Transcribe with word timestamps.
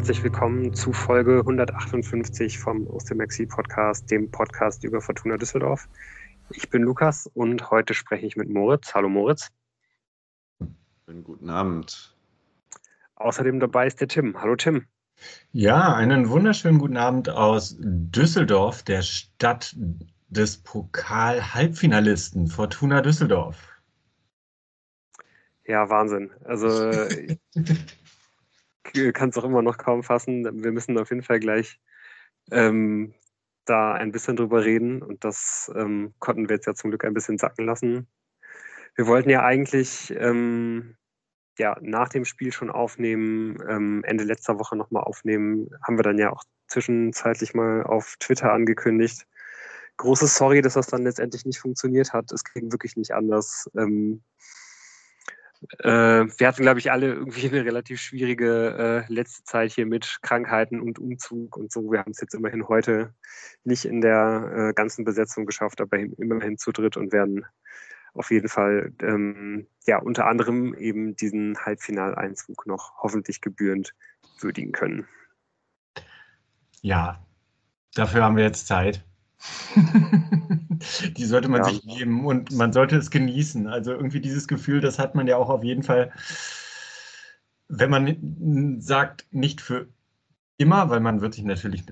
herzlich 0.00 0.24
willkommen 0.24 0.72
zu 0.72 0.94
Folge 0.94 1.40
158 1.40 2.58
vom 2.58 2.86
Ostemaxi 2.86 3.44
Podcast, 3.44 4.10
dem 4.10 4.30
Podcast 4.30 4.82
über 4.82 5.02
Fortuna 5.02 5.36
Düsseldorf. 5.36 5.90
Ich 6.48 6.70
bin 6.70 6.80
Lukas 6.80 7.26
und 7.34 7.70
heute 7.70 7.92
spreche 7.92 8.24
ich 8.24 8.34
mit 8.34 8.48
Moritz. 8.48 8.94
Hallo 8.94 9.10
Moritz. 9.10 9.50
Einen 11.06 11.22
guten 11.22 11.50
Abend. 11.50 12.16
Außerdem 13.16 13.60
dabei 13.60 13.88
ist 13.88 14.00
der 14.00 14.08
Tim. 14.08 14.40
Hallo 14.40 14.56
Tim. 14.56 14.86
Ja, 15.52 15.94
einen 15.94 16.30
wunderschönen 16.30 16.78
guten 16.78 16.96
Abend 16.96 17.28
aus 17.28 17.76
Düsseldorf, 17.78 18.82
der 18.82 19.02
Stadt 19.02 19.76
des 20.30 20.56
Pokal-Halbfinalisten 20.62 22.46
Fortuna 22.46 23.02
Düsseldorf. 23.02 23.68
Ja, 25.66 25.90
Wahnsinn. 25.90 26.30
Also 26.42 26.90
kann 29.12 29.30
es 29.30 29.38
auch 29.38 29.44
immer 29.44 29.62
noch 29.62 29.78
kaum 29.78 30.02
fassen. 30.02 30.62
Wir 30.62 30.72
müssen 30.72 30.98
auf 30.98 31.10
jeden 31.10 31.22
Fall 31.22 31.40
gleich 31.40 31.78
ähm, 32.50 33.14
da 33.64 33.92
ein 33.92 34.12
bisschen 34.12 34.36
drüber 34.36 34.64
reden 34.64 35.02
und 35.02 35.24
das 35.24 35.70
ähm, 35.76 36.14
konnten 36.18 36.48
wir 36.48 36.56
jetzt 36.56 36.66
ja 36.66 36.74
zum 36.74 36.90
Glück 36.90 37.04
ein 37.04 37.14
bisschen 37.14 37.38
sacken 37.38 37.66
lassen. 37.66 38.08
Wir 38.96 39.06
wollten 39.06 39.30
ja 39.30 39.44
eigentlich 39.44 40.12
ähm, 40.16 40.96
ja, 41.58 41.76
nach 41.80 42.08
dem 42.08 42.24
Spiel 42.24 42.52
schon 42.52 42.70
aufnehmen, 42.70 43.58
ähm, 43.68 44.02
Ende 44.04 44.24
letzter 44.24 44.58
Woche 44.58 44.76
nochmal 44.76 45.04
aufnehmen, 45.04 45.68
haben 45.86 45.98
wir 45.98 46.02
dann 46.02 46.18
ja 46.18 46.32
auch 46.32 46.42
zwischenzeitlich 46.68 47.54
mal 47.54 47.82
auf 47.82 48.16
Twitter 48.18 48.52
angekündigt. 48.52 49.26
Großes 49.98 50.34
Sorry, 50.34 50.62
dass 50.62 50.74
das 50.74 50.86
dann 50.86 51.02
letztendlich 51.02 51.44
nicht 51.44 51.58
funktioniert 51.60 52.12
hat. 52.12 52.32
Es 52.32 52.44
ging 52.44 52.72
wirklich 52.72 52.96
nicht 52.96 53.12
anders. 53.12 53.68
Ähm, 53.76 54.22
äh, 54.38 54.59
wir 55.60 56.48
hatten, 56.48 56.62
glaube 56.62 56.78
ich, 56.78 56.90
alle 56.90 57.12
irgendwie 57.12 57.48
eine 57.48 57.64
relativ 57.64 58.00
schwierige 58.00 59.04
äh, 59.08 59.12
letzte 59.12 59.44
Zeit 59.44 59.72
hier 59.72 59.86
mit 59.86 60.18
Krankheiten 60.22 60.80
und 60.80 60.98
Umzug 60.98 61.56
und 61.56 61.70
so. 61.70 61.92
Wir 61.92 62.00
haben 62.00 62.12
es 62.12 62.20
jetzt 62.20 62.34
immerhin 62.34 62.68
heute 62.68 63.14
nicht 63.64 63.84
in 63.84 64.00
der 64.00 64.70
äh, 64.70 64.72
ganzen 64.72 65.04
Besetzung 65.04 65.46
geschafft, 65.46 65.80
aber 65.80 65.98
immerhin 65.98 66.56
zu 66.58 66.72
dritt 66.72 66.96
und 66.96 67.12
werden 67.12 67.44
auf 68.14 68.30
jeden 68.30 68.48
Fall 68.48 68.92
ähm, 69.02 69.66
ja 69.86 69.98
unter 69.98 70.26
anderem 70.26 70.74
eben 70.74 71.14
diesen 71.14 71.58
Halbfinaleinzug 71.58 72.66
noch 72.66 72.94
hoffentlich 73.02 73.40
gebührend 73.40 73.94
würdigen 74.40 74.72
können. 74.72 75.06
Ja, 76.80 77.24
dafür 77.94 78.24
haben 78.24 78.36
wir 78.36 78.44
jetzt 78.44 78.66
Zeit. 78.66 79.04
die 81.16 81.24
sollte 81.24 81.48
man 81.48 81.62
ja. 81.62 81.70
sich 81.70 81.84
nehmen 81.84 82.24
und 82.24 82.52
man 82.52 82.72
sollte 82.72 82.96
es 82.96 83.10
genießen. 83.10 83.66
Also 83.66 83.92
irgendwie 83.92 84.20
dieses 84.20 84.48
Gefühl, 84.48 84.80
das 84.80 84.98
hat 84.98 85.14
man 85.14 85.26
ja 85.26 85.36
auch 85.36 85.48
auf 85.48 85.64
jeden 85.64 85.82
Fall, 85.82 86.12
wenn 87.68 87.90
man 87.90 88.80
sagt, 88.80 89.26
nicht 89.30 89.60
für 89.60 89.88
immer, 90.58 90.90
weil 90.90 91.00
man 91.00 91.20
wird 91.20 91.34
sich 91.34 91.44
natürlich 91.44 91.84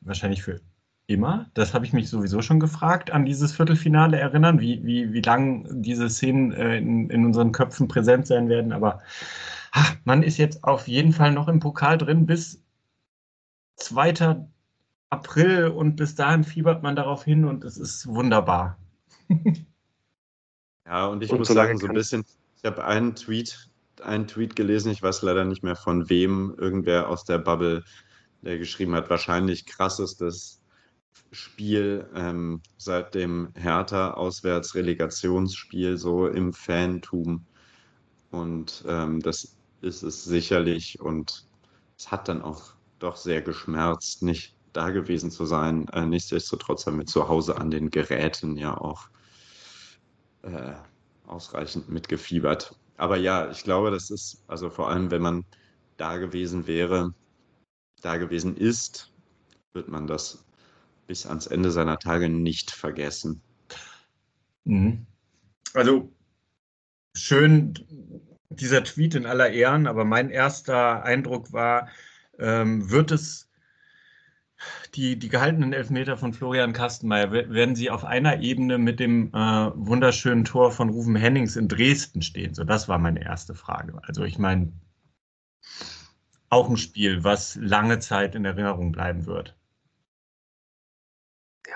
wahrscheinlich 0.00 0.42
für 0.42 0.60
immer, 1.06 1.48
das 1.54 1.72
habe 1.72 1.84
ich 1.84 1.92
mich 1.92 2.10
sowieso 2.10 2.42
schon 2.42 2.58
gefragt, 2.58 3.12
an 3.12 3.24
dieses 3.24 3.52
Viertelfinale 3.52 4.18
erinnern, 4.18 4.60
wie, 4.60 4.84
wie, 4.84 5.12
wie 5.12 5.20
lang 5.20 5.82
diese 5.82 6.10
Szenen 6.10 6.52
äh, 6.52 6.78
in, 6.78 7.10
in 7.10 7.24
unseren 7.24 7.52
Köpfen 7.52 7.86
präsent 7.86 8.26
sein 8.26 8.48
werden. 8.48 8.72
Aber 8.72 9.00
ach, 9.70 9.94
man 10.04 10.24
ist 10.24 10.38
jetzt 10.38 10.64
auf 10.64 10.88
jeden 10.88 11.12
Fall 11.12 11.32
noch 11.32 11.46
im 11.46 11.60
Pokal 11.60 11.98
drin 11.98 12.26
bis 12.26 12.60
2. 13.76 14.46
April 15.10 15.68
und 15.68 15.96
bis 15.96 16.14
dahin 16.14 16.44
fiebert 16.44 16.82
man 16.82 16.96
darauf 16.96 17.24
hin 17.24 17.44
und 17.44 17.64
es 17.64 17.76
ist 17.76 18.06
wunderbar. 18.06 18.78
ja, 20.86 21.06
und 21.06 21.22
ich 21.22 21.30
und 21.30 21.38
muss 21.38 21.48
sagen, 21.48 21.76
so 21.78 21.86
ein 21.86 21.94
bisschen, 21.94 22.24
ich 22.56 22.64
habe 22.64 22.84
einen 22.84 23.14
Tweet, 23.14 23.70
einen 24.02 24.26
Tweet 24.26 24.56
gelesen, 24.56 24.90
ich 24.90 25.02
weiß 25.02 25.22
leider 25.22 25.44
nicht 25.44 25.62
mehr 25.62 25.76
von 25.76 26.10
wem, 26.10 26.54
irgendwer 26.58 27.08
aus 27.08 27.24
der 27.24 27.38
Bubble, 27.38 27.84
der 28.42 28.58
geschrieben 28.58 28.94
hat, 28.94 29.08
wahrscheinlich 29.10 29.66
krassestes 29.66 30.60
Spiel 31.32 32.06
ähm, 32.14 32.60
seit 32.76 33.14
dem 33.14 33.48
Hertha-Auswärts-Relegationsspiel 33.54 35.96
so 35.96 36.26
im 36.26 36.52
Fantum. 36.52 37.46
Und 38.30 38.84
ähm, 38.86 39.20
das 39.20 39.56
ist 39.80 40.02
es 40.02 40.24
sicherlich. 40.24 41.00
Und 41.00 41.48
es 41.96 42.10
hat 42.10 42.28
dann 42.28 42.42
auch 42.42 42.74
doch 42.98 43.16
sehr 43.16 43.40
geschmerzt, 43.42 44.22
nicht 44.22 44.55
da 44.76 44.90
gewesen 44.90 45.30
zu 45.30 45.46
sein. 45.46 45.88
Äh, 45.88 46.06
nichtsdestotrotz 46.06 46.86
haben 46.86 46.98
wir 46.98 47.06
zu 47.06 47.28
Hause 47.28 47.56
an 47.58 47.70
den 47.70 47.90
Geräten 47.90 48.56
ja 48.56 48.76
auch 48.76 49.08
äh, 50.42 50.74
ausreichend 51.26 51.88
mitgefiebert. 51.88 52.76
Aber 52.96 53.16
ja, 53.16 53.50
ich 53.50 53.64
glaube, 53.64 53.90
das 53.90 54.10
ist, 54.10 54.42
also 54.46 54.70
vor 54.70 54.90
allem, 54.90 55.10
wenn 55.10 55.22
man 55.22 55.44
da 55.96 56.18
gewesen 56.18 56.66
wäre, 56.66 57.14
da 58.02 58.16
gewesen 58.16 58.56
ist, 58.56 59.12
wird 59.72 59.88
man 59.88 60.06
das 60.06 60.44
bis 61.06 61.26
ans 61.26 61.46
Ende 61.46 61.70
seiner 61.70 61.98
Tage 61.98 62.28
nicht 62.28 62.70
vergessen. 62.70 63.40
Mhm. 64.64 65.06
Also 65.74 66.12
schön 67.14 67.74
dieser 68.50 68.84
Tweet 68.84 69.14
in 69.14 69.26
aller 69.26 69.50
Ehren, 69.50 69.86
aber 69.86 70.04
mein 70.04 70.30
erster 70.30 71.02
Eindruck 71.02 71.52
war, 71.52 71.88
ähm, 72.38 72.90
wird 72.90 73.10
es 73.10 73.45
die, 74.94 75.18
die 75.18 75.28
gehaltenen 75.28 75.72
Elfmeter 75.72 76.16
von 76.16 76.32
Florian 76.32 76.72
Kastenmeier, 76.72 77.30
werden 77.30 77.76
sie 77.76 77.90
auf 77.90 78.04
einer 78.04 78.40
Ebene 78.40 78.78
mit 78.78 79.00
dem 79.00 79.28
äh, 79.28 79.70
wunderschönen 79.74 80.44
Tor 80.44 80.72
von 80.72 80.90
Rufen 80.90 81.16
Hennings 81.16 81.56
in 81.56 81.68
Dresden 81.68 82.22
stehen? 82.22 82.54
So, 82.54 82.64
das 82.64 82.88
war 82.88 82.98
meine 82.98 83.24
erste 83.24 83.54
Frage. 83.54 83.98
Also 84.02 84.24
ich 84.24 84.38
meine, 84.38 84.72
auch 86.48 86.70
ein 86.70 86.76
Spiel, 86.76 87.24
was 87.24 87.56
lange 87.56 87.98
Zeit 87.98 88.34
in 88.34 88.44
Erinnerung 88.44 88.92
bleiben 88.92 89.26
wird 89.26 89.56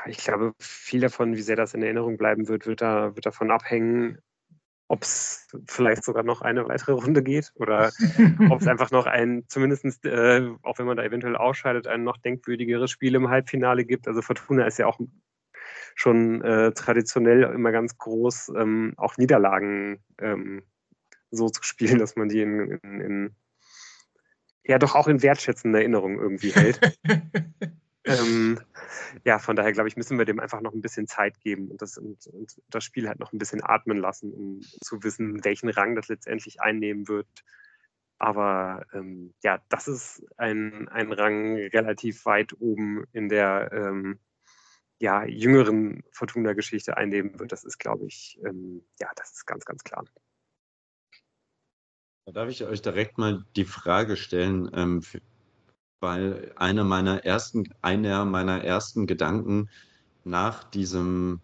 ich 0.06 0.18
glaube, 0.18 0.54
viel 0.58 1.00
davon, 1.00 1.36
wie 1.36 1.42
sehr 1.42 1.56
das 1.56 1.74
in 1.74 1.82
Erinnerung 1.82 2.16
bleiben 2.16 2.48
wird, 2.48 2.66
wird, 2.66 2.80
da, 2.80 3.14
wird 3.14 3.26
davon 3.26 3.50
abhängen, 3.50 4.18
ob 4.90 5.04
es 5.04 5.46
vielleicht 5.66 6.02
sogar 6.02 6.24
noch 6.24 6.42
eine 6.42 6.66
weitere 6.66 6.90
Runde 6.90 7.22
geht 7.22 7.52
oder 7.54 7.92
ob 8.50 8.60
es 8.60 8.66
einfach 8.66 8.90
noch 8.90 9.06
ein, 9.06 9.44
zumindest, 9.46 10.04
äh, 10.04 10.50
auch 10.62 10.80
wenn 10.80 10.86
man 10.86 10.96
da 10.96 11.04
eventuell 11.04 11.36
ausscheidet, 11.36 11.86
ein 11.86 12.02
noch 12.02 12.16
denkwürdigeres 12.16 12.90
Spiel 12.90 13.14
im 13.14 13.28
Halbfinale 13.28 13.84
gibt. 13.84 14.08
Also 14.08 14.20
Fortuna 14.20 14.66
ist 14.66 14.80
ja 14.80 14.86
auch 14.86 14.98
schon 15.94 16.42
äh, 16.42 16.72
traditionell 16.72 17.44
immer 17.44 17.70
ganz 17.70 17.98
groß, 17.98 18.52
ähm, 18.56 18.94
auch 18.96 19.16
Niederlagen 19.16 20.02
ähm, 20.18 20.64
so 21.30 21.48
zu 21.48 21.62
spielen, 21.62 22.00
dass 22.00 22.16
man 22.16 22.28
die 22.28 22.40
in, 22.40 22.80
in, 22.82 23.00
in, 23.00 23.36
ja 24.64 24.80
doch 24.80 24.96
auch 24.96 25.06
in 25.06 25.22
wertschätzender 25.22 25.78
Erinnerung 25.78 26.18
irgendwie 26.18 26.50
hält. 26.50 26.80
ähm, 28.04 28.58
ja, 29.24 29.38
von 29.38 29.56
daher 29.56 29.72
glaube 29.72 29.88
ich, 29.88 29.96
müssen 29.96 30.18
wir 30.18 30.24
dem 30.24 30.40
einfach 30.40 30.60
noch 30.60 30.72
ein 30.72 30.80
bisschen 30.80 31.06
Zeit 31.06 31.40
geben 31.40 31.70
und 31.70 31.82
das, 31.82 31.98
und, 31.98 32.26
und 32.28 32.60
das 32.68 32.84
Spiel 32.84 33.08
halt 33.08 33.20
noch 33.20 33.32
ein 33.32 33.38
bisschen 33.38 33.62
atmen 33.62 33.98
lassen, 33.98 34.32
um 34.32 34.60
zu 34.80 35.02
wissen, 35.02 35.44
welchen 35.44 35.68
Rang 35.68 35.94
das 35.94 36.08
letztendlich 36.08 36.60
einnehmen 36.60 37.08
wird. 37.08 37.44
Aber 38.18 38.84
ähm, 38.92 39.32
ja, 39.42 39.60
dass 39.68 39.86
es 39.86 40.22
ein, 40.36 40.88
ein 40.88 41.12
Rang 41.12 41.56
relativ 41.56 42.26
weit 42.26 42.54
oben 42.60 43.04
in 43.12 43.28
der 43.28 43.70
ähm, 43.72 44.18
ja, 44.98 45.24
jüngeren 45.24 46.02
Fortuna-Geschichte 46.12 46.96
einnehmen 46.96 47.38
wird, 47.38 47.52
das 47.52 47.64
ist, 47.64 47.78
glaube 47.78 48.06
ich, 48.06 48.38
ähm, 48.44 48.84
ja, 49.00 49.10
das 49.16 49.32
ist 49.32 49.46
ganz, 49.46 49.64
ganz 49.64 49.82
klar. 49.82 50.04
Da 52.26 52.32
darf 52.32 52.50
ich 52.50 52.62
euch 52.64 52.82
direkt 52.82 53.16
mal 53.16 53.44
die 53.56 53.64
Frage 53.64 54.16
stellen, 54.16 54.70
ähm, 54.74 55.02
weil 56.00 56.52
einer 56.56 56.84
meiner 56.84 57.24
ersten, 57.24 57.64
einer 57.82 58.24
meiner 58.24 58.64
ersten 58.64 59.06
Gedanken 59.06 59.68
nach 60.24 60.64
diesem 60.64 61.40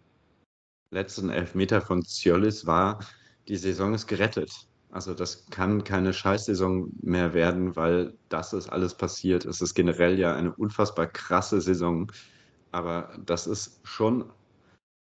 letzten 0.91 1.29
Elfmeter 1.29 1.81
von 1.81 2.03
Ziolis 2.03 2.65
war, 2.65 2.99
die 3.47 3.57
Saison 3.57 3.93
ist 3.93 4.07
gerettet. 4.07 4.51
Also 4.89 5.13
das 5.13 5.45
kann 5.49 5.83
keine 5.83 6.13
Scheißsaison 6.13 6.91
mehr 7.01 7.33
werden, 7.33 7.75
weil 7.75 8.13
das 8.29 8.53
ist 8.53 8.69
alles 8.69 8.95
passiert. 8.95 9.45
Es 9.45 9.61
ist 9.61 9.73
generell 9.73 10.17
ja 10.17 10.35
eine 10.35 10.53
unfassbar 10.53 11.07
krasse 11.07 11.61
Saison. 11.61 12.11
Aber 12.71 13.17
das 13.25 13.47
ist 13.47 13.79
schon 13.83 14.25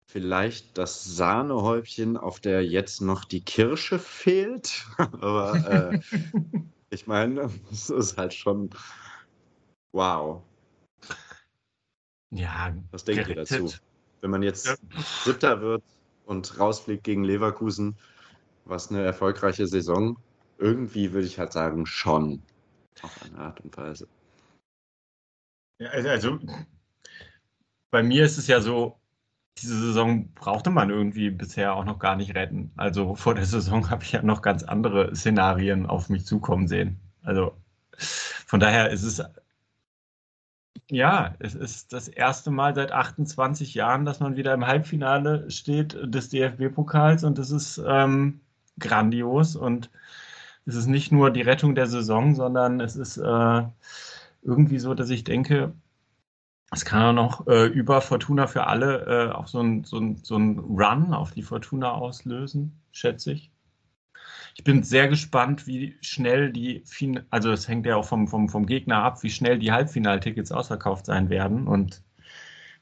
vielleicht 0.05 0.77
das 0.77 1.03
Sahnehäubchen, 1.05 2.17
auf 2.17 2.39
der 2.39 2.65
jetzt 2.65 3.01
noch 3.01 3.25
die 3.25 3.41
Kirsche 3.41 3.99
fehlt. 3.99 4.85
Aber 4.97 5.55
äh, 5.65 5.99
ich 6.89 7.07
meine, 7.07 7.49
es 7.71 7.89
ist 7.89 8.17
halt 8.17 8.33
schon 8.33 8.69
Wow. 9.91 10.43
Ja, 12.31 12.75
was 12.91 13.05
denkt 13.05 13.25
gerettet. 13.25 13.51
ihr 13.51 13.63
dazu? 13.63 13.77
Wenn 14.21 14.31
man 14.31 14.43
jetzt 14.43 14.67
ja. 14.67 14.75
Siebter 15.23 15.61
wird 15.61 15.83
und 16.25 16.59
rausfliegt 16.59 17.03
gegen 17.03 17.23
Leverkusen, 17.23 17.97
was 18.65 18.91
eine 18.91 19.03
erfolgreiche 19.03 19.65
Saison, 19.65 20.17
irgendwie 20.57 21.13
würde 21.13 21.27
ich 21.27 21.39
halt 21.39 21.53
sagen, 21.53 21.85
schon. 21.85 22.43
Auf 23.01 23.23
eine 23.23 23.39
Art 23.39 23.61
und 23.61 23.75
Weise. 23.77 24.07
Ja, 25.79 25.89
also, 25.89 26.09
also 26.09 26.39
bei 27.91 28.03
mir 28.03 28.25
ist 28.25 28.37
es 28.37 28.47
ja 28.47 28.59
so, 28.59 28.99
diese 29.57 29.79
Saison 29.79 30.31
brauchte 30.33 30.69
man 30.69 30.89
irgendwie 30.89 31.29
bisher 31.29 31.73
auch 31.73 31.85
noch 31.85 31.99
gar 31.99 32.15
nicht 32.15 32.35
retten. 32.35 32.71
Also 32.75 33.15
vor 33.15 33.35
der 33.35 33.45
Saison 33.45 33.89
habe 33.89 34.03
ich 34.03 34.11
ja 34.11 34.21
noch 34.21 34.41
ganz 34.41 34.63
andere 34.63 35.15
Szenarien 35.15 35.85
auf 35.85 36.09
mich 36.09 36.25
zukommen 36.25 36.67
sehen. 36.67 36.99
Also 37.23 37.57
von 37.97 38.59
daher 38.59 38.89
ist 38.89 39.03
es 39.03 39.23
ja, 40.91 41.35
es 41.39 41.55
ist 41.55 41.93
das 41.93 42.07
erste 42.07 42.51
Mal 42.51 42.73
seit 42.75 42.91
28 42.91 43.73
Jahren, 43.73 44.05
dass 44.05 44.19
man 44.19 44.35
wieder 44.35 44.53
im 44.53 44.65
Halbfinale 44.65 45.49
steht 45.51 45.97
des 46.03 46.29
DFB-Pokals 46.29 47.23
und 47.23 47.37
das 47.37 47.51
ist 47.51 47.81
ähm, 47.85 48.41
grandios 48.79 49.55
und 49.55 49.89
es 50.65 50.75
ist 50.75 50.87
nicht 50.87 51.11
nur 51.11 51.31
die 51.31 51.41
Rettung 51.41 51.75
der 51.75 51.87
Saison, 51.87 52.35
sondern 52.35 52.79
es 52.81 52.95
ist 52.95 53.17
äh, 53.17 53.63
irgendwie 54.41 54.79
so, 54.79 54.93
dass 54.93 55.09
ich 55.09 55.23
denke, 55.23 55.73
es 56.71 56.85
kann 56.85 57.03
auch 57.03 57.13
noch 57.13 57.47
äh, 57.47 57.65
über 57.65 58.01
Fortuna 58.01 58.47
für 58.47 58.67
alle 58.67 59.29
äh, 59.29 59.31
auch 59.31 59.47
so 59.47 59.61
ein, 59.61 59.83
so, 59.83 59.97
ein, 59.97 60.17
so 60.23 60.37
ein 60.37 60.59
Run 60.59 61.13
auf 61.13 61.31
die 61.31 61.41
Fortuna 61.41 61.91
auslösen, 61.91 62.79
schätze 62.91 63.33
ich. 63.33 63.51
Ich 64.59 64.65
bin 64.65 64.83
sehr 64.83 65.07
gespannt, 65.07 65.67
wie 65.67 65.95
schnell 66.01 66.51
die, 66.51 66.81
fin 66.85 67.21
also 67.29 67.49
es 67.49 67.69
hängt 67.69 67.85
ja 67.85 67.95
auch 67.95 68.03
vom, 68.03 68.27
vom, 68.27 68.49
vom 68.49 68.65
Gegner 68.65 69.01
ab, 69.01 69.23
wie 69.23 69.29
schnell 69.29 69.57
die 69.57 69.71
Halbfinaltickets 69.71 70.51
ausverkauft 70.51 71.05
sein 71.05 71.29
werden 71.29 71.65
und 71.65 72.03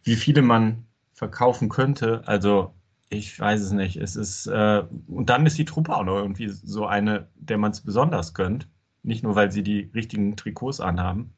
wie 0.02 0.16
viele 0.16 0.42
man 0.42 0.88
verkaufen 1.14 1.70
könnte. 1.70 2.24
Also 2.26 2.74
ich 3.10 3.40
weiß 3.40 3.62
es 3.62 3.74
nicht. 3.74 3.98
Es 3.98 4.16
ist, 4.16 4.48
äh, 4.48 4.86
und 5.06 5.30
dann 5.30 5.46
ist 5.46 5.60
die 5.60 5.66
Truppe 5.66 5.96
auch 5.96 6.04
noch 6.04 6.18
irgendwie 6.18 6.50
so 6.50 6.88
eine, 6.88 7.28
der 7.36 7.60
man 7.60 7.70
es 7.74 7.82
besonders 7.82 8.34
gönnt. 8.34 8.68
Nicht 9.04 9.22
nur, 9.22 9.36
weil 9.36 9.52
sie 9.52 9.62
die 9.62 9.92
richtigen 9.94 10.36
Trikots 10.36 10.80
anhaben. 10.80 11.36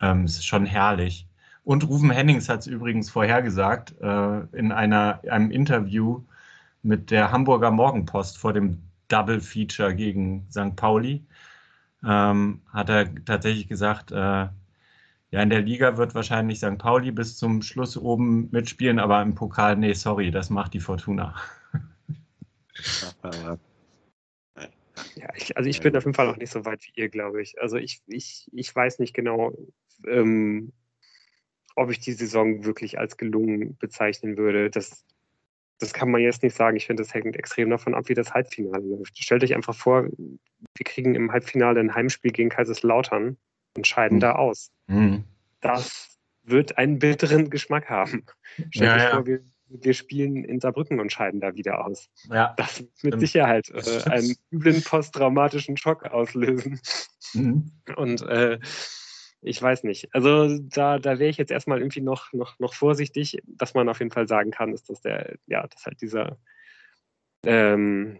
Ähm, 0.00 0.24
es 0.24 0.36
ist 0.36 0.46
schon 0.46 0.64
herrlich. 0.64 1.28
Und 1.64 1.86
Rufen 1.86 2.10
Hennings 2.10 2.48
hat 2.48 2.60
es 2.60 2.66
übrigens 2.66 3.10
vorhergesagt 3.10 3.94
äh, 4.00 4.40
in 4.56 4.72
einer, 4.72 5.20
einem 5.30 5.50
Interview 5.50 6.24
mit 6.82 7.10
der 7.10 7.30
Hamburger 7.30 7.70
Morgenpost 7.70 8.38
vor 8.38 8.54
dem 8.54 8.84
Double 9.08 9.40
Feature 9.40 9.94
gegen 9.94 10.46
St. 10.50 10.76
Pauli. 10.76 11.24
Ähm, 12.04 12.62
hat 12.72 12.88
er 12.90 13.14
tatsächlich 13.24 13.68
gesagt, 13.68 14.12
äh, 14.12 14.48
ja, 15.34 15.42
in 15.42 15.50
der 15.50 15.62
Liga 15.62 15.96
wird 15.96 16.14
wahrscheinlich 16.14 16.58
St. 16.58 16.78
Pauli 16.78 17.10
bis 17.10 17.36
zum 17.36 17.62
Schluss 17.62 17.96
oben 17.96 18.48
mitspielen, 18.52 18.98
aber 18.98 19.20
im 19.22 19.34
Pokal, 19.34 19.76
nee, 19.76 19.92
sorry, 19.92 20.30
das 20.30 20.50
macht 20.50 20.74
die 20.74 20.80
Fortuna. 20.80 21.34
Ja, 25.16 25.28
ich, 25.36 25.56
also 25.56 25.68
ich 25.68 25.80
bin 25.80 25.96
auf 25.96 26.04
jeden 26.04 26.14
Fall 26.14 26.26
noch 26.26 26.36
nicht 26.36 26.50
so 26.50 26.64
weit 26.64 26.84
wie 26.86 27.00
ihr, 27.00 27.08
glaube 27.08 27.42
ich. 27.42 27.60
Also 27.60 27.76
ich, 27.76 28.02
ich, 28.06 28.48
ich 28.52 28.74
weiß 28.74 28.98
nicht 28.98 29.14
genau, 29.14 29.52
ähm, 30.06 30.72
ob 31.76 31.90
ich 31.90 32.00
die 32.00 32.12
Saison 32.12 32.64
wirklich 32.64 32.98
als 32.98 33.16
gelungen 33.16 33.76
bezeichnen 33.78 34.36
würde. 34.36 34.70
Das, 34.70 35.04
das 35.84 35.92
kann 35.92 36.10
man 36.10 36.20
jetzt 36.20 36.42
nicht 36.42 36.56
sagen. 36.56 36.76
Ich 36.76 36.86
finde, 36.86 37.02
das 37.02 37.12
hängt 37.12 37.36
extrem 37.36 37.70
davon 37.70 37.94
ab, 37.94 38.08
wie 38.08 38.14
das 38.14 38.32
Halbfinale 38.32 38.82
läuft. 38.84 39.18
Stellt 39.22 39.44
euch 39.44 39.54
einfach 39.54 39.74
vor, 39.74 40.08
wir 40.16 40.84
kriegen 40.84 41.14
im 41.14 41.30
Halbfinale 41.30 41.78
ein 41.80 41.94
Heimspiel 41.94 42.32
gegen 42.32 42.48
Kaiserslautern 42.48 43.36
und 43.76 43.86
scheiden 43.86 44.16
mhm. 44.16 44.20
da 44.20 44.32
aus. 44.32 44.70
Mhm. 44.86 45.24
Das 45.60 46.18
wird 46.42 46.78
einen 46.78 46.98
bitteren 46.98 47.50
Geschmack 47.50 47.90
haben. 47.90 48.24
Stellt 48.70 48.90
ja, 48.90 48.96
euch 48.96 49.02
ja. 49.02 49.10
vor, 49.10 49.26
wir, 49.26 49.40
wir, 49.68 49.94
spielen 49.94 50.44
in 50.44 50.60
Saarbrücken 50.60 51.00
und 51.00 51.12
scheiden 51.12 51.40
da 51.40 51.54
wieder 51.54 51.84
aus. 51.84 52.08
Ja. 52.30 52.54
Das 52.56 52.80
wird 53.02 53.14
mit 53.14 53.20
Sicherheit 53.20 53.68
äh, 53.70 54.10
einen 54.10 54.34
üblen 54.50 54.82
posttraumatischen 54.82 55.76
Schock 55.76 56.04
auslösen. 56.04 56.80
Mhm. 57.34 57.72
Und 57.96 58.22
äh, 58.22 58.58
ich 59.44 59.60
weiß 59.60 59.84
nicht. 59.84 60.08
Also 60.14 60.58
da, 60.58 60.98
da 60.98 61.18
wäre 61.18 61.30
ich 61.30 61.36
jetzt 61.36 61.52
erstmal 61.52 61.78
irgendwie 61.78 62.00
noch, 62.00 62.32
noch, 62.32 62.58
noch 62.58 62.74
vorsichtig. 62.74 63.38
Was 63.58 63.74
man 63.74 63.88
auf 63.88 63.98
jeden 63.98 64.10
Fall 64.10 64.26
sagen 64.26 64.50
kann, 64.50 64.72
ist, 64.72 64.88
dass 64.88 65.00
der, 65.02 65.36
ja, 65.46 65.66
dass 65.66 65.84
halt 65.84 66.00
dieser, 66.00 66.38
ähm, 67.44 68.18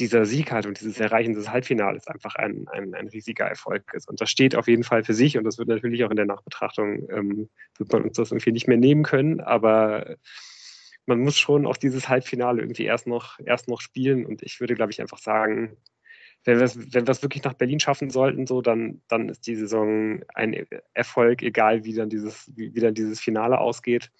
dieser 0.00 0.24
Sieg 0.26 0.50
hat 0.50 0.66
und 0.66 0.80
dieses 0.80 0.98
Erreichen 0.98 1.34
des 1.34 1.48
Halbfinales 1.48 2.08
einfach 2.08 2.34
ein, 2.34 2.66
ein, 2.72 2.94
ein 2.94 3.08
riesiger 3.08 3.46
Erfolg 3.46 3.84
ist. 3.94 4.08
Und 4.08 4.20
das 4.20 4.30
steht 4.30 4.56
auf 4.56 4.66
jeden 4.66 4.82
Fall 4.82 5.04
für 5.04 5.14
sich 5.14 5.38
und 5.38 5.44
das 5.44 5.58
wird 5.58 5.68
natürlich 5.68 6.04
auch 6.04 6.10
in 6.10 6.16
der 6.16 6.26
Nachbetrachtung, 6.26 7.08
ähm, 7.10 7.48
wird 7.78 7.92
man 7.92 8.02
uns 8.02 8.16
das 8.16 8.32
irgendwie 8.32 8.52
nicht 8.52 8.66
mehr 8.66 8.76
nehmen 8.76 9.04
können, 9.04 9.40
aber 9.40 10.16
man 11.06 11.20
muss 11.20 11.38
schon 11.38 11.66
auch 11.66 11.76
dieses 11.76 12.08
Halbfinale 12.08 12.62
irgendwie 12.62 12.84
erst 12.84 13.06
noch, 13.06 13.38
erst 13.44 13.68
noch 13.68 13.80
spielen 13.80 14.26
und 14.26 14.42
ich 14.42 14.58
würde, 14.58 14.74
glaube 14.74 14.90
ich, 14.90 15.00
einfach 15.00 15.18
sagen, 15.18 15.76
wenn 16.44 16.58
wir 16.58 16.64
es 16.64 16.94
wenn 16.94 17.06
wirklich 17.06 17.42
nach 17.44 17.54
Berlin 17.54 17.80
schaffen 17.80 18.10
sollten, 18.10 18.46
so, 18.46 18.60
dann, 18.60 19.00
dann 19.08 19.28
ist 19.28 19.46
die 19.46 19.56
Saison 19.56 20.22
ein 20.34 20.66
Erfolg, 20.92 21.42
egal 21.42 21.84
wie 21.84 21.94
dann 21.94 22.10
dieses, 22.10 22.50
wie, 22.54 22.74
wie 22.74 22.80
dann 22.80 22.94
dieses 22.94 23.20
Finale 23.20 23.58
ausgeht. 23.58 24.10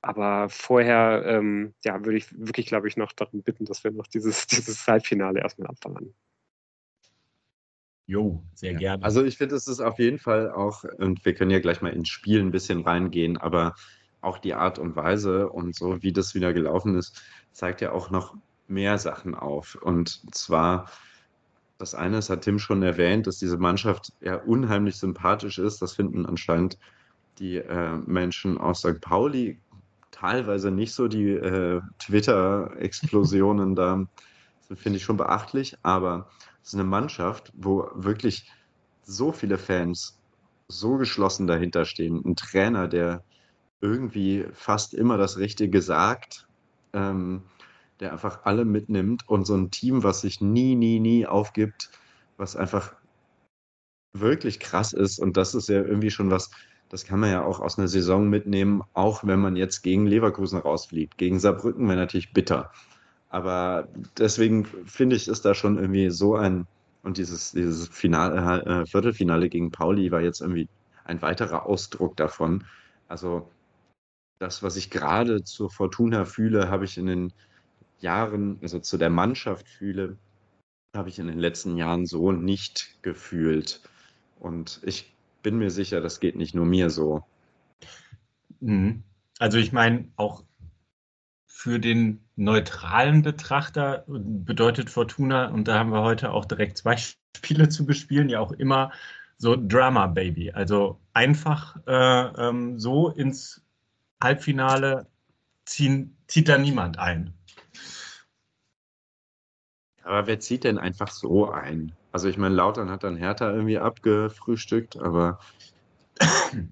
Aber 0.00 0.48
vorher 0.48 1.24
ähm, 1.26 1.74
ja, 1.84 2.04
würde 2.04 2.18
ich 2.18 2.26
wirklich, 2.38 2.66
glaube 2.66 2.88
ich, 2.88 2.96
noch 2.96 3.12
darum 3.12 3.42
bitten, 3.42 3.64
dass 3.64 3.84
wir 3.84 3.90
noch 3.90 4.06
dieses, 4.06 4.46
dieses 4.48 4.86
Halbfinale 4.86 5.40
erstmal 5.40 5.68
abfallen. 5.68 6.14
Jo, 8.06 8.42
sehr 8.54 8.74
gerne. 8.74 9.02
Also 9.02 9.24
ich 9.24 9.38
finde, 9.38 9.54
es 9.54 9.66
ist 9.66 9.80
auf 9.80 9.98
jeden 9.98 10.18
Fall 10.18 10.50
auch, 10.50 10.84
und 10.98 11.24
wir 11.24 11.34
können 11.34 11.50
ja 11.50 11.60
gleich 11.60 11.80
mal 11.80 11.92
ins 11.92 12.10
Spiel 12.10 12.40
ein 12.40 12.50
bisschen 12.50 12.82
reingehen, 12.82 13.38
aber 13.38 13.74
auch 14.20 14.38
die 14.38 14.54
Art 14.54 14.78
und 14.78 14.94
Weise 14.96 15.48
und 15.48 15.74
so, 15.74 16.02
wie 16.02 16.12
das 16.12 16.34
wieder 16.34 16.52
gelaufen 16.52 16.96
ist, 16.96 17.22
zeigt 17.52 17.80
ja 17.80 17.92
auch 17.92 18.10
noch 18.10 18.36
mehr 18.68 18.98
Sachen 18.98 19.34
auf. 19.34 19.74
Und 19.76 20.34
zwar, 20.34 20.90
das 21.78 21.94
eine, 21.94 22.16
das 22.16 22.30
hat 22.30 22.42
Tim 22.42 22.58
schon 22.58 22.82
erwähnt, 22.82 23.26
dass 23.26 23.38
diese 23.38 23.58
Mannschaft 23.58 24.12
ja 24.20 24.36
unheimlich 24.36 24.96
sympathisch 24.96 25.58
ist. 25.58 25.82
Das 25.82 25.94
finden 25.94 26.26
anscheinend 26.26 26.78
die 27.38 27.56
äh, 27.56 27.96
Menschen 28.06 28.58
aus 28.58 28.78
St. 28.78 29.00
Pauli 29.00 29.58
teilweise 30.10 30.70
nicht 30.70 30.94
so 30.94 31.08
die 31.08 31.30
äh, 31.30 31.80
Twitter-Explosionen 31.98 33.74
da. 33.74 34.06
Finde 34.76 34.96
ich 34.96 35.04
schon 35.04 35.16
beachtlich, 35.16 35.76
aber 35.82 36.30
es 36.62 36.68
ist 36.68 36.74
eine 36.74 36.84
Mannschaft, 36.84 37.52
wo 37.54 37.90
wirklich 37.94 38.50
so 39.02 39.32
viele 39.32 39.58
Fans 39.58 40.18
so 40.68 40.96
geschlossen 40.96 41.46
dahinter 41.46 41.84
stehen. 41.84 42.22
Ein 42.24 42.36
Trainer, 42.36 42.88
der 42.88 43.22
irgendwie 43.80 44.46
fast 44.54 44.94
immer 44.94 45.18
das 45.18 45.36
Richtige 45.36 45.82
sagt, 45.82 46.46
ähm, 46.94 47.42
der 48.00 48.12
einfach 48.12 48.40
alle 48.44 48.64
mitnimmt 48.64 49.28
und 49.28 49.46
so 49.46 49.54
ein 49.54 49.70
Team, 49.70 50.02
was 50.02 50.20
sich 50.22 50.40
nie, 50.40 50.74
nie, 50.74 51.00
nie 51.00 51.26
aufgibt, 51.26 51.90
was 52.36 52.56
einfach 52.56 52.94
wirklich 54.12 54.60
krass 54.60 54.92
ist. 54.92 55.18
Und 55.18 55.36
das 55.36 55.54
ist 55.54 55.68
ja 55.68 55.82
irgendwie 55.82 56.10
schon 56.10 56.30
was, 56.30 56.50
das 56.88 57.04
kann 57.04 57.20
man 57.20 57.30
ja 57.30 57.44
auch 57.44 57.60
aus 57.60 57.78
einer 57.78 57.88
Saison 57.88 58.28
mitnehmen, 58.28 58.82
auch 58.94 59.24
wenn 59.24 59.40
man 59.40 59.56
jetzt 59.56 59.82
gegen 59.82 60.06
Leverkusen 60.06 60.58
rausfliegt. 60.58 61.18
Gegen 61.18 61.40
Saarbrücken 61.40 61.86
wäre 61.88 61.98
natürlich 61.98 62.32
bitter. 62.32 62.70
Aber 63.30 63.88
deswegen 64.18 64.64
finde 64.86 65.16
ich, 65.16 65.26
ist 65.28 65.44
da 65.44 65.54
schon 65.54 65.76
irgendwie 65.76 66.10
so 66.10 66.36
ein, 66.36 66.66
und 67.02 67.18
dieses, 67.18 67.52
dieses 67.52 67.88
Finale, 67.88 68.64
äh, 68.64 68.86
Viertelfinale 68.86 69.48
gegen 69.48 69.70
Pauli 69.70 70.10
war 70.10 70.20
jetzt 70.20 70.40
irgendwie 70.40 70.68
ein 71.04 71.20
weiterer 71.20 71.66
Ausdruck 71.66 72.16
davon. 72.16 72.64
Also 73.08 73.50
das, 74.38 74.62
was 74.62 74.76
ich 74.76 74.90
gerade 74.90 75.42
zur 75.42 75.70
Fortuna 75.70 76.24
fühle, 76.24 76.70
habe 76.70 76.84
ich 76.84 76.96
in 76.96 77.06
den 77.06 77.32
Jahren, 78.04 78.58
also 78.62 78.78
zu 78.78 78.96
der 78.98 79.10
Mannschaft 79.10 79.68
fühle, 79.68 80.16
habe 80.94 81.08
ich 81.08 81.18
in 81.18 81.26
den 81.26 81.38
letzten 81.38 81.76
Jahren 81.76 82.06
so 82.06 82.30
nicht 82.30 83.02
gefühlt. 83.02 83.80
Und 84.38 84.80
ich 84.84 85.12
bin 85.42 85.58
mir 85.58 85.70
sicher, 85.70 86.00
das 86.00 86.20
geht 86.20 86.36
nicht 86.36 86.54
nur 86.54 86.66
mir 86.66 86.90
so. 86.90 87.24
Mhm. 88.60 89.02
Also 89.38 89.58
ich 89.58 89.72
meine, 89.72 90.08
auch 90.16 90.44
für 91.46 91.80
den 91.80 92.20
neutralen 92.36 93.22
Betrachter 93.22 94.04
bedeutet 94.06 94.90
Fortuna, 94.90 95.48
und 95.48 95.66
da 95.66 95.78
haben 95.78 95.90
wir 95.90 96.02
heute 96.02 96.30
auch 96.30 96.44
direkt 96.44 96.78
zwei 96.78 96.96
Spiele 97.36 97.68
zu 97.68 97.84
bespielen, 97.86 98.28
ja 98.28 98.38
auch 98.40 98.52
immer 98.52 98.92
so 99.38 99.56
Drama 99.56 100.06
Baby. 100.06 100.52
Also 100.52 101.00
einfach 101.12 101.76
äh, 101.86 102.48
ähm, 102.48 102.78
so 102.78 103.08
ins 103.08 103.62
Halbfinale 104.22 105.06
ziehen, 105.64 106.16
zieht 106.28 106.48
da 106.48 106.58
niemand 106.58 106.98
ein. 106.98 107.34
Aber 110.04 110.26
wer 110.26 110.38
zieht 110.38 110.64
denn 110.64 110.78
einfach 110.78 111.10
so 111.10 111.50
ein? 111.50 111.92
Also 112.12 112.28
ich 112.28 112.36
meine, 112.36 112.54
Lautern 112.54 112.90
hat 112.90 113.02
dann 113.04 113.16
Hertha 113.16 113.50
irgendwie 113.50 113.78
abgefrühstückt, 113.78 114.96
aber. 114.96 115.40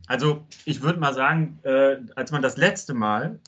Also 0.07 0.47
ich 0.65 0.83
würde 0.83 1.01
mal 1.01 1.13
sagen, 1.13 1.59
äh, 1.65 1.97
als 2.15 2.31
man 2.31 2.41
das 2.41 2.57
letzte 2.57 2.95
Mal 2.95 3.41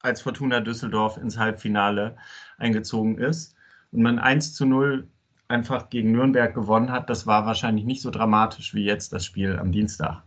als 0.00 0.22
Fortuna 0.22 0.60
Düsseldorf 0.60 1.18
ins 1.18 1.36
Halbfinale 1.36 2.16
eingezogen 2.56 3.18
ist 3.18 3.54
und 3.90 4.00
man 4.00 4.18
1 4.18 4.54
zu 4.54 4.64
0 4.64 5.06
einfach 5.48 5.90
gegen 5.90 6.12
Nürnberg 6.12 6.54
gewonnen 6.54 6.90
hat, 6.90 7.10
das 7.10 7.26
war 7.26 7.44
wahrscheinlich 7.44 7.84
nicht 7.84 8.00
so 8.00 8.10
dramatisch 8.10 8.72
wie 8.72 8.84
jetzt 8.84 9.12
das 9.12 9.26
Spiel 9.26 9.58
am 9.58 9.72
Dienstag. 9.72 10.22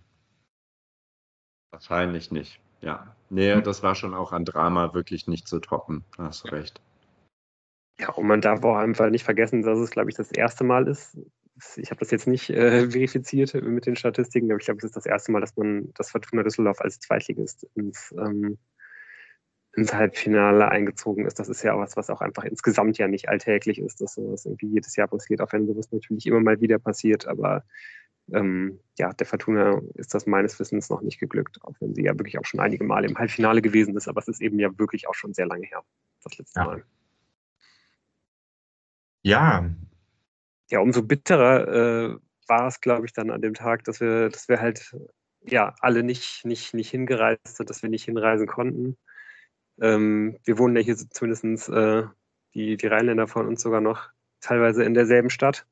Wahrscheinlich 1.72 2.30
nicht, 2.30 2.60
ja. 2.82 3.16
Nee, 3.30 3.56
hm. 3.56 3.64
das 3.64 3.82
war 3.82 3.96
schon 3.96 4.14
auch 4.14 4.32
an 4.32 4.46
Drama 4.46 4.94
wirklich 4.94 5.28
nicht 5.28 5.48
zu 5.48 5.60
toppen. 5.60 6.06
Da 6.18 6.26
hast 6.26 6.44
du 6.44 6.50
recht. 6.50 6.80
Ja, 8.00 8.10
und 8.10 8.28
man 8.28 8.42
darf 8.42 8.64
auch 8.64 8.76
einfach 8.76 9.10
nicht 9.10 9.24
vergessen, 9.24 9.62
dass 9.62 9.80
es, 9.80 9.92
glaube 9.92 10.10
ich, 10.10 10.16
das 10.16 10.32
erste 10.32 10.64
Mal 10.64 10.88
ist. 10.88 11.18
Ich 11.78 11.90
habe 11.90 12.00
das 12.00 12.12
jetzt 12.12 12.28
nicht 12.28 12.50
äh, 12.50 12.90
verifiziert 12.92 13.54
mit 13.54 13.86
den 13.86 13.96
Statistiken, 13.96 14.52
aber 14.52 14.60
ich 14.60 14.66
glaube, 14.66 14.80
es 14.80 14.86
ist 14.86 14.96
das 14.96 15.06
erste 15.06 15.32
Mal, 15.32 15.42
dass 15.42 15.56
man 15.56 15.94
das 15.94 16.12
Fortuna 16.12 16.44
Düsseldorf 16.44 16.82
als 16.82 17.00
Zweitligist 17.00 17.66
ins, 17.76 18.14
ähm, 18.18 18.58
ins 19.76 19.94
Halbfinale 19.94 20.68
eingezogen 20.70 21.26
ist. 21.26 21.40
Das 21.40 21.48
ist 21.48 21.64
ja 21.64 21.74
auch 21.74 21.80
was, 21.80 21.96
was 21.96 22.10
auch 22.10 22.22
einfach 22.22 22.44
insgesamt 22.44 22.98
ja 22.98 23.08
nicht 23.08 23.30
alltäglich 23.30 23.80
ist, 23.80 24.02
dass 24.02 24.16
sowas 24.16 24.46
irgendwie 24.46 24.68
jedes 24.68 24.96
Jahr 24.98 25.08
passiert, 25.08 25.42
auch 25.42 25.54
wenn 25.54 25.68
sowas 25.68 25.92
natürlich 25.92 26.26
immer 26.26 26.42
mal 26.42 26.60
wieder 26.60 26.80
passiert. 26.80 27.28
Aber 27.28 27.64
ähm, 28.34 28.80
ja, 28.98 29.14
der 29.14 29.26
Fortuna 29.26 29.82
ist 29.94 30.14
das 30.14 30.26
meines 30.26 30.60
Wissens 30.60 30.90
noch 30.90 31.02
nicht 31.02 31.20
geglückt, 31.20 31.60
auch 31.62 31.76
wenn 31.80 31.94
sie 31.94 32.04
ja 32.04 32.14
wirklich 32.14 32.40
auch 32.40 32.46
schon 32.46 32.60
einige 32.60 32.84
Male 32.84 33.08
im 33.08 33.18
Halbfinale 33.18 33.62
gewesen 33.62 33.96
ist. 33.96 34.10
Aber 34.10 34.20
es 34.20 34.28
ist 34.28 34.42
eben 34.42 34.60
ja 34.60 34.78
wirklich 34.78 35.08
auch 35.08 35.14
schon 35.14 35.34
sehr 35.34 35.46
lange 35.46 35.68
her, 35.68 35.84
das 36.24 36.38
letzte 36.38 36.60
ja. 36.60 36.66
Mal. 36.66 36.84
Ja. 39.26 39.68
Ja, 40.70 40.80
umso 40.82 41.02
bitterer 41.02 41.68
äh, 41.68 42.18
war 42.48 42.68
es, 42.68 42.80
glaube 42.80 43.08
ich, 43.08 43.14
dann 43.14 43.32
an 43.32 43.42
dem 43.42 43.56
Tag, 43.56 43.84
dass 43.86 44.00
wir, 44.00 44.30
dass 44.30 44.48
wir 44.48 44.62
halt 44.62 44.96
ja 45.42 45.74
alle 45.80 46.04
nicht, 46.04 46.46
nicht, 46.46 46.76
nicht 46.76 46.92
hingereist 46.92 47.58
sind, 47.58 47.72
dass 47.72 47.82
wir 47.82 47.90
nicht 47.90 48.06
hinreisen 48.06 48.46
konnten. 48.46 48.98
Ähm, 49.82 50.38
wir 50.44 50.60
wohnen 50.60 50.76
ja 50.76 50.84
hier 50.84 50.96
zumindest 50.96 51.70
äh, 51.70 52.04
die, 52.54 52.78
die 52.78 52.88
Rheinländer 52.88 53.28
von 53.28 53.48
uns 53.48 53.64
sogar 53.64 53.82
noch 53.82 54.10
teilweise 54.42 54.84
in 54.84 54.94
derselben 54.94 55.32
Stadt. 55.32 55.66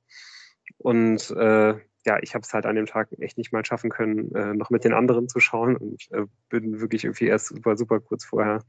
Und 0.79 1.29
äh, 1.29 1.75
ja, 2.05 2.19
ich 2.24 2.33
habe 2.33 2.41
es 2.41 2.53
halt 2.53 2.65
an 2.65 2.75
dem 2.75 2.88
Tag 2.88 3.10
echt 3.19 3.38
nicht 3.38 3.53
mal 3.53 3.63
schaffen 3.63 3.91
können, 3.91 4.33
äh, 4.33 4.55
noch 4.55 4.72
mit 4.72 4.83
den 4.83 4.93
anderen 4.93 5.29
zu 5.29 5.39
schauen 5.39 5.77
und 5.77 6.12
äh, 6.12 6.25
bin 6.50 6.81
wirklich 6.81 7.03
irgendwie 7.03 7.27
erst 7.27 7.50
super, 7.50 7.77
super 7.77 8.00
kurz 8.00 8.25
vorher 8.25 8.63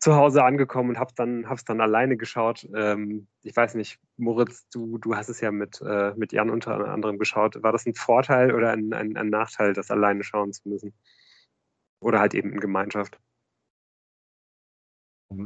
zu 0.00 0.16
Hause 0.16 0.42
angekommen 0.44 0.90
und 0.90 0.98
habe 0.98 1.12
dann 1.14 1.48
hab's 1.48 1.64
dann 1.64 1.80
alleine 1.80 2.16
geschaut. 2.16 2.66
Ähm, 2.74 3.28
ich 3.42 3.54
weiß 3.54 3.74
nicht, 3.74 4.00
Moritz, 4.16 4.66
du, 4.70 4.96
du 4.96 5.14
hast 5.14 5.28
es 5.28 5.40
ja 5.40 5.52
mit, 5.52 5.80
äh, 5.82 6.14
mit 6.16 6.32
Jan 6.32 6.48
unter 6.48 6.88
anderem 6.88 7.18
geschaut. 7.18 7.62
War 7.62 7.72
das 7.72 7.86
ein 7.86 7.94
Vorteil 7.94 8.54
oder 8.54 8.72
ein, 8.72 8.94
ein, 8.94 9.16
ein 9.16 9.28
Nachteil, 9.28 9.74
das 9.74 9.90
alleine 9.90 10.24
schauen 10.24 10.52
zu 10.54 10.68
müssen? 10.70 10.94
Oder 12.00 12.18
halt 12.18 12.32
eben 12.32 12.50
in 12.50 12.60
Gemeinschaft? 12.60 13.20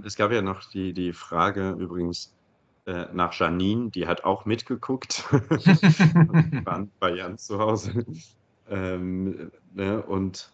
Es 0.05 0.17
gab 0.17 0.31
ja 0.31 0.41
noch 0.41 0.71
die, 0.71 0.93
die 0.93 1.13
Frage 1.13 1.71
übrigens 1.71 2.33
äh, 2.87 3.07
nach 3.13 3.33
Janine, 3.33 3.91
die 3.91 4.07
hat 4.07 4.25
auch 4.25 4.45
mitgeguckt. 4.45 5.25
waren 6.65 6.93
bei 7.01 7.11
Jan 7.11 7.39
zu 7.39 7.59
Hause. 7.59 8.07
Ähm, 8.69 9.51
ne, 9.73 10.01
und 10.01 10.54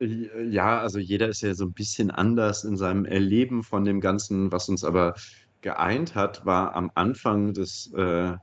ja, 0.00 0.80
also 0.80 0.98
jeder 0.98 1.28
ist 1.28 1.42
ja 1.42 1.54
so 1.54 1.64
ein 1.64 1.72
bisschen 1.72 2.10
anders 2.10 2.64
in 2.64 2.76
seinem 2.76 3.04
Erleben 3.04 3.62
von 3.62 3.84
dem 3.84 4.00
Ganzen. 4.00 4.50
Was 4.50 4.68
uns 4.68 4.84
aber 4.84 5.14
geeint 5.60 6.14
hat, 6.14 6.44
war 6.44 6.74
am 6.74 6.90
Anfang 6.94 7.54
des 7.54 7.92
äh, 7.94 8.36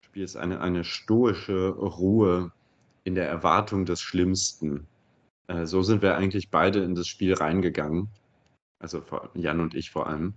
Spiels 0.00 0.36
eine, 0.36 0.60
eine 0.60 0.84
stoische 0.84 1.68
Ruhe 1.68 2.52
in 3.04 3.14
der 3.14 3.28
Erwartung 3.28 3.84
des 3.84 4.00
Schlimmsten. 4.00 4.86
Äh, 5.46 5.66
so 5.66 5.82
sind 5.82 6.02
wir 6.02 6.16
eigentlich 6.16 6.50
beide 6.50 6.82
in 6.82 6.94
das 6.94 7.06
Spiel 7.06 7.34
reingegangen. 7.34 8.08
Also 8.78 9.02
Jan 9.34 9.60
und 9.60 9.74
ich 9.74 9.90
vor 9.90 10.06
allem. 10.06 10.34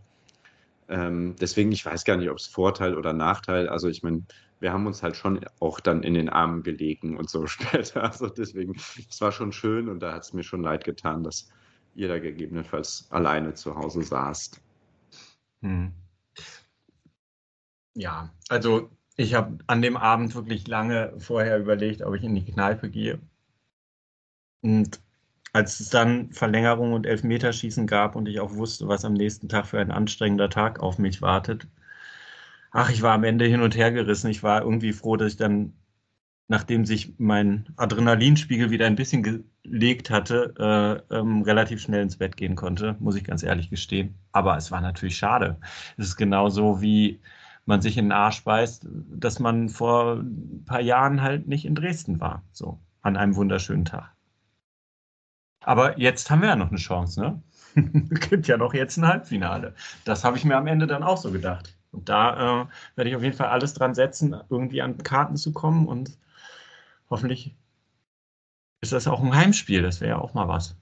Ähm, 0.90 1.36
deswegen, 1.40 1.72
ich 1.72 1.86
weiß 1.86 2.06
gar 2.06 2.18
nicht, 2.18 2.30
ob 2.30 2.38
es 2.38 2.46
Vorteil 2.48 2.96
oder 2.98 3.14
Nachteil. 3.14 3.70
Also 3.70 3.88
ich 3.88 4.04
meine, 4.04 4.24
wir 4.60 4.74
haben 4.74 4.88
uns 4.88 5.04
halt 5.04 5.16
schon 5.16 5.46
auch 5.60 5.80
dann 5.80 6.04
in 6.04 6.14
den 6.14 6.30
Armen 6.30 6.64
gelegen 6.64 7.18
und 7.18 7.30
so 7.30 7.48
später. 7.48 8.04
Also 8.04 8.28
deswegen, 8.28 8.76
es 9.10 9.22
war 9.22 9.32
schon 9.32 9.52
schön 9.52 9.90
und 9.90 10.00
da 10.00 10.14
hat 10.14 10.24
es 10.24 10.34
mir 10.34 10.44
schon 10.44 10.62
leid 10.62 10.84
getan, 10.84 11.24
dass 11.24 11.50
ihr 11.96 12.08
da 12.08 12.20
gegebenenfalls 12.20 13.08
alleine 13.10 13.54
zu 13.54 13.76
Hause 13.76 14.04
saßt. 14.04 14.62
Hm. 15.62 15.92
Ja, 17.96 18.32
also 18.50 18.90
ich 19.16 19.34
habe 19.34 19.58
an 19.66 19.82
dem 19.82 19.98
Abend 19.98 20.36
wirklich 20.36 20.68
lange 20.68 21.14
vorher 21.18 21.58
überlegt, 21.60 22.04
ob 22.04 22.14
ich 22.14 22.24
in 22.24 22.36
die 22.36 22.46
Kneipe 22.46 22.90
gehe. 22.90 23.20
Und 24.62 25.00
als 25.54 25.80
es 25.80 25.90
dann 25.90 26.32
Verlängerung 26.32 26.94
und 26.94 27.08
Elfmeterschießen 27.08 27.88
gab 27.88 28.16
und 28.16 28.28
ich 28.28 28.40
auch 28.40 28.54
wusste, 28.54 28.88
was 28.88 29.06
am 29.06 29.14
nächsten 29.14 29.50
Tag 29.50 29.66
für 29.66 29.80
ein 29.80 29.92
anstrengender 29.92 30.50
Tag 30.50 30.80
auf 30.80 31.00
mich 31.00 31.22
wartet, 31.24 31.68
ach, 32.72 32.90
ich 32.90 33.02
war 33.02 33.14
am 33.14 33.24
Ende 33.24 33.46
hin 33.46 33.62
und 33.62 33.76
her 33.76 33.92
gerissen. 33.92 34.30
Ich 34.30 34.44
war 34.44 34.62
irgendwie 34.62 34.94
froh, 34.94 35.18
dass 35.18 35.34
ich 35.34 35.38
dann, 35.38 35.74
nachdem 36.48 36.86
sich 36.86 37.16
mein 37.18 37.70
Adrenalinspiegel 37.78 38.72
wieder 38.72 38.88
ein 38.88 38.96
bisschen 38.96 39.24
gelegt 39.64 40.10
hatte, 40.10 41.04
äh, 41.12 41.16
ähm, 41.16 41.42
relativ 41.44 41.82
schnell 41.82 42.02
ins 42.04 42.18
Bett 42.18 42.38
gehen 42.38 42.56
konnte, 42.56 42.96
muss 43.00 43.16
ich 43.16 43.24
ganz 43.24 43.44
ehrlich 43.44 43.70
gestehen. 43.70 44.16
Aber 44.32 44.58
es 44.58 44.72
war 44.72 44.82
natürlich 44.82 45.18
schade. 45.18 45.58
Es 45.98 46.08
ist 46.08 46.18
genauso 46.18 46.82
wie 46.82 47.20
man 47.66 47.82
sich 47.82 47.98
in 47.98 48.06
den 48.06 48.12
Arsch 48.14 48.44
beißt, 48.44 48.88
dass 48.90 49.40
man 49.40 49.70
vor 49.70 50.20
ein 50.22 50.64
paar 50.66 50.82
Jahren 50.82 51.22
halt 51.22 51.48
nicht 51.48 51.66
in 51.66 51.76
Dresden 51.76 52.20
war. 52.22 52.44
So, 52.54 52.80
an 53.02 53.18
einem 53.18 53.36
wunderschönen 53.36 53.86
Tag. 53.86 54.16
Aber 55.62 56.00
jetzt 56.00 56.30
haben 56.32 56.42
wir 56.42 56.50
ja 56.50 56.56
noch 56.56 56.70
eine 56.70 56.78
Chance, 56.78 57.20
ne? 57.20 57.44
Gibt 58.30 58.48
ja 58.48 58.58
noch 58.58 58.74
jetzt 58.74 58.98
ein 58.98 59.06
Halbfinale. 59.06 59.76
Das 60.06 60.24
habe 60.24 60.38
ich 60.38 60.46
mir 60.46 60.56
am 60.56 60.68
Ende 60.68 60.88
dann 60.88 61.04
auch 61.04 61.18
so 61.18 61.32
gedacht. 61.32 61.77
Und 61.98 62.10
da 62.10 62.62
äh, 62.62 62.68
werde 62.96 63.10
ich 63.10 63.16
auf 63.16 63.24
jeden 63.24 63.36
Fall 63.36 63.48
alles 63.48 63.74
dran 63.74 63.96
setzen, 63.96 64.36
irgendwie 64.52 64.84
an 64.84 65.00
Karten 65.00 65.36
zu 65.36 65.52
kommen 65.52 65.88
und 65.88 66.16
hoffentlich 67.10 67.56
ist 68.82 68.94
das 68.94 69.08
auch 69.08 69.20
ein 69.20 69.36
Heimspiel. 69.36 69.82
Das 69.82 70.00
wäre 70.00 70.12
ja 70.12 70.18
auch 70.20 70.36
mal 70.36 70.48
was. 70.48 70.78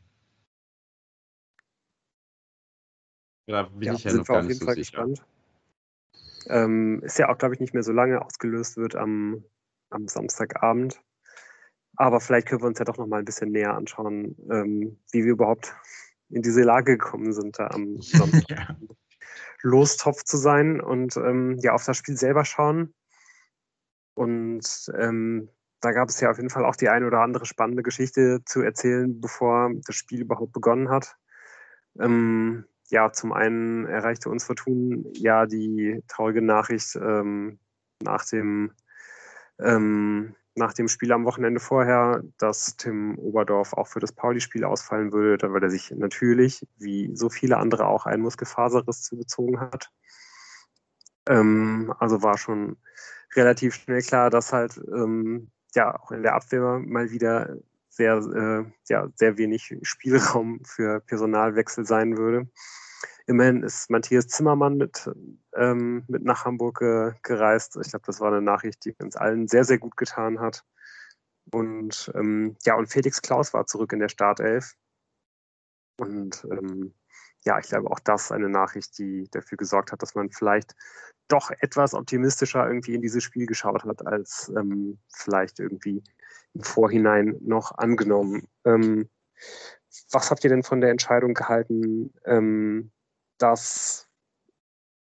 Da 3.47 3.63
bin 3.63 3.83
ja, 3.83 3.93
ich 3.93 4.03
ja 4.03 4.11
noch 4.11 4.25
gar 4.25 4.43
nicht 4.43 4.59
so 4.59 4.65
sicher. 4.65 4.75
Gespannt. 4.75 5.25
Ähm, 6.47 7.01
ist 7.03 7.17
ja 7.17 7.29
auch, 7.29 7.37
glaube 7.37 7.53
ich, 7.53 7.61
nicht 7.61 7.73
mehr 7.73 7.83
so 7.83 7.93
lange 7.93 8.21
ausgelöst 8.21 8.75
wird 8.75 8.97
am, 8.97 9.41
am 9.91 10.09
Samstagabend. 10.09 11.01
Aber 11.95 12.19
vielleicht 12.19 12.47
können 12.47 12.61
wir 12.61 12.67
uns 12.67 12.79
ja 12.79 12.83
doch 12.83 12.97
noch 12.97 13.07
mal 13.07 13.19
ein 13.19 13.25
bisschen 13.25 13.51
näher 13.51 13.73
anschauen, 13.73 14.35
ähm, 14.51 14.99
wie 15.13 15.23
wir 15.23 15.31
überhaupt 15.31 15.73
in 16.27 16.41
diese 16.41 16.63
Lage 16.63 16.97
gekommen 16.97 17.31
sind, 17.31 17.57
da 17.57 17.67
am 17.67 17.97
Sonntag 18.01 18.49
ja. 18.49 18.75
Lostopf 19.65 20.23
zu 20.23 20.37
sein 20.37 20.79
und 20.79 21.17
ähm, 21.17 21.57
ja 21.59 21.73
auf 21.73 21.83
das 21.83 21.97
Spiel 21.97 22.15
selber 22.15 22.45
schauen. 22.45 22.93
Und 24.13 24.91
ähm, 24.97 25.49
da 25.81 25.91
gab 25.91 26.09
es 26.09 26.19
ja 26.21 26.29
auf 26.29 26.37
jeden 26.37 26.51
Fall 26.51 26.65
auch 26.65 26.75
die 26.75 26.87
eine 26.87 27.07
oder 27.07 27.21
andere 27.21 27.45
spannende 27.45 27.81
Geschichte 27.81 28.41
zu 28.45 28.61
erzählen, 28.61 29.19
bevor 29.19 29.71
das 29.85 29.95
Spiel 29.95 30.21
überhaupt 30.21 30.53
begonnen 30.53 30.89
hat. 30.89 31.15
Ähm, 31.99 32.65
ja, 32.89 33.11
zum 33.11 33.33
einen 33.33 33.87
erreichte 33.87 34.29
uns 34.29 34.43
Fortun 34.43 35.05
ja 35.13 35.47
die 35.47 36.03
traurige 36.07 36.43
Nachricht 36.43 36.95
ähm, 36.95 37.59
nach 38.03 38.23
dem 38.25 38.71
ähm, 39.59 40.35
nach 40.55 40.73
dem 40.73 40.87
Spiel 40.87 41.11
am 41.11 41.25
Wochenende 41.25 41.59
vorher, 41.59 42.23
dass 42.37 42.77
Tim 42.77 43.19
Oberdorf 43.19 43.73
auch 43.73 43.87
für 43.87 43.99
das 43.99 44.13
Pauli-Spiel 44.13 44.63
ausfallen 44.63 45.11
würde, 45.11 45.51
weil 45.53 45.63
er 45.63 45.69
sich 45.69 45.91
natürlich, 45.91 46.65
wie 46.77 47.11
so 47.13 47.29
viele 47.29 47.57
andere, 47.57 47.87
auch 47.87 48.05
einen 48.05 48.23
Muskelfaserriss 48.23 49.03
zugezogen 49.03 49.59
hat. 49.59 49.91
Ähm, 51.27 51.93
also 51.99 52.23
war 52.23 52.37
schon 52.37 52.77
relativ 53.35 53.75
schnell 53.75 54.01
klar, 54.01 54.29
dass 54.29 54.53
halt 54.53 54.79
ähm, 54.93 55.51
ja 55.75 55.99
auch 55.99 56.11
in 56.11 56.23
der 56.23 56.35
Abwehr 56.35 56.79
mal 56.79 57.11
wieder 57.11 57.57
sehr, 57.89 58.17
äh, 58.17 58.71
ja, 58.89 59.09
sehr 59.15 59.37
wenig 59.37 59.77
Spielraum 59.81 60.61
für 60.65 61.01
Personalwechsel 61.01 61.85
sein 61.85 62.17
würde. 62.17 62.49
Immerhin 63.27 63.63
ist 63.63 63.89
Matthias 63.89 64.27
Zimmermann 64.27 64.77
mit, 64.77 65.09
ähm, 65.55 66.03
mit 66.07 66.23
nach 66.23 66.45
Hamburg 66.45 66.81
äh, 66.81 67.13
gereist. 67.23 67.77
Ich 67.81 67.89
glaube, 67.89 68.05
das 68.05 68.19
war 68.19 68.31
eine 68.31 68.41
Nachricht, 68.41 68.85
die 68.85 68.93
uns 68.99 69.15
allen 69.15 69.47
sehr, 69.47 69.63
sehr 69.63 69.77
gut 69.77 69.97
getan 69.97 70.39
hat. 70.39 70.63
Und 71.51 72.11
ähm, 72.15 72.55
ja, 72.63 72.75
und 72.75 72.87
Felix 72.87 73.21
Klaus 73.21 73.53
war 73.53 73.67
zurück 73.67 73.93
in 73.93 73.99
der 73.99 74.09
Startelf. 74.09 74.73
Und 75.97 76.45
ähm, 76.51 76.93
ja, 77.45 77.59
ich 77.59 77.67
glaube, 77.67 77.89
auch 77.91 77.99
das 77.99 78.31
eine 78.31 78.49
Nachricht, 78.49 78.97
die 78.97 79.27
dafür 79.31 79.57
gesorgt 79.57 79.91
hat, 79.91 80.01
dass 80.01 80.15
man 80.15 80.31
vielleicht 80.31 80.75
doch 81.27 81.51
etwas 81.59 81.93
optimistischer 81.93 82.67
irgendwie 82.67 82.95
in 82.95 83.01
dieses 83.01 83.23
Spiel 83.23 83.45
geschaut 83.45 83.83
hat, 83.83 84.05
als 84.05 84.51
ähm, 84.55 84.99
vielleicht 85.09 85.59
irgendwie 85.59 86.03
im 86.53 86.63
Vorhinein 86.63 87.37
noch 87.41 87.77
angenommen. 87.77 88.47
Ähm, 88.63 89.09
was 90.11 90.29
habt 90.29 90.43
ihr 90.43 90.49
denn 90.49 90.63
von 90.63 90.81
der 90.81 90.91
Entscheidung 90.91 91.33
gehalten, 91.33 92.13
ähm, 92.25 92.91
dass 93.37 94.07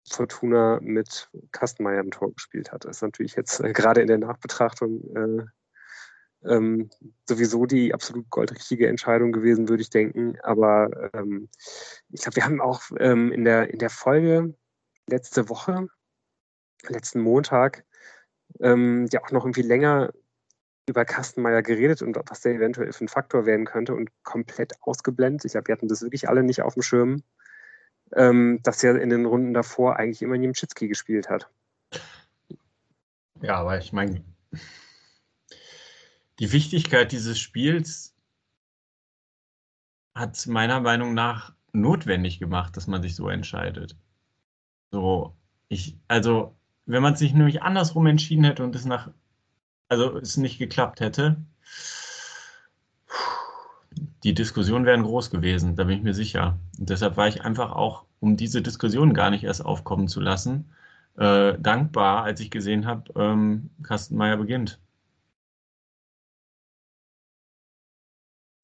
Fortuna 0.09 0.79
mit 0.81 1.29
Kastenmeier 1.53 2.01
im 2.01 2.11
Tor 2.11 2.33
gespielt 2.33 2.73
hat. 2.73 2.85
Das 2.85 2.97
ist 2.97 3.03
natürlich 3.03 3.35
jetzt 3.35 3.61
äh, 3.61 3.73
gerade 3.73 4.01
in 4.01 4.07
der 4.07 4.19
Nachbetrachtung 4.19 5.17
äh, 5.17 5.47
ähm, 6.45 6.91
sowieso 7.29 7.67
die 7.67 7.93
absolut 7.93 8.31
goldrichtige 8.31 8.89
Entscheidung 8.89 9.33
gewesen, 9.33 9.69
würde 9.69 9.83
ich 9.83 9.91
denken. 9.91 10.39
Aber 10.43 11.11
ähm, 11.13 11.49
ich 12.11 12.23
glaube, 12.23 12.37
wir 12.37 12.45
haben 12.45 12.61
auch 12.61 12.83
ähm, 12.99 13.33
in, 13.33 13.45
der, 13.45 13.71
in 13.71 13.79
der 13.79 13.91
Folge 13.91 14.55
letzte 15.09 15.49
Woche, 15.49 15.89
letzten 16.89 17.21
Montag, 17.21 17.85
ähm, 18.61 19.09
ja 19.11 19.23
auch 19.25 19.33
noch 19.33 19.45
irgendwie 19.45 19.63
länger 19.63 20.13
über 20.89 21.05
Kastenmeier 21.05 21.63
geredet 21.63 22.01
und 22.01 22.17
was 22.29 22.43
der 22.43 22.55
eventuell 22.55 22.93
für 22.93 23.05
ein 23.05 23.09
Faktor 23.09 23.45
werden 23.45 23.67
könnte 23.67 23.95
und 23.95 24.11
komplett 24.23 24.75
ausgeblendet. 24.83 25.45
Ich 25.45 25.53
glaube, 25.53 25.67
wir 25.69 25.75
hatten 25.75 25.89
das 25.89 26.03
wirklich 26.03 26.29
alle 26.29 26.45
nicht 26.45 26.63
auf 26.63 26.75
dem 26.75 26.83
Schirm 26.83 27.25
ähm, 28.15 28.61
dass 28.63 28.83
er 28.85 29.01
in 29.01 29.11
den 29.11 29.27
Runden 29.27 29.55
davor 29.55 29.97
eigentlich 29.97 30.23
immer 30.23 30.37
Niemczycki 30.37 30.89
gespielt 30.89 31.29
hat. 31.29 31.49
Ja, 33.43 33.57
aber 33.57 33.79
ich 33.79 33.93
meine, 33.93 34.25
die 36.39 36.53
Wichtigkeit 36.53 37.13
dieses 37.13 37.39
Spiels 37.39 38.15
hat 40.15 40.37
es 40.37 40.47
meiner 40.47 40.81
Meinung 40.81 41.15
nach 41.15 41.55
notwendig 41.73 42.39
gemacht, 42.39 42.77
dass 42.77 42.87
man 42.87 43.03
sich 43.03 43.15
so 43.15 43.29
entscheidet. 43.29 43.97
So, 44.91 45.37
ich, 45.69 45.99
also, 46.09 46.57
wenn 46.87 47.03
man 47.03 47.17
sich 47.17 47.35
nämlich 47.35 47.63
andersrum 47.63 48.07
entschieden 48.07 48.45
hätte 48.45 48.65
und 48.65 48.75
es 48.75 48.85
nach, 48.85 49.11
also 49.89 50.17
es 50.17 50.37
nicht 50.37 50.59
geklappt 50.59 51.01
hätte, 51.01 51.37
die 54.27 54.35
Diskussionen 54.35 54.87
wären 54.87 55.05
groß 55.05 55.31
gewesen, 55.31 55.77
da 55.77 55.85
bin 55.85 55.99
ich 55.99 56.03
mir 56.03 56.13
sicher. 56.13 56.59
Und 56.81 56.91
deshalb 56.91 57.17
war 57.17 57.29
ich 57.29 57.43
einfach 57.43 57.71
auch, 57.71 58.07
um 58.19 58.37
diese 58.37 58.61
Diskussion 58.61 59.15
gar 59.15 59.31
nicht 59.31 59.45
erst 59.45 59.65
aufkommen 59.65 60.09
zu 60.09 60.21
lassen, 60.21 60.69
äh, 61.17 61.57
dankbar, 61.61 62.25
als 62.25 62.41
ich 62.41 62.51
gesehen 62.51 62.87
habe, 62.87 63.05
ähm, 63.15 63.71
Kastenmeier 63.85 64.37
beginnt. 64.37 64.81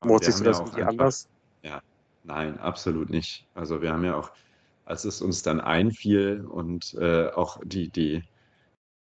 Mord 0.04 0.25
siehst 0.25 0.40
du 0.40 0.45
das 0.45 0.59
irgendwie 0.59 0.83
anders? 0.83 1.28
Ja, 1.62 1.81
nein, 2.25 2.59
absolut 2.59 3.09
nicht. 3.09 3.47
Also 3.54 3.81
wir 3.81 3.92
haben 3.92 4.04
ja 4.04 4.16
auch, 4.16 4.33
als 4.85 5.04
es 5.04 5.23
uns 5.23 5.45
dann 5.45 5.61
einfiel 5.61 6.45
und 6.45 6.95
äh, 6.95 7.28
auch 7.28 7.61
die, 7.64 7.88
die 7.88 8.25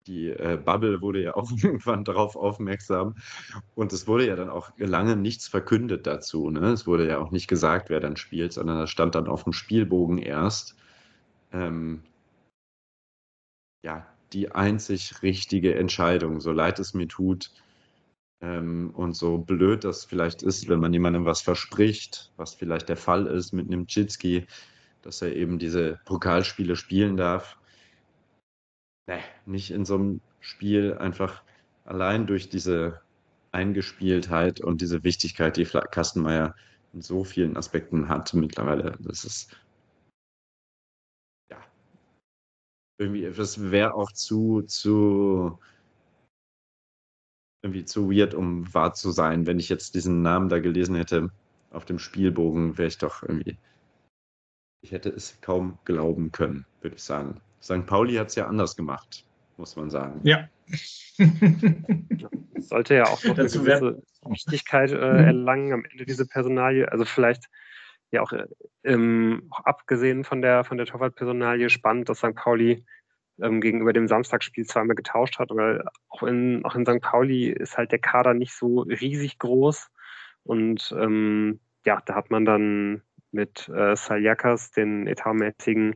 die 0.07 0.29
äh, 0.29 0.59
Bubble 0.63 1.01
wurde 1.01 1.21
ja 1.21 1.35
auch 1.35 1.51
irgendwann 1.63 2.03
darauf 2.03 2.35
aufmerksam. 2.35 3.15
Und 3.75 3.93
es 3.93 4.07
wurde 4.07 4.27
ja 4.27 4.35
dann 4.35 4.49
auch 4.49 4.71
lange 4.77 5.15
nichts 5.15 5.47
verkündet 5.47 6.07
dazu. 6.07 6.49
Ne? 6.49 6.71
Es 6.71 6.87
wurde 6.87 7.07
ja 7.07 7.19
auch 7.19 7.31
nicht 7.31 7.47
gesagt, 7.47 7.89
wer 7.89 7.99
dann 7.99 8.17
spielt, 8.17 8.53
sondern 8.53 8.77
das 8.77 8.89
stand 8.89 9.15
dann 9.15 9.27
auf 9.27 9.43
dem 9.43 9.53
Spielbogen 9.53 10.17
erst. 10.17 10.75
Ähm, 11.51 12.03
ja, 13.83 14.07
die 14.33 14.51
einzig 14.51 15.21
richtige 15.23 15.75
Entscheidung, 15.75 16.39
so 16.39 16.51
leid 16.51 16.79
es 16.79 16.93
mir 16.93 17.07
tut. 17.07 17.51
Ähm, 18.41 18.91
und 18.95 19.15
so 19.15 19.37
blöd 19.37 19.83
das 19.83 20.05
vielleicht 20.05 20.41
ist, 20.41 20.67
wenn 20.67 20.79
man 20.79 20.93
jemandem 20.93 21.25
was 21.25 21.41
verspricht, 21.41 22.31
was 22.37 22.55
vielleicht 22.55 22.89
der 22.89 22.97
Fall 22.97 23.27
ist 23.27 23.51
mit 23.51 23.67
einem 23.67 23.85
Chitski, 23.87 24.47
dass 25.03 25.21
er 25.21 25.35
eben 25.35 25.59
diese 25.59 25.99
Pokalspiele 26.05 26.75
spielen 26.75 27.17
darf 27.17 27.57
nee, 29.07 29.21
nicht 29.45 29.71
in 29.71 29.85
so 29.85 29.95
einem 29.95 30.21
Spiel 30.39 30.97
einfach 30.97 31.43
allein 31.85 32.27
durch 32.27 32.49
diese 32.49 33.01
Eingespieltheit 33.51 34.61
und 34.61 34.81
diese 34.81 35.03
Wichtigkeit, 35.03 35.57
die 35.57 35.65
Kastenmeier 35.65 36.55
in 36.93 37.01
so 37.01 37.23
vielen 37.23 37.57
Aspekten 37.57 38.09
hat 38.09 38.33
mittlerweile. 38.33 38.97
Das 39.01 39.25
ist 39.25 39.55
ja 41.49 41.61
irgendwie, 42.99 43.29
das 43.29 43.71
wäre 43.71 43.93
auch 43.93 44.11
zu, 44.11 44.61
zu 44.63 45.59
irgendwie 47.63 47.85
zu 47.85 48.09
weird, 48.11 48.33
um 48.33 48.73
wahr 48.73 48.93
zu 48.93 49.11
sein. 49.11 49.45
Wenn 49.45 49.59
ich 49.59 49.69
jetzt 49.69 49.95
diesen 49.95 50.21
Namen 50.21 50.49
da 50.49 50.59
gelesen 50.59 50.95
hätte 50.95 51.31
auf 51.71 51.85
dem 51.85 51.99
Spielbogen, 51.99 52.77
wäre 52.77 52.87
ich 52.87 52.97
doch 52.97 53.23
irgendwie. 53.23 53.57
Ich 54.83 54.91
hätte 54.91 55.09
es 55.09 55.39
kaum 55.41 55.77
glauben 55.85 56.31
können, 56.31 56.65
würde 56.81 56.95
ich 56.95 57.03
sagen. 57.03 57.39
St. 57.61 57.85
Pauli 57.85 58.15
hat 58.15 58.27
es 58.27 58.35
ja 58.35 58.47
anders 58.47 58.75
gemacht, 58.75 59.25
muss 59.57 59.75
man 59.75 59.89
sagen. 59.89 60.19
Ja. 60.23 60.49
Sollte 62.59 62.95
ja 62.95 63.03
auch 63.05 63.23
noch 63.23 63.37
eine 63.37 63.49
gewisse 63.49 64.01
Wichtigkeit 64.25 64.91
äh, 64.91 64.95
mhm. 64.95 65.25
erlangen 65.25 65.73
am 65.73 65.85
Ende 65.85 66.05
diese 66.05 66.27
Personalie. 66.27 66.91
Also 66.91 67.05
vielleicht 67.05 67.49
ja 68.11 68.21
auch, 68.21 68.33
ähm, 68.83 69.47
auch 69.51 69.65
abgesehen 69.65 70.23
von 70.23 70.41
der, 70.41 70.63
von 70.63 70.77
der 70.77 70.85
Torwart-Personalie 70.85 71.69
spannend, 71.69 72.09
dass 72.09 72.19
St. 72.19 72.35
Pauli 72.35 72.85
ähm, 73.41 73.61
gegenüber 73.61 73.93
dem 73.93 74.07
Samstagsspiel 74.07 74.65
zweimal 74.65 74.95
getauscht 74.95 75.39
hat. 75.39 75.51
Aber 75.51 75.83
auch 76.09 76.23
in, 76.23 76.63
auch 76.65 76.75
in 76.75 76.85
St. 76.85 77.01
Pauli 77.01 77.49
ist 77.49 77.77
halt 77.77 77.91
der 77.91 77.99
Kader 77.99 78.33
nicht 78.33 78.53
so 78.53 78.81
riesig 78.81 79.39
groß. 79.39 79.89
Und 80.43 80.93
ähm, 80.97 81.59
ja, 81.85 82.01
da 82.05 82.15
hat 82.15 82.31
man 82.31 82.45
dann 82.45 83.01
mit 83.31 83.69
äh, 83.69 83.95
Saljakas, 83.95 84.71
den 84.71 85.07
etatmäßigen 85.07 85.95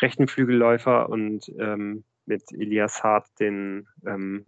rechten 0.00 0.28
Flügelläufer 0.28 1.08
und 1.08 1.48
ähm, 1.58 2.04
mit 2.26 2.44
Elias 2.52 3.02
Hart 3.02 3.26
den, 3.40 3.88
ähm, 4.06 4.46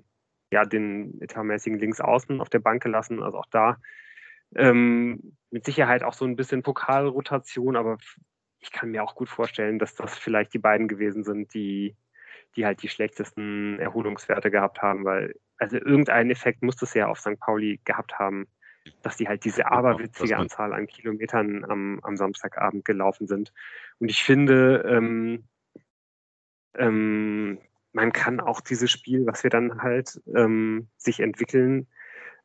ja, 0.51 0.65
den 0.65 1.21
etatmäßigen 1.21 1.79
Linksaußen 1.79 2.41
auf 2.41 2.49
der 2.49 2.61
Bank 2.61 2.83
gelassen. 2.83 3.23
Also 3.23 3.39
auch 3.39 3.47
da 3.51 3.79
ähm, 4.55 5.37
mit 5.51 5.65
Sicherheit 5.65 6.03
auch 6.03 6.15
so 6.15 6.25
ein 6.25 6.37
bisschen 6.37 6.63
Pokalrotation, 6.63 7.77
aber 7.77 7.99
ich 8.61 8.73
kann 8.73 8.91
mir 8.91 9.03
auch 9.03 9.15
gut 9.15 9.29
vorstellen, 9.29 9.79
dass 9.79 9.95
das 9.95 10.17
vielleicht 10.17 10.55
die 10.55 10.59
beiden 10.59 10.89
gewesen 10.89 11.25
sind, 11.25 11.53
die, 11.55 11.97
die 12.57 12.65
halt 12.65 12.83
die 12.83 12.89
schlechtesten 12.89 13.79
Erholungswerte 13.79 14.51
gehabt 14.51 14.81
haben, 14.81 15.05
weil 15.05 15.35
also 15.59 15.77
irgendeinen 15.77 16.31
Effekt 16.31 16.63
muss 16.63 16.77
das 16.77 16.95
ja 16.95 17.07
auf 17.07 17.21
St. 17.21 17.39
Pauli 17.39 17.81
gehabt 17.85 18.19
haben, 18.19 18.47
dass 19.03 19.17
die 19.17 19.29
halt 19.29 19.45
diese 19.45 19.63
genau, 19.63 19.77
aberwitzige 19.77 20.37
Anzahl 20.37 20.73
an 20.73 20.87
Kilometern 20.87 21.65
am, 21.65 22.01
am 22.03 22.17
Samstagabend 22.17 22.85
gelaufen 22.85 23.27
sind. 23.27 23.53
Und 23.99 24.11
ich 24.11 24.23
finde, 24.23 24.85
ähm, 24.89 25.45
ähm, 26.77 27.59
man 27.93 28.13
kann 28.13 28.41
auch 28.41 28.61
dieses 28.61 28.91
Spiel, 28.91 29.27
was 29.27 29.43
wir 29.43 29.51
dann 29.51 29.83
halt 29.83 30.21
ähm, 30.35 30.89
sich 30.97 31.21
entwickeln 31.21 31.87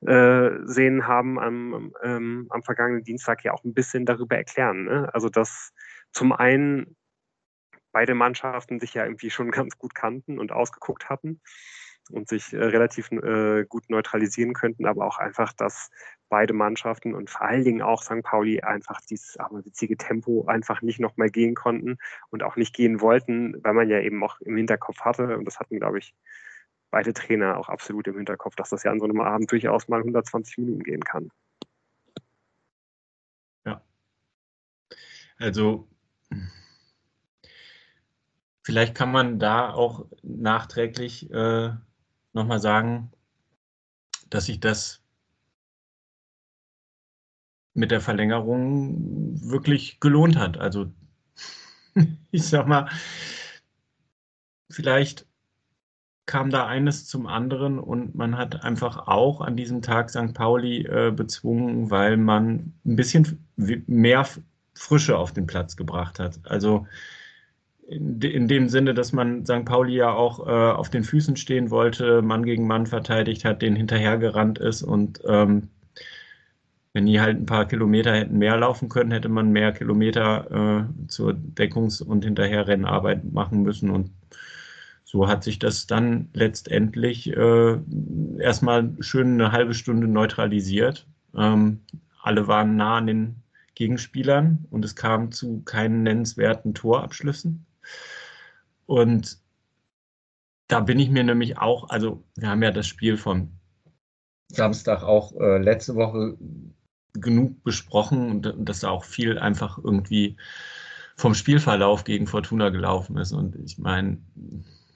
äh, 0.06 0.52
sehen 0.64 1.08
haben 1.08 1.40
am, 1.40 1.94
ähm, 2.04 2.48
am 2.50 2.64
vergangenen 2.64 3.04
Dienstag 3.04 3.44
ja 3.44 3.52
auch 3.52 3.64
ein 3.64 3.74
bisschen 3.74 4.06
darüber 4.06 4.38
erklären. 4.38 4.86
Ne? 4.86 5.10
Also 5.14 5.30
dass 5.30 5.74
zum 6.12 6.32
einen 6.32 6.96
beide 7.92 8.14
Mannschaften 8.16 8.80
sich 8.80 8.94
ja 8.94 9.04
irgendwie 9.04 9.30
schon 9.30 9.52
ganz 9.52 9.78
gut 9.78 9.96
kannten 9.96 10.40
und 10.40 10.52
ausgeguckt 10.52 11.10
hatten 11.10 11.42
und 12.12 12.30
sich 12.30 12.54
äh, 12.54 12.64
relativ 12.64 13.12
äh, 13.12 13.66
gut 13.66 13.90
neutralisieren 13.90 14.54
könnten, 14.54 14.86
aber 14.86 15.06
auch 15.06 15.18
einfach, 15.18 15.54
dass 15.54 15.90
beide 16.30 16.54
Mannschaften 16.54 17.16
und 17.16 17.30
vor 17.30 17.42
allen 17.42 17.64
Dingen 17.64 17.82
auch 17.82 18.04
St. 18.04 18.22
Pauli 18.24 18.62
einfach 18.62 19.02
dieses 19.02 19.38
aberwitzige 19.38 19.98
Tempo 19.98 20.46
einfach 20.46 20.82
nicht 20.82 21.00
nochmal 21.00 21.30
gehen 21.30 21.56
konnten 21.56 21.98
und 22.30 22.44
auch 22.44 22.56
nicht 22.56 22.74
gehen 22.74 23.02
wollten, 23.02 23.62
weil 23.64 23.74
man 23.74 23.90
ja 23.90 24.00
eben 24.00 24.24
auch 24.24 24.40
im 24.42 24.56
Hinterkopf 24.56 25.02
hatte, 25.02 25.38
und 25.38 25.46
das 25.46 25.60
hatten, 25.60 25.80
glaube 25.80 26.00
ich, 26.00 26.14
beide 26.92 27.14
Trainer 27.14 27.58
auch 27.58 27.70
absolut 27.70 28.08
im 28.08 28.18
Hinterkopf, 28.18 28.56
dass 28.56 28.70
das 28.70 28.84
ja 28.84 28.92
an 28.92 29.00
so 29.00 29.06
einem 29.06 29.22
Abend 29.22 29.52
durchaus 29.52 29.88
mal 29.88 30.00
120 30.00 30.58
Minuten 30.60 30.84
gehen 30.84 31.04
kann. 31.04 31.30
Ja. 33.66 33.82
Also 35.38 35.88
vielleicht 38.64 38.96
kann 38.96 39.12
man 39.12 39.40
da 39.40 39.74
auch 39.74 40.06
nachträglich 40.24 41.32
äh, 41.32 41.72
nochmal 42.34 42.60
sagen, 42.60 43.12
dass 44.30 44.46
sich 44.46 44.60
das 44.60 45.04
mit 47.80 47.92
der 47.92 48.02
Verlängerung 48.02 49.40
wirklich 49.42 50.00
gelohnt 50.00 50.38
hat. 50.38 50.58
Also 50.58 50.92
ich 52.32 52.44
sag 52.44 52.68
mal, 52.68 52.90
vielleicht 54.70 55.26
kam 56.26 56.52
da 56.52 56.68
eines 56.68 57.08
zum 57.08 57.26
anderen 57.26 57.80
und 57.80 58.14
man 58.14 58.38
hat 58.38 58.64
einfach 58.64 59.08
auch 59.08 59.42
an 59.42 59.56
diesem 59.56 59.82
Tag 59.82 60.12
St. 60.12 60.34
Pauli 60.36 60.86
äh, 60.86 61.12
bezwungen, 61.12 61.90
weil 61.90 62.18
man 62.18 62.74
ein 62.86 62.96
bisschen 62.96 63.44
mehr 63.56 64.28
Frische 64.76 65.18
auf 65.18 65.34
den 65.34 65.48
Platz 65.48 65.76
gebracht 65.76 66.20
hat. 66.20 66.40
Also 66.44 66.86
in, 67.88 68.48
dem 68.48 68.70
Sinne, 68.70 68.94
dass 68.94 69.12
man 69.14 69.44
St. 69.46 69.66
Pauli 69.66 69.96
ja 69.96 70.12
auch 70.12 70.46
äh, 70.46 70.52
auf 70.52 70.92
den 70.92 71.04
Füßen 71.04 71.36
stehen 71.36 71.72
wollte, 71.72 72.22
Mann 72.22 72.44
gegen 72.44 72.68
Mann 72.68 72.86
verteidigt 72.86 73.44
hat, 73.44 73.64
den 73.64 73.76
hinterhergerannt 73.76 74.60
ist 74.60 74.84
und 74.84 75.22
ähm, 75.26 75.70
wenn 76.94 77.06
die 77.06 77.22
halt 77.22 77.38
ein 77.38 77.46
paar 77.46 77.68
Kilometer 77.68 78.14
hätten 78.14 78.38
mehr 78.38 78.58
laufen 78.58 78.90
können, 78.90 79.12
hätte 79.12 79.30
man 79.30 79.52
mehr 79.52 79.72
Kilometer 79.72 80.88
äh, 80.88 81.08
zur 81.08 81.34
Deckungs- 81.34 82.02
und 82.02 82.26
Hinterherrennarbeit 82.26 83.32
machen 83.32 83.62
müssen 83.64 83.90
und 83.92 84.12
so 85.12 85.28
hat 85.28 85.44
sich 85.44 85.58
das 85.58 85.88
dann 85.88 86.30
letztendlich 86.34 87.36
äh, 87.36 87.80
erstmal 88.38 88.92
schön 89.00 89.34
eine 89.34 89.52
halbe 89.52 89.74
Stunde 89.74 90.08
neutralisiert. 90.08 91.08
Ähm, 91.36 91.80
alle 92.22 92.48
waren 92.48 92.76
nah 92.76 92.98
an 92.98 93.08
den 93.08 93.36
Gegenspielern 93.74 94.68
und 94.70 94.86
es 94.86 94.96
kam 94.96 95.32
zu 95.32 95.64
keinen 95.64 96.04
nennenswerten 96.04 96.76
Torabschlüssen. 96.76 97.66
Und 98.86 99.40
da 100.68 100.80
bin 100.82 101.00
ich 101.00 101.10
mir 101.10 101.24
nämlich 101.24 101.58
auch, 101.58 101.90
also 101.90 102.24
wir 102.36 102.50
haben 102.50 102.62
ja 102.62 102.70
das 102.70 102.86
Spiel 102.86 103.18
vom 103.18 103.50
Samstag 104.50 105.02
auch 105.02 105.36
äh, 105.40 105.58
letzte 105.58 105.96
Woche 105.96 106.38
genug 107.14 107.64
besprochen 107.64 108.30
und, 108.30 108.48
und 108.48 108.66
dass 108.66 108.82
da 108.82 108.90
auch 108.90 109.04
viel 109.04 109.38
einfach 109.40 109.78
irgendwie 109.78 110.38
vom 111.16 111.34
Spielverlauf 111.34 112.04
gegen 112.04 112.28
Fortuna 112.28 112.70
gelaufen 112.70 113.18
ist. 113.18 113.32
Und 113.34 113.56
ich 113.58 113.78
meine, 113.78 114.20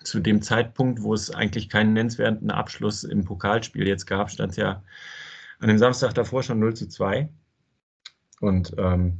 zu 0.03 0.19
dem 0.19 0.41
Zeitpunkt, 0.41 1.01
wo 1.01 1.13
es 1.13 1.31
eigentlich 1.31 1.69
keinen 1.69 1.93
nennenswerten 1.93 2.51
Abschluss 2.51 3.03
im 3.03 3.25
Pokalspiel 3.25 3.87
jetzt 3.87 4.05
gab, 4.05 4.29
stand 4.29 4.51
es 4.51 4.57
ja 4.57 4.83
an 5.59 5.67
dem 5.67 5.77
Samstag 5.77 6.13
davor 6.13 6.43
schon 6.43 6.59
0 6.59 6.75
zu 6.75 6.87
2. 6.87 7.29
Und 8.39 8.73
ähm, 8.77 9.19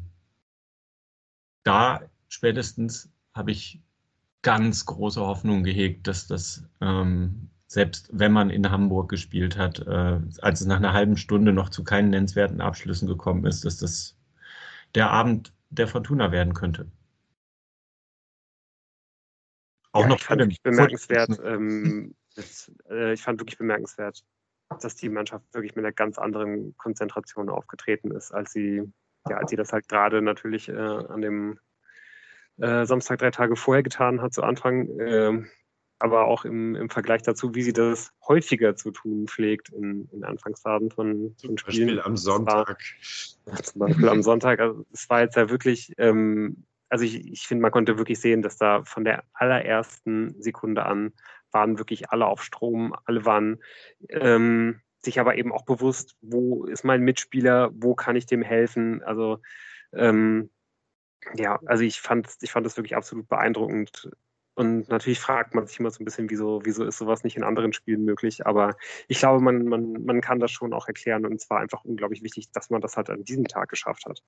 da 1.64 2.02
spätestens 2.28 3.10
habe 3.34 3.52
ich 3.52 3.82
ganz 4.42 4.86
große 4.86 5.22
Hoffnung 5.22 5.64
gehegt, 5.64 6.08
dass 6.08 6.28
das 6.28 6.64
ähm, 6.82 7.50
selbst 7.74 8.08
wenn 8.14 8.32
man 8.32 8.52
in 8.52 8.70
Hamburg 8.70 9.10
gespielt 9.10 9.58
hat, 9.58 9.80
äh, 9.80 10.20
als 10.42 10.62
es 10.62 10.68
nach 10.68 10.76
einer 10.78 10.94
halben 10.94 11.18
Stunde 11.18 11.54
noch 11.54 11.70
zu 11.70 11.84
keinen 11.84 12.12
nennenswerten 12.12 12.62
Abschlüssen 12.62 13.08
gekommen 13.08 13.48
ist, 13.48 13.66
dass 13.66 13.80
das 13.80 14.16
der 14.94 15.10
Abend 15.10 15.52
der 15.72 15.88
Fortuna 15.88 16.32
werden 16.32 16.54
könnte. 16.54 16.86
Auch 19.92 20.02
ja, 20.02 20.08
noch 20.08 20.18
ich 20.18 20.24
fand 20.24 20.42
wirklich 20.42 20.62
bemerkenswert, 20.62 21.30
ähm, 21.44 22.14
das, 22.36 22.72
äh, 22.92 23.14
ich 23.14 23.24
fand 23.24 23.40
wirklich 23.40 23.58
bemerkenswert, 23.58 24.24
dass 24.80 24.96
die 24.96 25.10
Mannschaft 25.10 25.52
wirklich 25.52 25.76
mit 25.76 25.84
einer 25.84 25.94
ganz 25.94 26.20
anderen 26.20 26.78
Konzentration 26.78 27.50
aufgetreten 27.50 28.12
ist, 28.12 28.32
als 28.32 28.54
sie, 28.54 28.84
ja, 29.28 29.38
als 29.38 29.50
sie 29.50 29.56
das 29.56 29.74
halt 29.74 29.90
gerade 29.90 30.22
natürlich 30.22 30.70
äh, 30.70 30.78
an 30.78 31.22
dem 31.22 31.60
äh, 32.58 32.86
Samstag 32.86 33.18
drei 33.18 33.32
Tage 33.32 33.56
vorher 33.56 33.82
getan 33.82 34.22
hat, 34.22 34.32
zu 34.32 34.44
Anfang. 34.44 34.90
Aber 36.04 36.26
auch 36.26 36.44
im, 36.44 36.76
im 36.76 36.90
Vergleich 36.90 37.22
dazu, 37.22 37.56
wie 37.56 37.62
sie 37.62 37.72
das 37.72 38.12
häufiger 38.28 38.76
zu 38.76 38.92
tun 38.92 39.26
pflegt 39.26 39.70
in, 39.70 40.10
in 40.12 40.26
Anfangsphasen 40.26 40.92
von, 40.92 41.34
von 41.40 41.58
Spielen. 41.58 41.58
Zum 41.58 41.66
Beispiel 41.66 42.02
am 42.02 42.18
Sonntag. 42.18 42.78
War, 43.46 43.64
zum 43.64 43.80
Beispiel 43.80 44.10
am 44.10 44.22
Sonntag. 44.22 44.60
Also 44.60 44.86
es 44.92 45.10
war 45.10 45.22
jetzt 45.22 45.38
ja 45.38 45.50
wirklich, 45.50 45.94
ähm, 45.98 46.66
also 46.90 47.06
ich, 47.06 47.26
ich 47.32 47.48
finde, 47.48 47.62
man 47.62 47.72
konnte 47.72 47.98
wirklich 47.98 48.20
sehen, 48.20 48.42
dass 48.42 48.58
da 48.58 48.84
von 48.84 49.06
der 49.06 49.24
allerersten 49.32 50.36
Sekunde 50.42 50.86
an 50.86 51.14
waren 51.52 51.78
wirklich 51.78 52.10
alle 52.10 52.26
auf 52.26 52.44
Strom, 52.44 52.94
alle 53.06 53.24
waren 53.24 53.64
ähm, 54.10 54.82
sich 55.00 55.22
aber 55.22 55.38
eben 55.38 55.54
auch 55.54 55.64
bewusst, 55.64 56.18
wo 56.20 56.66
ist 56.66 56.84
mein 56.84 57.02
Mitspieler, 57.02 57.72
wo 57.76 57.96
kann 57.96 58.18
ich 58.18 58.26
dem 58.26 58.42
helfen. 58.42 59.02
Also 59.04 59.40
ähm, 59.94 60.50
ja, 61.34 61.62
also 61.66 61.86
ich 61.86 62.02
fand, 62.02 62.28
ich 62.42 62.52
fand 62.52 62.66
das 62.66 62.76
wirklich 62.76 62.98
absolut 62.98 63.30
beeindruckend. 63.30 64.12
Und 64.56 64.88
natürlich 64.90 65.20
fragt 65.20 65.56
man 65.56 65.66
sich 65.66 65.80
immer 65.80 65.90
so 65.90 66.02
ein 66.02 66.06
bisschen, 66.06 66.30
wieso, 66.30 66.62
wieso 66.64 66.84
ist 66.86 67.00
sowas 67.00 67.24
nicht 67.24 67.38
in 67.38 67.44
anderen 67.44 67.74
Spielen 67.74 68.06
möglich. 68.06 68.46
Aber 68.46 68.76
ich 69.08 69.18
glaube, 69.20 69.44
man, 69.44 69.66
man, 69.66 70.06
man 70.06 70.22
kann 70.22 70.40
das 70.40 70.52
schon 70.52 70.74
auch 70.74 70.88
erklären. 70.88 71.26
Und 71.26 71.34
es 71.34 71.50
war 71.50 71.60
einfach 71.60 71.84
unglaublich 71.84 72.22
wichtig, 72.22 72.52
dass 72.52 72.70
man 72.70 72.82
das 72.82 72.96
halt 72.96 73.10
an 73.10 73.24
diesem 73.24 73.46
Tag 73.46 73.70
geschafft 73.70 74.06
hat. 74.06 74.22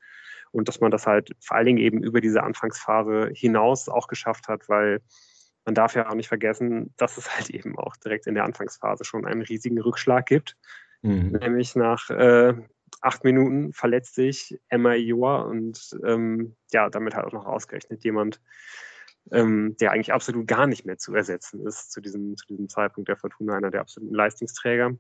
Und 0.52 0.68
dass 0.68 0.80
man 0.80 0.90
das 0.90 1.06
halt 1.06 1.36
vor 1.40 1.58
allen 1.58 1.68
Dingen 1.68 1.80
eben 1.80 2.04
über 2.04 2.22
diese 2.22 2.42
Anfangsphase 2.42 3.30
hinaus 3.34 3.88
auch 3.88 4.08
geschafft 4.08 4.48
hat, 4.48 4.68
weil 4.68 5.02
man 5.66 5.76
darf 5.76 5.96
ja 5.96 6.10
auch 6.10 6.16
nicht 6.16 6.28
vergessen, 6.28 6.94
dass 6.98 7.18
es 7.18 7.36
halt 7.36 7.50
eben 7.52 7.78
auch 7.78 7.96
direkt 7.98 8.26
in 8.26 8.36
der 8.36 8.46
Anfangsphase 8.46 9.06
schon 9.06 9.26
einen 9.26 9.42
riesigen 9.44 9.80
Rückschlag 9.80 10.26
gibt. 10.26 10.58
Mhm. 11.04 11.38
Nämlich 11.40 11.76
nach 11.76 12.10
äh, 12.10 12.54
acht 13.02 13.24
Minuten 13.24 13.74
verletzt 13.74 14.16
sich 14.16 14.60
Emma 14.70 14.94
Joa 14.94 15.42
und 15.42 15.96
ähm, 16.04 16.56
ja, 16.72 16.90
damit 16.90 17.16
halt 17.16 17.26
auch 17.26 17.34
noch 17.34 17.46
ausgerechnet 17.46 18.04
jemand, 18.04 18.42
ähm, 19.32 19.76
der 19.80 19.92
eigentlich 19.92 20.14
absolut 20.14 20.48
gar 20.48 20.68
nicht 20.68 20.86
mehr 20.86 20.98
zu 20.98 21.16
ersetzen 21.16 21.66
ist 21.66 21.92
zu 21.92 22.02
diesem, 22.02 22.36
zu 22.38 22.46
diesem 22.48 22.70
Zeitpunkt 22.70 23.10
der 23.10 23.18
Fortuna, 23.18 23.56
einer 23.56 23.72
der 23.72 23.82
absoluten 23.82 24.14
Leistungsträger. 24.14 24.98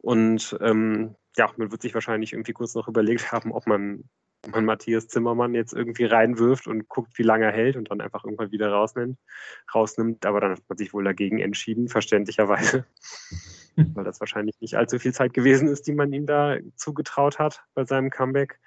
Und 0.00 0.56
ähm, 0.60 1.16
ja, 1.36 1.50
man 1.56 1.70
wird 1.70 1.82
sich 1.82 1.94
wahrscheinlich 1.94 2.32
irgendwie 2.32 2.52
kurz 2.52 2.74
noch 2.74 2.88
überlegt 2.88 3.32
haben, 3.32 3.52
ob 3.52 3.66
man 3.66 4.08
man 4.48 4.64
Matthias 4.64 5.08
Zimmermann 5.08 5.54
jetzt 5.54 5.72
irgendwie 5.72 6.04
reinwirft 6.04 6.66
und 6.66 6.88
guckt, 6.88 7.18
wie 7.18 7.22
lange 7.22 7.46
er 7.46 7.52
hält 7.52 7.76
und 7.76 7.90
dann 7.90 8.00
einfach 8.00 8.24
irgendwann 8.24 8.52
wieder 8.52 8.70
rausnimmt, 8.70 9.18
rausnimmt. 9.74 10.24
Aber 10.26 10.40
dann 10.40 10.52
hat 10.52 10.62
man 10.68 10.78
sich 10.78 10.92
wohl 10.92 11.04
dagegen 11.04 11.38
entschieden, 11.38 11.88
verständlicherweise, 11.88 12.86
weil 13.76 14.04
das 14.04 14.20
wahrscheinlich 14.20 14.60
nicht 14.60 14.76
allzu 14.76 14.98
viel 14.98 15.12
Zeit 15.12 15.34
gewesen 15.34 15.68
ist, 15.68 15.86
die 15.86 15.94
man 15.94 16.12
ihm 16.12 16.26
da 16.26 16.56
zugetraut 16.76 17.38
hat 17.38 17.64
bei 17.74 17.84
seinem 17.84 18.10
Comeback. 18.10 18.58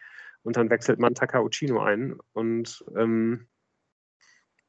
Und 0.43 0.57
dann 0.57 0.69
wechselt 0.69 0.99
man 0.99 1.15
Takauchino 1.15 1.81
ein 1.81 2.17
und 2.33 2.83
ähm, 2.95 3.47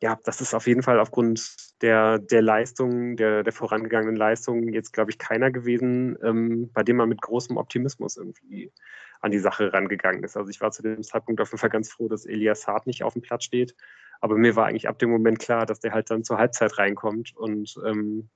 ja, 0.02 0.18
das 0.24 0.40
ist 0.40 0.54
auf 0.54 0.66
jeden 0.66 0.82
Fall 0.82 0.98
aufgrund 0.98 1.56
der, 1.82 2.18
der 2.18 2.42
Leistung, 2.42 3.16
der, 3.16 3.42
der 3.42 3.52
vorangegangenen 3.52 4.16
Leistung 4.16 4.72
jetzt, 4.72 4.92
glaube 4.92 5.10
ich, 5.10 5.18
keiner 5.18 5.50
gewesen, 5.50 6.16
ähm, 6.22 6.70
bei 6.72 6.82
dem 6.82 6.96
man 6.96 7.08
mit 7.08 7.20
großem 7.20 7.56
Optimismus 7.56 8.16
irgendwie 8.16 8.72
an 9.20 9.30
die 9.30 9.38
Sache 9.38 9.72
rangegangen 9.72 10.24
ist. 10.24 10.36
Also 10.36 10.50
ich 10.50 10.60
war 10.60 10.70
zu 10.70 10.82
dem 10.82 11.02
Zeitpunkt 11.02 11.40
auf 11.40 11.50
jeden 11.50 11.60
Fall 11.60 11.70
ganz 11.70 11.90
froh, 11.90 12.08
dass 12.08 12.24
Elias 12.24 12.66
Hart 12.66 12.86
nicht 12.86 13.02
auf 13.04 13.12
dem 13.12 13.22
Platz 13.22 13.44
steht. 13.44 13.74
Aber 14.20 14.36
mir 14.36 14.56
war 14.56 14.66
eigentlich 14.66 14.88
ab 14.88 14.98
dem 14.98 15.10
Moment 15.10 15.38
klar, 15.38 15.66
dass 15.66 15.80
der 15.80 15.92
halt 15.92 16.10
dann 16.10 16.24
zur 16.24 16.38
Halbzeit 16.38 16.78
reinkommt 16.78 17.36
und 17.36 17.74
ähm, 17.86 18.30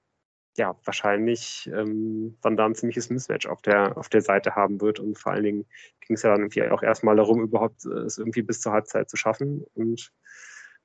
ja, 0.56 0.76
wahrscheinlich 0.84 1.68
ähm, 1.74 2.36
dann 2.40 2.56
da 2.56 2.66
ein 2.66 2.74
ziemliches 2.74 3.10
Mismatch 3.10 3.46
auf 3.46 3.60
der, 3.62 3.96
auf 3.96 4.08
der 4.08 4.20
Seite 4.22 4.54
haben 4.54 4.80
wird. 4.80 5.00
Und 5.00 5.18
vor 5.18 5.32
allen 5.32 5.42
Dingen 5.42 5.66
ging 6.00 6.14
es 6.14 6.22
ja 6.22 6.30
dann 6.30 6.42
irgendwie 6.42 6.62
auch 6.70 6.82
erstmal 6.82 7.16
darum, 7.16 7.42
überhaupt 7.42 7.84
äh, 7.86 8.00
es 8.00 8.18
irgendwie 8.18 8.42
bis 8.42 8.60
zur 8.60 8.72
Halbzeit 8.72 9.10
zu 9.10 9.16
schaffen. 9.16 9.64
Und 9.74 10.12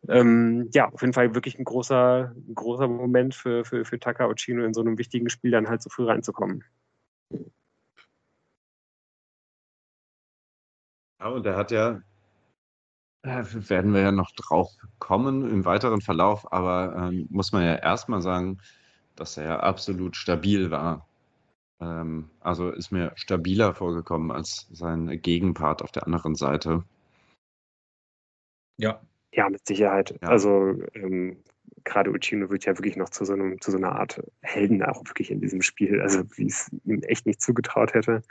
ähm, 0.08 0.70
ja, 0.74 0.90
auf 0.90 1.02
jeden 1.02 1.14
Fall 1.14 1.36
wirklich 1.36 1.60
ein 1.60 1.66
großer, 1.66 2.34
ein 2.36 2.56
großer 2.56 2.88
Moment 2.88 3.36
für, 3.36 3.66
für, 3.66 3.86
für 3.86 4.00
Taka 4.00 4.28
Ochino 4.28 4.64
in 4.64 4.74
so 4.74 4.82
einem 4.82 4.98
wichtigen 4.98 5.30
Spiel 5.30 5.52
dann 5.52 5.68
halt 5.68 5.82
so 5.82 5.90
früh 5.90 6.06
reinzukommen. 6.06 6.64
Ja, 11.20 11.28
und 11.28 11.46
er 11.46 11.58
hat 11.58 11.72
ja, 11.72 12.02
äh, 13.24 13.44
werden 13.70 13.94
wir 13.94 14.02
ja 14.02 14.12
noch 14.12 14.32
drauf 14.32 14.72
kommen 15.00 15.50
im 15.50 15.66
weiteren 15.66 16.02
Verlauf, 16.02 16.52
aber 16.52 16.96
ähm, 16.96 17.28
muss 17.30 17.52
man 17.52 17.64
ja 17.64 17.76
erstmal 17.76 18.22
sagen, 18.22 18.60
dass 19.16 19.38
er 19.38 19.44
ja 19.46 19.60
absolut 19.60 20.16
stabil 20.16 20.72
war. 20.72 21.08
Ähm, 21.82 22.30
also 22.40 22.70
ist 22.72 22.92
mir 22.92 23.12
stabiler 23.16 23.74
vorgekommen 23.76 24.32
als 24.32 24.68
sein 24.72 25.22
Gegenpart 25.22 25.82
auf 25.82 25.92
der 25.92 26.06
anderen 26.06 26.36
Seite. 26.36 26.84
Ja, 28.78 29.02
ja, 29.32 29.50
mit 29.50 29.66
Sicherheit. 29.68 30.18
Ja. 30.22 30.30
Also 30.30 30.76
ähm, 30.94 31.44
gerade 31.84 32.12
Uchino 32.12 32.50
wird 32.50 32.66
ja 32.66 32.78
wirklich 32.78 32.96
noch 32.96 33.10
zu 33.10 33.26
so, 33.26 33.34
einem, 33.34 33.60
zu 33.62 33.72
so 33.72 33.78
einer 33.78 33.94
Art 33.94 34.22
Helden 34.42 34.84
auch 34.84 35.04
wirklich 35.06 35.32
in 35.32 35.42
diesem 35.42 35.62
Spiel, 35.62 36.02
also 36.02 36.24
wie 36.36 36.48
es 36.48 36.70
ihm 36.86 37.02
echt 37.04 37.26
nicht 37.26 37.42
zugetraut 37.42 37.94
hätte. 37.94 38.22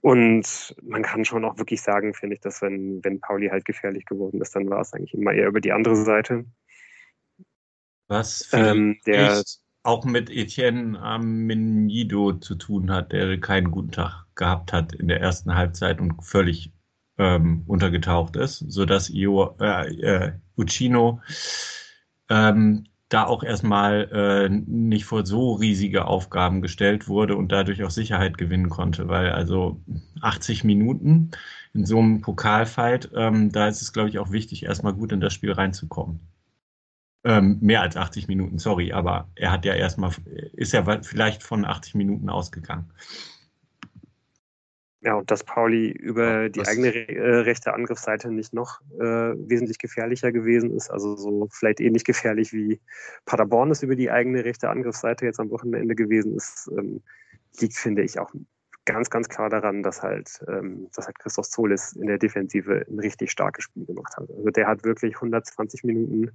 Und 0.00 0.74
man 0.82 1.02
kann 1.02 1.24
schon 1.24 1.44
auch 1.44 1.58
wirklich 1.58 1.80
sagen, 1.80 2.12
finde 2.12 2.36
ich, 2.36 2.40
dass 2.40 2.60
wenn, 2.60 3.02
wenn 3.04 3.20
Pauli 3.20 3.48
halt 3.48 3.64
gefährlich 3.64 4.04
geworden 4.04 4.40
ist, 4.40 4.54
dann 4.54 4.68
war 4.68 4.80
es 4.80 4.92
eigentlich 4.92 5.14
immer 5.14 5.32
eher 5.32 5.48
über 5.48 5.60
die 5.60 5.72
andere 5.72 5.96
Seite. 5.96 6.44
Was 8.08 8.50
ähm, 8.52 8.98
der 9.06 9.42
auch 9.82 10.04
mit 10.04 10.30
Etienne 10.30 11.00
Amenido 11.00 12.32
zu 12.34 12.56
tun 12.56 12.90
hat, 12.90 13.12
der 13.12 13.38
keinen 13.40 13.70
guten 13.70 13.92
Tag 13.92 14.26
gehabt 14.34 14.72
hat 14.72 14.92
in 14.92 15.08
der 15.08 15.20
ersten 15.20 15.54
Halbzeit 15.54 16.00
und 16.00 16.20
völlig 16.22 16.72
ähm, 17.18 17.64
untergetaucht 17.66 18.36
ist, 18.36 18.58
sodass 18.58 19.10
Io, 19.10 19.56
äh, 19.60 19.94
äh, 20.00 20.32
Uccino 20.56 21.20
ähm, 22.28 22.84
da 23.08 23.24
auch 23.24 23.44
erstmal 23.44 24.08
äh, 24.12 24.48
nicht 24.48 25.04
vor 25.04 25.24
so 25.24 25.54
riesige 25.54 26.06
Aufgaben 26.06 26.60
gestellt 26.60 27.06
wurde 27.06 27.36
und 27.36 27.52
dadurch 27.52 27.84
auch 27.84 27.90
Sicherheit 27.90 28.36
gewinnen 28.36 28.68
konnte, 28.68 29.08
weil 29.08 29.30
also 29.30 29.80
80 30.22 30.64
Minuten 30.64 31.30
in 31.72 31.86
so 31.86 31.98
einem 31.98 32.20
Pokalfight, 32.20 33.10
ähm, 33.14 33.52
da 33.52 33.68
ist 33.68 33.82
es, 33.82 33.92
glaube 33.92 34.08
ich, 34.08 34.18
auch 34.18 34.32
wichtig, 34.32 34.64
erstmal 34.64 34.94
gut 34.94 35.12
in 35.12 35.20
das 35.20 35.34
Spiel 35.34 35.52
reinzukommen. 35.52 36.20
Ähm, 37.22 37.58
mehr 37.60 37.82
als 37.82 37.96
80 37.96 38.28
Minuten, 38.28 38.58
sorry, 38.58 38.92
aber 38.92 39.28
er 39.34 39.52
hat 39.52 39.64
ja 39.64 39.74
erstmal, 39.74 40.12
ist 40.54 40.72
ja 40.72 40.84
vielleicht 41.02 41.42
von 41.42 41.64
80 41.64 41.94
Minuten 41.94 42.28
ausgegangen. 42.28 42.90
Ja, 45.02 45.14
und 45.14 45.30
dass 45.30 45.44
Pauli 45.44 45.90
über 45.90 46.48
die 46.48 46.60
Was? 46.60 46.68
eigene 46.68 46.88
äh, 46.88 47.36
rechte 47.40 47.74
Angriffsseite 47.74 48.30
nicht 48.30 48.54
noch 48.54 48.80
äh, 48.98 49.34
wesentlich 49.48 49.78
gefährlicher 49.78 50.32
gewesen 50.32 50.70
ist, 50.70 50.90
also 50.90 51.16
so 51.16 51.48
vielleicht 51.52 51.80
ähnlich 51.80 52.04
gefährlich 52.04 52.52
wie 52.52 52.80
Paderborn 53.26 53.70
es 53.70 53.82
über 53.82 53.94
die 53.94 54.10
eigene 54.10 54.44
rechte 54.44 54.70
Angriffsseite 54.70 55.26
jetzt 55.26 55.38
am 55.38 55.50
Wochenende 55.50 55.94
gewesen 55.94 56.34
ist, 56.34 56.70
ähm, 56.76 57.02
liegt, 57.60 57.76
finde 57.76 58.02
ich, 58.02 58.18
auch 58.18 58.32
ganz, 58.86 59.10
ganz 59.10 59.28
klar 59.28 59.50
daran, 59.50 59.82
dass 59.82 60.02
halt, 60.02 60.40
ähm, 60.48 60.88
dass 60.94 61.06
halt 61.06 61.18
Christoph 61.18 61.48
Zolis 61.48 61.92
in 61.92 62.06
der 62.06 62.18
Defensive 62.18 62.86
ein 62.88 62.98
richtig 62.98 63.30
starkes 63.30 63.64
Spiel 63.64 63.84
gemacht 63.84 64.16
hat. 64.16 64.30
Also 64.30 64.50
der 64.50 64.66
hat 64.66 64.84
wirklich 64.84 65.16
120 65.16 65.84
Minuten 65.84 66.30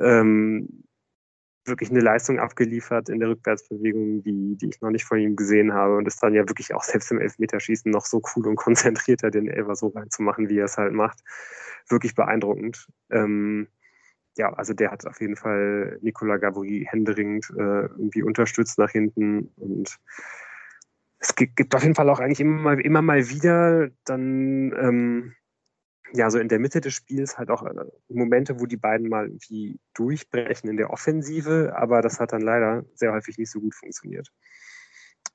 ähm, 0.00 0.84
wirklich 1.68 1.90
eine 1.90 2.00
Leistung 2.00 2.38
abgeliefert 2.38 3.08
in 3.08 3.20
der 3.20 3.30
Rückwärtsbewegung, 3.30 4.22
die, 4.22 4.56
die 4.56 4.68
ich 4.68 4.80
noch 4.80 4.90
nicht 4.90 5.04
von 5.04 5.18
ihm 5.18 5.36
gesehen 5.36 5.72
habe 5.72 5.96
und 5.96 6.06
ist 6.06 6.22
dann 6.22 6.34
ja 6.34 6.48
wirklich 6.48 6.74
auch 6.74 6.82
selbst 6.82 7.10
im 7.10 7.20
Elfmeterschießen 7.20 7.90
noch 7.90 8.06
so 8.06 8.22
cool 8.34 8.46
und 8.46 8.56
konzentrierter, 8.56 9.30
den 9.30 9.48
Elfer 9.48 9.76
so 9.76 9.88
reinzumachen, 9.88 10.48
wie 10.48 10.58
er 10.58 10.66
es 10.66 10.78
halt 10.78 10.92
macht. 10.92 11.20
Wirklich 11.88 12.14
beeindruckend. 12.14 12.86
Ähm, 13.10 13.68
ja, 14.36 14.52
also 14.52 14.72
der 14.72 14.90
hat 14.90 15.06
auf 15.06 15.20
jeden 15.20 15.36
Fall 15.36 15.98
Nicola 16.00 16.36
Gavori 16.36 16.86
händeringend 16.88 17.50
äh, 17.56 17.86
irgendwie 17.86 18.22
unterstützt 18.22 18.78
nach 18.78 18.90
hinten 18.90 19.52
und 19.56 19.98
es 21.18 21.34
gibt, 21.34 21.56
gibt 21.56 21.74
auf 21.74 21.82
jeden 21.82 21.96
Fall 21.96 22.08
auch 22.08 22.20
eigentlich 22.20 22.40
immer 22.40 22.60
mal, 22.60 22.80
immer 22.80 23.02
mal 23.02 23.28
wieder 23.28 23.90
dann 24.04 24.72
ähm, 24.78 25.34
ja, 26.12 26.30
so 26.30 26.38
in 26.38 26.48
der 26.48 26.58
Mitte 26.58 26.80
des 26.80 26.94
Spiels 26.94 27.38
halt 27.38 27.50
auch 27.50 27.62
äh, 27.62 27.74
Momente, 28.08 28.60
wo 28.60 28.66
die 28.66 28.76
beiden 28.76 29.08
mal 29.08 29.26
irgendwie 29.26 29.78
durchbrechen 29.94 30.70
in 30.70 30.76
der 30.76 30.90
Offensive, 30.90 31.74
aber 31.76 32.02
das 32.02 32.20
hat 32.20 32.32
dann 32.32 32.42
leider 32.42 32.84
sehr 32.94 33.12
häufig 33.12 33.38
nicht 33.38 33.50
so 33.50 33.60
gut 33.60 33.74
funktioniert. 33.74 34.28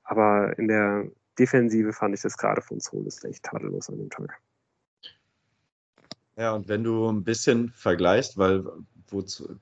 Aber 0.04 0.58
in 0.58 0.68
der 0.68 1.06
Defensive 1.38 1.92
fand 1.92 2.14
ich 2.14 2.22
das 2.22 2.36
gerade 2.36 2.60
von 2.60 2.80
Solis 2.80 3.22
echt 3.24 3.44
tadellos 3.44 3.88
an 3.88 3.98
dem 3.98 4.10
Tag. 4.10 4.38
Ja, 6.36 6.52
und 6.52 6.68
wenn 6.68 6.82
du 6.82 7.08
ein 7.08 7.24
bisschen 7.24 7.70
vergleichst, 7.70 8.36
weil 8.36 8.64
wozu, 9.08 9.58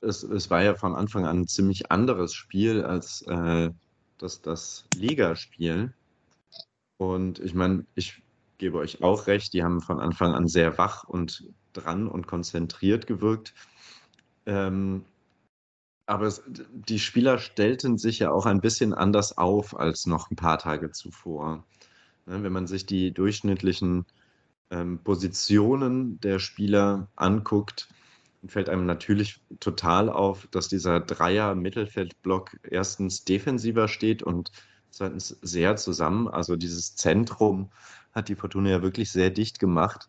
es, 0.00 0.22
es 0.22 0.50
war 0.50 0.62
ja 0.62 0.74
von 0.74 0.94
Anfang 0.94 1.26
an 1.26 1.40
ein 1.40 1.48
ziemlich 1.48 1.90
anderes 1.90 2.34
Spiel 2.34 2.84
als 2.84 3.22
äh, 3.22 3.70
das, 4.18 4.40
das 4.40 4.86
Ligaspiel. 4.94 5.92
Und 6.98 7.40
ich 7.40 7.54
meine, 7.54 7.84
ich 7.94 8.23
gebe 8.58 8.78
euch 8.78 9.02
auch 9.02 9.26
recht, 9.26 9.52
die 9.52 9.62
haben 9.62 9.80
von 9.80 10.00
Anfang 10.00 10.34
an 10.34 10.46
sehr 10.48 10.78
wach 10.78 11.04
und 11.04 11.44
dran 11.72 12.08
und 12.08 12.26
konzentriert 12.26 13.06
gewirkt. 13.06 13.54
Ähm, 14.46 15.04
aber 16.06 16.26
es, 16.26 16.42
die 16.46 16.98
Spieler 16.98 17.38
stellten 17.38 17.98
sich 17.98 18.18
ja 18.18 18.30
auch 18.30 18.46
ein 18.46 18.60
bisschen 18.60 18.92
anders 18.92 19.38
auf 19.38 19.78
als 19.78 20.06
noch 20.06 20.30
ein 20.30 20.36
paar 20.36 20.58
Tage 20.58 20.90
zuvor. 20.90 21.64
Ne, 22.26 22.42
wenn 22.42 22.52
man 22.52 22.66
sich 22.66 22.86
die 22.86 23.12
durchschnittlichen 23.12 24.06
ähm, 24.70 24.98
Positionen 25.02 26.20
der 26.20 26.38
Spieler 26.38 27.08
anguckt, 27.16 27.88
fällt 28.46 28.68
einem 28.68 28.86
natürlich 28.86 29.40
total 29.60 30.10
auf, 30.10 30.46
dass 30.50 30.68
dieser 30.68 31.00
Dreier-Mittelfeldblock 31.00 32.58
erstens 32.62 33.24
defensiver 33.24 33.88
steht 33.88 34.22
und 34.22 34.52
zweitens 34.90 35.28
sehr 35.40 35.76
zusammen. 35.76 36.28
Also 36.28 36.56
dieses 36.56 36.94
Zentrum 36.94 37.70
hat 38.14 38.28
die 38.28 38.36
Fortuna 38.36 38.70
ja 38.70 38.82
wirklich 38.82 39.10
sehr 39.10 39.30
dicht 39.30 39.58
gemacht. 39.58 40.08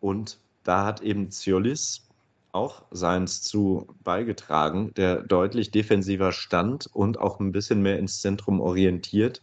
Und 0.00 0.38
da 0.64 0.84
hat 0.84 1.00
eben 1.00 1.30
Ziolis 1.30 2.08
auch 2.52 2.82
seins 2.90 3.42
zu 3.42 3.86
beigetragen, 4.02 4.92
der 4.94 5.22
deutlich 5.22 5.70
defensiver 5.70 6.32
stand 6.32 6.86
und 6.92 7.18
auch 7.18 7.40
ein 7.40 7.52
bisschen 7.52 7.82
mehr 7.82 7.98
ins 7.98 8.20
Zentrum 8.20 8.60
orientiert. 8.60 9.40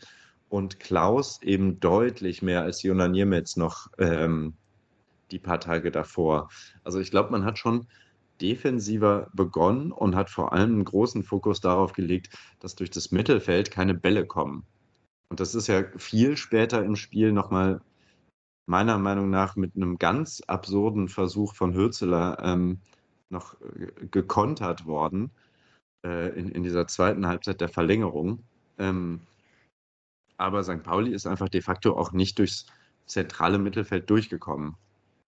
Und 0.50 0.80
Klaus 0.80 1.42
eben 1.42 1.80
deutlich 1.80 2.42
mehr 2.42 2.62
als 2.62 2.84
Jona 2.84 3.08
Niemetz 3.08 3.56
noch 3.56 3.88
ähm, 3.98 4.54
die 5.32 5.40
paar 5.40 5.60
Tage 5.60 5.92
davor. 5.92 6.50
Also 6.84 7.00
ich 7.00 7.12
glaube, 7.12 7.32
man 7.32 7.46
hat 7.46 7.58
schon 7.58 7.88
defensiver 8.42 9.30
begonnen 9.34 9.92
und 9.92 10.16
hat 10.16 10.30
vor 10.30 10.54
allem 10.54 10.74
einen 10.74 10.86
großen 10.86 11.24
Fokus 11.24 11.62
darauf 11.62 11.94
gelegt, 11.94 12.38
dass 12.60 12.76
durch 12.76 12.92
das 12.92 13.12
Mittelfeld 13.12 13.72
keine 13.72 13.94
Bälle 13.94 14.26
kommen. 14.26 14.66
Und 15.30 15.40
das 15.40 15.56
ist 15.56 15.68
ja 15.68 15.84
viel 15.98 16.38
später 16.38 16.84
im 16.84 16.96
Spiel 16.96 17.32
nochmal 17.32 17.82
meiner 18.66 18.98
Meinung 18.98 19.30
nach 19.30 19.56
mit 19.56 19.76
einem 19.76 19.98
ganz 19.98 20.42
absurden 20.48 21.08
Versuch 21.08 21.56
von 21.56 21.74
Hürzeler 21.74 22.38
ähm, 22.42 22.80
noch 23.30 23.56
äh, 23.62 24.08
gekontert 24.10 24.86
worden 24.86 25.32
äh, 26.04 26.30
in, 26.38 26.50
in 26.50 26.64
dieser 26.64 26.88
zweiten 26.88 27.28
Halbzeit 27.28 27.62
der 27.62 27.70
Verlängerung. 27.70 28.44
Ähm, 28.78 29.22
aber 30.38 30.64
St. 30.64 30.84
Pauli 30.84 31.14
ist 31.14 31.28
einfach 31.28 31.50
de 31.50 31.62
facto 31.62 31.96
auch 31.98 32.12
nicht 32.12 32.40
durchs 32.40 32.66
zentrale 33.06 33.58
Mittelfeld 33.58 34.10
durchgekommen. 34.10 34.76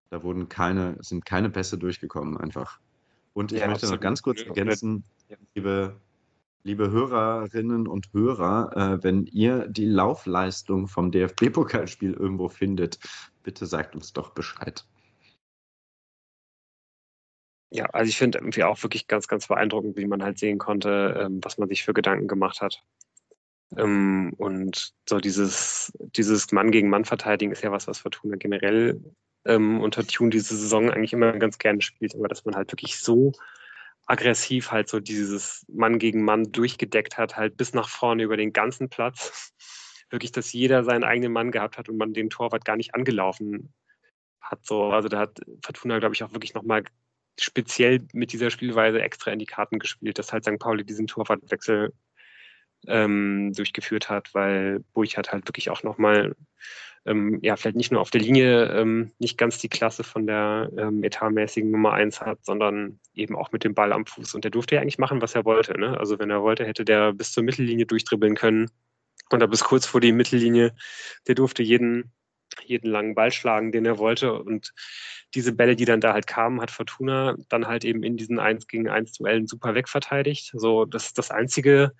Da 0.09 0.23
wurden 0.23 0.49
keine, 0.49 0.97
sind 1.01 1.25
keine 1.25 1.49
Pässe 1.49 1.77
durchgekommen 1.77 2.37
einfach. 2.37 2.79
Und 3.33 3.51
ich 3.51 3.59
ja, 3.59 3.67
möchte 3.67 3.85
absolut. 3.85 3.99
noch 3.99 4.01
ganz 4.01 4.21
kurz 4.21 4.41
ergänzen, 4.41 5.03
liebe, 5.53 5.95
liebe 6.67 6.91
Hörerinnen 6.91 7.87
und 7.87 8.11
Hörer, 8.11 8.75
äh, 8.75 9.03
wenn 9.03 9.25
ihr 9.25 9.67
die 9.69 9.85
Laufleistung 9.85 10.89
vom 10.89 11.11
DFB-Pokalspiel 11.11 12.13
irgendwo 12.13 12.49
findet, 12.49 12.99
bitte 13.41 13.65
sagt 13.65 13.95
uns 13.95 14.11
doch 14.11 14.31
Bescheid. 14.31 14.85
Ja, 17.69 17.85
also 17.85 18.09
ich 18.09 18.17
finde 18.17 18.39
irgendwie 18.39 18.65
auch 18.65 18.83
wirklich 18.83 19.07
ganz, 19.07 19.29
ganz 19.29 19.47
beeindruckend, 19.47 19.95
wie 19.95 20.07
man 20.07 20.21
halt 20.21 20.39
sehen 20.39 20.57
konnte, 20.57 21.17
ähm, 21.17 21.39
was 21.41 21.57
man 21.57 21.69
sich 21.69 21.83
für 21.83 21.93
Gedanken 21.93 22.27
gemacht 22.27 22.59
hat. 22.59 22.83
Ähm, 23.77 24.33
und 24.37 24.93
so 25.07 25.19
dieses, 25.19 25.93
dieses 26.17 26.51
Mann 26.51 26.71
gegen 26.71 26.89
Mann 26.89 27.05
verteidigen 27.05 27.53
ist 27.53 27.63
ja 27.63 27.71
was, 27.71 27.87
was 27.87 27.99
Fortuna 27.99 28.35
generell 28.35 29.01
ähm, 29.45 29.79
unter 29.79 30.05
Tune 30.05 30.31
diese 30.31 30.57
Saison 30.57 30.89
eigentlich 30.89 31.13
immer 31.13 31.31
ganz 31.33 31.57
gerne 31.57 31.81
spielt, 31.81 32.13
aber 32.13 32.27
dass 32.27 32.43
man 32.43 32.55
halt 32.55 32.71
wirklich 32.73 32.99
so 32.99 33.31
aggressiv 34.07 34.71
halt 34.71 34.89
so 34.89 34.99
dieses 34.99 35.65
Mann 35.67 35.99
gegen 35.99 36.23
Mann 36.23 36.51
durchgedeckt 36.51 37.17
hat, 37.17 37.35
halt 37.35 37.57
bis 37.57 37.73
nach 37.73 37.89
vorne 37.89 38.23
über 38.23 38.37
den 38.37 38.53
ganzen 38.53 38.89
Platz. 38.89 39.53
Wirklich, 40.09 40.31
dass 40.31 40.53
jeder 40.53 40.85
seinen 40.85 41.03
eigenen 41.03 41.33
Mann 41.33 41.51
gehabt 41.51 41.77
hat 41.77 41.89
und 41.89 41.97
man 41.97 42.13
den 42.13 42.29
Torwart 42.29 42.63
gar 42.63 42.77
nicht 42.77 42.95
angelaufen 42.95 43.73
hat. 44.39 44.65
So, 44.65 44.85
also 44.91 45.09
da 45.09 45.19
hat 45.19 45.41
Fortuna, 45.61 45.99
glaube 45.99 46.15
ich, 46.15 46.23
auch 46.23 46.31
wirklich 46.31 46.53
nochmal 46.53 46.85
speziell 47.37 48.07
mit 48.13 48.31
dieser 48.31 48.49
Spielweise 48.49 49.01
extra 49.01 49.31
in 49.31 49.39
die 49.39 49.45
Karten 49.45 49.79
gespielt, 49.79 50.17
dass 50.17 50.31
halt 50.31 50.45
St. 50.45 50.59
Pauli 50.59 50.85
diesen 50.85 51.07
Torwartwechsel 51.07 51.91
ähm, 52.87 53.51
durchgeführt 53.53 54.09
hat, 54.09 54.33
weil 54.33 54.79
Burch 54.93 55.17
halt 55.17 55.33
wirklich 55.33 55.69
auch 55.69 55.83
nochmal 55.83 56.35
ähm, 57.07 57.39
ja, 57.41 57.55
vielleicht 57.55 57.77
nicht 57.77 57.91
nur 57.91 58.01
auf 58.01 58.11
der 58.11 58.21
Linie 58.21 58.65
ähm, 58.73 59.11
nicht 59.17 59.37
ganz 59.37 59.57
die 59.57 59.69
Klasse 59.69 60.03
von 60.03 60.27
der 60.27 60.69
ähm, 60.77 61.03
etatmäßigen 61.03 61.71
Nummer 61.71 61.93
1 61.93 62.21
hat, 62.21 62.45
sondern 62.45 62.99
eben 63.13 63.35
auch 63.35 63.51
mit 63.51 63.63
dem 63.63 63.73
Ball 63.73 63.93
am 63.93 64.05
Fuß. 64.05 64.35
Und 64.35 64.43
der 64.43 64.51
durfte 64.51 64.75
ja 64.75 64.81
eigentlich 64.81 64.99
machen, 64.99 65.21
was 65.21 65.33
er 65.33 65.45
wollte. 65.45 65.79
Ne? 65.79 65.97
Also 65.97 66.19
wenn 66.19 66.29
er 66.29 66.43
wollte, 66.43 66.65
hätte 66.65 66.85
der 66.85 67.13
bis 67.13 67.31
zur 67.31 67.43
Mittellinie 67.43 67.85
durchdribbeln 67.85 68.35
können 68.35 68.69
oder 69.31 69.47
bis 69.47 69.63
kurz 69.63 69.85
vor 69.85 70.01
die 70.01 70.11
Mittellinie. 70.11 70.75
Der 71.27 71.35
durfte 71.35 71.63
jeden, 71.63 72.11
jeden 72.63 72.91
langen 72.91 73.15
Ball 73.15 73.31
schlagen, 73.31 73.71
den 73.71 73.85
er 73.85 73.97
wollte. 73.97 74.33
Und 74.33 74.73
diese 75.33 75.53
Bälle, 75.53 75.75
die 75.75 75.85
dann 75.85 76.01
da 76.01 76.13
halt 76.13 76.27
kamen, 76.27 76.61
hat 76.61 76.71
Fortuna 76.71 77.35
dann 77.49 77.67
halt 77.67 77.85
eben 77.85 78.03
in 78.03 78.17
diesen 78.17 78.39
1 78.39 78.67
gegen 78.67 78.89
1 78.89 79.13
Duellen 79.13 79.47
super 79.47 79.75
wegverteidigt. 79.75 80.51
So, 80.53 80.85
das 80.85 81.07
ist 81.07 81.17
das 81.17 81.31
einzige 81.31 81.93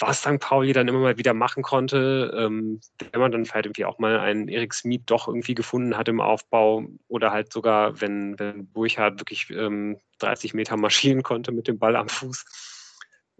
was 0.00 0.20
St. 0.20 0.40
Pauli 0.40 0.72
dann 0.72 0.88
immer 0.88 1.00
mal 1.00 1.18
wieder 1.18 1.34
machen 1.34 1.62
konnte, 1.62 2.32
ähm, 2.36 2.80
wenn 3.10 3.20
man 3.20 3.30
dann 3.30 3.44
vielleicht 3.44 3.66
irgendwie 3.66 3.84
auch 3.84 3.98
mal 3.98 4.18
einen 4.18 4.48
Erik 4.48 4.72
Smith 4.74 5.02
doch 5.06 5.28
irgendwie 5.28 5.54
gefunden 5.54 5.96
hat 5.96 6.08
im 6.08 6.20
Aufbau 6.20 6.84
oder 7.08 7.30
halt 7.30 7.52
sogar, 7.52 8.00
wenn, 8.00 8.38
wenn 8.38 8.66
Burchard 8.68 9.20
wirklich 9.20 9.50
ähm, 9.50 9.98
30 10.18 10.54
Meter 10.54 10.76
marschieren 10.76 11.22
konnte 11.22 11.52
mit 11.52 11.68
dem 11.68 11.78
Ball 11.78 11.96
am 11.96 12.08
Fuß. 12.08 12.44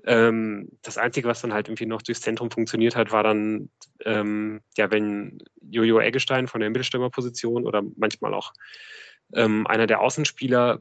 Ähm, 0.04 0.68
das 0.82 0.98
Einzige, 0.98 1.28
was 1.28 1.40
dann 1.40 1.52
halt 1.52 1.68
irgendwie 1.68 1.86
noch 1.86 2.02
durchs 2.02 2.22
Zentrum 2.22 2.50
funktioniert 2.50 2.96
hat, 2.96 3.12
war 3.12 3.22
dann, 3.22 3.70
ähm, 4.04 4.60
ja, 4.76 4.90
wenn 4.90 5.38
Jojo 5.60 6.00
Eggestein 6.00 6.48
von 6.48 6.60
der 6.60 6.70
Mittelstürmerposition 6.70 7.66
oder 7.66 7.82
manchmal 7.96 8.34
auch 8.34 8.52
ähm, 9.34 9.66
einer 9.66 9.86
der 9.86 10.00
Außenspieler 10.00 10.80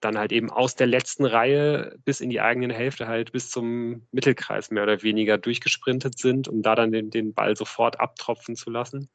dann 0.00 0.18
halt 0.18 0.32
eben 0.32 0.50
aus 0.50 0.74
der 0.76 0.86
letzten 0.86 1.24
Reihe 1.24 1.98
bis 2.04 2.20
in 2.20 2.30
die 2.30 2.40
eigene 2.40 2.72
Hälfte 2.72 3.08
halt 3.08 3.32
bis 3.32 3.50
zum 3.50 4.06
Mittelkreis 4.12 4.70
mehr 4.70 4.84
oder 4.84 5.02
weniger 5.02 5.38
durchgesprintet 5.38 6.18
sind, 6.18 6.48
um 6.48 6.62
da 6.62 6.74
dann 6.74 6.92
den, 6.92 7.10
den 7.10 7.34
Ball 7.34 7.56
sofort 7.56 7.98
abtropfen 7.98 8.54
zu 8.54 8.70
lassen. 8.70 9.10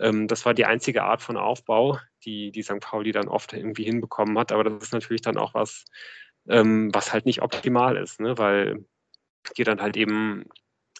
Ähm, 0.00 0.26
das 0.28 0.44
war 0.44 0.54
die 0.54 0.64
einzige 0.64 1.04
Art 1.04 1.22
von 1.22 1.36
Aufbau, 1.36 1.98
die, 2.24 2.50
die 2.50 2.62
St. 2.62 2.80
Pauli 2.80 3.12
dann 3.12 3.28
oft 3.28 3.52
irgendwie 3.52 3.84
hinbekommen 3.84 4.38
hat. 4.38 4.52
Aber 4.52 4.64
das 4.64 4.82
ist 4.82 4.92
natürlich 4.92 5.22
dann 5.22 5.36
auch 5.36 5.54
was, 5.54 5.84
ähm, 6.48 6.92
was 6.92 7.12
halt 7.12 7.26
nicht 7.26 7.42
optimal 7.42 7.96
ist, 7.96 8.20
ne? 8.20 8.38
weil 8.38 8.84
dir 9.56 9.64
dann 9.64 9.80
halt 9.80 9.96
eben 9.96 10.44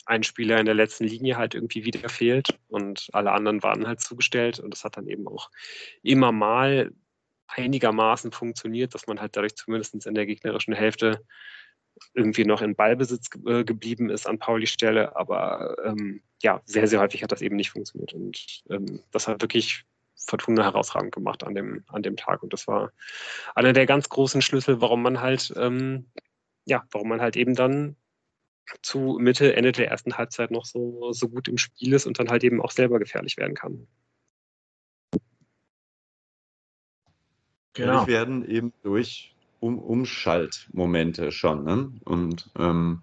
ein 0.06 0.22
Spieler 0.22 0.58
in 0.58 0.66
der 0.66 0.74
letzten 0.74 1.04
Linie 1.04 1.36
halt 1.36 1.54
irgendwie 1.54 1.84
wieder 1.84 2.08
fehlt 2.08 2.58
und 2.68 3.08
alle 3.12 3.32
anderen 3.32 3.62
waren 3.62 3.86
halt 3.86 4.00
zugestellt 4.00 4.58
und 4.58 4.70
das 4.72 4.84
hat 4.84 4.96
dann 4.96 5.06
eben 5.06 5.28
auch 5.28 5.50
immer 6.02 6.32
mal 6.32 6.92
einigermaßen 7.48 8.32
funktioniert, 8.32 8.94
dass 8.94 9.06
man 9.06 9.20
halt 9.20 9.36
dadurch 9.36 9.56
zumindest 9.56 10.06
in 10.06 10.14
der 10.14 10.26
gegnerischen 10.26 10.74
Hälfte 10.74 11.24
irgendwie 12.14 12.44
noch 12.44 12.62
in 12.62 12.76
Ballbesitz 12.76 13.28
äh, 13.46 13.64
geblieben 13.64 14.10
ist 14.10 14.26
an 14.26 14.38
Pauli 14.38 14.66
Stelle, 14.66 15.16
aber 15.16 15.76
ähm, 15.84 16.22
ja, 16.42 16.60
sehr, 16.64 16.86
sehr 16.86 17.00
häufig 17.00 17.22
hat 17.22 17.32
das 17.32 17.42
eben 17.42 17.56
nicht 17.56 17.70
funktioniert. 17.70 18.12
Und 18.12 18.62
ähm, 18.70 19.02
das 19.10 19.26
hat 19.26 19.42
wirklich 19.42 19.84
Fortuna 20.14 20.64
herausragend 20.64 21.12
gemacht 21.12 21.44
an 21.44 21.54
dem, 21.54 21.84
an 21.88 22.02
dem 22.02 22.16
Tag. 22.16 22.42
Und 22.42 22.52
das 22.52 22.68
war 22.68 22.92
einer 23.54 23.72
der 23.72 23.86
ganz 23.86 24.08
großen 24.08 24.42
Schlüssel, 24.42 24.80
warum 24.80 25.02
man 25.02 25.20
halt, 25.20 25.52
ähm, 25.56 26.06
ja, 26.66 26.84
warum 26.90 27.08
man 27.08 27.20
halt 27.20 27.36
eben 27.36 27.54
dann 27.54 27.96
zu 28.82 29.18
Mitte, 29.20 29.56
Ende 29.56 29.72
der 29.72 29.88
ersten 29.88 30.18
Halbzeit 30.18 30.50
noch 30.50 30.66
so, 30.66 31.12
so 31.12 31.28
gut 31.28 31.48
im 31.48 31.58
Spiel 31.58 31.94
ist 31.94 32.06
und 32.06 32.18
dann 32.18 32.28
halt 32.28 32.44
eben 32.44 32.60
auch 32.60 32.70
selber 32.70 32.98
gefährlich 32.98 33.36
werden 33.38 33.54
kann. 33.54 33.88
Genau. 37.78 38.06
werden 38.06 38.44
eben 38.44 38.72
durch 38.82 39.34
um 39.60 39.78
Umschaltmomente 39.78 41.32
schon. 41.32 41.64
Ne? 41.64 41.92
Und 42.04 42.50
ähm, 42.58 43.02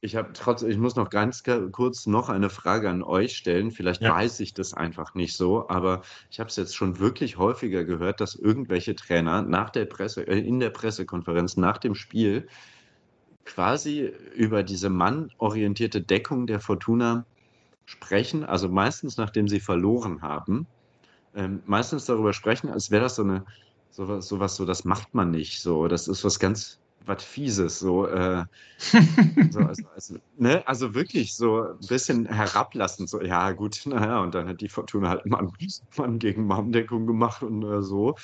ich 0.00 0.14
habe 0.14 0.30
trotzdem, 0.34 0.70
ich 0.70 0.78
muss 0.78 0.94
noch 0.94 1.10
ganz 1.10 1.42
kurz 1.72 2.06
noch 2.06 2.28
eine 2.28 2.50
Frage 2.50 2.90
an 2.90 3.02
euch 3.02 3.36
stellen. 3.36 3.70
Vielleicht 3.70 4.02
ja. 4.02 4.14
weiß 4.14 4.40
ich 4.40 4.54
das 4.54 4.74
einfach 4.74 5.14
nicht 5.14 5.36
so, 5.36 5.68
aber 5.68 6.02
ich 6.30 6.38
habe 6.38 6.48
es 6.48 6.56
jetzt 6.56 6.76
schon 6.76 6.98
wirklich 6.98 7.38
häufiger 7.38 7.84
gehört, 7.84 8.20
dass 8.20 8.34
irgendwelche 8.34 8.94
Trainer 8.94 9.42
nach 9.42 9.70
der 9.70 9.86
Presse, 9.86 10.26
äh, 10.26 10.38
in 10.38 10.60
der 10.60 10.70
Pressekonferenz 10.70 11.56
nach 11.56 11.78
dem 11.78 11.94
Spiel 11.94 12.46
quasi 13.44 14.12
über 14.34 14.62
diese 14.62 14.90
mannorientierte 14.90 16.02
Deckung 16.02 16.46
der 16.46 16.60
Fortuna 16.60 17.24
sprechen, 17.84 18.44
also 18.44 18.68
meistens 18.68 19.16
nachdem 19.16 19.46
sie 19.46 19.60
verloren 19.60 20.20
haben 20.20 20.66
ähm, 21.36 21.62
meistens 21.66 22.06
darüber 22.06 22.32
sprechen, 22.32 22.70
als 22.70 22.90
wäre 22.90 23.04
das 23.04 23.16
so 23.16 23.22
eine, 23.22 23.44
sowas, 23.90 24.26
sowas, 24.26 24.56
so, 24.56 24.64
das 24.64 24.84
macht 24.84 25.14
man 25.14 25.30
nicht. 25.30 25.60
So, 25.62 25.86
das 25.88 26.08
ist 26.08 26.24
was 26.24 26.38
ganz 26.38 26.78
was 27.06 27.22
Fieses, 27.22 27.78
so, 27.78 28.06
äh, 28.08 28.44
so 29.50 29.60
also, 29.60 29.82
also, 29.94 30.16
ne? 30.38 30.66
also 30.66 30.94
wirklich 30.94 31.36
so 31.36 31.62
ein 31.62 31.86
bisschen 31.88 32.26
herablassend, 32.26 33.08
so, 33.08 33.22
ja, 33.22 33.52
gut, 33.52 33.80
naja, 33.86 34.20
und 34.20 34.34
dann 34.34 34.48
hat 34.48 34.60
die 34.60 34.68
Fortuna 34.68 35.10
halt 35.10 35.26
Mann, 35.26 35.52
Mann 35.96 36.18
gegen 36.18 36.46
Manndeckung 36.46 37.06
gemacht 37.06 37.42
und 37.42 37.62
äh, 37.62 37.82
so. 37.82 38.16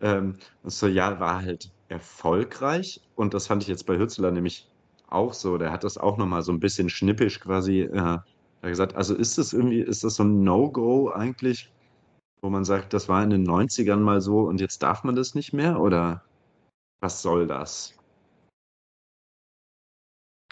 Ähm, 0.00 0.36
und 0.62 0.70
so, 0.70 0.86
ja, 0.86 1.18
war 1.18 1.42
halt 1.42 1.72
erfolgreich 1.88 3.00
und 3.16 3.34
das 3.34 3.48
fand 3.48 3.62
ich 3.62 3.68
jetzt 3.68 3.86
bei 3.86 3.98
Hützler 3.98 4.30
nämlich 4.30 4.68
auch 5.08 5.32
so. 5.32 5.58
Der 5.58 5.72
hat 5.72 5.82
das 5.82 5.98
auch 5.98 6.16
nochmal 6.16 6.42
so 6.42 6.52
ein 6.52 6.60
bisschen 6.60 6.88
schnippisch 6.88 7.40
quasi 7.40 7.80
äh, 7.80 8.18
hat 8.62 8.70
gesagt, 8.70 8.96
also 8.96 9.14
ist 9.14 9.38
das 9.38 9.52
irgendwie, 9.52 9.80
ist 9.80 10.04
das 10.04 10.16
so 10.16 10.24
ein 10.24 10.42
No-Go 10.42 11.10
eigentlich, 11.10 11.70
wo 12.40 12.50
man 12.50 12.64
sagt, 12.64 12.92
das 12.92 13.08
war 13.08 13.22
in 13.22 13.30
den 13.30 13.46
90ern 13.46 13.96
mal 13.96 14.20
so 14.20 14.40
und 14.40 14.60
jetzt 14.60 14.82
darf 14.82 15.04
man 15.04 15.16
das 15.16 15.34
nicht 15.34 15.52
mehr? 15.52 15.80
Oder 15.80 16.24
was 17.00 17.22
soll 17.22 17.46
das? 17.46 17.94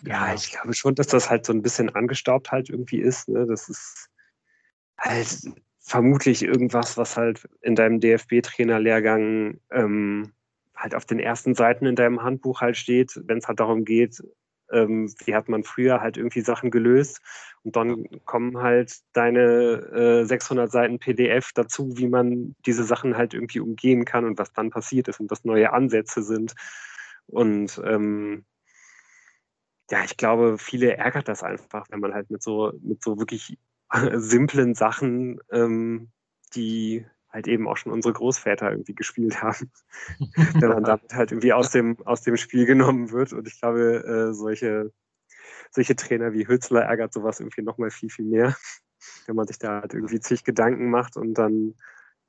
Ja, 0.05 0.35
ich 0.35 0.51
glaube 0.51 0.75
schon, 0.75 0.95
dass 0.95 1.07
das 1.09 1.31
halt 1.31 1.47
so 1.47 1.53
ein 1.53 1.63
bisschen 1.63 1.95
angestaubt 1.95 2.53
halt 2.53 2.69
irgendwie 2.69 3.01
ist. 3.01 3.29
Ne? 3.29 3.47
Das 3.47 3.69
ist 3.69 4.11
halt 4.99 5.55
vermutlich 5.81 6.43
irgendwas, 6.43 6.97
was 6.97 7.17
halt 7.17 7.49
in 7.63 7.75
deinem 7.75 8.01
DFB-Trainerlehrgang 8.01 9.61
ähm, 9.71 10.33
halt 10.75 10.95
auf 10.95 11.07
den 11.07 11.19
ersten 11.19 11.55
Seiten 11.55 11.87
in 11.87 11.97
deinem 11.97 12.23
Handbuch 12.23 12.61
halt 12.61 12.77
steht, 12.77 13.21
wenn 13.25 13.39
es 13.39 13.49
halt 13.49 13.61
darum 13.61 13.85
geht, 13.85 14.23
ähm, 14.73 15.13
wie 15.25 15.35
hat 15.35 15.49
man 15.49 15.65
früher 15.65 16.01
halt 16.01 16.17
irgendwie 16.17 16.41
Sachen 16.41 16.71
gelöst. 16.71 17.21
Und 17.63 17.77
dann 17.77 18.07
kommen 18.25 18.59
halt 18.59 19.01
deine 19.13 20.23
äh, 20.23 20.25
600 20.25 20.71
Seiten 20.71 20.99
PDF 20.99 21.51
dazu, 21.55 21.97
wie 21.97 22.09
man 22.09 22.55
diese 22.65 22.85
Sachen 22.85 23.17
halt 23.17 23.35
irgendwie 23.35 23.61
umgehen 23.61 24.05
kann 24.05 24.25
und 24.25 24.39
was 24.39 24.53
dann 24.53 24.71
passiert 24.71 25.09
ist 25.09 25.21
und 25.21 25.31
was 25.31 25.45
neue 25.45 25.73
Ansätze 25.73 26.23
sind. 26.23 26.55
Und 27.27 27.81
ähm, 27.85 28.45
ja, 29.91 30.05
ich 30.05 30.17
glaube, 30.17 30.59
viele 30.59 30.97
ärgert 30.97 31.29
das 31.29 31.43
einfach, 31.43 31.87
wenn 31.91 32.01
man 32.01 32.15
halt 32.15 32.31
mit 32.31 32.43
so, 32.43 32.73
mit 32.83 33.03
so 33.03 33.19
wirklich 33.19 33.59
simplen 34.15 34.75
Sachen, 34.75 35.41
ähm, 35.51 36.11
die 36.55 37.07
halt 37.37 37.49
eben 37.49 37.69
auch 37.69 37.77
schon 37.77 37.93
unsere 37.93 38.15
Großväter 38.15 38.71
irgendwie 38.71 38.95
gespielt 38.95 39.41
haben, 39.43 39.71
wenn 40.55 40.71
man 40.71 40.83
damit 40.83 41.13
halt 41.13 41.31
irgendwie 41.31 41.53
aus 41.53 41.71
dem, 41.71 41.99
aus 42.05 42.23
dem 42.23 42.37
Spiel 42.37 42.67
genommen 42.67 43.13
wird. 43.13 43.33
Und 43.33 43.47
ich 43.47 43.61
glaube, 43.61 44.05
äh, 44.05 44.35
solche, 44.35 44.93
solche 45.71 45.95
Trainer 45.95 46.33
wie 46.33 46.49
Hützler 46.49 46.83
ärgert 46.83 47.13
sowas 47.13 47.39
irgendwie 47.39 47.63
nochmal 47.63 47.91
viel, 47.91 48.11
viel 48.11 48.25
mehr, 48.25 48.57
wenn 49.27 49.37
man 49.37 49.47
sich 49.47 49.59
da 49.59 49.83
halt 49.83 49.95
irgendwie 49.95 50.19
zig 50.19 50.43
Gedanken 50.45 50.91
macht 50.91 51.17
und 51.17 51.35
dann, 51.35 51.75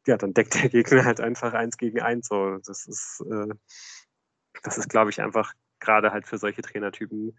ja, 0.05 0.17
dann 0.17 0.33
deckt 0.33 0.55
der 0.61 0.69
Gegner 0.69 1.05
halt 1.05 1.21
einfach 1.21 1.53
eins 1.53 1.77
gegen 1.77 2.01
eins. 2.01 2.27
So, 2.27 2.57
das 2.57 2.85
ist, 2.85 3.23
äh, 3.31 3.53
das 4.63 4.77
ist, 4.77 4.89
glaube 4.89 5.09
ich, 5.09 5.21
einfach 5.21 5.53
gerade 5.79 6.11
halt 6.11 6.27
für 6.27 6.37
solche 6.37 6.61
Trainertypen 6.61 7.37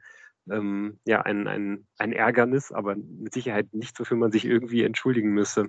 ähm, 0.50 0.98
ja 1.04 1.20
ein, 1.22 1.46
ein, 1.46 1.86
ein 1.98 2.12
Ärgernis, 2.12 2.72
aber 2.72 2.96
mit 2.96 3.34
Sicherheit 3.34 3.74
nichts, 3.74 4.00
wofür 4.00 4.16
man 4.16 4.32
sich 4.32 4.46
irgendwie 4.46 4.84
entschuldigen 4.84 5.30
müsste. 5.34 5.68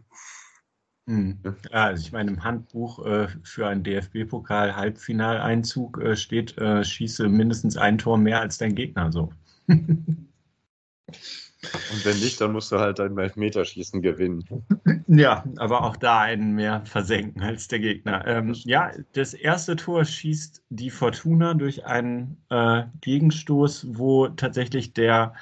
Hm. 1.09 1.37
Ja, 1.71 1.85
also 1.85 2.05
ich 2.05 2.11
meine, 2.11 2.29
im 2.29 2.43
Handbuch 2.43 3.03
äh, 3.03 3.29
für 3.41 3.67
einen 3.67 3.83
DFB-Pokal-Halbfinaleinzug 3.83 5.99
äh, 5.99 6.15
steht, 6.15 6.55
äh, 6.59 6.83
schieße 6.83 7.27
mindestens 7.27 7.77
ein 7.77 7.97
Tor 7.97 8.19
mehr 8.19 8.41
als 8.41 8.59
dein 8.59 8.75
Gegner. 8.75 9.11
So. 9.11 9.33
Und 9.67 10.27
wenn 12.05 12.19
nicht, 12.19 12.39
dann 12.39 12.51
musst 12.51 12.71
du 12.71 12.77
halt 12.77 12.99
dein 12.99 13.17
Elfmeterschießen 13.17 14.03
gewinnen. 14.03 14.45
Ja, 15.07 15.43
aber 15.57 15.83
auch 15.83 15.97
da 15.97 16.19
einen 16.19 16.53
mehr 16.53 16.85
versenken 16.85 17.41
als 17.41 17.67
der 17.67 17.79
Gegner. 17.79 18.27
Ähm, 18.27 18.53
ja, 18.53 18.91
das 19.13 19.33
erste 19.33 19.75
Tor 19.75 20.05
schießt 20.05 20.63
die 20.69 20.91
Fortuna 20.91 21.55
durch 21.55 21.87
einen 21.87 22.37
äh, 22.49 22.83
Gegenstoß, 23.01 23.97
wo 23.97 24.27
tatsächlich 24.27 24.93
der 24.93 25.33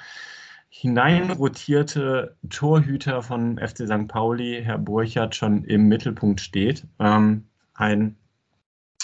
hineinrotierte 0.70 2.36
Torhüter 2.50 3.22
von 3.22 3.58
FC 3.58 3.86
St. 3.86 4.08
Pauli, 4.08 4.60
Herr 4.62 4.78
Burchardt, 4.78 5.34
schon 5.34 5.64
im 5.64 5.88
Mittelpunkt 5.88 6.40
steht. 6.40 6.86
Ähm, 6.98 7.48
ein 7.74 8.16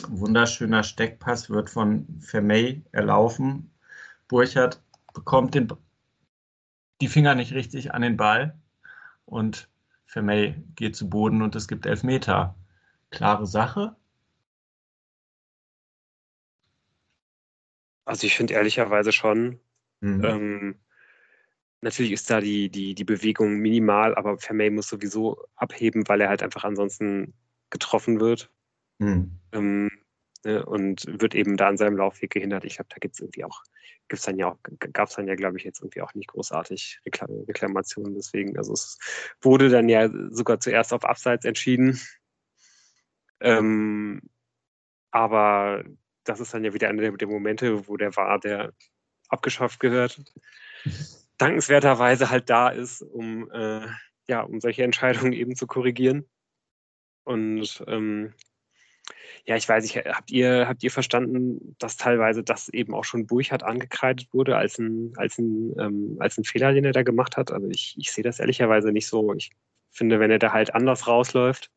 wunderschöner 0.09 0.83
Steckpass 0.83 1.49
wird 1.49 1.71
von 1.71 2.07
Vermey 2.21 2.83
erlaufen. 2.93 3.71
Burchardt 4.29 4.83
bekommt 5.13 5.55
den 5.55 5.69
die 7.01 7.09
Finger 7.09 7.35
nicht 7.35 7.53
richtig 7.53 7.93
an 7.93 8.03
den 8.03 8.17
Ball 8.17 8.57
und 9.25 9.69
Vermey 10.07 10.55
geht 10.77 10.97
zu 10.97 11.09
Boden 11.11 11.43
und 11.43 11.57
es 11.57 11.67
gibt 11.67 11.87
Elfmeter. 11.87 12.55
Klare 13.11 13.47
Sache. 13.47 13.97
Also 18.05 18.27
ich 18.27 18.37
finde 18.37 18.55
ehrlicherweise 18.55 19.13
schon. 19.13 19.59
Mhm. 20.01 20.25
Ähm, 20.25 20.75
natürlich 21.85 22.13
ist 22.13 22.29
da 22.31 22.41
die, 22.41 22.69
die, 22.69 22.95
die 22.95 23.05
Bewegung 23.05 23.57
minimal, 23.59 24.15
aber 24.17 24.39
Vermey 24.39 24.71
muss 24.71 24.89
sowieso 24.89 25.45
abheben, 25.55 26.09
weil 26.09 26.21
er 26.21 26.29
halt 26.29 26.43
einfach 26.43 26.65
ansonsten 26.65 27.35
getroffen 27.71 28.21
wird. 28.21 28.51
Mhm. 28.99 29.39
Ähm, 29.53 29.91
ne, 30.45 30.65
und 30.65 31.07
wird 31.07 31.35
eben 31.35 31.57
da 31.57 31.69
an 31.69 31.77
seinem 31.77 31.97
Laufweg 31.97 32.31
gehindert. 32.31 32.65
Ich 32.65 32.77
glaube, 32.77 32.89
da 32.91 32.97
gibt 32.99 33.15
es 33.15 33.21
irgendwie 33.21 33.45
auch 33.45 33.63
gibt's 34.09 34.27
dann 34.27 34.39
ja 34.39 34.49
auch, 34.49 34.59
gab 34.93 35.09
es 35.09 35.15
dann 35.15 35.29
ja, 35.29 35.35
glaube 35.35 35.57
ich, 35.57 35.65
jetzt 35.65 35.81
irgendwie 35.81 36.03
auch 36.03 36.15
nicht 36.15 36.29
großartig 36.29 37.01
Reklam 37.07 37.31
Reklamationen. 37.49 38.15
Deswegen, 38.15 38.57
also 38.59 38.73
es 38.73 38.99
wurde 39.41 39.71
dann 39.71 39.89
ja 39.89 40.11
sogar 40.31 40.61
zuerst 40.61 40.93
auf 40.93 41.05
Abseits 41.05 41.45
entschieden. 41.45 41.99
Ähm, 43.41 44.23
aber 45.11 45.85
das 46.25 46.41
ist 46.41 46.53
dann 46.55 46.65
ja 46.65 46.75
wieder 46.75 46.89
einer 46.89 47.11
der 47.13 47.29
Momente, 47.29 47.89
wo 47.89 47.97
der 47.97 48.15
war, 48.17 48.39
der 48.39 48.73
abgeschafft 49.29 49.81
gehört, 49.81 50.23
dankenswerterweise 51.39 52.31
halt 52.31 52.51
da 52.51 52.69
ist, 52.69 53.03
um, 53.03 53.51
äh, 53.51 53.87
ja, 54.29 54.43
um 54.43 54.61
solche 54.61 54.85
Entscheidungen 54.85 55.33
eben 55.33 55.57
zu 55.57 55.67
korrigieren. 55.67 56.29
Und 57.25 57.83
ähm, 57.87 58.35
ja, 59.47 59.57
ich 59.57 59.69
weiß 59.69 59.83
nicht, 59.85 59.97
habt 59.97 60.31
ihr, 60.31 60.67
habt 60.69 60.83
ihr 60.83 60.91
verstanden, 60.91 61.77
dass 61.79 61.97
teilweise 61.97 62.43
das 62.43 62.69
eben 62.71 62.95
auch 62.95 63.05
schon 63.05 63.27
Burchardt 63.27 63.63
angekreidet 63.63 64.33
wurde 64.33 64.57
als 64.57 64.79
ein, 64.79 65.13
als 65.17 65.39
ein, 65.39 65.75
ähm, 65.79 66.17
als 66.19 66.39
ein 66.39 66.45
Fehler, 66.45 66.73
den 66.73 66.85
er 66.85 66.93
da 66.93 67.03
gemacht 67.03 67.37
hat? 67.37 67.53
Also 67.53 67.69
ich, 67.69 67.95
ich 67.99 68.11
sehe 68.13 68.25
das 68.25 68.41
ehrlicherweise 68.41 68.93
nicht 68.93 69.07
so. 69.07 69.35
Ich 69.35 69.51
finde, 69.91 70.19
wenn 70.21 70.31
er 70.31 70.39
da 70.39 70.53
halt 70.53 70.75
anders 70.75 71.07
rausläuft, 71.07 71.71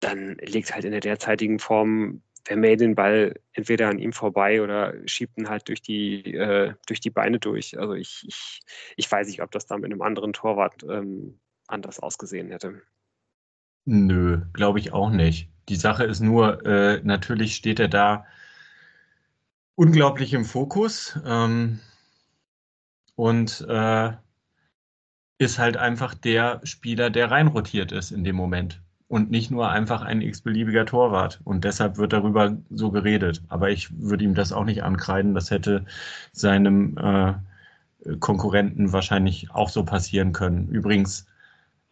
dann 0.00 0.36
liegt 0.36 0.74
halt 0.74 0.84
in 0.84 0.92
der 0.92 1.00
derzeitigen 1.00 1.58
Form 1.58 2.22
Vermey 2.44 2.76
den 2.76 2.94
Ball 2.94 3.34
entweder 3.52 3.88
an 3.88 3.98
ihm 3.98 4.12
vorbei 4.12 4.62
oder 4.62 4.94
schiebt 5.06 5.36
ihn 5.38 5.48
halt 5.48 5.68
durch 5.68 5.82
die, 5.82 6.34
äh, 6.34 6.74
durch 6.86 7.00
die 7.00 7.10
Beine 7.10 7.38
durch. 7.38 7.78
Also 7.78 7.94
ich, 7.94 8.24
ich, 8.26 8.60
ich 8.96 9.10
weiß 9.10 9.28
nicht, 9.28 9.42
ob 9.42 9.50
das 9.50 9.66
da 9.66 9.76
mit 9.76 9.86
einem 9.86 10.02
anderen 10.02 10.32
Torwart 10.32 10.82
ähm, 10.88 11.38
anders 11.66 12.00
ausgesehen 12.00 12.50
hätte. 12.50 12.82
Nö, 13.84 14.42
glaube 14.52 14.78
ich 14.78 14.92
auch 14.92 15.10
nicht. 15.10 15.50
Die 15.68 15.76
Sache 15.76 16.04
ist 16.04 16.20
nur, 16.20 16.64
äh, 16.66 17.00
natürlich 17.02 17.54
steht 17.54 17.80
er 17.80 17.88
da 17.88 18.26
unglaublich 19.74 20.34
im 20.34 20.44
Fokus 20.44 21.18
ähm, 21.24 21.80
und 23.14 23.64
äh, 23.68 24.12
ist 25.38 25.58
halt 25.58 25.76
einfach 25.76 26.14
der 26.14 26.60
Spieler, 26.64 27.08
der 27.08 27.30
reinrotiert 27.30 27.92
ist 27.92 28.10
in 28.10 28.24
dem 28.24 28.36
Moment 28.36 28.82
und 29.10 29.28
nicht 29.28 29.50
nur 29.50 29.68
einfach 29.68 30.02
ein 30.02 30.22
x-beliebiger 30.22 30.86
Torwart. 30.86 31.40
Und 31.42 31.64
deshalb 31.64 31.96
wird 31.96 32.12
darüber 32.12 32.56
so 32.70 32.92
geredet. 32.92 33.42
Aber 33.48 33.68
ich 33.68 33.90
würde 34.00 34.22
ihm 34.22 34.36
das 34.36 34.52
auch 34.52 34.64
nicht 34.64 34.84
ankreiden. 34.84 35.34
Das 35.34 35.50
hätte 35.50 35.84
seinem 36.32 36.96
äh, 36.96 37.34
Konkurrenten 38.20 38.92
wahrscheinlich 38.92 39.50
auch 39.50 39.68
so 39.68 39.84
passieren 39.84 40.32
können. 40.32 40.68
Übrigens, 40.68 41.26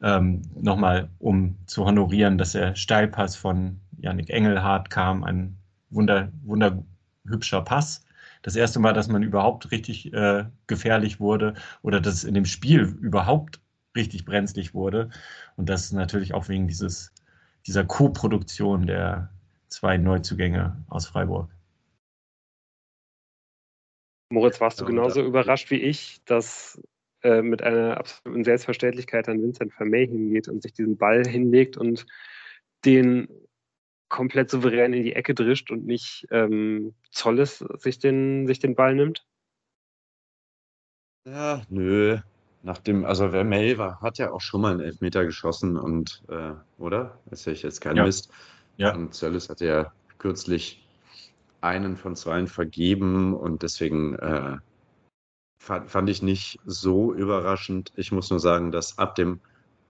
ähm, 0.01 0.43
nochmal, 0.55 1.09
um 1.19 1.57
zu 1.67 1.85
honorieren, 1.85 2.39
dass 2.39 2.53
der 2.53 2.77
Steilpass 2.77 3.35
von 3.35 3.81
Yannick 3.99 4.31
Engelhardt 4.31 4.89
kam, 4.89 5.25
ein 5.25 5.57
wunder, 5.91 6.31
wunderhübscher 6.45 7.63
Pass. 7.63 8.05
Das 8.43 8.55
erste 8.55 8.79
Mal, 8.79 8.93
dass 8.93 9.09
man 9.09 9.25
überhaupt 9.25 9.73
richtig 9.73 10.13
äh, 10.13 10.45
gefährlich 10.69 11.19
wurde 11.19 11.55
oder 11.83 12.01
dass 12.01 12.15
es 12.15 12.25
in 12.25 12.35
dem 12.35 12.45
Spiel 12.45 12.83
überhaupt 13.01 13.61
richtig 13.99 14.25
brenzlig 14.25 14.73
wurde. 14.73 15.11
Und 15.57 15.69
das 15.69 15.85
ist 15.85 15.93
natürlich 15.93 16.33
auch 16.33 16.49
wegen 16.49 16.67
dieses, 16.67 17.13
dieser 17.67 17.85
Co-Produktion 17.85 18.87
der 18.87 19.31
zwei 19.69 19.99
Neuzugänge 19.99 20.83
aus 20.89 21.07
Freiburg. 21.07 21.51
Moritz, 24.31 24.61
warst 24.61 24.81
du 24.81 24.85
genauso 24.85 25.23
überrascht 25.23 25.71
wie 25.71 25.81
ich, 25.81 26.23
dass 26.25 26.81
äh, 27.23 27.43
mit 27.43 27.63
einer 27.63 27.97
absoluten 27.97 28.45
Selbstverständlichkeit 28.45 29.27
dann 29.27 29.43
Vincent 29.43 29.73
Vermey 29.73 30.07
hingeht 30.07 30.49
und 30.49 30.63
sich 30.63 30.73
diesen 30.73 30.97
Ball 30.97 31.27
hinlegt 31.27 31.77
und 31.77 32.07
den 32.85 33.29
komplett 34.09 34.51
souverän 34.51 34.93
in 34.93 35.03
die 35.03 35.15
Ecke 35.15 35.35
drischt 35.35 35.71
und 35.71 35.85
nicht 35.87 36.27
ähm, 36.31 36.95
Zolles 37.11 37.59
sich 37.79 37.99
den, 37.99 38.47
sich 38.47 38.59
den 38.59 38.75
Ball 38.75 38.95
nimmt? 38.95 39.27
Ja, 41.27 41.63
nö. 41.69 42.19
Nach 42.63 42.79
dem, 42.79 43.05
also 43.05 43.31
Vermey 43.31 43.79
war, 43.79 44.01
hat 44.01 44.19
ja 44.19 44.33
auch 44.33 44.41
schon 44.41 44.61
mal 44.61 44.73
einen 44.73 44.81
Elfmeter 44.81 45.25
geschossen 45.25 45.77
und, 45.77 46.23
äh, 46.29 46.53
oder? 46.79 47.19
Erzähle 47.31 47.57
ich 47.57 47.63
jetzt 47.63 47.81
keinen 47.81 47.99
ja. 47.99 48.05
Mist. 48.05 48.31
Ja. 48.77 48.95
Und 48.95 49.15
Zölles 49.15 49.49
hatte 49.49 49.67
ja 49.67 49.93
kürzlich 50.19 50.85
einen 51.61 51.97
von 51.97 52.17
zweien 52.17 52.47
vergeben 52.47 53.35
und 53.35 53.63
deswegen 53.63 54.17
äh, 54.17 54.57
fand, 55.59 55.91
fand 55.91 56.11
ich 56.11 56.23
nicht 56.23 56.59
so 56.65 57.13
überraschend. 57.13 57.93
Ich 57.97 58.13
muss 58.13 58.31
nur 58.31 58.41
sagen, 58.41 58.73
dass 58.73 58.99
ab 58.99 59.15
dem 59.15 59.41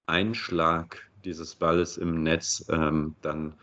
Einschlag 0.07 1.09
dieses 1.25 1.55
Balles 1.55 1.97
im 1.97 2.23
Netz 2.23 2.65
ähm, 2.69 3.15
dann 3.21 3.55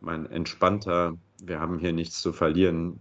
mein 0.00 0.26
entspannter, 0.26 1.16
wir 1.42 1.60
haben 1.60 1.78
hier 1.78 1.92
nichts 1.92 2.20
zu 2.20 2.32
verlieren, 2.32 3.00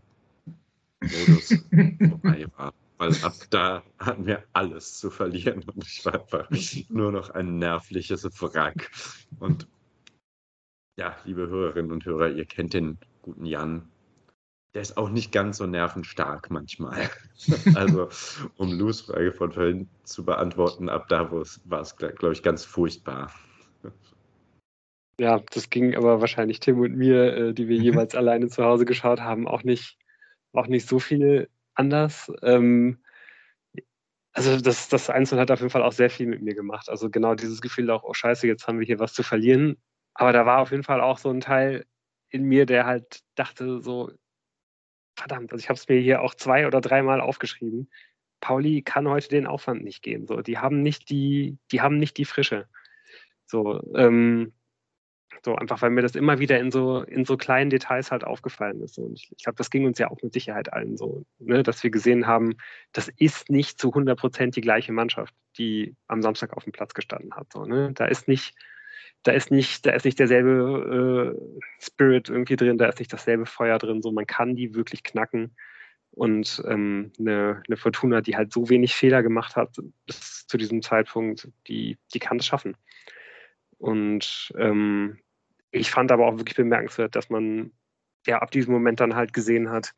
Modus 1.02 1.54
vorbei 2.10 2.48
war. 2.58 2.74
Weil 2.98 3.14
ab 3.24 3.34
da 3.50 3.84
hatten 4.00 4.26
wir 4.26 4.44
alles 4.54 4.98
zu 4.98 5.10
verlieren 5.10 5.64
und 5.64 5.86
ich 5.86 6.06
war 6.06 6.14
einfach 6.14 6.50
nur 6.90 7.12
noch 7.12 7.30
ein 7.32 7.58
nervliches 7.60 8.24
Wrack. 8.42 8.92
Und 9.40 9.68
ja, 10.98 11.16
liebe 11.26 11.48
Hörerinnen 11.48 11.92
und 11.92 12.06
Hörer, 12.06 12.30
ihr 12.30 12.46
kennt 12.46 12.74
den 12.74 12.98
guten 13.22 13.46
Jan. 13.46 13.90
Der 14.74 14.82
ist 14.82 14.98
auch 14.98 15.10
nicht 15.10 15.32
ganz 15.32 15.58
so 15.58 15.66
nervenstark 15.66 16.50
manchmal. 16.50 17.10
also, 17.76 18.10
um 18.58 18.72
Lus 18.72 19.02
Frage 19.02 19.32
von 19.32 19.52
vorhin 19.52 19.90
zu 20.04 20.24
beantworten, 20.24 20.90
ab 20.90 21.08
da 21.10 21.32
war 21.32 21.82
es, 21.82 21.96
glaube 21.98 22.34
ich, 22.34 22.44
ganz 22.44 22.66
furchtbar. 22.66 23.32
Ja, 25.18 25.42
das 25.52 25.70
ging 25.70 25.96
aber 25.96 26.20
wahrscheinlich 26.20 26.60
Tim 26.60 26.80
und 26.80 26.96
mir, 26.96 27.36
äh, 27.36 27.54
die 27.54 27.68
wir 27.68 27.78
jeweils 27.82 28.16
alleine 28.16 28.48
zu 28.48 28.64
Hause 28.64 28.86
geschaut 28.86 29.22
haben, 29.22 29.48
auch 29.48 29.64
nicht, 29.64 29.98
auch 30.54 30.68
nicht 30.68 30.88
so 30.88 31.00
viel 31.00 31.50
anders. 31.76 32.32
Ähm, 32.42 33.00
also 34.34 34.60
das, 34.60 34.90
das 34.90 35.10
Einzelne 35.10 35.42
hat 35.42 35.52
auf 35.52 35.60
jeden 35.60 35.72
Fall 35.72 35.84
auch 35.84 35.94
sehr 35.94 36.10
viel 36.10 36.28
mit 36.28 36.42
mir 36.42 36.56
gemacht. 36.56 36.90
Also 36.90 37.10
genau 37.10 37.36
dieses 37.36 37.62
Gefühl 37.62 37.90
auch, 37.90 38.04
oh 38.04 38.14
scheiße, 38.14 38.48
jetzt 38.48 38.68
haben 38.68 38.80
wir 38.80 38.86
hier 38.86 39.00
was 39.00 39.14
zu 39.14 39.24
verlieren. 39.24 39.78
Aber 40.14 40.34
da 40.34 40.46
war 40.46 40.60
auf 40.60 40.72
jeden 40.72 40.84
Fall 40.84 41.02
auch 41.02 41.18
so 41.18 41.30
ein 41.30 41.40
Teil 41.40 41.86
in 42.30 42.44
mir, 42.44 42.66
der 42.66 42.86
halt 42.86 43.22
dachte 43.36 43.82
so, 43.82 44.12
verdammt, 45.18 45.52
also 45.52 45.62
ich 45.64 45.70
habe 45.70 45.78
es 45.78 45.88
mir 45.88 46.00
hier 46.00 46.22
auch 46.22 46.36
zwei 46.36 46.68
oder 46.68 46.82
dreimal 46.82 47.22
aufgeschrieben. 47.22 47.90
Pauli 48.42 48.82
kann 48.82 49.08
heute 49.08 49.30
den 49.30 49.48
Aufwand 49.48 49.84
nicht 49.84 50.02
gehen. 50.02 50.28
So, 50.28 50.42
die 50.42 50.58
haben 50.58 50.84
nicht 50.84 51.10
die, 51.10 51.58
die 51.72 51.82
haben 51.82 51.98
nicht 51.98 52.18
die 52.18 52.26
Frische. 52.26 52.68
So, 53.46 53.82
ähm, 53.96 54.54
so, 55.46 55.56
einfach 55.56 55.82
weil 55.82 55.92
mir 55.92 56.02
das 56.02 56.16
immer 56.16 56.40
wieder 56.40 56.60
in 56.60 56.72
so, 56.72 57.04
in 57.04 57.24
so 57.24 57.38
kleinen 57.38 57.70
Details 57.70 58.12
halt 58.12 58.26
aufgefallen 58.26 58.82
ist. 58.82 58.98
Und 58.98 59.14
ich, 59.14 59.32
ich 59.32 59.44
glaube, 59.44 59.56
das 59.58 59.70
ging 59.70 59.86
uns 59.86 60.00
ja 60.00 60.10
auch 60.10 60.22
mit 60.22 60.34
Sicherheit 60.34 60.74
allen 60.74 60.98
so, 60.98 61.24
ne, 61.40 61.64
dass 61.64 61.84
wir 61.84 61.92
gesehen 61.92 62.28
haben, 62.28 62.56
das 62.92 63.08
ist 63.18 63.50
nicht 63.50 63.80
zu 63.80 63.90
100 63.90 64.20
Prozent 64.20 64.56
die 64.56 64.62
gleiche 64.62 64.92
Mannschaft, 64.92 65.34
die 65.58 65.96
am 66.08 66.22
Samstag 66.22 66.58
auf 66.58 66.64
dem 66.64 66.74
Platz 66.74 66.94
gestanden 66.94 67.34
hat. 67.36 67.54
So, 67.54 67.64
ne? 67.64 67.92
Da 67.94 68.06
ist 68.06 68.28
nicht, 68.28 68.56
da 69.24 69.32
ist 69.32 69.52
nicht, 69.52 69.86
da 69.86 69.92
ist 69.92 70.04
nicht 70.04 70.20
derselbe 70.20 71.38
äh, 71.38 71.62
Spirit 71.80 72.30
irgendwie 72.30 72.56
drin, 72.56 72.78
da 72.78 72.88
ist 72.90 73.00
nicht 73.00 73.14
dasselbe 73.14 73.46
Feuer 73.46 73.78
drin. 73.78 74.02
So, 74.02 74.12
man 74.12 74.28
kann 74.28 74.56
die 74.56 74.74
wirklich 74.74 75.04
knacken. 75.04 75.56
Und 76.12 76.64
ähm, 76.68 77.12
eine, 77.20 77.62
eine 77.68 77.78
Fortuna, 77.78 78.22
die 78.22 78.36
halt 78.36 78.52
so 78.52 78.70
wenig 78.70 78.96
Fehler 78.96 79.22
gemacht 79.22 79.56
hat 79.56 79.78
bis 80.08 80.48
zu 80.48 80.58
diesem 80.58 80.82
Zeitpunkt, 80.82 81.50
die, 81.68 81.98
die 82.14 82.20
kann 82.20 82.38
es 82.38 82.46
schaffen. 82.48 82.76
Und 83.78 84.54
ähm, 84.58 85.20
ich 85.76 85.92
fand 85.92 86.12
aber 86.12 86.28
auch 86.28 86.38
wirklich 86.38 86.56
bemerkenswert, 86.56 87.16
dass 87.16 87.30
man 87.30 87.72
ja 88.26 88.40
ab 88.40 88.52
diesem 88.52 88.74
Moment 88.74 89.00
dann 89.00 89.16
halt 89.16 89.34
gesehen 89.34 89.70
hat, 89.70 89.94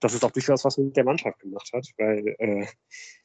dass 0.00 0.14
es 0.14 0.24
auch 0.24 0.30
durchaus 0.30 0.64
was 0.64 0.78
mit 0.78 0.96
der 0.96 1.04
Mannschaft 1.04 1.38
gemacht 1.40 1.70
hat, 1.72 1.86
weil 1.98 2.34
äh, 2.38 2.66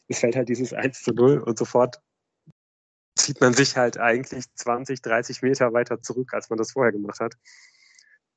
es 0.07 0.19
fällt 0.19 0.35
halt 0.35 0.49
dieses 0.49 0.73
1 0.73 1.01
zu 1.01 1.13
0 1.13 1.39
und 1.39 1.57
sofort 1.57 2.01
zieht 3.15 3.39
man 3.39 3.53
sich 3.53 3.77
halt 3.77 3.97
eigentlich 3.97 4.45
20, 4.55 5.01
30 5.01 5.41
Meter 5.43 5.71
weiter 5.73 6.01
zurück, 6.01 6.33
als 6.33 6.49
man 6.49 6.57
das 6.57 6.71
vorher 6.71 6.91
gemacht 6.91 7.19
hat. 7.19 7.35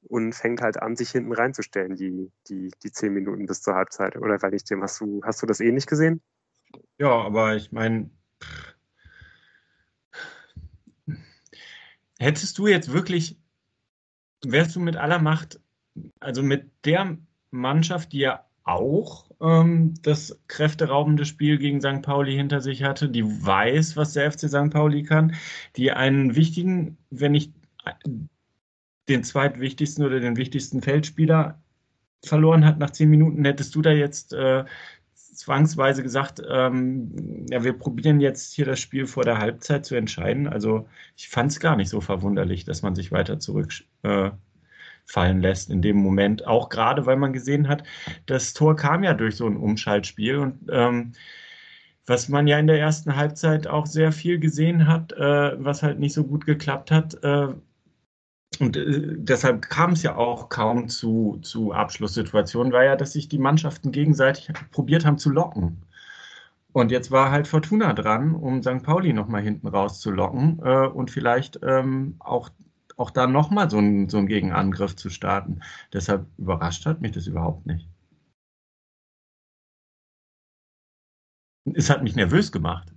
Und 0.03 0.35
fängt 0.35 0.61
halt 0.61 0.81
an, 0.81 0.95
sich 0.95 1.11
hinten 1.11 1.33
reinzustellen, 1.33 1.97
die, 1.97 2.31
die, 2.49 2.71
die 2.85 2.93
10 2.93 3.13
Minuten 3.13 3.47
bis 3.47 3.63
zur 3.63 3.75
Halbzeit. 3.75 4.17
Oder 4.17 4.41
weil 4.41 4.55
ich 4.55 4.63
dem, 4.63 4.83
hast 4.83 5.01
du, 5.01 5.21
hast 5.25 5.43
du 5.43 5.47
das 5.47 5.59
ähnlich 5.59 5.87
gesehen? 5.87 6.23
Ja, 6.99 7.11
aber 7.11 7.57
ich 7.57 7.73
meine, 7.73 8.11
hättest 12.19 12.59
du 12.59 12.69
jetzt 12.69 12.93
wirklich 12.93 13.41
wärst 14.45 14.77
du 14.77 14.81
mit 14.81 14.97
aller 14.97 15.19
Macht, 15.19 15.61
also 16.21 16.43
mit 16.43 16.71
der 16.85 17.17
Mannschaft, 17.51 18.13
die 18.13 18.19
ja 18.19 18.45
auch 18.65 19.31
ähm, 19.41 19.95
das 20.03 20.39
kräfteraubende 20.49 21.25
Spiel 21.25 21.59
gegen 21.59 21.81
St. 21.81 22.03
Pauli 22.03 22.35
hinter 22.35 22.61
sich 22.61 22.83
hatte, 22.83 23.09
die 23.09 23.25
weiß, 23.25 23.97
was 23.97 24.13
der 24.13 24.31
FC 24.31 24.49
St. 24.49 24.71
Pauli 24.71 25.05
kann, 25.05 25.35
die 25.77 25.93
einen 25.93 26.35
wichtigen, 26.35 26.99
wenn 27.11 27.33
nicht 27.33 27.53
den 29.09 29.23
zweitwichtigsten 29.23 30.05
oder 30.05 30.19
den 30.19 30.37
wichtigsten 30.37 30.83
Feldspieler 30.83 31.63
verloren 32.25 32.65
hat 32.65 32.79
nach 32.79 32.91
zehn 32.91 33.09
Minuten, 33.09 33.45
hättest 33.45 33.75
du 33.75 33.83
da 33.83 33.93
jetzt 33.93 34.33
äh, 34.33 34.65
zwangsweise 35.37 36.03
gesagt, 36.03 36.43
ähm, 36.49 37.47
ja, 37.51 37.63
wir 37.65 37.73
probieren 37.75 38.21
jetzt 38.21 38.55
hier 38.55 38.65
das 38.65 38.81
Spiel 38.81 39.07
vor 39.07 39.25
der 39.25 39.39
Halbzeit 39.39 39.87
zu 39.87 39.95
entscheiden. 39.95 40.47
Also 40.47 40.89
ich 41.17 41.29
fand 41.29 41.53
es 41.53 41.61
gar 41.61 41.77
nicht 41.77 41.89
so 41.89 42.01
verwunderlich, 42.01 42.65
dass 42.65 42.83
man 42.83 42.95
sich 42.95 43.13
weiter 43.13 43.39
zurückfallen 43.39 44.33
äh, 45.15 45.33
lässt 45.33 45.71
in 45.71 45.83
dem 45.83 45.97
Moment. 45.97 46.47
Auch 46.47 46.69
gerade, 46.69 47.07
weil 47.07 47.17
man 47.17 47.33
gesehen 47.33 47.69
hat, 47.69 47.85
das 48.27 48.55
Tor 48.55 48.77
kam 48.77 49.05
ja 49.05 49.15
durch 49.15 49.37
so 49.37 49.47
ein 49.47 49.57
Umschaltspiel 49.57 50.37
und 50.37 50.59
ähm, 50.71 51.13
was 52.07 52.29
man 52.29 52.47
ja 52.47 52.59
in 52.59 52.69
der 52.69 52.79
ersten 52.79 53.17
Halbzeit 53.17 53.67
auch 53.67 53.87
sehr 53.87 54.13
viel 54.13 54.39
gesehen 54.39 54.87
hat, 54.87 55.13
äh, 55.13 55.63
was 55.63 55.83
halt 55.83 55.99
nicht 55.99 56.15
so 56.15 56.25
gut 56.25 56.47
geklappt 56.47 56.91
hat, 56.91 57.23
äh, 57.25 57.49
und 58.61 58.77
äh, 58.77 59.15
deshalb 59.17 59.63
kam 59.69 59.93
es 59.93 60.03
ja 60.03 60.17
auch 60.17 60.49
kaum 60.49 60.89
zu, 60.89 61.39
zu 61.43 61.73
Abschlusssituationen, 61.73 62.73
war 62.73 62.85
ja, 62.85 62.97
dass 62.97 63.13
sich 63.13 63.29
die 63.29 63.39
Mannschaften 63.39 63.93
gegenseitig 63.93 64.51
probiert 64.71 65.05
haben 65.05 65.19
zu 65.19 65.31
locken. 65.31 65.83
Und 66.73 66.91
jetzt 66.91 67.11
war 67.11 67.31
halt 67.31 67.49
Fortuna 67.49 67.95
dran, 67.95 68.35
um 68.35 68.63
St. 68.63 68.83
Pauli 68.83 69.15
nochmal 69.15 69.41
hinten 69.41 69.67
rauszulocken 69.67 70.61
äh, 70.63 70.87
und 70.87 71.11
vielleicht 71.11 71.59
ähm, 71.63 72.17
auch, 72.19 72.51
auch 72.99 73.11
da 73.11 73.27
nochmal 73.27 73.71
so, 73.71 73.79
so 74.09 74.19
einen 74.19 74.27
Gegenangriff 74.27 74.95
zu 74.95 75.09
starten. 75.09 75.61
Deshalb 75.95 76.27
überrascht 76.37 76.85
hat 76.85 77.01
mich 77.01 77.13
das 77.13 77.27
überhaupt 77.27 77.65
nicht. 77.65 77.89
Es 81.75 81.89
hat 81.89 82.03
mich 82.03 82.15
nervös 82.15 82.53
gemacht, 82.53 82.93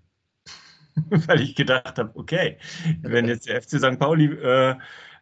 weil 1.09 1.39
ich 1.41 1.55
gedacht 1.55 1.97
habe, 1.97 2.11
okay, 2.15 2.57
wenn 3.01 3.29
jetzt 3.29 3.47
der 3.47 3.61
FC 3.61 3.79
St. 3.79 3.97
Pauli 3.97 4.25
äh, 4.25 4.75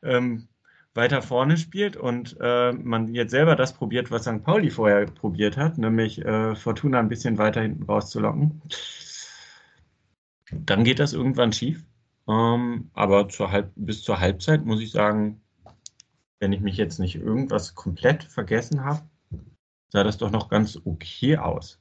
ähm, 0.04 0.48
weiter 0.94 1.22
vorne 1.22 1.58
spielt 1.58 1.96
und 1.96 2.36
äh, 2.42 2.74
man 2.74 3.14
jetzt 3.14 3.32
selber 3.32 3.56
das 3.56 3.74
probiert, 3.74 4.10
was 4.12 4.24
St. 4.24 4.44
Pauli 4.44 4.72
vorher 4.72 5.06
probiert 5.06 5.56
hat, 5.56 5.78
nämlich 5.78 6.24
äh, 6.26 6.56
Fortuna 6.56 7.00
ein 7.00 7.10
bisschen 7.10 7.38
weiter 7.38 7.62
hinten 7.62 7.84
rauszulocken, 7.84 8.62
dann 10.52 10.84
geht 10.84 11.00
das 11.00 11.14
irgendwann 11.14 11.54
schief. 11.54 11.86
Ähm, 12.28 12.90
aber 12.94 13.30
zur 13.30 13.52
Halb 13.52 13.72
bis 13.76 14.02
zur 14.02 14.20
Halbzeit 14.20 14.66
muss 14.66 14.82
ich 14.82 14.92
sagen, 14.92 15.42
wenn 16.40 16.52
ich 16.52 16.62
mich 16.62 16.78
jetzt 16.78 17.00
nicht 17.00 17.16
irgendwas 17.16 17.76
komplett 17.76 18.24
vergessen 18.24 18.84
habe, 18.84 19.08
sah 19.90 20.04
das 20.04 20.18
doch 20.18 20.32
noch 20.32 20.50
ganz 20.50 20.80
okay 20.84 21.38
aus. 21.38 21.80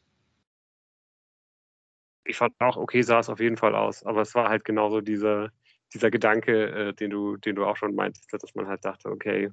Ich 2.25 2.37
fand 2.37 2.55
auch, 2.61 2.77
okay 2.77 3.03
sah 3.03 3.21
es 3.21 3.29
auf 3.29 3.41
jeden 3.41 3.57
Fall 3.57 3.75
aus, 3.75 4.05
aber 4.05 4.23
es 4.23 4.35
war 4.35 4.49
halt 4.49 4.65
genauso 4.65 5.01
diese, 5.01 5.53
dieser 5.95 6.11
Gedanke, 6.11 6.71
äh, 6.71 6.93
den, 6.95 7.11
du, 7.11 7.37
den 7.37 7.57
du 7.57 7.65
auch 7.65 7.77
schon 7.77 7.95
meintest, 7.95 8.33
dass 8.33 8.55
man 8.55 8.67
halt 8.67 8.85
dachte, 8.85 9.11
okay, 9.11 9.51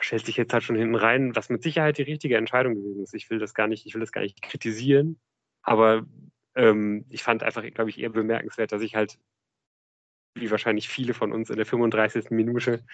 stellt 0.00 0.26
sich 0.26 0.36
jetzt 0.36 0.52
halt 0.52 0.62
schon 0.62 0.76
hinten 0.76 0.94
rein, 0.94 1.34
was 1.36 1.48
mit 1.48 1.62
Sicherheit 1.62 1.98
die 1.98 2.02
richtige 2.02 2.36
Entscheidung 2.36 2.74
gewesen 2.74 3.02
ist. 3.02 3.14
Ich 3.14 3.30
will 3.30 3.38
das 3.38 3.54
gar 3.54 3.66
nicht, 3.66 3.86
ich 3.86 3.94
will 3.94 4.00
das 4.00 4.12
gar 4.12 4.22
nicht 4.22 4.40
kritisieren, 4.42 5.20
aber 5.62 6.06
ähm, 6.54 7.04
ich 7.10 7.22
fand 7.22 7.42
einfach, 7.42 7.62
glaube 7.74 7.90
ich, 7.90 7.98
eher 7.98 8.10
bemerkenswert, 8.10 8.72
dass 8.72 8.82
ich 8.82 8.94
halt, 8.94 9.18
wie 10.34 10.50
wahrscheinlich 10.50 10.88
viele 10.88 11.14
von 11.14 11.32
uns 11.32 11.50
in 11.50 11.56
der 11.56 11.66
35. 11.66 12.30
Minute 12.30 12.84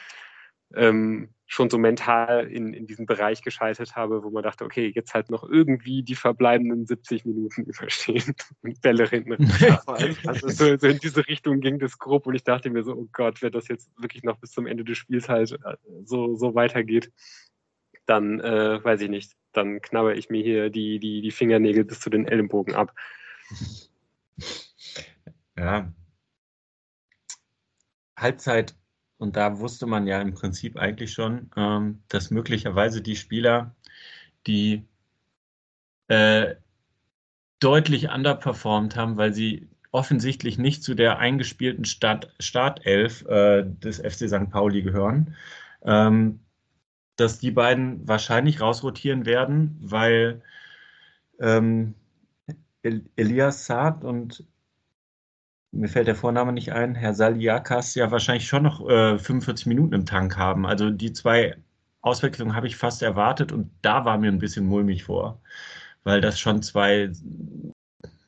ähm, 0.77 1.29
schon 1.47 1.71
so 1.71 1.79
mental 1.79 2.47
in, 2.47 2.73
in 2.73 2.87
diesen 2.87 3.07
Bereich 3.07 3.43
geschaltet 3.43 3.97
habe, 3.97 4.25
wo 4.25 4.31
man 4.31 4.43
dachte, 4.43 4.65
okay, 4.65 4.91
jetzt 4.95 5.15
halt 5.15 5.31
noch 5.31 5.45
irgendwie 5.45 6.03
die 6.03 6.15
verbleibenden 6.15 6.87
70 6.87 7.25
Minuten 7.25 7.63
überstehen 7.67 8.35
und 8.63 8.81
Bälle 8.81 9.09
hinten. 9.09 9.35
also 10.27 10.49
so, 10.49 10.77
so, 10.77 10.87
in 10.87 10.99
diese 10.99 11.27
Richtung 11.27 11.61
ging 11.61 11.79
das 11.79 11.99
grob 11.99 12.27
und 12.27 12.35
ich 12.35 12.45
dachte 12.45 12.71
mir 12.71 12.83
so, 12.83 12.95
oh 12.95 13.09
Gott, 13.13 13.43
wenn 13.43 13.53
das 13.53 13.69
jetzt 13.69 13.91
wirklich 14.01 14.23
noch 14.23 14.39
bis 14.39 14.53
zum 14.53 14.67
Ende 14.67 14.85
des 14.85 14.99
Spiels 14.99 15.29
halt 15.29 15.53
äh, 15.53 15.77
so, 16.05 16.35
so 16.35 16.55
weitergeht, 16.55 17.13
dann 18.07 18.41
äh, 18.41 18.83
weiß 18.83 19.03
ich 19.03 19.11
nicht, 19.11 19.33
dann 19.53 19.81
knabber 19.81 20.17
ich 20.17 20.31
mir 20.31 20.43
hier 20.43 20.71
die, 20.71 20.99
die, 20.99 21.21
die 21.21 21.31
Fingernägel 21.31 21.85
bis 21.85 22.01
zu 22.01 22.11
den 22.11 22.27
Ellenbogen 22.27 22.75
ab. 22.75 22.95
Ja. 25.57 25.93
Halbzeit 28.17 28.75
und 29.19 29.37
da 29.37 29.59
wusste 29.59 29.87
man 29.87 30.07
ja 30.07 30.21
im 30.21 30.35
Prinzip 30.35 30.77
eigentlich 30.77 31.13
schon, 31.13 31.51
ähm, 31.57 32.03
dass 32.09 32.31
möglicherweise 32.31 33.01
die 33.01 33.17
Spieler, 33.17 33.75
die 34.47 34.85
äh, 36.09 36.57
deutlich 37.61 38.11
underperformed 38.11 38.97
haben, 38.97 39.17
weil 39.17 39.33
sie 39.33 39.69
offensichtlich 39.91 40.59
nicht 40.59 40.83
zu 40.83 40.95
der 40.95 41.19
eingespielten 41.19 41.85
Start 41.85 42.35
Startelf 42.41 43.25
äh, 43.27 43.65
des 43.65 43.99
FC 43.99 44.29
St. 44.29 44.51
Pauli 44.51 44.83
gehören, 44.83 45.37
ähm, 45.85 46.41
dass 47.17 47.39
die 47.39 47.53
beiden 47.53 48.07
wahrscheinlich 48.07 48.61
rausrotieren 48.61 49.25
werden, 49.25 49.79
weil 49.81 50.43
ähm, 51.39 51.95
Elias 52.83 53.67
Saad 53.67 54.05
und 54.05 54.45
mir 55.75 55.89
fällt 55.89 56.07
der 56.07 56.17
Vorname 56.17 56.53
nicht 56.53 56.73
ein, 56.73 56.95
Herr 56.95 57.15
Saliakas 57.15 57.95
ja 57.95 58.11
wahrscheinlich 58.11 58.47
schon 58.47 58.63
noch 58.63 58.89
äh, 58.89 59.19
45 59.19 59.67
Minuten 59.67 59.95
im 59.95 60.07
Tank 60.07 60.37
haben. 60.37 60.67
Also 60.67 60.91
die 60.91 61.13
zwei 61.13 61.57
Auswechslungen 62.01 62.55
habe 62.55 62.67
ich 62.67 62.77
fast 62.77 63.03
erwartet 63.03 63.53
und 63.53 63.71
da 63.83 64.05
war 64.05 64.19
mir 64.19 64.31
ein 64.31 64.39
bisschen 64.39 64.67
mulmig 64.67 65.05
vor. 65.05 65.41
weil 66.05 66.21
das 66.21 66.39
schon 66.39 66.63
zwei 66.63 67.11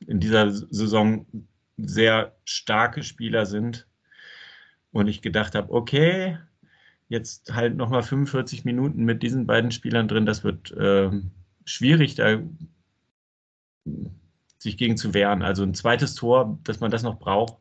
in 0.06 0.20
dieser 0.20 0.50
Saison 0.50 1.26
sehr 1.76 2.34
starke 2.44 3.02
Spieler 3.02 3.46
sind. 3.46 3.86
Und 4.92 5.08
ich 5.08 5.22
gedacht 5.22 5.54
habe, 5.54 5.72
okay, 5.72 6.38
jetzt 7.08 7.54
halt 7.54 7.76
nochmal 7.76 8.02
45 8.02 8.64
Minuten 8.64 9.04
mit 9.04 9.22
diesen 9.22 9.46
beiden 9.46 9.70
Spielern 9.70 10.08
drin, 10.08 10.26
das 10.26 10.42
wird 10.42 10.72
äh, 10.72 11.10
schwierig, 11.64 12.14
da 12.14 12.38
sich 14.66 14.76
gegen 14.76 14.96
zu 14.96 15.14
wehren. 15.14 15.42
Also 15.42 15.62
ein 15.62 15.74
zweites 15.74 16.14
Tor, 16.14 16.58
dass 16.64 16.80
man 16.80 16.90
das 16.90 17.02
noch 17.02 17.18
braucht 17.18 17.56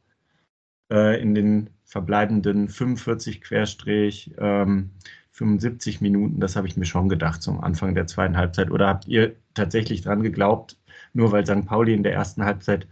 äh, 0.92 1.22
in 1.22 1.36
den 1.36 1.70
verbleibenden 1.86 2.68
45 2.70 3.42
Querstrich 3.42 4.34
ähm, 4.38 4.92
75 5.32 6.02
Minuten, 6.02 6.40
das 6.40 6.56
habe 6.56 6.68
ich 6.68 6.78
mir 6.78 6.86
schon 6.86 7.10
gedacht 7.10 7.42
zum 7.42 7.62
Anfang 7.62 7.94
der 7.94 8.08
zweiten 8.08 8.38
Halbzeit. 8.38 8.72
Oder 8.72 8.88
habt 8.88 9.08
ihr 9.08 9.36
tatsächlich 9.54 10.02
dran 10.02 10.24
geglaubt, 10.24 10.78
nur 11.14 11.32
weil 11.32 11.46
St. 11.46 11.66
Pauli 11.66 11.94
in 11.94 12.04
der 12.04 12.14
ersten 12.14 12.44
Halbzeit 12.46 12.88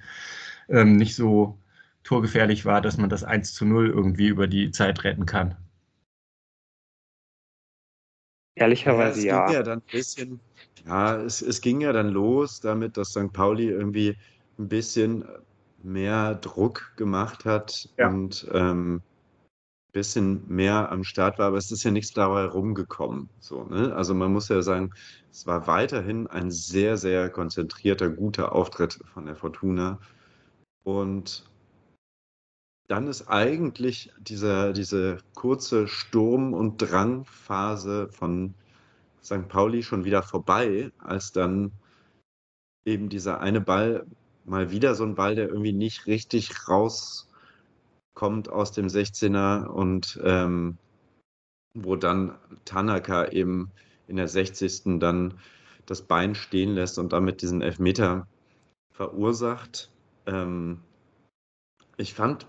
ähm, 0.69 0.97
nicht 0.97 1.15
so 1.15 1.57
torgefährlich 2.03 2.65
war, 2.65 2.81
dass 2.81 2.97
man 2.97 3.09
das 3.09 3.23
1 3.23 3.53
zu 3.53 3.65
0 3.65 3.89
irgendwie 3.89 4.27
über 4.27 4.47
die 4.47 4.71
Zeit 4.71 5.03
retten 5.05 5.25
kann? 5.25 5.55
Ehrlicherweise 8.55 9.25
ja. 9.25 9.45
Es 9.45 9.47
ging 9.47 9.55
ja, 9.55 9.63
dann 9.63 9.79
ein 9.79 9.91
bisschen, 9.91 10.39
ja 10.85 11.15
es, 11.17 11.41
es 11.41 11.61
ging 11.61 11.81
ja 11.81 11.91
dann 11.91 12.09
los 12.09 12.59
damit, 12.59 12.97
dass 12.97 13.09
St. 13.09 13.33
Pauli 13.33 13.69
irgendwie 13.69 14.15
ein 14.59 14.67
bisschen 14.67 15.25
mehr 15.81 16.35
Druck 16.35 16.93
gemacht 16.95 17.45
hat 17.45 17.89
ja. 17.97 18.07
und 18.07 18.47
ähm, 18.53 19.01
bisschen 19.93 20.43
mehr 20.47 20.91
am 20.91 21.03
Start 21.03 21.37
war, 21.37 21.47
aber 21.47 21.57
es 21.57 21.71
ist 21.71 21.83
ja 21.83 21.91
nichts 21.91 22.11
dabei 22.13 22.45
rumgekommen. 22.45 23.29
So, 23.39 23.63
ne? 23.65 23.95
Also 23.95 24.13
man 24.13 24.33
muss 24.33 24.49
ja 24.49 24.61
sagen, 24.61 24.91
es 25.31 25.45
war 25.45 25.67
weiterhin 25.67 26.27
ein 26.27 26.51
sehr, 26.51 26.97
sehr 26.97 27.29
konzentrierter, 27.29 28.09
guter 28.09 28.53
Auftritt 28.53 28.99
von 29.13 29.25
der 29.25 29.35
Fortuna. 29.35 29.99
Und 30.83 31.45
dann 32.87 33.07
ist 33.07 33.27
eigentlich 33.27 34.11
dieser, 34.19 34.73
diese 34.73 35.17
kurze 35.35 35.87
Sturm- 35.87 36.53
und 36.53 36.77
Drangphase 36.77 38.09
von 38.09 38.53
St. 39.23 39.47
Pauli 39.47 39.83
schon 39.83 40.03
wieder 40.03 40.21
vorbei, 40.21 40.91
als 40.99 41.31
dann 41.31 41.71
eben 42.85 43.09
dieser 43.09 43.39
eine 43.39 43.61
Ball, 43.61 44.05
mal 44.45 44.71
wieder 44.71 44.95
so 44.95 45.05
ein 45.05 45.15
Ball, 45.15 45.35
der 45.35 45.47
irgendwie 45.47 45.71
nicht 45.71 46.05
richtig 46.07 46.67
rauskommt 46.67 48.49
aus 48.49 48.73
dem 48.73 48.87
16er 48.87 49.67
und 49.67 50.19
ähm, 50.23 50.77
wo 51.73 51.95
dann 51.95 52.37
Tanaka 52.65 53.29
eben 53.29 53.71
in 54.07 54.17
der 54.17 54.27
60. 54.27 54.99
dann 54.99 55.39
das 55.85 56.01
Bein 56.01 56.35
stehen 56.35 56.73
lässt 56.75 56.99
und 56.99 57.13
damit 57.13 57.41
diesen 57.41 57.61
Elfmeter 57.61 58.27
verursacht. 58.91 59.89
Ähm, 60.25 60.81
ich 61.97 62.13
fand 62.13 62.47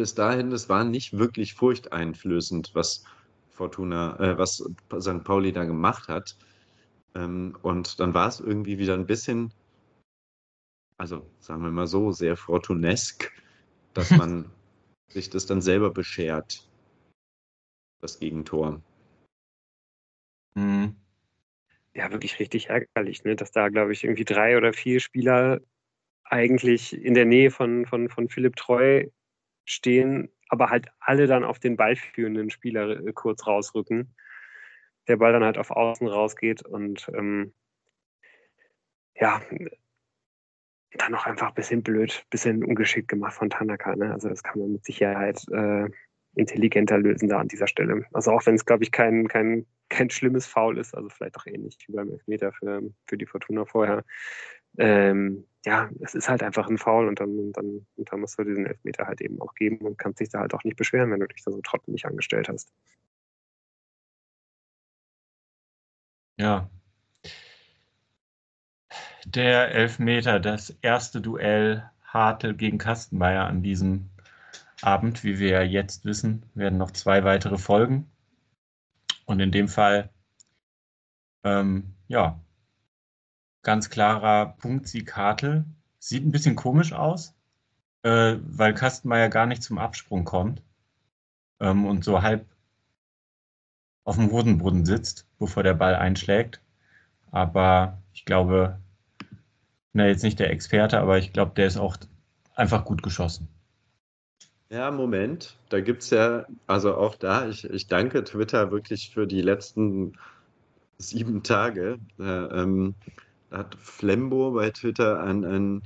bis 0.00 0.14
dahin, 0.14 0.50
es 0.50 0.70
war 0.70 0.82
nicht 0.82 1.18
wirklich 1.18 1.52
furchteinflößend, 1.52 2.70
was 2.72 3.04
Fortuna, 3.50 4.18
äh, 4.18 4.38
was 4.38 4.64
St. 4.98 5.22
Pauli 5.24 5.52
da 5.52 5.64
gemacht 5.64 6.08
hat. 6.08 6.38
Ähm, 7.14 7.54
und 7.60 8.00
dann 8.00 8.14
war 8.14 8.26
es 8.26 8.40
irgendwie 8.40 8.78
wieder 8.78 8.94
ein 8.94 9.04
bisschen, 9.04 9.52
also 10.96 11.30
sagen 11.38 11.62
wir 11.62 11.70
mal 11.70 11.86
so, 11.86 12.12
sehr 12.12 12.38
fortunesk, 12.38 13.30
dass 13.92 14.10
man 14.16 14.50
sich 15.08 15.28
das 15.28 15.44
dann 15.44 15.60
selber 15.60 15.90
beschert, 15.90 16.66
das 18.00 18.18
Gegentor. 18.18 18.80
Mhm. 20.54 20.96
Ja, 21.92 22.10
wirklich 22.10 22.38
richtig 22.38 22.70
ärgerlich, 22.70 23.24
ne? 23.24 23.36
dass 23.36 23.52
da, 23.52 23.68
glaube 23.68 23.92
ich, 23.92 24.04
irgendwie 24.04 24.24
drei 24.24 24.56
oder 24.56 24.72
vier 24.72 24.98
Spieler 24.98 25.60
eigentlich 26.24 26.94
in 26.94 27.12
der 27.12 27.26
Nähe 27.26 27.50
von, 27.50 27.84
von, 27.84 28.08
von 28.08 28.30
Philipp 28.30 28.56
Treu 28.56 29.04
stehen, 29.64 30.30
aber 30.48 30.70
halt 30.70 30.88
alle 30.98 31.26
dann 31.26 31.44
auf 31.44 31.58
den 31.58 31.76
ballführenden 31.76 32.50
Spieler 32.50 32.88
äh, 33.06 33.12
kurz 33.12 33.46
rausrücken. 33.46 34.14
Der 35.08 35.16
Ball 35.16 35.32
dann 35.32 35.44
halt 35.44 35.58
auf 35.58 35.70
Außen 35.70 36.06
rausgeht 36.06 36.62
und 36.62 37.10
ähm, 37.14 37.52
ja, 39.14 39.40
dann 40.92 41.14
auch 41.14 41.26
einfach 41.26 41.48
ein 41.48 41.54
bisschen 41.54 41.82
blöd, 41.82 42.22
ein 42.24 42.30
bisschen 42.30 42.64
ungeschickt 42.64 43.08
gemacht 43.08 43.34
von 43.34 43.50
Tanaka. 43.50 43.94
Ne? 43.96 44.12
Also 44.12 44.28
das 44.28 44.42
kann 44.42 44.58
man 44.58 44.72
mit 44.72 44.84
Sicherheit 44.84 45.44
äh, 45.52 45.88
intelligenter 46.34 46.98
lösen 46.98 47.28
da 47.28 47.38
an 47.38 47.48
dieser 47.48 47.66
Stelle. 47.66 48.04
Also 48.12 48.32
auch 48.32 48.44
wenn 48.46 48.54
es, 48.54 48.64
glaube 48.64 48.84
ich, 48.84 48.92
kein, 48.92 49.28
kein, 49.28 49.66
kein 49.88 50.10
schlimmes 50.10 50.46
Foul 50.46 50.78
ist, 50.78 50.94
also 50.94 51.08
vielleicht 51.08 51.36
auch 51.36 51.46
ähnlich 51.46 51.76
wie 51.86 51.92
beim 51.92 52.10
Elfmeter 52.10 52.52
für, 52.52 52.82
für 53.06 53.18
die 53.18 53.26
Fortuna 53.26 53.64
vorher. 53.64 54.04
Ähm, 54.78 55.46
ja, 55.64 55.90
es 56.00 56.14
ist 56.14 56.28
halt 56.28 56.42
einfach 56.42 56.68
ein 56.68 56.78
Foul 56.78 57.08
und 57.08 57.20
dann, 57.20 57.52
dann, 57.52 57.86
und 57.96 58.12
dann 58.12 58.20
musst 58.20 58.38
du 58.38 58.44
diesen 58.44 58.66
Elfmeter 58.66 59.06
halt 59.06 59.20
eben 59.20 59.40
auch 59.40 59.54
geben 59.54 59.78
und 59.86 59.98
kannst 59.98 60.20
dich 60.20 60.30
da 60.30 60.40
halt 60.40 60.54
auch 60.54 60.64
nicht 60.64 60.76
beschweren, 60.76 61.10
wenn 61.10 61.20
du 61.20 61.26
dich 61.26 61.42
da 61.44 61.50
so 61.50 61.60
trottelig 61.62 62.06
angestellt 62.06 62.48
hast. 62.48 62.72
Ja. 66.38 66.70
Der 69.26 69.72
Elfmeter, 69.74 70.40
das 70.40 70.70
erste 70.80 71.20
Duell 71.20 71.90
Hartl 72.04 72.54
gegen 72.54 72.78
Kastenmeier 72.78 73.44
an 73.44 73.62
diesem 73.62 74.10
Abend. 74.82 75.24
Wie 75.24 75.38
wir 75.38 75.50
ja 75.50 75.62
jetzt 75.62 76.04
wissen, 76.04 76.44
werden 76.54 76.78
noch 76.78 76.90
zwei 76.90 77.24
weitere 77.24 77.58
folgen. 77.58 78.10
Und 79.26 79.40
in 79.40 79.52
dem 79.52 79.68
Fall, 79.68 80.10
ähm, 81.44 81.94
ja, 82.08 82.40
ganz 83.62 83.90
klarer 83.90 84.54
Punktsieg 84.58 85.16
Hartl. 85.16 85.64
Sieht 85.98 86.24
ein 86.24 86.32
bisschen 86.32 86.56
komisch 86.56 86.92
aus, 86.92 87.34
äh, 88.02 88.36
weil 88.42 88.74
Kastenmeier 88.74 89.28
gar 89.28 89.46
nicht 89.46 89.62
zum 89.62 89.78
Absprung 89.78 90.24
kommt 90.24 90.62
ähm, 91.60 91.86
und 91.86 92.04
so 92.04 92.22
halb 92.22 92.46
auf 94.04 94.16
dem 94.16 94.30
Hosenboden 94.30 94.86
sitzt, 94.86 95.26
bevor 95.38 95.62
der 95.62 95.74
Ball 95.74 95.94
einschlägt. 95.94 96.60
Aber 97.30 97.98
ich 98.12 98.24
glaube, 98.24 98.78
na 99.92 100.06
jetzt 100.06 100.24
nicht 100.24 100.38
der 100.38 100.50
Experte, 100.50 100.98
aber 100.98 101.18
ich 101.18 101.32
glaube, 101.32 101.52
der 101.54 101.66
ist 101.66 101.76
auch 101.76 101.96
einfach 102.54 102.84
gut 102.84 103.02
geschossen. 103.02 103.48
Ja, 104.70 104.90
Moment, 104.90 105.56
da 105.68 105.80
gibt 105.80 106.02
es 106.02 106.10
ja, 106.10 106.46
also 106.66 106.94
auch 106.94 107.16
da, 107.16 107.48
ich, 107.48 107.64
ich 107.64 107.88
danke 107.88 108.22
Twitter 108.22 108.70
wirklich 108.70 109.10
für 109.12 109.26
die 109.26 109.42
letzten 109.42 110.12
sieben 110.96 111.42
Tage. 111.42 111.98
Äh, 112.18 112.22
ähm, 112.22 112.94
hat 113.50 113.74
Flembo 113.76 114.52
bei 114.52 114.70
Twitter 114.70 115.20
einen, 115.22 115.44
einen 115.44 115.82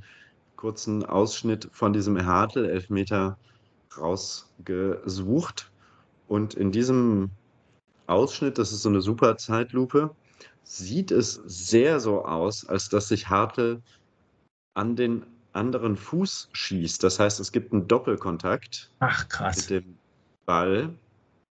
kurzen 0.55 1.05
Ausschnitt 1.05 1.69
von 1.71 1.93
diesem 1.93 2.23
Hartl-Elfmeter 2.25 3.37
rausgesucht. 3.97 5.71
Und 6.27 6.53
in 6.53 6.71
diesem 6.71 7.31
Ausschnitt, 8.07 8.57
das 8.57 8.71
ist 8.71 8.81
so 8.81 8.89
eine 8.89 9.01
super 9.01 9.37
Zeitlupe, 9.37 10.15
sieht 10.63 11.11
es 11.11 11.41
sehr 11.45 11.99
so 11.99 12.25
aus, 12.25 12.65
als 12.65 12.89
dass 12.89 13.07
sich 13.07 13.29
Hartl 13.29 13.81
an 14.73 14.95
den 14.95 15.25
anderen 15.53 15.95
Fuß 15.95 16.49
schießt. 16.51 17.03
Das 17.03 17.19
heißt, 17.19 17.39
es 17.39 17.51
gibt 17.51 17.71
einen 17.71 17.87
Doppelkontakt 17.87 18.91
Ach, 18.99 19.27
krass. 19.29 19.57
mit 19.57 19.69
dem 19.69 19.97
Ball. 20.45 20.93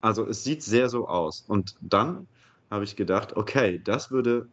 Also 0.00 0.26
es 0.26 0.44
sieht 0.44 0.62
sehr 0.62 0.88
so 0.88 1.08
aus. 1.08 1.44
Und 1.48 1.76
dann 1.80 2.28
habe 2.70 2.84
ich 2.84 2.96
gedacht, 2.96 3.36
okay, 3.36 3.80
das 3.82 4.10
würde 4.10 4.48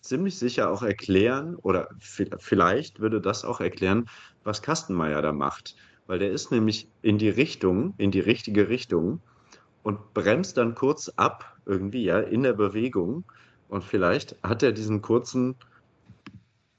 ziemlich 0.00 0.38
sicher 0.38 0.70
auch 0.70 0.82
erklären, 0.82 1.56
oder 1.56 1.88
vielleicht 1.98 3.00
würde 3.00 3.20
das 3.20 3.44
auch 3.44 3.60
erklären, 3.60 4.06
was 4.44 4.62
Kastenmeier 4.62 5.22
da 5.22 5.32
macht. 5.32 5.76
Weil 6.06 6.18
der 6.18 6.30
ist 6.30 6.50
nämlich 6.50 6.88
in 7.02 7.18
die 7.18 7.28
Richtung, 7.28 7.94
in 7.98 8.10
die 8.10 8.20
richtige 8.20 8.68
Richtung 8.68 9.20
und 9.82 10.14
bremst 10.14 10.56
dann 10.56 10.74
kurz 10.74 11.10
ab, 11.16 11.56
irgendwie, 11.66 12.04
ja, 12.04 12.20
in 12.20 12.42
der 12.42 12.54
Bewegung. 12.54 13.24
Und 13.68 13.84
vielleicht 13.84 14.36
hat 14.42 14.62
er 14.62 14.72
diesen 14.72 15.02
kurzen, 15.02 15.56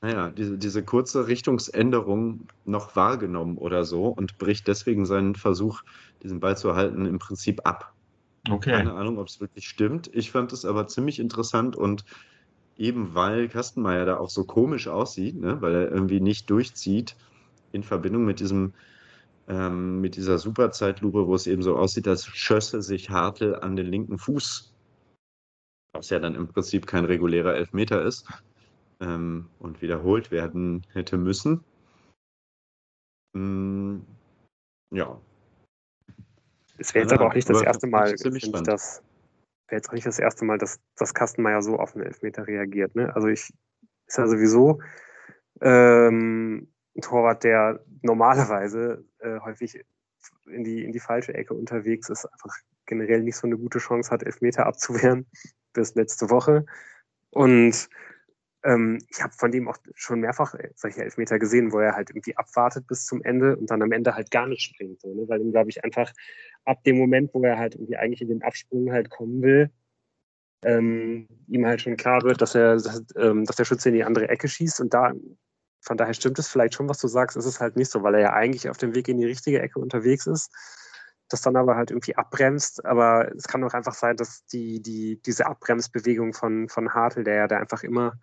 naja, 0.01 0.29
diese, 0.31 0.57
diese 0.57 0.83
kurze 0.83 1.27
Richtungsänderung 1.27 2.47
noch 2.65 2.95
wahrgenommen 2.95 3.57
oder 3.57 3.83
so 3.85 4.05
und 4.05 4.37
bricht 4.39 4.67
deswegen 4.67 5.05
seinen 5.05 5.35
Versuch, 5.35 5.81
diesen 6.23 6.39
Ball 6.39 6.57
zu 6.57 6.75
halten, 6.75 7.05
im 7.05 7.19
Prinzip 7.19 7.61
ab. 7.65 7.93
Okay. 8.49 8.71
Keine 8.71 8.93
Ahnung, 8.93 9.19
ob 9.19 9.27
es 9.27 9.39
wirklich 9.39 9.67
stimmt. 9.67 10.09
Ich 10.13 10.31
fand 10.31 10.53
es 10.53 10.65
aber 10.65 10.87
ziemlich 10.87 11.19
interessant 11.19 11.75
und 11.75 12.05
eben 12.79 13.13
weil 13.13 13.49
Kastenmeier 13.49 14.05
da 14.05 14.17
auch 14.17 14.29
so 14.29 14.45
komisch 14.45 14.87
aussieht, 14.87 15.39
ne? 15.39 15.61
weil 15.61 15.75
er 15.75 15.91
irgendwie 15.91 16.21
nicht 16.21 16.49
durchzieht, 16.49 17.15
in 17.71 17.83
Verbindung 17.83 18.25
mit 18.25 18.39
diesem 18.39 18.73
ähm, 19.47 19.99
mit 19.99 20.15
dieser 20.15 20.37
Superzeitlupe, 20.37 21.27
wo 21.27 21.35
es 21.35 21.47
eben 21.47 21.61
so 21.61 21.75
aussieht, 21.75 22.07
als 22.07 22.25
schösse 22.25 22.81
sich 22.81 23.09
Hartl 23.09 23.55
an 23.55 23.75
den 23.75 23.87
linken 23.87 24.17
Fuß, 24.17 24.73
was 25.93 26.09
ja 26.09 26.19
dann 26.19 26.35
im 26.35 26.47
Prinzip 26.47 26.87
kein 26.87 27.05
regulärer 27.05 27.55
Elfmeter 27.55 28.03
ist 28.03 28.27
ähm, 29.01 29.49
und 29.59 29.81
wiederholt 29.81 30.31
werden 30.31 30.85
hätte 30.93 31.17
müssen. 31.17 31.63
Mm, 33.33 33.97
ja. 34.91 35.19
Es 36.77 36.93
wäre 36.93 37.03
jetzt 37.03 37.13
aber 37.13 37.27
auch 37.27 37.33
nicht 37.33 37.49
das 37.49 37.61
erste 37.61 37.87
Mal, 37.87 38.15
dass 38.15 39.03
wäre 39.69 39.77
jetzt 39.77 39.89
auch 39.89 39.93
nicht 39.93 40.07
das 40.07 40.19
erste 40.19 40.45
Mal, 40.45 40.57
dass, 40.57 40.79
dass 40.95 41.13
Kastenmeier 41.13 41.61
so 41.61 41.77
auf 41.77 41.95
einen 41.95 42.05
Elfmeter 42.05 42.47
reagiert. 42.47 42.95
Ne? 42.95 43.13
Also 43.15 43.27
ich 43.27 43.53
ist 44.07 44.17
ja 44.17 44.27
sowieso 44.27 44.81
ähm, 45.61 46.71
ein 46.95 47.01
Torwart, 47.01 47.43
der 47.43 47.83
normalerweise 48.01 49.05
äh, 49.19 49.39
häufig 49.39 49.83
in 50.47 50.63
die, 50.63 50.83
in 50.83 50.91
die 50.91 50.99
falsche 50.99 51.33
Ecke 51.33 51.53
unterwegs 51.53 52.09
ist, 52.09 52.25
einfach 52.25 52.55
generell 52.85 53.21
nicht 53.21 53.35
so 53.35 53.47
eine 53.47 53.57
gute 53.57 53.79
Chance 53.79 54.09
hat, 54.11 54.23
Elfmeter 54.23 54.65
abzuwehren 54.65 55.27
bis 55.73 55.95
letzte 55.95 56.29
Woche. 56.29 56.65
Und 57.29 57.89
ähm, 58.63 58.99
ich 59.09 59.21
habe 59.21 59.33
von 59.33 59.51
dem 59.51 59.67
auch 59.67 59.77
schon 59.95 60.19
mehrfach 60.19 60.53
solche 60.75 61.03
Elfmeter 61.03 61.39
gesehen, 61.39 61.71
wo 61.71 61.79
er 61.79 61.95
halt 61.95 62.09
irgendwie 62.09 62.35
abwartet 62.35 62.87
bis 62.87 63.05
zum 63.05 63.23
Ende 63.23 63.55
und 63.55 63.71
dann 63.71 63.81
am 63.81 63.91
Ende 63.91 64.15
halt 64.15 64.31
gar 64.31 64.47
nicht 64.47 64.61
springt. 64.61 65.01
So, 65.01 65.13
ne? 65.13 65.27
Weil 65.27 65.41
ihm, 65.41 65.51
glaube 65.51 65.69
ich, 65.69 65.83
einfach 65.83 66.11
ab 66.65 66.83
dem 66.83 66.97
Moment, 66.97 67.33
wo 67.33 67.43
er 67.43 67.57
halt 67.57 67.75
irgendwie 67.75 67.97
eigentlich 67.97 68.21
in 68.21 68.29
den 68.29 68.43
Absprung 68.43 68.91
halt 68.91 69.09
kommen 69.09 69.41
will, 69.41 69.71
ähm, 70.63 71.27
ihm 71.47 71.65
halt 71.65 71.81
schon 71.81 71.95
klar 71.95 72.21
wird, 72.23 72.41
dass 72.41 72.55
er, 72.55 72.75
dass, 72.75 73.05
ähm, 73.15 73.45
dass 73.45 73.55
der 73.55 73.65
Schütze 73.65 73.89
in 73.89 73.95
die 73.95 74.03
andere 74.03 74.27
Ecke 74.27 74.47
schießt 74.47 74.81
und 74.81 74.93
da 74.93 75.13
von 75.81 75.95
daher 75.95 76.13
stimmt 76.13 76.37
es 76.39 76.49
vielleicht 76.49 76.73
schon, 76.73 76.89
was 76.89 76.99
du 76.99 77.07
sagst, 77.07 77.37
ist 77.37 77.45
es 77.45 77.61
halt 77.61 77.77
nicht 77.77 77.89
so, 77.89 78.03
weil 78.03 78.15
er 78.15 78.19
ja 78.19 78.33
eigentlich 78.33 78.69
auf 78.69 78.77
dem 78.77 78.93
Weg 78.93 79.07
in 79.07 79.17
die 79.17 79.25
richtige 79.25 79.61
Ecke 79.61 79.79
unterwegs 79.79 80.27
ist 80.27 80.51
das 81.29 81.41
dann 81.41 81.55
aber 81.55 81.75
halt 81.75 81.91
irgendwie 81.91 82.15
abbremst. 82.15 82.85
Aber 82.85 83.31
es 83.35 83.47
kann 83.47 83.63
auch 83.63 83.73
einfach 83.73 83.93
sein, 83.93 84.17
dass 84.17 84.45
die, 84.47 84.81
die, 84.81 85.21
diese 85.21 85.45
Abbremsbewegung 85.45 86.33
von, 86.33 86.67
von 86.67 86.93
Hartl, 86.93 87.23
der 87.23 87.35
ja 87.35 87.47
da 87.47 87.57
einfach 87.57 87.83
immer 87.83 88.19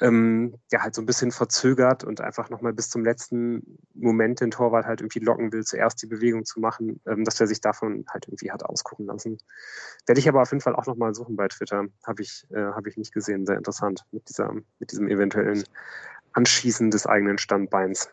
ähm, 0.00 0.54
ja 0.70 0.82
halt 0.82 0.94
so 0.94 1.02
ein 1.02 1.06
bisschen 1.06 1.30
verzögert 1.30 2.04
und 2.04 2.20
einfach 2.20 2.50
nochmal 2.50 2.72
bis 2.72 2.90
zum 2.90 3.04
letzten 3.04 3.78
Moment 3.94 4.40
den 4.40 4.50
Torwart 4.50 4.86
halt 4.86 5.00
irgendwie 5.00 5.20
locken 5.20 5.52
will, 5.52 5.64
zuerst 5.64 6.02
die 6.02 6.06
Bewegung 6.06 6.44
zu 6.44 6.60
machen, 6.60 7.00
ähm, 7.06 7.24
dass 7.24 7.40
er 7.40 7.46
sich 7.46 7.60
davon 7.60 8.04
halt 8.08 8.26
irgendwie 8.26 8.50
hat 8.50 8.64
ausgucken 8.64 9.06
lassen. 9.06 9.38
Werde 10.06 10.18
ich 10.18 10.28
aber 10.28 10.42
auf 10.42 10.50
jeden 10.50 10.60
Fall 10.60 10.76
auch 10.76 10.86
nochmal 10.86 11.14
suchen 11.14 11.36
bei 11.36 11.48
Twitter. 11.48 11.86
Habe 12.06 12.22
ich, 12.22 12.46
äh, 12.50 12.60
hab 12.60 12.86
ich 12.86 12.96
nicht 12.96 13.12
gesehen. 13.12 13.46
Sehr 13.46 13.56
interessant 13.56 14.04
mit, 14.12 14.28
dieser, 14.28 14.52
mit 14.78 14.92
diesem 14.92 15.08
eventuellen 15.08 15.64
Anschießen 16.32 16.90
des 16.90 17.06
eigenen 17.06 17.38
Standbeins. 17.38 18.10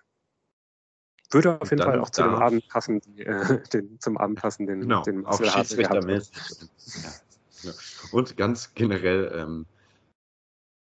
Würde 1.32 1.60
auf 1.60 1.72
jeden 1.72 1.82
Fall 1.82 2.00
auch 2.00 2.12
zu 2.12 2.22
dem 2.22 2.36
Abend 2.36 2.68
passen, 2.70 3.02
äh, 3.18 3.60
den, 3.74 4.00
zum 4.00 4.18
Abend 4.18 4.40
passen, 4.40 4.68
den, 4.68 4.82
genau, 4.82 5.02
den 5.02 5.26
auch 5.26 5.44
Schiedsrichtermäßig. 5.44 6.36
Ja. 7.64 7.72
Und 8.12 8.38
ganz 8.38 8.74
generell 8.76 9.32
ähm, 9.36 9.66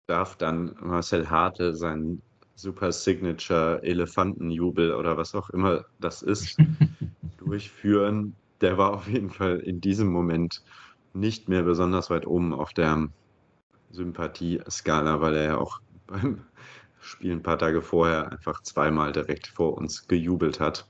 darf 0.06 0.36
dann 0.36 0.76
Marcel 0.80 1.28
Harte 1.30 1.74
seinen 1.74 2.22
Super 2.56 2.92
Signature 2.92 3.82
Elefantenjubel 3.82 4.94
oder 4.94 5.16
was 5.16 5.34
auch 5.34 5.50
immer 5.50 5.84
das 6.00 6.22
ist, 6.22 6.56
durchführen. 7.38 8.36
Der 8.60 8.78
war 8.78 8.92
auf 8.92 9.08
jeden 9.08 9.30
Fall 9.30 9.58
in 9.60 9.80
diesem 9.80 10.08
Moment 10.08 10.62
nicht 11.12 11.48
mehr 11.48 11.62
besonders 11.62 12.10
weit 12.10 12.26
oben 12.26 12.52
auf 12.52 12.72
der 12.72 13.08
Sympathieskala, 13.90 15.20
weil 15.20 15.34
er 15.36 15.44
ja 15.44 15.58
auch 15.58 15.80
beim 16.06 16.44
Spiel 17.00 17.32
ein 17.32 17.42
paar 17.42 17.58
Tage 17.58 17.82
vorher 17.82 18.30
einfach 18.30 18.62
zweimal 18.62 19.12
direkt 19.12 19.46
vor 19.46 19.76
uns 19.76 20.06
gejubelt 20.06 20.60
hat. 20.60 20.86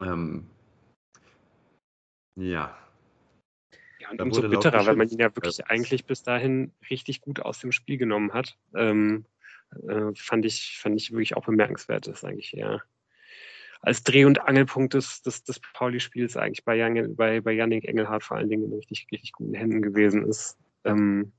Ähm, 0.00 0.46
ja. 2.36 2.76
Ja, 4.06 4.12
und 4.12 4.22
umso 4.22 4.48
bitterer, 4.48 4.86
weil 4.86 4.96
man 4.96 5.08
ihn 5.08 5.18
ja 5.18 5.34
wirklich 5.34 5.66
eigentlich 5.66 6.04
bis 6.06 6.22
dahin 6.22 6.72
richtig 6.90 7.20
gut 7.20 7.40
aus 7.40 7.60
dem 7.60 7.72
Spiel 7.72 7.98
genommen 7.98 8.32
hat. 8.32 8.56
Ähm, 8.74 9.26
äh, 9.88 10.12
fand, 10.14 10.44
ich, 10.44 10.78
fand 10.80 11.00
ich 11.00 11.10
wirklich 11.10 11.36
auch 11.36 11.46
bemerkenswert. 11.46 12.06
Das 12.06 12.24
eigentlich 12.24 12.56
eher 12.56 12.82
als 13.82 14.02
Dreh- 14.02 14.24
und 14.24 14.40
Angelpunkt 14.40 14.94
des, 14.94 15.22
des, 15.22 15.44
des 15.44 15.60
Pauli-Spiels 15.74 16.36
eigentlich 16.36 16.64
bei, 16.64 16.76
Jan, 16.76 17.14
bei, 17.14 17.40
bei 17.40 17.52
Yannick 17.52 17.84
Engelhardt 17.84 18.24
vor 18.24 18.36
allen 18.36 18.48
Dingen 18.48 18.64
in 18.64 18.72
richtig, 18.72 19.06
richtig 19.12 19.32
guten 19.32 19.54
Händen 19.54 19.82
gewesen 19.82 20.24
ist. 20.24 20.58
Ähm, 20.84 21.32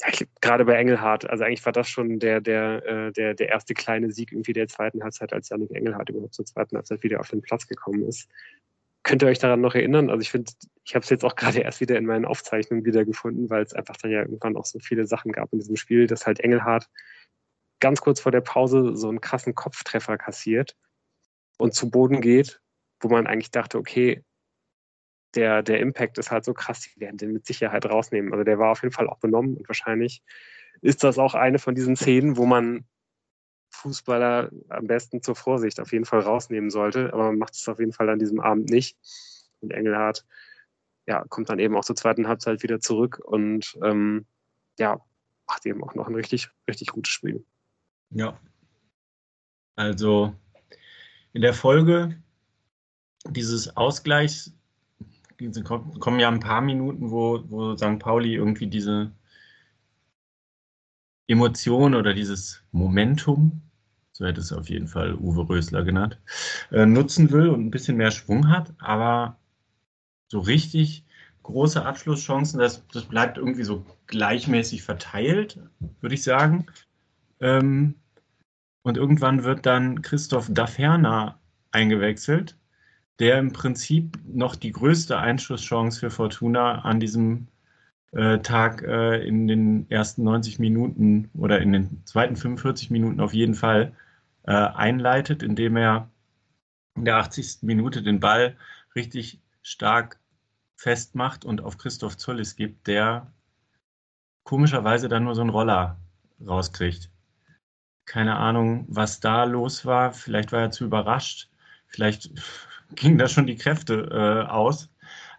ja, 0.00 0.08
ich, 0.12 0.26
gerade 0.40 0.64
bei 0.64 0.74
Engelhardt, 0.74 1.28
also 1.28 1.44
eigentlich 1.44 1.64
war 1.64 1.72
das 1.72 1.88
schon 1.88 2.18
der, 2.18 2.40
der, 2.40 2.86
äh, 2.86 3.12
der, 3.12 3.34
der 3.34 3.48
erste 3.48 3.74
kleine 3.74 4.10
Sieg 4.12 4.32
irgendwie 4.32 4.52
der 4.52 4.68
zweiten 4.68 5.02
Halbzeit, 5.02 5.32
als 5.32 5.48
Janik 5.48 5.72
Engelhardt 5.72 6.08
überhaupt 6.08 6.34
zur 6.34 6.46
zweiten 6.46 6.76
Halbzeit 6.76 7.02
wieder 7.02 7.20
auf 7.20 7.28
den 7.28 7.42
Platz 7.42 7.66
gekommen 7.66 8.04
ist. 8.04 8.28
Könnt 9.02 9.22
ihr 9.22 9.28
euch 9.28 9.38
daran 9.38 9.60
noch 9.60 9.74
erinnern? 9.74 10.10
Also 10.10 10.20
ich 10.20 10.30
finde, 10.30 10.52
ich 10.84 10.94
habe 10.94 11.02
es 11.02 11.10
jetzt 11.10 11.24
auch 11.24 11.36
gerade 11.36 11.60
erst 11.60 11.80
wieder 11.80 11.96
in 11.96 12.06
meinen 12.06 12.24
Aufzeichnungen 12.24 12.84
wiedergefunden, 12.84 13.48
weil 13.48 13.62
es 13.62 13.72
einfach 13.72 13.96
dann 13.96 14.10
ja 14.10 14.20
irgendwann 14.20 14.56
auch 14.56 14.64
so 14.64 14.78
viele 14.78 15.06
Sachen 15.06 15.32
gab 15.32 15.52
in 15.52 15.58
diesem 15.58 15.76
Spiel, 15.76 16.06
dass 16.06 16.26
halt 16.26 16.40
Engelhardt 16.40 16.88
ganz 17.80 18.00
kurz 18.00 18.20
vor 18.20 18.32
der 18.32 18.40
Pause 18.40 18.96
so 18.96 19.08
einen 19.08 19.20
krassen 19.20 19.54
Kopftreffer 19.54 20.18
kassiert 20.18 20.76
und 21.58 21.74
zu 21.74 21.90
Boden 21.90 22.20
geht, 22.20 22.60
wo 23.00 23.08
man 23.08 23.26
eigentlich 23.26 23.50
dachte, 23.50 23.78
okay, 23.78 24.24
der, 25.34 25.62
der 25.62 25.80
Impact 25.80 26.18
ist 26.18 26.30
halt 26.30 26.44
so 26.44 26.54
krass, 26.54 26.80
die 26.80 27.00
werden 27.00 27.18
den 27.18 27.32
mit 27.32 27.46
Sicherheit 27.46 27.86
rausnehmen. 27.86 28.32
Also 28.32 28.44
der 28.44 28.58
war 28.58 28.70
auf 28.70 28.82
jeden 28.82 28.94
Fall 28.94 29.08
auch 29.08 29.18
benommen 29.18 29.56
und 29.56 29.68
wahrscheinlich 29.68 30.22
ist 30.80 31.04
das 31.04 31.18
auch 31.18 31.34
eine 31.34 31.58
von 31.58 31.74
diesen 31.74 31.96
Szenen, 31.96 32.36
wo 32.36 32.46
man 32.46 32.84
Fußballer 33.78 34.50
am 34.68 34.86
besten 34.86 35.22
zur 35.22 35.36
Vorsicht 35.36 35.80
auf 35.80 35.92
jeden 35.92 36.04
Fall 36.04 36.20
rausnehmen 36.20 36.70
sollte, 36.70 37.12
aber 37.12 37.26
man 37.26 37.38
macht 37.38 37.54
es 37.54 37.68
auf 37.68 37.78
jeden 37.78 37.92
Fall 37.92 38.08
an 38.08 38.18
diesem 38.18 38.40
Abend 38.40 38.70
nicht. 38.70 38.96
Und 39.60 39.72
Engelhardt 39.72 40.24
ja, 41.06 41.24
kommt 41.28 41.48
dann 41.48 41.58
eben 41.58 41.76
auch 41.76 41.84
zur 41.84 41.96
zweiten 41.96 42.28
Halbzeit 42.28 42.62
wieder 42.62 42.80
zurück 42.80 43.20
und 43.24 43.78
ähm, 43.82 44.26
ja, 44.78 45.00
macht 45.46 45.64
eben 45.64 45.82
auch 45.82 45.94
noch 45.94 46.08
ein 46.08 46.14
richtig, 46.14 46.50
richtig 46.68 46.88
gutes 46.88 47.12
Spiel. 47.12 47.44
Ja. 48.10 48.38
Also 49.76 50.34
in 51.32 51.42
der 51.42 51.54
Folge 51.54 52.20
dieses 53.26 53.76
Ausgleichs 53.76 54.52
kommen 55.64 56.20
ja 56.20 56.28
ein 56.28 56.40
paar 56.40 56.60
Minuten, 56.60 57.10
wo, 57.10 57.42
wo 57.48 57.76
St. 57.76 57.98
Pauli 58.00 58.34
irgendwie 58.34 58.66
diese 58.66 59.12
Emotion 61.28 61.94
oder 61.94 62.14
dieses 62.14 62.62
Momentum, 62.72 63.62
so 64.18 64.26
hätte 64.26 64.40
es 64.40 64.52
auf 64.52 64.68
jeden 64.68 64.88
Fall 64.88 65.14
Uwe 65.14 65.48
Rösler 65.48 65.84
genannt, 65.84 66.18
äh, 66.70 66.86
nutzen 66.86 67.30
will 67.30 67.48
und 67.48 67.66
ein 67.66 67.70
bisschen 67.70 67.96
mehr 67.96 68.10
Schwung 68.10 68.48
hat, 68.48 68.74
aber 68.78 69.36
so 70.26 70.40
richtig 70.40 71.04
große 71.44 71.84
Abschlusschancen, 71.84 72.60
das, 72.60 72.86
das 72.92 73.04
bleibt 73.04 73.38
irgendwie 73.38 73.64
so 73.64 73.86
gleichmäßig 74.06 74.82
verteilt, 74.82 75.58
würde 76.00 76.14
ich 76.14 76.22
sagen. 76.22 76.66
Ähm, 77.40 77.94
und 78.82 78.96
irgendwann 78.96 79.44
wird 79.44 79.64
dann 79.64 80.02
Christoph 80.02 80.48
Daferner 80.50 81.38
eingewechselt 81.70 82.58
der 83.18 83.38
im 83.38 83.52
Prinzip 83.52 84.18
noch 84.26 84.54
die 84.54 84.72
größte 84.72 85.18
Einschusschance 85.18 86.00
für 86.00 86.10
Fortuna 86.10 86.82
an 86.82 87.00
diesem 87.00 87.48
äh, 88.12 88.38
Tag 88.38 88.82
äh, 88.82 89.26
in 89.26 89.48
den 89.48 89.90
ersten 89.90 90.22
90 90.24 90.58
Minuten 90.58 91.30
oder 91.34 91.60
in 91.60 91.72
den 91.72 92.02
zweiten 92.04 92.36
45 92.36 92.90
Minuten 92.90 93.20
auf 93.20 93.34
jeden 93.34 93.54
Fall 93.54 93.92
äh, 94.48 94.52
einleitet, 94.52 95.42
indem 95.42 95.76
er 95.76 96.10
in 96.96 97.04
der 97.04 97.16
80. 97.18 97.58
Minute 97.62 98.02
den 98.02 98.18
Ball 98.18 98.56
richtig 98.94 99.42
stark 99.60 100.18
festmacht 100.74 101.44
und 101.44 101.60
auf 101.60 101.76
Christoph 101.76 102.16
Zollis 102.16 102.56
gibt, 102.56 102.86
der 102.86 103.30
komischerweise 104.44 105.10
dann 105.10 105.24
nur 105.24 105.34
so 105.34 105.42
einen 105.42 105.50
Roller 105.50 105.98
rauskriegt. 106.40 107.10
Keine 108.06 108.36
Ahnung, 108.36 108.86
was 108.88 109.20
da 109.20 109.44
los 109.44 109.84
war. 109.84 110.14
Vielleicht 110.14 110.50
war 110.50 110.62
er 110.62 110.70
zu 110.70 110.86
überrascht. 110.86 111.50
Vielleicht 111.86 112.30
gingen 112.94 113.18
da 113.18 113.28
schon 113.28 113.46
die 113.46 113.56
Kräfte 113.56 114.08
äh, 114.10 114.50
aus. 114.50 114.88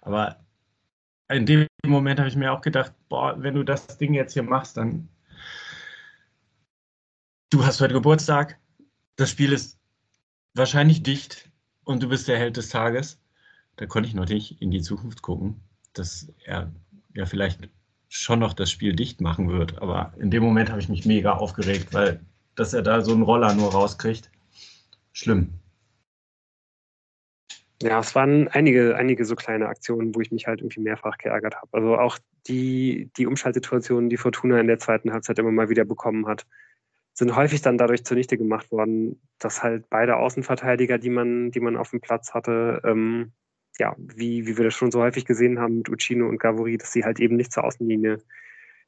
Aber 0.02 0.40
in 1.30 1.48
dem 1.48 1.66
Moment 1.84 2.20
habe 2.20 2.30
ich 2.30 2.36
mir 2.36 2.54
auch 2.54 2.62
gedacht, 2.62 2.94
boah, 3.10 3.42
wenn 3.42 3.56
du 3.56 3.64
das 3.64 3.98
Ding 3.98 4.14
jetzt 4.14 4.34
hier 4.34 4.44
machst, 4.44 4.78
dann 4.78 5.10
du 7.50 7.66
hast 7.66 7.82
heute 7.82 7.96
Geburtstag, 7.96 8.60
das 9.20 9.30
Spiel 9.30 9.52
ist 9.52 9.78
wahrscheinlich 10.54 11.04
dicht 11.04 11.52
und 11.84 12.02
du 12.02 12.08
bist 12.08 12.28
der 12.28 12.40
Held 12.40 12.56
des 12.56 12.70
Tages. 12.70 13.22
Da 13.76 13.86
konnte 13.86 14.08
ich 14.08 14.16
noch 14.16 14.28
nicht 14.28 14.62
in 14.62 14.72
die 14.72 14.82
Zukunft 14.82 15.22
gucken, 15.22 15.62
dass 15.94 16.32
er 16.46 16.72
ja 17.14 17.26
vielleicht 17.26 17.70
schon 18.08 18.40
noch 18.40 18.54
das 18.54 18.72
Spiel 18.72 18.96
dicht 18.96 19.20
machen 19.20 19.50
wird. 19.50 19.82
Aber 19.82 20.14
in 20.20 20.32
dem 20.32 20.42
Moment 20.42 20.70
habe 20.70 20.80
ich 20.80 20.88
mich 20.88 21.06
mega 21.06 21.34
aufgeregt, 21.34 21.94
weil 21.94 22.22
dass 22.56 22.74
er 22.74 22.82
da 22.82 23.02
so 23.02 23.14
einen 23.14 23.24
Roller 23.24 23.54
nur 23.54 23.72
rauskriegt, 23.72 24.32
schlimm. 25.14 25.54
Ja, 27.82 28.00
es 28.00 28.14
waren 28.16 28.50
einige, 28.50 28.98
einige 28.98 29.24
so 29.24 29.36
kleine 29.36 29.68
Aktionen, 29.68 30.14
wo 30.14 30.20
ich 30.20 30.32
mich 30.32 30.48
halt 30.48 30.60
irgendwie 30.60 30.82
mehrfach 30.82 31.18
geärgert 31.18 31.56
habe. 31.56 31.70
Also 31.72 31.98
auch 31.98 32.20
die, 32.48 33.10
die 33.16 33.26
Umschaltsituationen, 33.26 34.10
die 34.10 34.18
Fortuna 34.18 34.60
in 34.60 34.68
der 34.68 34.80
zweiten 34.80 35.14
Halbzeit 35.14 35.40
immer 35.40 35.52
mal 35.52 35.70
wieder 35.70 35.86
bekommen 35.86 36.28
hat, 36.28 36.46
sind 37.20 37.36
häufig 37.36 37.62
dann 37.62 37.78
dadurch 37.78 38.06
zunichte 38.06 38.38
gemacht 38.38 38.72
worden, 38.72 39.22
dass 39.40 39.62
halt 39.62 39.90
beide 39.90 40.16
Außenverteidiger, 40.16 40.98
die 40.98 41.10
man, 41.10 41.52
die 41.52 41.60
man 41.60 41.76
auf 41.76 41.90
dem 41.90 42.00
Platz 42.00 42.34
hatte, 42.34 42.82
ähm, 42.86 43.34
ja, 43.78 43.94
wie, 43.98 44.48
wie 44.48 44.58
wir 44.58 44.64
das 44.64 44.74
schon 44.74 44.90
so 44.90 45.02
häufig 45.02 45.26
gesehen 45.26 45.60
haben 45.60 45.80
mit 45.80 45.90
Uccino 45.90 46.30
und 46.30 46.40
Gavori, 46.40 46.78
dass 46.78 46.94
sie 46.94 47.04
halt 47.04 47.20
eben 47.20 47.36
nicht 47.36 47.52
zur 47.52 47.66
Außenlinie 47.66 48.20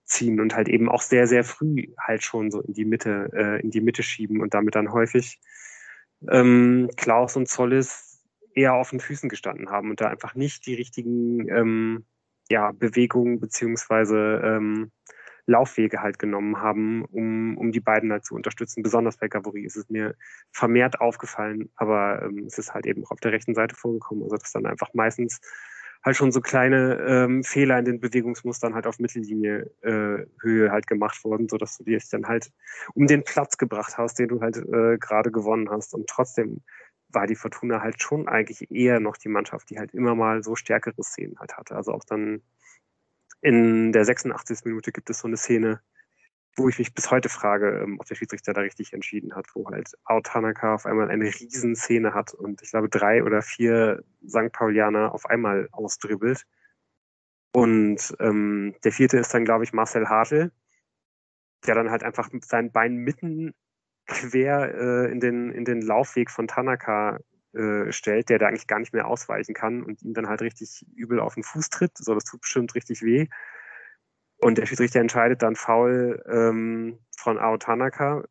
ziehen 0.06 0.40
und 0.40 0.56
halt 0.56 0.70
eben 0.70 0.88
auch 0.88 1.02
sehr, 1.02 1.28
sehr 1.28 1.44
früh 1.44 1.88
halt 2.00 2.24
schon 2.24 2.52
so 2.52 2.62
in 2.62 2.74
die 2.74 2.86
Mitte, 2.86 3.30
äh, 3.34 3.62
in 3.62 3.70
die 3.70 3.82
Mitte 3.82 4.02
schieben 4.02 4.40
und 4.40 4.54
damit 4.54 4.76
dann 4.76 4.94
häufig 4.94 5.42
ähm, 6.30 6.90
Klaus 6.96 7.36
und 7.36 7.50
Zollis 7.50 8.24
eher 8.54 8.76
auf 8.76 8.92
den 8.92 9.02
Füßen 9.02 9.28
gestanden 9.28 9.70
haben 9.72 9.90
und 9.90 10.00
da 10.00 10.08
einfach 10.08 10.36
nicht 10.36 10.66
die 10.66 10.76
richtigen 10.76 11.50
ähm, 11.50 12.06
ja, 12.50 12.72
Bewegungen 12.72 13.42
beziehungsweise 13.42 14.42
ähm, 14.42 14.92
Laufwege 15.46 16.02
halt 16.02 16.20
genommen 16.20 16.62
haben, 16.62 17.06
um, 17.06 17.58
um 17.58 17.72
die 17.72 17.80
beiden 17.80 18.12
halt 18.12 18.26
zu 18.26 18.36
unterstützen. 18.36 18.84
Besonders 18.84 19.18
bei 19.18 19.28
Gavory 19.28 19.64
ist 19.64 19.76
es 19.76 19.90
mir 19.90 20.16
vermehrt 20.52 21.02
aufgefallen, 21.02 21.70
aber 21.76 22.24
ähm, 22.24 22.46
es 22.48 22.58
ist 22.58 22.74
halt 22.74 22.86
eben 22.86 23.04
auch 23.06 23.12
auf 23.12 23.20
der 23.20 23.32
rechten 23.32 23.56
Seite 23.56 23.76
vorgekommen. 23.76 24.24
Also 24.24 24.38
dass 24.38 24.52
dann 24.52 24.66
einfach 24.66 24.94
meistens 24.94 25.42
halt 26.04 26.16
schon 26.16 26.32
so 26.32 26.42
kleine 26.42 27.00
ähm, 27.08 27.44
Fehler 27.44 27.78
in 27.78 27.86
den 27.86 28.00
Bewegungsmustern 28.00 28.74
halt 28.74 28.88
auf 28.88 29.00
Mittellinie 29.00 29.70
äh, 29.82 30.70
halt 30.70 30.88
gemacht 30.88 31.24
wurden, 31.24 31.48
so 31.48 31.58
dass 31.58 31.78
du 31.78 31.84
dir 31.84 32.00
dann 32.12 32.26
halt 32.28 32.52
um 32.94 33.08
den 33.08 33.24
Platz 33.24 33.58
gebracht 33.58 33.98
hast, 33.98 34.18
den 34.20 34.30
du 34.30 34.42
halt 34.42 34.58
äh, 34.58 34.98
gerade 34.98 35.32
gewonnen 35.32 35.70
hast. 35.70 35.94
Und 35.94 36.08
trotzdem 36.08 36.62
war 37.10 37.28
die 37.28 37.36
Fortuna 37.36 37.82
halt 37.82 38.02
schon 38.02 38.28
eigentlich 38.28 38.72
eher 38.72 39.00
noch 39.00 39.18
die 39.18 39.30
Mannschaft, 39.30 39.70
die 39.70 39.78
halt 39.78 39.94
immer 39.94 40.16
mal 40.16 40.44
so 40.44 40.56
stärkere 40.56 41.04
Szenen 41.04 41.38
halt 41.40 41.58
hatte. 41.58 41.76
Also 41.76 41.94
auch 41.94 42.04
dann 42.06 42.42
in 43.42 43.92
der 43.92 44.06
86. 44.06 44.66
Minute 44.66 44.92
gibt 44.92 45.10
es 45.10 45.20
so 45.20 45.28
eine 45.28 45.38
Szene, 45.38 45.82
wo 46.58 46.70
ich 46.70 46.80
mich 46.80 46.94
bis 46.94 47.10
heute 47.12 47.30
frage, 47.30 47.82
ähm, 47.82 48.00
ob 48.00 48.06
der 48.06 48.16
Schiedsrichter 48.16 48.54
da 48.54 48.62
richtig 48.62 48.94
entschieden 48.94 49.36
hat, 49.36 49.48
wo 49.54 49.70
halt 49.70 49.92
Ao 50.04 50.22
Tanaka 50.22 50.76
auf 50.76 50.86
einmal 50.86 51.10
eine 51.10 51.26
Riesenszene 51.26 52.14
hat 52.14 52.34
und 52.34 52.62
ich 52.62 52.72
glaube 52.72 52.90
drei 52.90 53.24
oder 53.24 53.42
vier 53.42 54.04
St. 54.28 54.52
Paulianer 54.52 55.14
auf 55.14 55.26
einmal 55.26 55.70
ausdribbelt. 55.72 56.46
Und 57.54 58.16
ähm, 58.20 58.76
der 58.84 58.92
vierte 58.92 59.18
ist 59.18 59.34
dann, 59.34 59.46
glaube 59.46 59.64
ich, 59.64 59.74
Marcel 59.74 60.08
Hartl, 60.08 60.52
der 61.66 61.76
dann 61.76 61.92
halt 61.92 62.04
einfach 62.04 62.32
mit 62.32 62.46
seinen 62.46 62.72
Beinen 62.72 62.98
mitten 62.98 63.54
quer 64.08 64.74
äh, 64.74 65.12
in, 65.12 65.20
den, 65.20 65.52
in 65.52 65.66
den 65.66 65.82
Laufweg 65.82 66.32
von 66.32 66.48
Tanaka 66.48 67.20
äh, 67.54 67.92
stellt, 67.92 68.30
der 68.30 68.40
da 68.40 68.48
eigentlich 68.48 68.68
gar 68.68 68.80
nicht 68.80 68.94
mehr 68.94 69.08
ausweichen 69.08 69.54
kann 69.54 69.84
und 69.84 70.02
ihm 70.02 70.14
dann 70.14 70.28
halt 70.28 70.42
richtig 70.42 70.86
übel 70.96 71.20
auf 71.20 71.34
den 71.34 71.44
Fuß 71.44 71.70
tritt. 71.70 71.98
So, 71.98 72.14
das 72.14 72.24
tut 72.24 72.42
bestimmt 72.42 72.76
richtig 72.76 73.02
weh. 73.02 73.28
Und 74.38 74.58
der 74.58 74.66
Schiedsrichter 74.66 75.00
entscheidet 75.00 75.44
dann 75.44 75.56
faul 75.56 76.24
ähm, 76.28 77.00
von 77.18 77.38
Ao 77.38 77.58
Tanaka. 77.58 78.24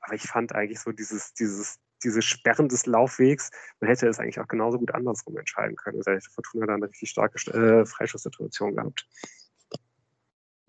Aber 0.00 0.14
ich 0.14 0.22
fand 0.22 0.54
eigentlich 0.54 0.80
so 0.80 0.90
dieses, 0.90 1.34
dieses, 1.34 1.78
diese 2.02 2.22
Sperren 2.22 2.68
des 2.68 2.86
Laufwegs, 2.86 3.50
man 3.78 3.88
hätte 3.88 4.08
es 4.08 4.18
eigentlich 4.18 4.40
auch 4.40 4.48
genauso 4.48 4.78
gut 4.78 4.92
andersrum 4.92 5.36
entscheiden 5.36 5.76
können. 5.76 5.98
Also 5.98 6.10
hätte 6.10 6.30
Fortuna 6.30 6.66
da 6.66 6.74
eine 6.74 6.88
richtig 6.88 7.10
starke 7.10 7.38
äh, 7.52 7.86
Freischusssituation 7.86 8.74
gehabt. 8.74 9.06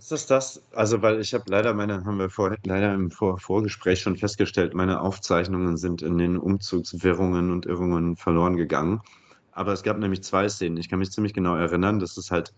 Ist 0.02 0.12
das 0.12 0.26
das? 0.26 0.64
Also, 0.74 1.04
weil 1.04 1.22
ich 1.22 1.32
habe 1.36 1.44
leider 1.48 1.76
meine, 1.76 2.04
haben 2.06 2.18
wir 2.18 2.32
vor, 2.32 2.58
leider 2.66 2.92
im 2.92 3.12
vor 3.12 3.38
Vorgespräch 3.38 4.00
schon 4.02 4.18
festgestellt, 4.18 4.74
meine 4.74 5.00
Aufzeichnungen 5.00 5.78
sind 5.78 6.02
in 6.02 6.18
den 6.18 6.38
Umzugswirrungen 6.38 7.52
und 7.52 7.68
Irrungen 7.68 8.16
verloren 8.16 8.58
gegangen. 8.58 9.02
Aber 9.52 9.74
es 9.74 9.84
gab 9.84 10.00
nämlich 10.00 10.24
zwei 10.24 10.50
Szenen. 10.50 10.78
Ich 10.78 10.90
kann 10.90 10.98
mich 10.98 11.12
ziemlich 11.12 11.36
genau 11.36 11.56
erinnern, 11.56 12.00
dass 12.00 12.18
es 12.18 12.32
halt 12.32 12.52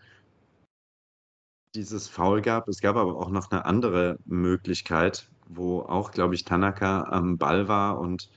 dieses 1.75 2.07
Foul 2.07 2.41
gab. 2.41 2.69
Es 2.69 2.79
gab 2.79 2.95
aber 2.95 3.17
auch 3.17 3.29
noch 3.29 3.51
eine 3.51 3.65
andere 3.65 4.19
Möglichkeit, 4.23 5.29
wo 5.49 5.81
auch, 5.81 6.11
glaube 6.11 6.35
ich, 6.35 6.45
Tanaka 6.45 7.03
am 7.09 7.37
Ball 7.37 7.67
war 7.67 7.99
und 7.99 8.29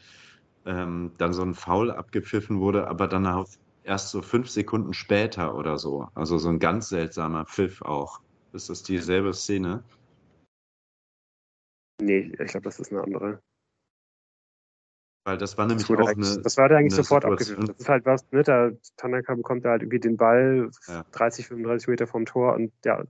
ähm, 0.65 1.13
dann 1.19 1.33
so 1.33 1.43
ein 1.43 1.55
Foul 1.55 1.93
abgepfiffen 1.93 2.59
wurde, 2.59 2.89
aber 2.89 3.07
dann 3.07 3.25
auch 3.29 3.47
erst 3.85 4.11
so 4.11 4.21
fünf 4.21 4.51
Sekunden 4.51 4.95
später 4.95 5.55
oder 5.55 5.79
so. 5.79 6.09
Also 6.17 6.39
so 6.39 6.49
ein 6.49 6.59
ganz 6.59 6.89
seltsamer 6.89 7.45
Pfiff 7.45 7.83
auch. 7.83 8.21
Ist 8.53 8.70
das 8.70 8.82
dieselbe 8.82 9.32
Szene? 9.34 9.82
Nee, 12.01 12.32
ich 12.38 12.51
glaube, 12.51 12.64
das 12.64 12.78
ist 12.78 12.92
eine 12.92 13.03
andere. 13.03 13.42
Weil 15.26 15.38
das 15.38 15.59
war 15.59 15.66
nämlich 15.66 15.86
das 15.86 15.99
auch 15.99 16.09
eine. 16.09 16.42
Das 16.42 16.57
war 16.57 16.68
da 16.68 16.76
eigentlich 16.76 16.94
sofort 16.94 17.24
abgepfiffen. 17.24 17.66
Das 17.66 17.76
ist 17.78 17.88
halt 17.88 18.05
was, 18.07 18.30
ne? 18.30 18.44
Der 18.44 18.76
Tanaka 18.97 19.34
bekommt 19.34 19.64
da 19.64 19.70
halt 19.70 19.82
irgendwie 19.82 19.99
den 19.99 20.16
Ball 20.16 20.70
ja. 20.86 21.05
30, 21.11 21.49
35 21.49 21.88
Meter 21.88 22.07
vom 22.07 22.26
Tor 22.26 22.55
und 22.55 22.72
ja, 22.84 23.03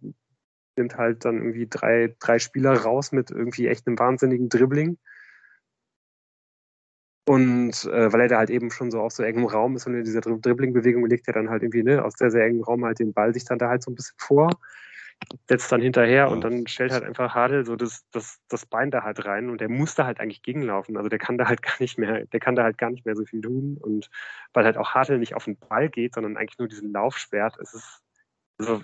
nimmt 0.78 0.97
halt 0.97 1.24
dann 1.24 1.37
irgendwie 1.37 1.66
drei, 1.68 2.14
drei 2.18 2.39
Spieler 2.39 2.72
raus 2.72 3.12
mit 3.12 3.30
irgendwie 3.30 3.66
echt 3.66 3.87
einem 3.87 3.99
wahnsinnigen 3.99 4.49
Dribbling. 4.49 4.99
Und 7.28 7.84
äh, 7.84 8.12
weil 8.12 8.20
er 8.20 8.28
da 8.28 8.39
halt 8.39 8.51
eben 8.51 8.70
schon 8.70 8.91
so 8.91 9.01
auf 9.01 9.12
so 9.12 9.22
engem 9.22 9.47
Raum 9.47 9.74
ist 9.76 9.87
und 9.87 9.95
in 9.95 10.05
dieser 10.05 10.20
Dribbling-Bewegung 10.20 11.05
legt 11.07 11.26
er 11.26 11.34
dann 11.34 11.51
halt 11.51 11.62
irgendwie 11.64 11.82
ne, 11.82 12.05
aus 12.05 12.14
sehr, 12.16 12.30
sehr 12.30 12.45
engem 12.47 12.62
Raum 12.62 12.84
halt 12.84 13.01
den 13.01 13.12
Ball 13.12 13.34
sich 13.34 13.45
dann 13.45 13.59
da 13.59 13.68
halt 13.68 13.82
so 13.82 13.91
ein 13.91 13.95
bisschen 13.97 14.16
vor 14.16 14.51
setzt 15.49 15.71
dann 15.73 15.81
hinterher 15.81 16.31
und 16.31 16.43
dann 16.43 16.67
stellt 16.67 16.93
halt 16.93 17.05
einfach 17.05 17.35
Hadel 17.35 17.64
so 17.64 17.77
das, 17.77 18.09
das, 18.11 18.41
das 18.49 18.67
Bein 18.67 18.91
da 18.91 19.03
halt 19.03 19.25
rein 19.25 19.51
und 19.51 19.61
der 19.61 19.69
muss 19.69 19.95
da 19.95 20.07
halt 20.07 20.21
eigentlich 20.21 20.43
gegenlaufen. 20.43 20.97
Also 20.97 21.09
der 21.09 21.19
kann 21.19 21.39
da 21.39 21.49
halt 21.49 21.62
gar 21.62 21.75
nicht 21.81 21.99
mehr, 21.99 22.27
der 22.27 22.41
kann 22.41 22.57
da 22.57 22.62
halt 22.62 22.79
gar 22.79 22.91
nicht 22.91 23.07
mehr 23.07 23.17
so 23.17 23.25
viel 23.25 23.41
tun. 23.41 23.79
Und 23.81 24.11
weil 24.53 24.64
halt 24.64 24.77
auch 24.77 24.95
Hadel 24.95 25.19
nicht 25.19 25.35
auf 25.35 25.45
den 25.45 25.59
Ball 25.59 25.89
geht, 25.89 26.14
sondern 26.14 26.37
eigentlich 26.37 26.59
nur 26.59 26.69
diesen 26.69 26.93
Lauf 26.93 27.19
sperrt, 27.19 27.57
ist 27.59 27.75
es, 27.75 28.03
also 28.59 28.83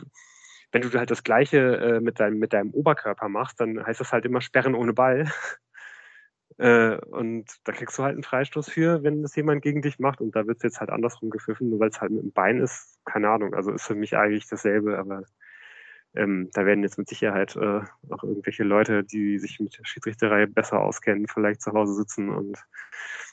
wenn 0.72 0.82
du 0.82 0.98
halt 0.98 1.10
das 1.10 1.22
Gleiche 1.22 1.76
äh, 1.76 2.00
mit, 2.00 2.18
deinem, 2.18 2.38
mit 2.38 2.52
deinem 2.52 2.70
Oberkörper 2.70 3.28
machst, 3.28 3.60
dann 3.60 3.84
heißt 3.84 4.00
das 4.00 4.12
halt 4.12 4.24
immer 4.24 4.40
Sperren 4.40 4.74
ohne 4.74 4.94
Ball. 4.94 5.30
äh, 6.58 6.96
und 6.96 7.44
da 7.64 7.72
kriegst 7.72 7.98
du 7.98 8.02
halt 8.02 8.14
einen 8.14 8.22
Freistoß 8.22 8.70
für, 8.70 9.02
wenn 9.02 9.22
das 9.22 9.36
jemand 9.36 9.62
gegen 9.62 9.82
dich 9.82 9.98
macht. 9.98 10.20
Und 10.22 10.34
da 10.34 10.46
wird 10.46 10.58
es 10.58 10.62
jetzt 10.62 10.80
halt 10.80 10.90
andersrum 10.90 11.28
gepfiffen, 11.30 11.68
nur 11.68 11.78
weil 11.78 11.90
es 11.90 12.00
halt 12.00 12.10
mit 12.10 12.22
dem 12.22 12.32
Bein 12.32 12.58
ist. 12.58 12.98
Keine 13.04 13.28
Ahnung. 13.28 13.54
Also 13.54 13.70
ist 13.70 13.86
für 13.86 13.94
mich 13.94 14.16
eigentlich 14.16 14.48
dasselbe, 14.48 14.98
aber 14.98 15.24
ähm, 16.14 16.50
da 16.52 16.66
werden 16.66 16.82
jetzt 16.82 16.98
mit 16.98 17.08
Sicherheit 17.08 17.56
äh, 17.56 17.80
auch 18.10 18.22
irgendwelche 18.22 18.64
Leute, 18.64 19.02
die 19.02 19.38
sich 19.38 19.60
mit 19.60 19.78
der 19.78 19.84
Schiedsrichterei 19.84 20.46
besser 20.46 20.80
auskennen, 20.80 21.26
vielleicht 21.26 21.62
zu 21.62 21.72
Hause 21.72 21.94
sitzen 21.94 22.28
und 22.28 22.58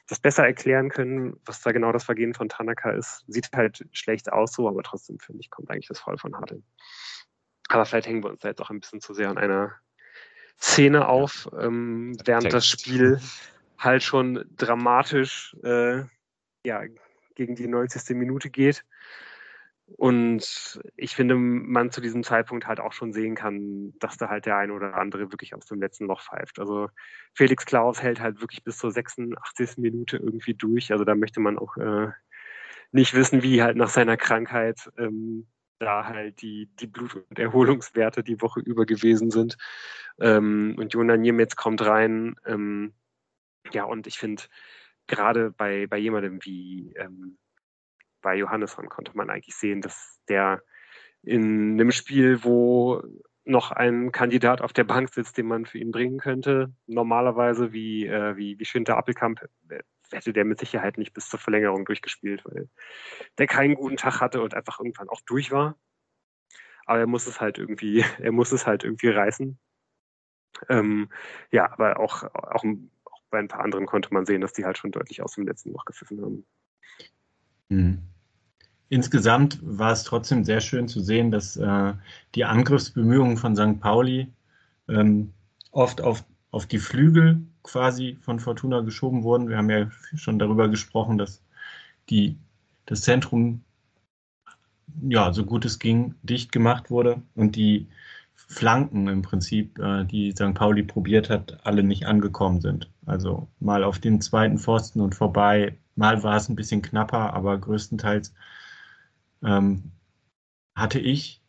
das 0.08 0.20
besser 0.20 0.46
erklären 0.46 0.90
können, 0.90 1.40
was 1.46 1.62
da 1.62 1.72
genau 1.72 1.92
das 1.92 2.06
Vergehen 2.06 2.34
von 2.34 2.50
Tanaka 2.50 2.92
ist. 2.92 3.24
Sieht 3.28 3.50
halt 3.54 3.86
schlecht 3.92 4.32
aus 4.32 4.54
so, 4.54 4.68
aber 4.68 4.82
trotzdem 4.82 5.20
finde 5.20 5.42
ich, 5.42 5.50
kommt 5.50 5.70
eigentlich 5.70 5.88
das 5.88 6.00
voll 6.00 6.18
von 6.18 6.36
Hartl. 6.36 6.64
Aber 7.68 7.86
vielleicht 7.86 8.08
hängen 8.08 8.24
wir 8.24 8.32
uns 8.32 8.40
da 8.40 8.48
jetzt 8.48 8.62
auch 8.62 8.70
ein 8.70 8.80
bisschen 8.80 9.02
zu 9.02 9.14
sehr 9.14 9.30
an 9.30 9.38
einer 9.38 9.74
Szene 10.60 11.08
auf, 11.08 11.50
ähm, 11.58 12.18
während 12.26 12.52
das 12.52 12.68
Spiel 12.68 13.20
halt 13.78 14.04
schon 14.04 14.46
dramatisch 14.58 15.56
äh, 15.64 16.04
ja, 16.66 16.84
gegen 17.36 17.56
die 17.56 17.68
90. 17.68 18.16
Minute 18.18 18.50
geht. 18.50 18.84
Und 19.98 20.82
ich 20.96 21.16
finde, 21.16 21.36
man 21.36 21.92
zu 21.92 22.02
diesem 22.02 22.24
Zeitpunkt 22.24 22.68
halt 22.68 22.80
auch 22.80 22.94
schon 22.94 23.12
sehen 23.12 23.36
kann, 23.36 23.94
dass 24.00 24.18
da 24.18 24.30
halt 24.30 24.46
der 24.46 24.58
eine 24.58 24.74
oder 24.74 24.96
andere 24.96 25.32
wirklich 25.32 25.56
aus 25.56 25.66
dem 25.66 25.80
letzten 25.80 26.06
Loch 26.06 26.22
pfeift. 26.22 26.60
Also 26.60 26.90
Felix 27.34 27.66
Klaus 27.66 28.02
hält 28.02 28.20
halt 28.20 28.40
wirklich 28.40 28.64
bis 28.64 28.78
zur 28.78 28.92
86. 28.92 29.78
Minute 29.78 30.18
irgendwie 30.18 30.54
durch. 30.54 30.92
Also 30.92 31.04
da 31.04 31.16
möchte 31.16 31.40
man 31.40 31.58
auch 31.58 31.76
äh, 31.78 32.10
nicht 32.92 33.14
wissen, 33.14 33.44
wie 33.44 33.64
halt 33.64 33.78
nach 33.78 33.90
seiner 33.90 34.18
Krankheit 34.18 34.92
ähm, 34.98 35.48
da 35.80 36.06
halt 36.06 36.42
die, 36.42 36.70
die 36.80 36.88
Blut- 36.88 37.16
und 37.16 37.40
Erholungswerte 37.40 38.24
die 38.24 38.42
Woche 38.42 38.60
über 38.60 38.86
gewesen 38.86 39.32
sind. 39.32 39.58
Ähm, 40.20 40.76
und 40.78 40.94
Jona 40.94 41.18
Niemetz 41.18 41.56
kommt 41.56 41.82
rein. 41.82 42.36
Ähm, 42.46 42.94
ja, 43.72 43.86
und 43.86 44.06
ich 44.06 44.20
finde, 44.20 44.44
gerade 45.08 45.52
bei, 45.52 45.88
bei 45.88 45.98
jemandem 45.98 46.40
wie 46.44 46.94
ähm, 46.96 47.39
bei 48.22 48.36
Johannesson 48.36 48.90
konnte 48.90 49.16
man 49.16 49.30
eigentlich 49.30 49.56
sehen, 49.56 49.82
dass 49.82 50.20
der 50.28 50.62
in 51.24 51.74
einem 51.74 51.92
Spiel, 51.92 52.44
wo 52.44 53.02
noch 53.46 53.72
ein 53.72 54.12
Kandidat 54.12 54.62
auf 54.62 54.74
der 54.74 54.84
Bank 54.84 55.10
sitzt, 55.10 55.38
den 55.38 55.48
man 55.48 55.66
für 55.66 55.80
ihn 55.80 55.92
bringen 55.92 56.20
könnte, 56.20 56.72
normalerweise 56.86 57.74
wie, 57.74 58.06
äh, 58.06 58.38
wie, 58.38 58.60
wie 58.60 58.66
Schinter 58.66 58.98
Appelkamp, 58.98 59.42
hätte 60.12 60.34
der 60.34 60.46
mit 60.46 60.60
Sicherheit 60.60 60.98
nicht 60.98 61.14
bis 61.14 61.30
zur 61.30 61.40
Verlängerung 61.40 61.86
durchgespielt, 61.86 62.44
weil 62.46 62.70
der 63.38 63.48
keinen 63.48 63.76
guten 63.76 63.98
Tag 63.98 64.22
hatte 64.22 64.42
und 64.42 64.54
einfach 64.54 64.80
irgendwann 64.80 65.10
auch 65.10 65.22
durch 65.22 65.52
war. 65.52 65.78
Aber 66.86 67.00
er 67.00 67.08
muss 67.08 67.28
es 67.28 67.40
halt 67.40 67.58
irgendwie, 67.58 68.04
er 68.20 68.32
muss 68.32 68.52
es 68.52 68.66
halt 68.66 68.84
irgendwie 68.84 69.10
reißen. 69.10 69.60
Ähm, 70.68 71.10
ja, 71.52 71.72
aber 71.72 72.00
auch, 72.00 72.24
auch, 72.24 72.64
auch 72.64 73.22
bei 73.30 73.40
ein 73.40 73.48
paar 73.48 73.62
anderen 73.62 73.86
konnte 73.86 74.14
man 74.14 74.26
sehen, 74.26 74.42
dass 74.42 74.54
die 74.54 74.66
halt 74.66 74.78
schon 74.78 74.92
deutlich 74.92 75.22
aus 75.22 75.36
dem 75.36 75.46
letzten 75.46 75.72
Loch 75.72 75.86
gepfiffen 75.86 76.22
haben. 76.22 76.46
Mhm. 77.70 78.00
Insgesamt 78.90 79.60
war 79.62 79.92
es 79.92 80.04
trotzdem 80.04 80.44
sehr 80.44 80.62
schön 80.62 80.88
zu 80.88 81.00
sehen, 81.00 81.32
dass 81.32 81.56
äh, 81.58 81.94
die 82.34 82.46
Angriffsbemühungen 82.46 83.38
von 83.38 83.56
St. 83.56 83.80
Pauli 83.80 84.28
ähm, 84.88 85.32
oft 85.72 86.02
auf, 86.02 86.26
auf 86.52 86.66
die 86.66 86.80
Flügel 86.80 87.40
quasi 87.62 88.18
von 88.22 88.40
Fortuna 88.40 88.82
geschoben 88.82 89.24
wurden. 89.24 89.48
Wir 89.48 89.58
haben 89.58 89.70
ja 89.70 89.90
schon 90.16 90.40
darüber 90.40 90.70
gesprochen, 90.70 91.20
dass 91.20 91.44
die, 92.10 92.36
das 92.88 93.02
Zentrum 93.02 93.62
ja, 95.08 95.32
so 95.34 95.46
gut 95.46 95.66
es 95.66 95.78
ging, 95.78 96.16
dicht 96.24 96.52
gemacht 96.52 96.90
wurde 96.90 97.22
und 97.36 97.56
die 97.56 97.88
Flanken 98.50 99.08
im 99.08 99.22
Prinzip, 99.22 99.80
äh, 99.80 100.06
die 100.06 100.32
St. 100.32 100.54
Pauli 100.56 100.84
probiert 100.84 101.30
hat, 101.30 101.66
alle 101.66 101.84
nicht 101.84 102.08
angekommen 102.08 102.62
sind. 102.62 102.90
Also 103.06 103.48
mal 103.60 103.84
auf 103.84 104.00
den 104.00 104.22
zweiten 104.22 104.58
Pfosten 104.58 105.02
und 105.02 105.16
vorbei, 105.16 105.78
Mal 106.00 106.24
war 106.24 106.38
es 106.38 106.48
ein 106.48 106.56
bisschen 106.56 106.82
knapper, 106.82 107.34
aber 107.34 107.58
größtenteils 107.58 108.34
ähm, 109.44 109.92
hatte 110.74 110.98
ich 110.98 111.42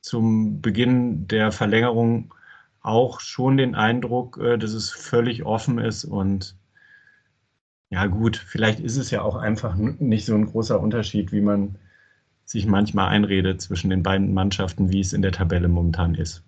zum 0.00 0.60
Beginn 0.60 1.28
der 1.28 1.52
Verlängerung 1.52 2.34
auch 2.80 3.20
schon 3.20 3.56
den 3.58 3.76
Eindruck, 3.76 4.38
äh, 4.38 4.58
dass 4.58 4.72
es 4.72 4.90
völlig 4.90 5.44
offen 5.44 5.78
ist 5.78 6.04
und 6.04 6.56
ja 7.90 8.06
gut, 8.06 8.36
vielleicht 8.36 8.80
ist 8.80 8.96
es 8.96 9.12
ja 9.12 9.22
auch 9.22 9.36
einfach 9.36 9.76
nicht 9.76 10.26
so 10.26 10.34
ein 10.34 10.46
großer 10.46 10.80
Unterschied, 10.80 11.30
wie 11.30 11.42
man 11.42 11.76
sich 12.44 12.66
manchmal 12.66 13.08
einredet 13.08 13.60
zwischen 13.60 13.90
den 13.90 14.02
beiden 14.02 14.34
Mannschaften, 14.34 14.92
wie 14.92 15.00
es 15.00 15.12
in 15.12 15.22
der 15.22 15.32
Tabelle 15.32 15.68
momentan 15.68 16.14
ist. 16.14 16.44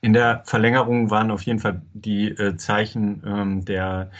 In 0.00 0.12
der 0.12 0.42
Verlängerung 0.44 1.10
waren 1.10 1.30
auf 1.30 1.42
jeden 1.42 1.58
Fall 1.58 1.82
die 1.92 2.28
äh, 2.28 2.56
Zeichen 2.56 3.22
ähm, 3.26 3.64
der 3.64 4.10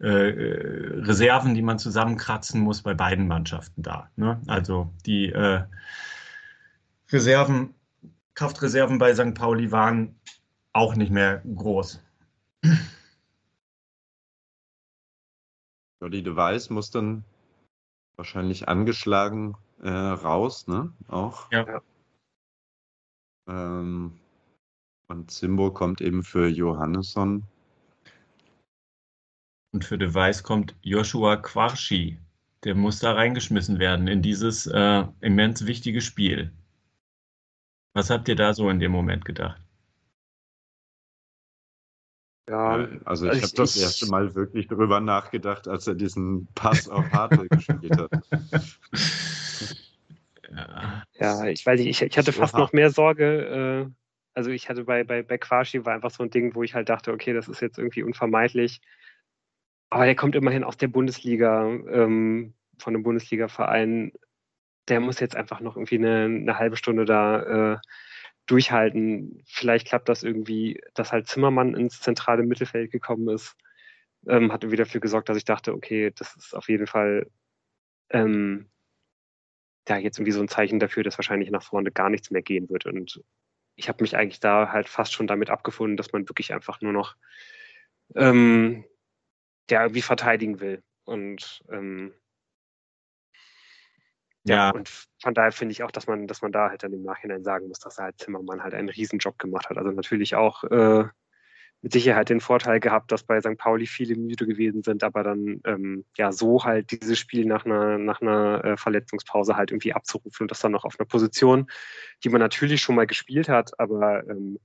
äh, 0.00 0.06
Reserven, 0.06 1.54
die 1.54 1.62
man 1.62 1.78
zusammenkratzen 1.78 2.60
muss, 2.60 2.82
bei 2.82 2.94
beiden 2.94 3.28
Mannschaften 3.28 3.82
da. 3.82 4.10
Ne? 4.16 4.40
Also 4.48 4.92
die 5.06 5.30
äh, 5.30 5.62
Reserven, 7.10 7.74
Kraftreserven 8.34 8.98
bei 8.98 9.14
St. 9.14 9.34
Pauli 9.34 9.70
waren 9.70 10.16
auch 10.72 10.96
nicht 10.96 11.10
mehr 11.10 11.42
groß. 11.42 12.02
Jordi 16.00 16.22
de 16.22 16.36
Weiß 16.36 16.70
muss 16.70 16.90
dann 16.90 17.24
wahrscheinlich 18.18 18.68
angeschlagen 18.68 19.56
äh, 19.80 19.88
raus, 19.88 20.66
ne? 20.66 20.92
Auch. 21.06 21.50
Ja. 21.52 21.80
Ähm, 23.48 24.18
und 25.08 25.30
Simbo 25.30 25.70
kommt 25.70 26.00
eben 26.00 26.22
für 26.22 26.48
Johannesson. 26.48 27.44
Und 29.72 29.84
für 29.84 29.96
De 29.98 30.12
Weiß 30.12 30.42
kommt 30.42 30.74
Joshua 30.82 31.36
Quarschi. 31.36 32.18
Der 32.64 32.74
muss 32.74 32.98
da 32.98 33.12
reingeschmissen 33.12 33.78
werden 33.78 34.08
in 34.08 34.20
dieses 34.20 34.66
äh, 34.66 35.04
immens 35.20 35.66
wichtige 35.66 36.00
Spiel. 36.00 36.52
Was 37.94 38.10
habt 38.10 38.28
ihr 38.28 38.36
da 38.36 38.52
so 38.52 38.68
in 38.68 38.80
dem 38.80 38.92
Moment 38.92 39.24
gedacht? 39.24 39.62
Ja, 42.48 42.88
also 43.04 43.26
ich, 43.26 43.32
also 43.32 43.42
habe 43.42 43.56
das 43.56 43.76
erste 43.76 44.06
Mal 44.06 44.34
wirklich 44.34 44.68
darüber 44.68 45.00
nachgedacht, 45.00 45.68
als 45.68 45.86
er 45.86 45.94
diesen 45.94 46.48
Pass 46.54 46.88
auf 46.88 47.04
Hartl 47.12 47.46
gespielt 47.50 47.96
hat. 47.98 48.10
Ja. 50.50 51.02
ja, 51.14 51.46
ich 51.46 51.64
weiß 51.66 51.78
nicht, 51.78 51.88
ich, 51.88 52.02
ich 52.02 52.16
hatte 52.16 52.32
fast 52.32 52.56
noch 52.56 52.72
mehr 52.72 52.90
Sorge. 52.90 53.86
Äh, 53.86 53.92
also 54.34 54.50
ich 54.50 54.68
hatte 54.68 54.84
bei, 54.84 55.04
bei, 55.04 55.22
bei 55.22 55.36
Quashi 55.36 55.84
war 55.84 55.94
einfach 55.94 56.10
so 56.10 56.22
ein 56.22 56.30
Ding, 56.30 56.54
wo 56.54 56.62
ich 56.62 56.74
halt 56.74 56.88
dachte, 56.88 57.12
okay, 57.12 57.34
das 57.34 57.48
ist 57.48 57.60
jetzt 57.60 57.78
irgendwie 57.78 58.02
unvermeidlich. 58.02 58.80
Aber 59.90 60.06
der 60.06 60.16
kommt 60.16 60.34
immerhin 60.34 60.64
aus 60.64 60.76
der 60.76 60.88
Bundesliga, 60.88 61.66
ähm, 61.66 62.54
von 62.78 62.94
einem 62.94 63.02
Bundesliga-Verein. 63.02 64.12
Der 64.88 65.00
muss 65.00 65.20
jetzt 65.20 65.36
einfach 65.36 65.60
noch 65.60 65.76
irgendwie 65.76 65.96
eine, 65.98 66.24
eine 66.24 66.58
halbe 66.58 66.76
Stunde 66.76 67.04
da 67.04 67.74
äh, 67.74 67.78
durchhalten. 68.48 69.42
Vielleicht 69.46 69.86
klappt 69.86 70.08
das 70.08 70.24
irgendwie, 70.24 70.80
dass 70.94 71.12
halt 71.12 71.28
Zimmermann 71.28 71.74
ins 71.74 72.00
zentrale 72.00 72.42
Mittelfeld 72.42 72.90
gekommen 72.90 73.28
ist. 73.28 73.56
Ähm, 74.26 74.52
hat 74.52 74.64
irgendwie 74.64 74.78
dafür 74.78 75.00
gesorgt, 75.00 75.28
dass 75.28 75.36
ich 75.36 75.44
dachte, 75.44 75.72
okay, 75.72 76.12
das 76.16 76.34
ist 76.34 76.54
auf 76.54 76.68
jeden 76.68 76.86
Fall 76.88 77.30
ähm, 78.10 78.68
ja 79.88 79.96
jetzt 79.98 80.18
irgendwie 80.18 80.32
so 80.32 80.40
ein 80.40 80.48
Zeichen 80.48 80.80
dafür, 80.80 81.04
dass 81.04 81.18
wahrscheinlich 81.18 81.50
nach 81.50 81.62
vorne 81.62 81.92
gar 81.92 82.10
nichts 82.10 82.30
mehr 82.30 82.42
gehen 82.42 82.68
wird. 82.68 82.86
Und 82.86 83.22
ich 83.76 83.88
habe 83.88 84.02
mich 84.02 84.16
eigentlich 84.16 84.40
da 84.40 84.72
halt 84.72 84.88
fast 84.88 85.12
schon 85.12 85.26
damit 85.26 85.50
abgefunden, 85.50 85.96
dass 85.96 86.12
man 86.12 86.28
wirklich 86.28 86.52
einfach 86.52 86.80
nur 86.80 86.92
noch 86.92 87.16
ähm, 88.16 88.84
der 89.68 89.82
irgendwie 89.82 90.02
verteidigen 90.02 90.60
will. 90.60 90.82
Und 91.04 91.62
ähm, 91.70 92.14
ja. 94.48 94.70
und 94.70 94.90
von 95.22 95.34
daher 95.34 95.52
finde 95.52 95.72
ich 95.72 95.82
auch, 95.82 95.90
dass 95.90 96.06
man, 96.06 96.26
dass 96.26 96.42
man 96.42 96.52
da 96.52 96.70
halt 96.70 96.82
dann 96.82 96.92
im 96.92 97.02
Nachhinein 97.02 97.42
sagen 97.42 97.68
muss, 97.68 97.78
dass 97.80 97.98
er 97.98 98.04
halt 98.04 98.18
Zimmermann 98.18 98.62
halt 98.62 98.74
einen 98.74 98.88
Riesenjob 98.88 99.38
gemacht 99.38 99.68
hat. 99.70 99.78
Also 99.78 99.90
natürlich 99.90 100.34
auch 100.34 100.64
äh, 100.64 101.04
mit 101.80 101.92
Sicherheit 101.92 102.28
den 102.28 102.40
Vorteil 102.40 102.80
gehabt, 102.80 103.12
dass 103.12 103.22
bei 103.22 103.40
St. 103.40 103.56
Pauli 103.56 103.86
viele 103.86 104.16
müde 104.16 104.46
gewesen 104.46 104.82
sind, 104.82 105.04
aber 105.04 105.22
dann 105.22 105.60
ähm, 105.64 106.04
ja 106.16 106.32
so 106.32 106.64
halt 106.64 106.90
dieses 106.90 107.18
Spiel 107.18 107.44
nach 107.46 107.64
einer, 107.64 107.98
nach 107.98 108.20
einer 108.20 108.64
äh, 108.64 108.76
Verletzungspause 108.76 109.56
halt 109.56 109.70
irgendwie 109.70 109.92
abzurufen 109.92 110.44
und 110.44 110.50
das 110.50 110.60
dann 110.60 110.72
noch 110.72 110.84
auf 110.84 110.98
einer 110.98 111.06
Position, 111.06 111.70
die 112.24 112.30
man 112.30 112.40
natürlich 112.40 112.80
schon 112.80 112.96
mal 112.96 113.06
gespielt 113.06 113.48
hat, 113.48 113.78
aber 113.78 114.28
ähm, 114.28 114.58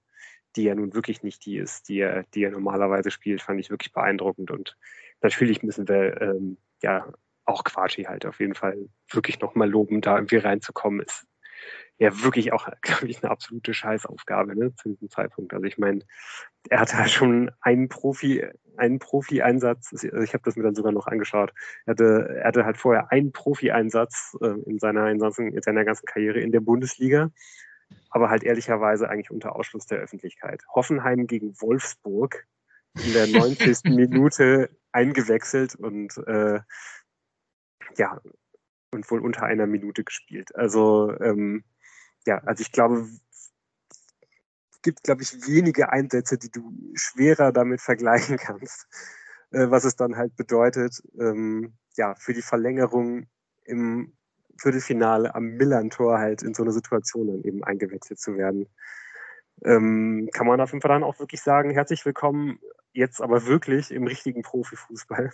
die 0.56 0.64
ja 0.64 0.76
nun 0.76 0.94
wirklich 0.94 1.24
nicht 1.24 1.46
die 1.46 1.58
ist, 1.58 1.90
die 1.90 2.00
er, 2.00 2.24
die 2.34 2.44
er 2.44 2.52
normalerweise 2.52 3.12
spielt, 3.12 3.42
fand 3.42 3.60
ich 3.60 3.70
wirklich 3.70 3.92
beeindruckend. 3.92 4.52
Und 4.52 4.78
natürlich 5.22 5.64
müssen 5.64 5.88
wir 5.88 6.22
ähm, 6.22 6.58
ja 6.82 7.12
auch 7.46 7.64
Quatschi 7.64 8.04
halt 8.04 8.26
auf 8.26 8.40
jeden 8.40 8.56
Fall 8.56 8.90
wirklich 9.12 9.40
nochmal 9.40 9.70
loben, 9.70 10.02
da 10.02 10.16
irgendwie 10.16 10.38
reinzukommen, 10.38 11.02
ist 11.02 11.26
ja 11.98 12.24
wirklich 12.24 12.54
auch, 12.54 12.68
glaube 12.82 13.08
ich, 13.08 13.24
eine 13.24 13.32
absolute 13.32 13.74
Scheißaufgabe 13.74 14.58
ne, 14.58 14.74
zu 14.76 14.90
diesem 14.90 15.10
Zeitpunkt. 15.10 15.54
Also 15.54 15.66
ich 15.66 15.78
meine, 15.78 16.02
er 16.70 16.80
hatte 16.80 16.98
halt 16.98 17.12
schon 17.12 17.52
einen 17.62 17.90
Profi, 17.90 18.46
einen 18.78 19.00
Profi-Einsatz, 19.00 19.94
also 19.94 20.20
ich 20.20 20.34
habe 20.34 20.44
das 20.44 20.56
mir 20.56 20.64
dann 20.64 20.76
sogar 20.76 20.92
noch 20.92 21.08
angeschaut. 21.08 21.54
Er 21.86 21.92
hatte, 21.92 22.40
er 22.42 22.48
hatte 22.48 22.66
halt 22.66 22.78
vorher 22.78 23.12
einen 23.12 23.32
Profi-Einsatz 23.32 24.36
äh, 24.42 24.60
in 24.66 24.80
seiner 24.80 25.10
in 25.10 25.20
seiner 25.20 25.86
ganzen 25.86 26.06
Karriere 26.06 26.40
in 26.40 26.52
der 26.52 26.62
Bundesliga 26.62 27.30
aber 28.10 28.30
halt 28.30 28.44
ehrlicherweise 28.44 29.10
eigentlich 29.10 29.32
unter 29.32 29.56
Ausschluss 29.56 29.86
der 29.86 30.00
Öffentlichkeit. 30.00 30.64
Hoffenheim 30.74 31.28
gegen 31.28 31.60
Wolfsburg 31.62 32.46
in 33.04 33.14
der 33.14 33.28
90. 33.28 33.84
Minute 33.86 34.70
eingewechselt 34.92 35.76
und 35.76 36.18
äh, 36.28 36.60
ja, 37.98 38.22
und 38.92 39.10
wohl 39.10 39.22
unter 39.22 39.44
einer 39.44 39.68
Minute 39.68 40.04
gespielt. 40.04 40.56
Also 40.56 41.16
ähm, 41.20 41.64
ja, 42.26 42.38
also 42.40 42.62
ich 42.62 42.72
glaube, 42.72 43.08
es 44.72 44.82
gibt, 44.82 45.04
glaube 45.04 45.24
ich, 45.24 45.34
wenige 45.48 45.90
Einsätze, 45.92 46.38
die 46.38 46.52
du 46.52 46.74
schwerer 46.96 47.52
damit 47.52 47.82
vergleichen 47.82 48.38
kannst, 48.38 48.88
äh, 49.52 49.70
was 49.70 49.84
es 49.84 49.96
dann 49.96 50.16
halt 50.16 50.36
bedeutet, 50.36 51.02
ähm, 51.20 51.74
ja, 51.96 52.16
für 52.16 52.34
die 52.34 52.42
Verlängerung 52.42 53.28
im 53.66 54.14
Viertelfinale 54.58 55.34
am 55.36 55.46
Millantor 55.46 56.20
halt 56.20 56.44
in 56.44 56.54
so 56.54 56.64
eine 56.64 56.72
Situation 56.72 57.28
dann 57.28 57.44
eben 57.44 57.64
eingewechselt 57.64 58.20
zu 58.20 58.38
werden. 58.38 58.68
Ähm, 59.64 60.30
kann 60.34 60.48
man 60.48 60.62
auf 60.62 60.72
jeden 60.72 60.82
Fall 60.82 60.90
dann 60.90 61.04
auch 61.04 61.20
wirklich 61.20 61.42
sagen, 61.42 61.72
herzlich 61.72 62.06
willkommen, 62.06 62.60
jetzt 62.92 63.22
aber 63.22 63.46
wirklich 63.46 63.92
im 63.92 64.06
richtigen 64.06 64.42
Profifußball. 64.42 65.32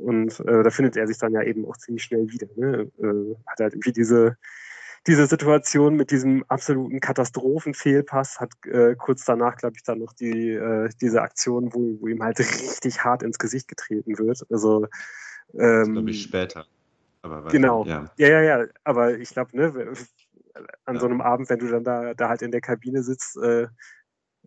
Und 0.00 0.40
äh, 0.40 0.62
da 0.62 0.70
findet 0.70 0.96
er 0.96 1.06
sich 1.06 1.18
dann 1.18 1.32
ja 1.32 1.42
eben 1.42 1.66
auch 1.66 1.76
ziemlich 1.76 2.04
schnell 2.04 2.30
wieder. 2.30 2.48
Ne? 2.56 2.90
Äh, 2.98 3.36
hat 3.46 3.60
halt 3.60 3.74
irgendwie 3.74 3.92
diese, 3.92 4.36
diese 5.06 5.26
Situation 5.26 5.94
mit 5.94 6.10
diesem 6.10 6.44
absoluten 6.48 7.00
Katastrophenfehlpass, 7.00 8.40
hat 8.40 8.52
äh, 8.66 8.94
kurz 8.96 9.24
danach, 9.24 9.56
glaube 9.56 9.76
ich, 9.76 9.82
dann 9.82 9.98
noch 9.98 10.12
die, 10.12 10.50
äh, 10.50 10.88
diese 11.00 11.22
Aktion, 11.22 11.72
wo, 11.72 11.96
wo 12.00 12.08
ihm 12.08 12.22
halt 12.22 12.38
richtig 12.38 13.02
hart 13.04 13.22
ins 13.22 13.38
Gesicht 13.38 13.68
getreten 13.68 14.18
wird. 14.18 14.44
Also 14.50 14.86
ähm, 15.54 15.92
glaube 15.92 16.10
ich 16.10 16.22
später. 16.22 16.66
Aber 17.22 17.50
genau. 17.50 17.84
Ja. 17.84 18.10
ja, 18.16 18.28
ja, 18.28 18.42
ja. 18.42 18.66
Aber 18.84 19.18
ich 19.18 19.30
glaube, 19.30 19.56
ne, 19.56 19.94
an 20.84 20.94
ja. 20.94 21.00
so 21.00 21.06
einem 21.06 21.20
Abend, 21.20 21.48
wenn 21.50 21.58
du 21.58 21.68
dann 21.68 21.84
da, 21.84 22.14
da 22.14 22.28
halt 22.28 22.42
in 22.42 22.50
der 22.50 22.60
Kabine 22.60 23.02
sitzt, 23.02 23.36
äh, 23.36 23.68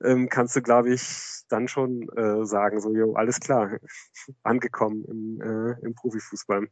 ähm, 0.03 0.29
kannst 0.29 0.55
du, 0.55 0.61
glaube 0.61 0.93
ich, 0.93 1.43
dann 1.49 1.67
schon 1.67 2.07
äh, 2.15 2.45
sagen, 2.45 2.79
so, 2.81 2.93
jo, 2.93 3.13
alles 3.13 3.39
klar, 3.39 3.77
angekommen 4.43 5.03
im, 5.05 5.41
äh, 5.41 5.85
im 5.85 5.95
Profifußball. 5.95 6.67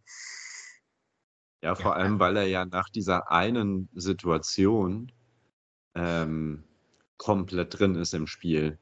Ja, 1.64 1.76
vor 1.76 1.96
allem, 1.96 2.20
weil 2.20 2.38
er 2.38 2.48
ja 2.48 2.66
nach 2.66 2.90
dieser 2.90 3.32
einen 3.32 3.88
Situation 3.94 5.12
ähm, 5.94 6.64
komplett 7.18 7.78
drin 7.78 7.96
ist 7.96 8.16
im 8.16 8.26
Spiel 8.26 8.80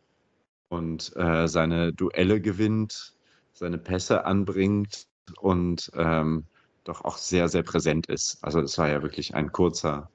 und 0.69 1.13
äh, 1.17 1.47
seine 1.47 1.91
Duelle 1.91 2.39
gewinnt, 2.39 3.15
seine 3.53 3.77
Pässe 3.77 4.25
anbringt 4.25 5.07
und 5.41 5.91
ähm, 5.95 6.45
doch 6.85 7.03
auch 7.03 7.17
sehr, 7.17 7.49
sehr 7.49 7.63
präsent 7.63 8.07
ist. 8.07 8.41
Also 8.41 8.61
es 8.61 8.77
war 8.77 8.87
ja 8.87 9.01
wirklich 9.01 9.35
ein 9.35 9.51
kurzer. 9.51 10.09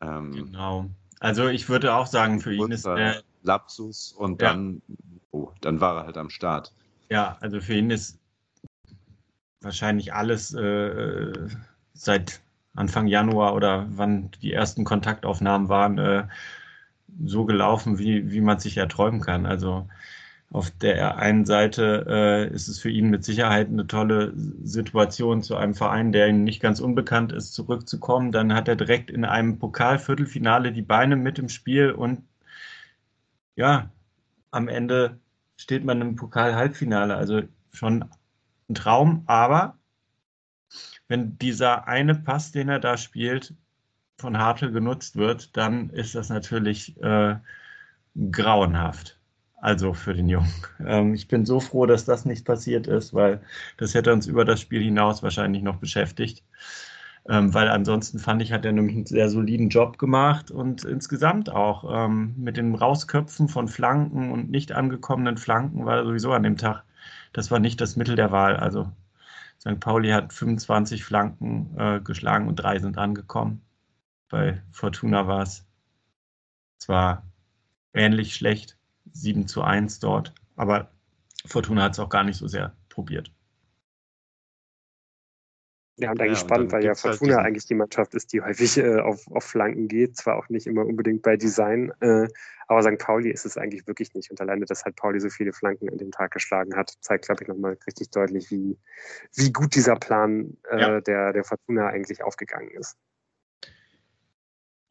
Ähm, 0.00 0.32
genau. 0.32 0.90
Also 1.22 1.46
ich 1.46 1.68
würde 1.68 1.94
auch 1.94 2.08
sagen, 2.08 2.40
für 2.40 2.52
ihn 2.52 2.72
ist 2.72 2.84
der 2.84 3.22
Lapsus 3.44 4.10
und 4.10 4.42
dann, 4.42 4.82
oh, 5.30 5.50
dann 5.60 5.80
war 5.80 5.98
er 5.98 6.06
halt 6.06 6.16
am 6.16 6.30
Start. 6.30 6.72
Ja, 7.10 7.36
also 7.40 7.60
für 7.60 7.74
ihn 7.74 7.90
ist 7.90 8.18
wahrscheinlich 9.60 10.12
alles 10.12 10.52
äh, 10.52 11.32
seit 11.94 12.40
Anfang 12.74 13.06
Januar 13.06 13.54
oder 13.54 13.86
wann 13.90 14.32
die 14.42 14.52
ersten 14.52 14.82
Kontaktaufnahmen 14.82 15.68
waren, 15.68 15.98
äh, 15.98 16.26
so 17.24 17.44
gelaufen, 17.44 18.00
wie, 18.00 18.32
wie 18.32 18.40
man 18.40 18.58
sich 18.58 18.76
erträumen 18.76 19.20
kann. 19.20 19.46
Also 19.46 19.88
auf 20.52 20.70
der 20.70 21.16
einen 21.16 21.46
Seite 21.46 22.04
äh, 22.08 22.54
ist 22.54 22.68
es 22.68 22.78
für 22.78 22.90
ihn 22.90 23.08
mit 23.08 23.24
Sicherheit 23.24 23.68
eine 23.68 23.86
tolle 23.86 24.34
Situation, 24.62 25.42
zu 25.42 25.56
einem 25.56 25.74
Verein, 25.74 26.12
der 26.12 26.28
ihm 26.28 26.44
nicht 26.44 26.60
ganz 26.60 26.78
unbekannt 26.78 27.32
ist, 27.32 27.54
zurückzukommen. 27.54 28.32
Dann 28.32 28.52
hat 28.54 28.68
er 28.68 28.76
direkt 28.76 29.10
in 29.10 29.24
einem 29.24 29.58
Pokalviertelfinale 29.58 30.72
die 30.72 30.82
Beine 30.82 31.16
mit 31.16 31.38
im 31.38 31.48
Spiel 31.48 31.92
und 31.92 32.24
ja, 33.56 33.90
am 34.50 34.68
Ende 34.68 35.18
steht 35.56 35.84
man 35.84 36.02
im 36.02 36.16
Pokal-Halbfinale. 36.16 37.16
Also 37.16 37.42
schon 37.72 38.04
ein 38.68 38.74
Traum, 38.74 39.22
aber 39.26 39.78
wenn 41.08 41.38
dieser 41.38 41.88
eine 41.88 42.14
Pass, 42.14 42.52
den 42.52 42.68
er 42.68 42.78
da 42.78 42.98
spielt, 42.98 43.54
von 44.18 44.38
Hartl 44.38 44.70
genutzt 44.70 45.16
wird, 45.16 45.56
dann 45.56 45.88
ist 45.90 46.14
das 46.14 46.28
natürlich 46.28 47.00
äh, 47.02 47.36
grauenhaft. 48.30 49.21
Also 49.62 49.94
für 49.94 50.12
den 50.12 50.28
Jungen. 50.28 50.52
Ähm, 50.84 51.14
ich 51.14 51.28
bin 51.28 51.46
so 51.46 51.60
froh, 51.60 51.86
dass 51.86 52.04
das 52.04 52.24
nicht 52.24 52.44
passiert 52.44 52.88
ist, 52.88 53.14
weil 53.14 53.40
das 53.76 53.94
hätte 53.94 54.12
uns 54.12 54.26
über 54.26 54.44
das 54.44 54.60
Spiel 54.60 54.82
hinaus 54.82 55.22
wahrscheinlich 55.22 55.62
noch 55.62 55.76
beschäftigt. 55.76 56.42
Ähm, 57.28 57.54
weil 57.54 57.68
ansonsten 57.68 58.18
fand 58.18 58.42
ich, 58.42 58.52
hat 58.52 58.64
er 58.64 58.72
nämlich 58.72 58.96
einen 58.96 59.06
sehr 59.06 59.28
soliden 59.30 59.68
Job 59.68 59.98
gemacht 59.98 60.50
und 60.50 60.84
insgesamt 60.84 61.48
auch 61.50 61.84
ähm, 62.06 62.34
mit 62.36 62.56
dem 62.56 62.74
Rausköpfen 62.74 63.48
von 63.48 63.68
Flanken 63.68 64.32
und 64.32 64.50
nicht 64.50 64.72
angekommenen 64.72 65.36
Flanken 65.36 65.86
war 65.86 65.98
er 65.98 66.04
sowieso 66.06 66.32
an 66.32 66.42
dem 66.42 66.56
Tag. 66.56 66.82
Das 67.32 67.52
war 67.52 67.60
nicht 67.60 67.80
das 67.80 67.94
Mittel 67.94 68.16
der 68.16 68.32
Wahl. 68.32 68.56
Also 68.56 68.90
St. 69.60 69.78
Pauli 69.78 70.10
hat 70.10 70.32
25 70.32 71.04
Flanken 71.04 71.76
äh, 71.78 72.00
geschlagen 72.00 72.48
und 72.48 72.56
drei 72.56 72.80
sind 72.80 72.98
angekommen. 72.98 73.62
Bei 74.28 74.60
Fortuna 74.72 75.28
war 75.28 75.42
es 75.42 75.64
zwar 76.78 77.24
ähnlich 77.94 78.34
schlecht, 78.34 78.76
7 79.12 79.46
zu 79.46 79.62
1 79.62 80.00
dort, 80.00 80.32
aber 80.56 80.90
Fortuna 81.46 81.82
hat 81.84 81.92
es 81.92 81.98
auch 81.98 82.08
gar 82.08 82.24
nicht 82.24 82.36
so 82.36 82.46
sehr 82.46 82.72
probiert. 82.88 83.32
Ja, 85.98 86.10
und 86.10 86.20
eigentlich 86.20 86.38
ja, 86.38 86.44
spannend, 86.44 86.72
weil 86.72 86.82
ja 86.82 86.90
halt 86.90 86.98
Fortuna 86.98 87.36
halt 87.36 87.46
eigentlich 87.46 87.66
die 87.66 87.74
Mannschaft 87.74 88.14
ist, 88.14 88.32
die 88.32 88.40
häufig 88.40 88.78
äh, 88.78 88.98
auf, 89.00 89.26
auf 89.30 89.44
Flanken 89.44 89.88
geht. 89.88 90.16
Zwar 90.16 90.36
auch 90.36 90.48
nicht 90.48 90.66
immer 90.66 90.86
unbedingt 90.86 91.22
bei 91.22 91.36
Design, 91.36 91.92
äh, 92.00 92.28
aber 92.66 92.82
St. 92.82 92.98
Pauli 92.98 93.30
ist 93.30 93.44
es 93.44 93.58
eigentlich 93.58 93.86
wirklich 93.86 94.14
nicht. 94.14 94.30
Und 94.30 94.40
alleine, 94.40 94.64
dass 94.64 94.84
halt 94.84 94.96
Pauli 94.96 95.20
so 95.20 95.28
viele 95.28 95.52
Flanken 95.52 95.90
an 95.90 95.98
dem 95.98 96.10
Tag 96.10 96.30
geschlagen 96.30 96.74
hat, 96.76 96.94
zeigt, 97.00 97.26
glaube 97.26 97.42
ich, 97.42 97.48
nochmal 97.48 97.76
richtig 97.86 98.10
deutlich, 98.10 98.50
wie, 98.50 98.78
wie 99.34 99.52
gut 99.52 99.74
dieser 99.74 99.96
Plan 99.96 100.56
äh, 100.70 100.80
ja. 100.80 101.00
der, 101.02 101.32
der 101.34 101.44
Fortuna 101.44 101.88
eigentlich 101.88 102.24
aufgegangen 102.24 102.70
ist. 102.70 102.96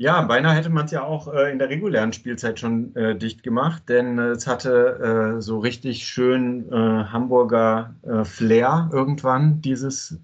Ja, 0.01 0.23
beinahe 0.23 0.55
hätte 0.55 0.71
man 0.71 0.85
es 0.85 0.91
ja 0.91 1.03
auch 1.03 1.31
äh, 1.31 1.51
in 1.51 1.59
der 1.59 1.69
regulären 1.69 2.11
Spielzeit 2.11 2.59
schon 2.59 2.95
äh, 2.95 3.15
dicht 3.15 3.43
gemacht, 3.43 3.83
denn 3.87 4.17
äh, 4.17 4.29
es 4.29 4.47
hatte 4.47 5.35
äh, 5.37 5.41
so 5.43 5.59
richtig 5.59 6.07
schön 6.07 6.67
äh, 6.71 6.75
Hamburger 6.75 7.93
äh, 8.01 8.23
Flair 8.23 8.89
irgendwann, 8.91 9.61
dieses 9.61 10.17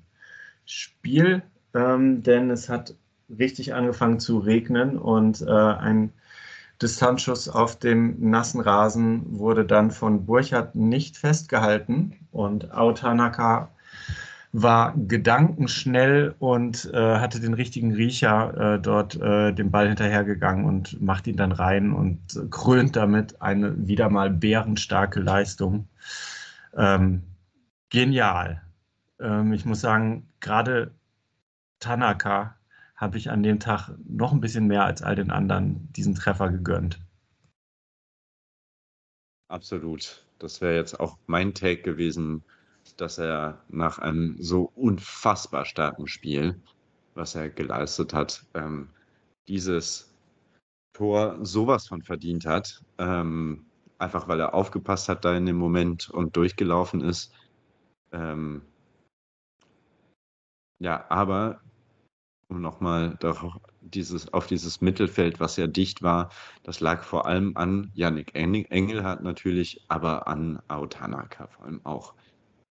Spiel, 0.65 1.43
ähm, 1.75 2.23
denn 2.23 2.49
es 2.49 2.69
hat 2.69 2.95
richtig 3.30 3.75
angefangen 3.75 4.19
zu 4.19 4.39
regnen 4.39 4.97
und 4.97 5.47
ein 5.47 6.11
Distanzschuss 6.82 7.47
auf 7.47 7.78
dem 7.78 8.32
nassen 8.32 8.61
Rasen 8.61 9.38
wurde 9.38 9.63
dann 9.63 9.91
von 9.91 10.25
Burchardt 10.25 10.73
nicht 10.73 11.17
festgehalten. 11.17 12.15
Und 12.32 12.71
Autanaka 12.71 13.69
war 14.53 14.93
gedankenschnell 14.95 16.35
und 16.39 16.89
äh, 16.93 17.17
hatte 17.19 17.39
den 17.39 17.53
richtigen 17.53 17.93
Riecher 17.93 18.75
äh, 18.75 18.79
dort 18.79 19.15
äh, 19.15 19.53
dem 19.53 19.71
Ball 19.71 19.87
hinterhergegangen 19.87 20.65
und 20.65 21.01
macht 21.01 21.27
ihn 21.27 21.35
dann 21.35 21.51
rein 21.51 21.91
und 21.91 22.19
krönt 22.49 22.95
damit 22.95 23.41
eine 23.41 23.87
wieder 23.87 24.09
mal 24.09 24.29
bärenstarke 24.29 25.19
Leistung. 25.19 25.87
Ähm, 26.75 27.23
genial. 27.89 28.61
Ähm, 29.19 29.53
ich 29.53 29.65
muss 29.65 29.81
sagen, 29.81 30.27
gerade 30.39 30.91
Tanaka 31.79 32.55
habe 32.95 33.17
ich 33.17 33.29
an 33.29 33.43
dem 33.43 33.59
Tag 33.59 33.91
noch 34.07 34.31
ein 34.31 34.41
bisschen 34.41 34.67
mehr 34.67 34.85
als 34.85 35.01
all 35.01 35.15
den 35.15 35.29
anderen 35.29 35.91
diesen 35.93 36.15
Treffer 36.15 36.49
gegönnt. 36.49 36.99
Absolut. 39.49 40.23
Das 40.39 40.61
wäre 40.61 40.75
jetzt 40.75 40.99
auch 40.99 41.17
mein 41.25 41.53
Take 41.53 41.81
gewesen, 41.81 42.43
dass 42.97 43.17
er 43.17 43.61
nach 43.69 43.99
einem 43.99 44.35
so 44.39 44.71
unfassbar 44.75 45.65
starken 45.65 46.07
Spiel, 46.07 46.59
was 47.15 47.35
er 47.35 47.49
geleistet 47.49 48.13
hat, 48.13 48.45
ähm, 48.53 48.89
dieses 49.47 50.13
Tor 50.93 51.37
sowas 51.45 51.87
von 51.87 52.01
verdient 52.01 52.45
hat. 52.45 52.83
Ähm, 52.97 53.65
einfach 53.99 54.27
weil 54.27 54.39
er 54.39 54.53
aufgepasst 54.53 55.09
hat 55.09 55.25
da 55.25 55.35
in 55.35 55.45
dem 55.45 55.57
Moment 55.57 56.09
und 56.09 56.35
durchgelaufen 56.35 57.01
ist. 57.01 57.33
Ähm, 58.11 58.61
ja, 60.79 61.05
aber 61.09 61.61
um 62.49 62.61
nochmal 62.61 63.17
dieses, 63.81 64.33
auf 64.33 64.47
dieses 64.47 64.79
Mittelfeld, 64.81 65.39
was 65.39 65.57
ja 65.57 65.67
dicht 65.67 66.01
war, 66.01 66.29
das 66.63 66.79
lag 66.79 67.03
vor 67.03 67.25
allem 67.25 67.57
an 67.57 67.91
Yannick 67.93 68.35
Engel 68.35 69.03
hat 69.03 69.21
natürlich, 69.21 69.83
aber 69.87 70.27
an 70.27 70.61
Autanaka 70.67 71.47
vor 71.47 71.65
allem 71.65 71.85
auch. 71.85 72.13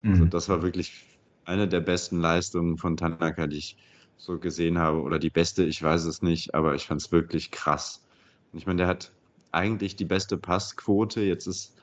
Also 0.04 0.16
mhm. 0.16 0.22
Also 0.22 0.26
das 0.26 0.50
war 0.50 0.62
wirklich 0.62 1.06
eine 1.46 1.68
der 1.68 1.82
besten 1.82 2.20
Leistungen 2.20 2.78
von 2.78 2.98
Tanaka, 2.98 3.48
die 3.48 3.58
ich 3.58 3.78
so 4.18 4.40
gesehen 4.40 4.78
habe. 4.78 5.02
Oder 5.02 5.20
die 5.20 5.30
beste, 5.30 5.64
ich 5.64 5.82
weiß 5.82 6.06
es 6.06 6.22
nicht, 6.22 6.54
aber 6.54 6.76
ich 6.76 6.86
fand 6.86 7.02
es 7.02 7.12
wirklich 7.12 7.52
krass. 7.52 8.06
Und 8.52 8.60
ich 8.60 8.66
meine, 8.66 8.78
der 8.78 8.88
hat 8.88 9.12
eigentlich 9.52 9.96
die 9.96 10.06
beste 10.06 10.38
Passquote. 10.38 11.22
Jetzt 11.22 11.48
ist 11.48 11.76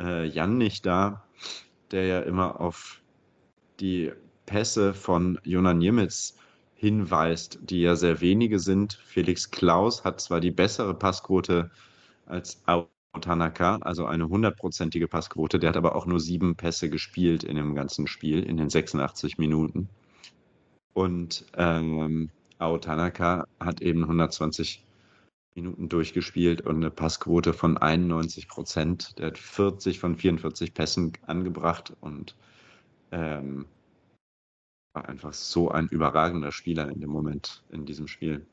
äh, 0.00 0.26
Jan 0.26 0.58
nicht 0.58 0.86
da, 0.86 1.24
der 1.90 2.06
ja 2.06 2.20
immer 2.20 2.60
auf 2.60 3.00
die 3.80 4.12
Pässe 4.46 4.94
von 4.94 5.38
Jonan 5.44 5.78
Niemitz 5.78 6.36
hinweist, 6.74 7.58
die 7.62 7.82
ja 7.82 7.96
sehr 7.96 8.20
wenige 8.20 8.58
sind. 8.58 8.94
Felix 9.04 9.50
Klaus 9.50 10.04
hat 10.04 10.20
zwar 10.20 10.40
die 10.40 10.50
bessere 10.50 10.94
Passquote 10.94 11.70
als 12.26 12.62
Tanaka, 13.20 13.76
also 13.80 14.06
eine 14.06 14.28
hundertprozentige 14.28 15.08
Passquote, 15.08 15.58
der 15.58 15.70
hat 15.70 15.76
aber 15.76 15.96
auch 15.96 16.06
nur 16.06 16.20
sieben 16.20 16.56
Pässe 16.56 16.90
gespielt 16.90 17.42
in 17.42 17.56
dem 17.56 17.74
ganzen 17.74 18.06
Spiel, 18.06 18.42
in 18.42 18.56
den 18.56 18.70
86 18.70 19.38
Minuten. 19.38 19.88
Und 20.92 21.46
ähm, 21.56 22.30
Ao 22.58 22.78
Tanaka 22.78 23.46
hat 23.60 23.80
eben 23.80 24.02
120 24.02 24.84
Minuten 25.54 25.88
durchgespielt 25.88 26.60
und 26.60 26.76
eine 26.76 26.90
Passquote 26.90 27.52
von 27.52 27.78
91 27.78 28.48
Prozent. 28.48 29.18
Der 29.18 29.28
hat 29.28 29.38
40 29.38 29.98
von 29.98 30.16
44 30.16 30.74
Pässen 30.74 31.12
angebracht 31.26 31.96
und 32.00 32.36
ähm, 33.10 33.66
war 34.92 35.08
einfach 35.08 35.32
so 35.32 35.70
ein 35.70 35.88
überragender 35.88 36.52
Spieler 36.52 36.88
in 36.90 37.00
dem 37.00 37.10
Moment 37.10 37.62
in 37.70 37.86
diesem 37.86 38.08
Spiel. 38.08 38.46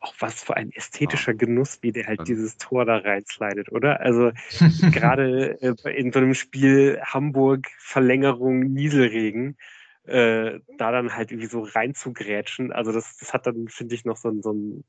Auch 0.00 0.14
was 0.18 0.42
für 0.42 0.56
ein 0.56 0.72
ästhetischer 0.72 1.34
Genuss, 1.34 1.78
wie 1.82 1.92
der 1.92 2.06
halt 2.06 2.26
dieses 2.26 2.56
Tor 2.56 2.84
da 2.84 2.98
reinslidet, 2.98 3.70
oder? 3.70 4.00
Also 4.00 4.32
gerade 4.92 5.60
äh, 5.60 5.96
in 5.96 6.12
so 6.12 6.18
einem 6.18 6.34
Spiel 6.34 7.00
Hamburg 7.02 7.68
Verlängerung 7.78 8.60
Nieselregen, 8.60 9.56
äh, 10.04 10.58
da 10.78 10.90
dann 10.90 11.14
halt 11.14 11.30
irgendwie 11.30 11.48
so 11.48 11.62
reinzugrätschen. 11.62 12.72
Also 12.72 12.92
das, 12.92 13.16
das 13.18 13.32
hat 13.32 13.46
dann, 13.46 13.68
finde 13.68 13.94
ich, 13.94 14.04
noch 14.04 14.16
so, 14.16 14.32
so 14.40 14.52
ein 14.52 14.84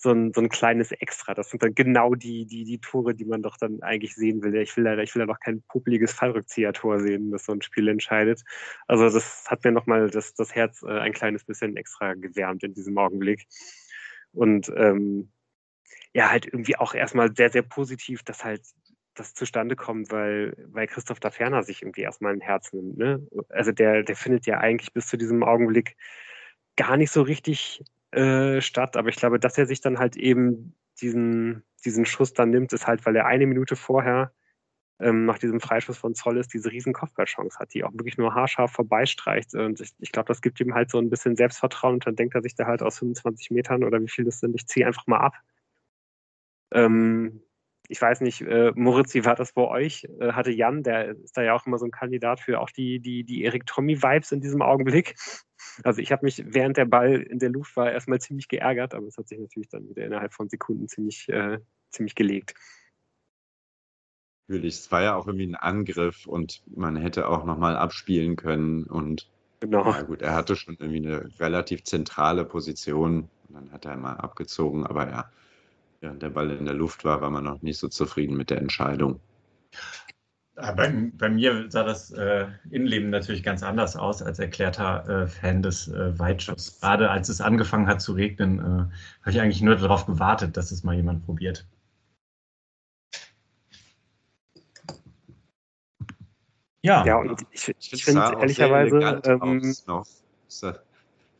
so 0.00 0.12
ein, 0.12 0.32
so 0.32 0.40
ein 0.40 0.48
kleines 0.48 0.92
Extra. 0.92 1.34
Das 1.34 1.50
sind 1.50 1.62
dann 1.62 1.74
genau 1.74 2.14
die, 2.14 2.46
die, 2.46 2.64
die 2.64 2.78
Tore, 2.78 3.14
die 3.14 3.26
man 3.26 3.42
doch 3.42 3.56
dann 3.58 3.82
eigentlich 3.82 4.14
sehen 4.14 4.42
will. 4.42 4.54
Ich 4.56 4.76
will 4.76 4.84
da, 4.84 4.96
ich 4.96 5.14
will 5.14 5.20
da 5.20 5.26
noch 5.26 5.40
kein 5.40 5.62
publiges 5.68 6.12
Fallrückzieher-Tor 6.14 7.00
sehen, 7.00 7.30
das 7.30 7.44
so 7.44 7.52
ein 7.52 7.60
Spiel 7.60 7.88
entscheidet. 7.88 8.42
Also 8.88 9.10
das 9.10 9.44
hat 9.46 9.62
mir 9.62 9.72
nochmal 9.72 10.08
das, 10.08 10.32
das 10.32 10.54
Herz 10.54 10.82
äh, 10.82 10.98
ein 10.98 11.12
kleines 11.12 11.44
bisschen 11.44 11.76
extra 11.76 12.14
gewärmt 12.14 12.62
in 12.62 12.72
diesem 12.72 12.96
Augenblick. 12.96 13.46
Und 14.32 14.70
ähm, 14.76 15.30
ja, 16.12 16.30
halt 16.30 16.46
irgendwie 16.46 16.76
auch 16.76 16.94
erstmal 16.94 17.34
sehr, 17.34 17.50
sehr 17.50 17.62
positiv, 17.62 18.22
dass 18.22 18.44
halt 18.44 18.62
das 19.14 19.34
zustande 19.34 19.76
kommt, 19.76 20.10
weil, 20.12 20.54
weil 20.68 20.86
Christoph 20.86 21.20
da 21.20 21.30
Ferner 21.30 21.62
sich 21.62 21.82
irgendwie 21.82 22.02
erstmal 22.02 22.32
ein 22.32 22.40
Herz 22.40 22.72
nimmt. 22.72 22.96
Ne? 22.96 23.26
Also 23.48 23.72
der, 23.72 24.02
der 24.02 24.16
findet 24.16 24.46
ja 24.46 24.58
eigentlich 24.58 24.92
bis 24.92 25.08
zu 25.08 25.16
diesem 25.16 25.42
Augenblick 25.42 25.96
gar 26.76 26.96
nicht 26.96 27.10
so 27.10 27.22
richtig 27.22 27.84
äh, 28.12 28.60
statt. 28.60 28.96
Aber 28.96 29.08
ich 29.08 29.16
glaube, 29.16 29.38
dass 29.38 29.58
er 29.58 29.66
sich 29.66 29.80
dann 29.80 29.98
halt 29.98 30.16
eben 30.16 30.74
diesen, 31.00 31.64
diesen 31.84 32.06
Schuss 32.06 32.32
dann 32.32 32.50
nimmt, 32.50 32.72
ist 32.72 32.86
halt, 32.86 33.04
weil 33.04 33.16
er 33.16 33.26
eine 33.26 33.46
Minute 33.46 33.76
vorher 33.76 34.32
ähm, 35.00 35.24
nach 35.24 35.38
diesem 35.38 35.60
Freischuss 35.60 35.98
von 35.98 36.14
Zolles 36.14 36.48
diese 36.48 36.70
riesen 36.70 36.92
Kopfballchance 36.92 37.58
hat, 37.58 37.74
die 37.74 37.84
auch 37.84 37.92
wirklich 37.92 38.18
nur 38.18 38.34
haarscharf 38.34 38.72
vorbeistreicht. 38.72 39.54
Und 39.54 39.80
ich, 39.80 39.92
ich 39.98 40.12
glaube, 40.12 40.28
das 40.28 40.42
gibt 40.42 40.60
ihm 40.60 40.74
halt 40.74 40.90
so 40.90 40.98
ein 40.98 41.10
bisschen 41.10 41.36
Selbstvertrauen 41.36 41.94
und 41.94 42.06
dann 42.06 42.16
denkt 42.16 42.34
er 42.34 42.42
sich 42.42 42.54
da 42.54 42.66
halt 42.66 42.82
aus 42.82 42.98
25 42.98 43.50
Metern 43.50 43.84
oder 43.84 44.00
wie 44.00 44.08
viel 44.08 44.24
das 44.24 44.40
sind, 44.40 44.54
ich 44.54 44.66
ziehe 44.66 44.86
einfach 44.86 45.06
mal 45.06 45.18
ab. 45.20 45.34
Ähm, 46.72 47.42
ich 47.90 48.00
weiß 48.00 48.20
nicht, 48.20 48.42
äh, 48.42 48.70
Moritz, 48.76 49.14
wie 49.14 49.24
war 49.24 49.34
das 49.34 49.52
bei 49.52 49.62
euch? 49.62 50.04
Äh, 50.20 50.32
hatte 50.32 50.52
Jan, 50.52 50.84
der 50.84 51.16
ist 51.16 51.36
da 51.36 51.42
ja 51.42 51.54
auch 51.54 51.66
immer 51.66 51.76
so 51.76 51.86
ein 51.86 51.90
Kandidat 51.90 52.38
für 52.38 52.60
auch 52.60 52.70
die, 52.70 53.00
die, 53.00 53.24
die 53.24 53.42
Erik 53.42 53.66
Tommy-Vibes 53.66 54.30
in 54.32 54.40
diesem 54.40 54.62
Augenblick. 54.62 55.16
Also 55.84 56.00
ich 56.00 56.10
habe 56.10 56.24
mich, 56.24 56.42
während 56.46 56.78
der 56.78 56.86
Ball 56.86 57.20
in 57.20 57.38
der 57.38 57.50
Luft 57.50 57.76
war, 57.76 57.92
erstmal 57.92 58.18
ziemlich 58.18 58.48
geärgert, 58.48 58.94
aber 58.94 59.06
es 59.06 59.18
hat 59.18 59.28
sich 59.28 59.38
natürlich 59.38 59.68
dann 59.68 59.88
wieder 59.88 60.04
innerhalb 60.04 60.32
von 60.32 60.48
Sekunden 60.48 60.88
ziemlich, 60.88 61.28
äh, 61.28 61.58
ziemlich 61.90 62.14
gelegt. 62.14 62.54
Natürlich, 64.50 64.74
es 64.74 64.90
war 64.90 65.00
ja 65.00 65.14
auch 65.14 65.28
irgendwie 65.28 65.46
ein 65.46 65.54
Angriff 65.54 66.26
und 66.26 66.60
man 66.74 66.96
hätte 66.96 67.28
auch 67.28 67.44
nochmal 67.44 67.76
abspielen 67.76 68.34
können 68.34 68.82
und 68.82 69.30
Genau. 69.60 69.84
Ja, 69.84 70.02
gut, 70.02 70.22
er 70.22 70.34
hatte 70.34 70.56
schon 70.56 70.76
irgendwie 70.80 71.06
eine 71.06 71.28
relativ 71.38 71.84
zentrale 71.84 72.44
Position. 72.44 73.28
Und 73.48 73.54
dann 73.54 73.72
hat 73.72 73.84
er 73.84 73.96
mal 73.96 74.16
abgezogen, 74.16 74.86
aber 74.86 75.08
ja, 75.08 75.30
während 76.00 76.22
der 76.22 76.30
Ball 76.30 76.50
in 76.50 76.64
der 76.64 76.74
Luft 76.74 77.04
war, 77.04 77.20
war 77.20 77.30
man 77.30 77.44
noch 77.44 77.60
nicht 77.60 77.78
so 77.78 77.88
zufrieden 77.88 78.36
mit 78.36 78.48
der 78.48 78.58
Entscheidung. 78.58 79.20
Bei, 80.54 81.10
bei 81.12 81.28
mir 81.28 81.70
sah 81.70 81.84
das 81.84 82.10
äh, 82.10 82.46
Innenleben 82.70 83.10
natürlich 83.10 83.42
ganz 83.42 83.62
anders 83.62 83.96
aus 83.96 84.22
als 84.22 84.38
erklärter 84.38 85.08
äh, 85.08 85.26
Fan 85.26 85.62
des 85.62 85.88
äh, 85.88 86.18
Weitschusses. 86.18 86.80
Gerade 86.80 87.10
als 87.10 87.28
es 87.28 87.40
angefangen 87.40 87.86
hat 87.86 88.00
zu 88.00 88.14
regnen, 88.14 88.58
äh, 88.58 88.62
habe 88.62 89.30
ich 89.30 89.40
eigentlich 89.40 89.62
nur 89.62 89.76
darauf 89.76 90.06
gewartet, 90.06 90.56
dass 90.56 90.72
es 90.72 90.82
mal 90.84 90.96
jemand 90.96 91.24
probiert. 91.24 91.66
Ja, 96.82 97.04
ja 97.04 97.16
und 97.18 97.42
ich, 97.52 97.74
ich, 97.92 98.04
finde 98.04 98.22
ehrlicherweise. 98.38 99.20
Ähm, 99.24 99.74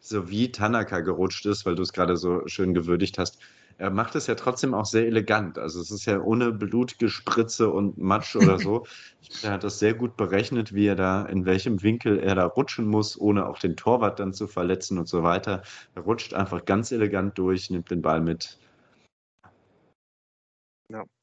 so 0.02 0.30
wie 0.30 0.50
Tanaka 0.50 1.00
gerutscht 1.00 1.46
ist, 1.46 1.66
weil 1.66 1.74
du 1.74 1.82
es 1.82 1.92
gerade 1.92 2.16
so 2.16 2.42
schön 2.46 2.74
gewürdigt 2.74 3.18
hast, 3.18 3.38
er 3.80 3.90
macht 3.90 4.14
es 4.14 4.26
ja 4.26 4.34
trotzdem 4.34 4.74
auch 4.74 4.84
sehr 4.84 5.06
elegant. 5.06 5.58
Also 5.58 5.80
es 5.80 5.90
ist 5.90 6.04
ja 6.04 6.20
ohne 6.20 6.52
blutige 6.52 7.08
Spritze 7.08 7.70
und 7.70 7.96
Matsch 7.96 8.36
oder 8.36 8.58
so. 8.58 8.86
Ich 9.22 9.36
finde, 9.36 9.48
er 9.48 9.52
hat 9.54 9.64
das 9.64 9.78
sehr 9.78 9.94
gut 9.94 10.16
berechnet, 10.16 10.74
wie 10.74 10.86
er 10.86 10.96
da, 10.96 11.24
in 11.24 11.46
welchem 11.46 11.82
Winkel 11.82 12.18
er 12.18 12.34
da 12.34 12.44
rutschen 12.46 12.86
muss, 12.86 13.18
ohne 13.18 13.46
auch 13.46 13.58
den 13.58 13.76
Torwart 13.76 14.18
dann 14.18 14.32
zu 14.32 14.48
verletzen 14.48 14.98
und 14.98 15.08
so 15.08 15.22
weiter. 15.22 15.62
Er 15.94 16.02
rutscht 16.02 16.34
einfach 16.34 16.64
ganz 16.64 16.90
elegant 16.90 17.38
durch, 17.38 17.70
nimmt 17.70 17.90
den 17.90 18.02
Ball 18.02 18.20
mit. 18.20 18.58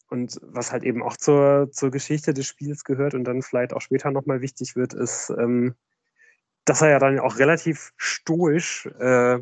Und 0.09 0.39
was 0.41 0.71
halt 0.71 0.83
eben 0.83 1.03
auch 1.03 1.17
zur, 1.17 1.69
zur 1.71 1.91
Geschichte 1.91 2.33
des 2.33 2.47
Spiels 2.47 2.83
gehört 2.83 3.13
und 3.13 3.25
dann 3.25 3.41
vielleicht 3.41 3.73
auch 3.73 3.81
später 3.81 4.11
nochmal 4.11 4.41
wichtig 4.41 4.75
wird, 4.75 4.93
ist, 4.93 5.29
ähm, 5.37 5.75
dass 6.65 6.81
er 6.81 6.89
ja 6.89 6.99
dann 6.99 7.19
auch 7.19 7.39
relativ 7.39 7.93
stoisch 7.97 8.87
äh, 8.99 9.39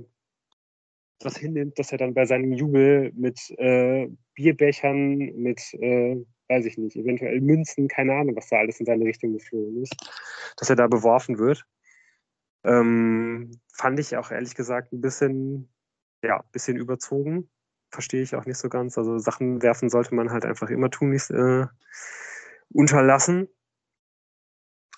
das 1.19 1.37
hinnimmt, 1.37 1.79
dass 1.79 1.91
er 1.91 1.97
dann 1.97 2.13
bei 2.13 2.25
seinem 2.25 2.51
Jubel 2.51 3.11
mit 3.15 3.49
äh, 3.57 4.09
Bierbechern, 4.33 5.17
mit, 5.17 5.73
äh, 5.75 6.17
weiß 6.49 6.65
ich 6.65 6.77
nicht, 6.77 6.95
eventuell 6.95 7.41
Münzen, 7.41 7.87
keine 7.87 8.13
Ahnung, 8.13 8.35
was 8.35 8.49
da 8.49 8.57
alles 8.57 8.79
in 8.79 8.85
seine 8.85 9.05
Richtung 9.05 9.33
geflogen 9.33 9.81
ist, 9.81 9.95
dass 10.57 10.69
er 10.69 10.75
da 10.75 10.87
beworfen 10.87 11.37
wird. 11.37 11.65
Ähm, 12.63 13.59
fand 13.73 13.99
ich 13.99 14.17
auch 14.17 14.31
ehrlich 14.31 14.55
gesagt 14.55 14.91
ein 14.91 15.01
bisschen, 15.01 15.69
ja, 16.23 16.43
bisschen 16.51 16.77
überzogen. 16.77 17.49
Verstehe 17.89 18.21
ich 18.21 18.35
auch 18.35 18.45
nicht 18.45 18.57
so 18.57 18.69
ganz. 18.69 18.97
Also 18.97 19.17
Sachen 19.17 19.61
werfen 19.61 19.89
sollte 19.89 20.13
man 20.15 20.31
halt 20.31 20.45
einfach 20.45 20.69
immer 20.69 20.89
tun, 20.89 21.11
nicht 21.11 21.29
äh, 21.29 21.65
unterlassen. 22.69 23.47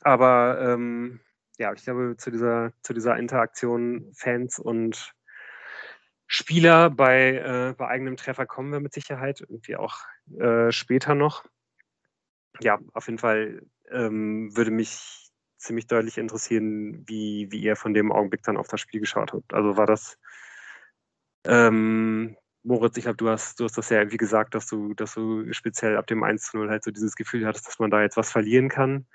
Aber 0.01 0.59
ähm, 0.61 1.19
ja, 1.57 1.73
ich 1.73 1.83
glaube, 1.83 2.15
zu 2.17 2.31
dieser, 2.31 2.71
zu 2.81 2.93
dieser 2.93 3.17
Interaktion 3.17 4.11
Fans 4.13 4.59
und 4.59 5.13
Spieler 6.27 6.89
bei, 6.89 7.37
äh, 7.37 7.73
bei 7.77 7.87
eigenem 7.87 8.17
Treffer 8.17 8.45
kommen 8.45 8.71
wir 8.71 8.79
mit 8.79 8.93
Sicherheit, 8.93 9.41
irgendwie 9.41 9.77
auch 9.77 9.99
äh, 10.37 10.71
später 10.71 11.15
noch. 11.15 11.45
Ja, 12.59 12.79
auf 12.93 13.07
jeden 13.07 13.19
Fall 13.19 13.61
ähm, 13.91 14.55
würde 14.55 14.71
mich 14.71 15.31
ziemlich 15.57 15.87
deutlich 15.87 16.17
interessieren, 16.17 17.03
wie, 17.07 17.47
wie 17.51 17.61
ihr 17.61 17.75
von 17.75 17.93
dem 17.93 18.11
Augenblick 18.11 18.43
dann 18.43 18.57
auf 18.57 18.67
das 18.67 18.81
Spiel 18.81 18.99
geschaut 18.99 19.33
habt. 19.33 19.53
Also 19.53 19.77
war 19.77 19.85
das, 19.85 20.17
ähm, 21.45 22.35
Moritz, 22.67 22.97
ich 22.97 23.03
glaube, 23.03 23.17
du 23.17 23.29
hast, 23.29 23.59
du 23.59 23.63
hast 23.63 23.77
das 23.77 23.89
ja 23.89 23.99
irgendwie 23.99 24.17
gesagt, 24.17 24.53
dass 24.53 24.67
du, 24.67 24.93
dass 24.93 25.13
du 25.13 25.51
speziell 25.53 25.95
ab 25.95 26.05
dem 26.07 26.21
1 26.21 26.53
0 26.53 26.69
halt 26.69 26.83
so 26.83 26.91
dieses 26.91 27.15
Gefühl 27.15 27.45
hattest, 27.45 27.65
dass 27.65 27.79
man 27.79 27.89
da 27.89 28.01
jetzt 28.01 28.17
was 28.17 28.29
verlieren 28.29 28.67
kann. 28.67 29.07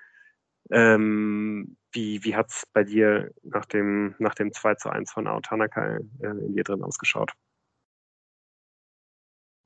Ähm, 0.71 1.77
wie 1.93 2.25
wie 2.25 2.35
hat 2.35 2.49
es 2.49 2.65
bei 2.73 2.83
dir 2.83 3.31
nach 3.43 3.67
dem, 3.67 4.15
nach 4.19 4.35
dem 4.35 4.55
2 4.55 4.77
zu 4.77 4.89
1 4.89 5.13
von 5.13 5.27
Aotanaka 5.27 5.97
äh, 5.97 6.29
in 6.29 6.55
dir 6.55 6.65
drin 6.65 6.83
ausgeschaut? 6.83 7.33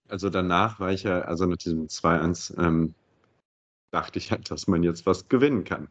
Also 0.08 0.30
danach 0.30 0.80
war 0.80 0.90
ich 0.90 1.04
ja, 1.04 1.20
also 1.20 1.46
mit 1.46 1.64
diesem 1.64 1.86
2-1, 1.86 2.60
ähm, 2.60 2.94
dachte 3.92 4.18
ich 4.18 4.32
halt, 4.32 4.50
dass 4.50 4.66
man 4.66 4.82
jetzt 4.82 5.06
was 5.06 5.28
gewinnen 5.28 5.62
kann. 5.62 5.88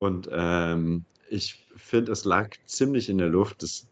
Und 0.00 0.28
ähm, 0.32 1.04
ich 1.30 1.64
finde, 1.76 2.10
es 2.10 2.24
lag 2.24 2.56
ziemlich 2.66 3.08
in 3.08 3.18
der 3.18 3.28
Luft, 3.28 3.62
dass, 3.62 3.86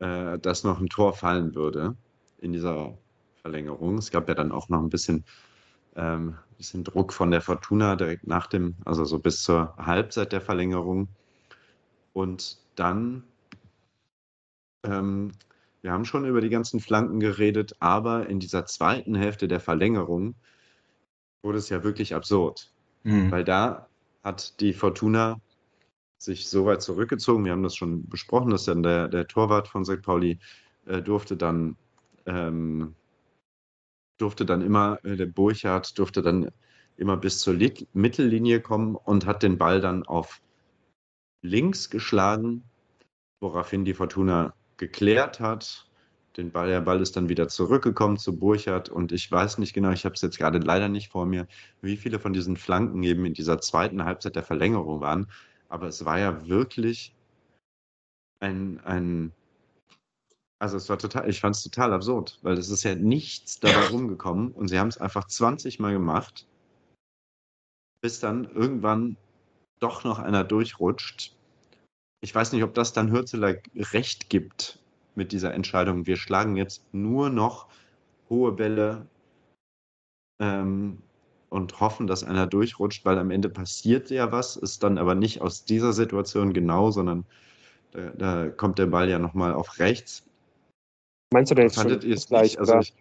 äh, 0.00 0.38
dass 0.38 0.64
noch 0.64 0.80
ein 0.80 0.88
Tor 0.90 1.14
fallen 1.14 1.54
würde 1.54 1.96
in 2.42 2.52
dieser 2.52 2.98
Verlängerung. 3.40 3.98
Es 3.98 4.10
gab 4.10 4.28
ja 4.28 4.34
dann 4.34 4.52
auch 4.52 4.68
noch 4.68 4.80
ein 4.80 4.90
bisschen 4.90 5.24
ähm, 5.96 6.36
bisschen 6.56 6.84
Druck 6.84 7.12
von 7.12 7.30
der 7.30 7.40
Fortuna 7.40 7.96
direkt 7.96 8.26
nach 8.26 8.46
dem, 8.46 8.76
also 8.84 9.04
so 9.04 9.18
bis 9.18 9.42
zur 9.42 9.76
Halbzeit 9.76 10.32
der 10.32 10.40
Verlängerung. 10.40 11.08
Und 12.12 12.58
dann, 12.76 13.24
ähm, 14.84 15.32
wir 15.80 15.92
haben 15.92 16.04
schon 16.04 16.24
über 16.24 16.40
die 16.40 16.50
ganzen 16.50 16.80
Flanken 16.80 17.20
geredet, 17.20 17.74
aber 17.80 18.28
in 18.28 18.38
dieser 18.38 18.64
zweiten 18.66 19.14
Hälfte 19.14 19.48
der 19.48 19.60
Verlängerung 19.60 20.34
wurde 21.42 21.58
es 21.58 21.68
ja 21.68 21.82
wirklich 21.82 22.14
absurd. 22.14 22.72
Mhm. 23.02 23.30
Weil 23.30 23.44
da 23.44 23.88
hat 24.22 24.60
die 24.60 24.72
Fortuna 24.72 25.40
sich 26.18 26.48
so 26.48 26.66
weit 26.66 26.82
zurückgezogen. 26.82 27.44
Wir 27.44 27.50
haben 27.50 27.64
das 27.64 27.74
schon 27.74 28.08
besprochen, 28.08 28.50
dass 28.50 28.64
dann 28.64 28.84
der, 28.84 29.08
der 29.08 29.26
Torwart 29.26 29.66
von 29.66 29.84
St. 29.84 30.02
Pauli 30.02 30.38
äh, 30.86 31.02
durfte 31.02 31.36
dann 31.36 31.76
ähm, 32.26 32.94
durfte 34.18 34.44
dann 34.46 34.62
immer, 34.62 34.98
äh, 35.04 35.16
der 35.16 35.26
Burchardt 35.26 35.98
durfte 35.98 36.22
dann 36.22 36.50
immer 36.96 37.16
bis 37.16 37.40
zur 37.40 37.54
Lit 37.54 37.88
Mittellinie 37.92 38.60
kommen 38.60 38.94
und 38.94 39.26
hat 39.26 39.42
den 39.42 39.58
Ball 39.58 39.80
dann 39.80 40.04
auf 40.04 40.40
links 41.42 41.90
geschlagen, 41.90 42.62
woraufhin 43.40 43.84
die 43.84 43.94
Fortuna 43.94 44.54
geklärt 44.76 45.40
hat. 45.40 45.88
Den 46.36 46.50
Ball, 46.50 46.68
der 46.68 46.80
Ball 46.80 47.00
ist 47.02 47.16
dann 47.16 47.28
wieder 47.28 47.48
zurückgekommen 47.48 48.16
zu 48.16 48.38
Burchardt 48.38 48.88
und 48.88 49.12
ich 49.12 49.30
weiß 49.30 49.58
nicht 49.58 49.74
genau, 49.74 49.90
ich 49.90 50.04
habe 50.04 50.14
es 50.14 50.22
jetzt 50.22 50.38
gerade 50.38 50.58
leider 50.58 50.88
nicht 50.88 51.10
vor 51.10 51.26
mir, 51.26 51.46
wie 51.82 51.96
viele 51.96 52.18
von 52.18 52.32
diesen 52.32 52.56
Flanken 52.56 53.02
eben 53.02 53.26
in 53.26 53.34
dieser 53.34 53.60
zweiten 53.60 54.04
Halbzeit 54.04 54.36
der 54.36 54.42
Verlängerung 54.42 55.00
waren. 55.00 55.26
Aber 55.68 55.88
es 55.88 56.04
war 56.04 56.18
ja 56.18 56.46
wirklich 56.48 57.14
ein, 58.40 58.80
ein 58.84 59.32
also 60.62 60.76
es 60.76 60.88
war 60.88 60.96
total, 60.96 61.28
ich 61.28 61.40
fand 61.40 61.56
es 61.56 61.64
total 61.64 61.92
absurd, 61.92 62.38
weil 62.42 62.56
es 62.56 62.70
ist 62.70 62.84
ja 62.84 62.94
nichts 62.94 63.58
dabei 63.58 63.88
rumgekommen 63.88 64.52
und 64.52 64.68
sie 64.68 64.78
haben 64.78 64.86
es 64.86 64.96
einfach 64.96 65.26
20 65.26 65.80
Mal 65.80 65.92
gemacht, 65.92 66.46
bis 68.00 68.20
dann 68.20 68.44
irgendwann 68.44 69.16
doch 69.80 70.04
noch 70.04 70.20
einer 70.20 70.44
durchrutscht. 70.44 71.34
Ich 72.20 72.32
weiß 72.32 72.52
nicht, 72.52 72.62
ob 72.62 72.74
das 72.74 72.92
dann 72.92 73.10
Hürzeler 73.10 73.56
recht 73.74 74.30
gibt 74.30 74.78
mit 75.16 75.32
dieser 75.32 75.52
Entscheidung. 75.52 76.06
Wir 76.06 76.16
schlagen 76.16 76.54
jetzt 76.54 76.84
nur 76.94 77.28
noch 77.28 77.66
hohe 78.30 78.52
Bälle 78.52 79.08
ähm, 80.40 81.02
und 81.48 81.80
hoffen, 81.80 82.06
dass 82.06 82.22
einer 82.22 82.46
durchrutscht, 82.46 83.04
weil 83.04 83.18
am 83.18 83.32
Ende 83.32 83.48
passiert 83.48 84.10
ja 84.10 84.30
was, 84.30 84.54
ist 84.54 84.84
dann 84.84 84.98
aber 84.98 85.16
nicht 85.16 85.40
aus 85.40 85.64
dieser 85.64 85.92
Situation 85.92 86.52
genau, 86.52 86.92
sondern 86.92 87.24
da, 87.90 88.10
da 88.10 88.48
kommt 88.48 88.78
der 88.78 88.86
Ball 88.86 89.10
ja 89.10 89.18
nochmal 89.18 89.54
auf 89.54 89.80
rechts 89.80 90.24
Meinst 91.32 91.50
du 91.50 91.54
da 91.54 91.62
jetzt 91.62 91.76
Fandet 91.76 92.02
schon 92.02 92.14
gleich? 92.28 92.58
Also 92.58 92.78
ich, 92.78 92.94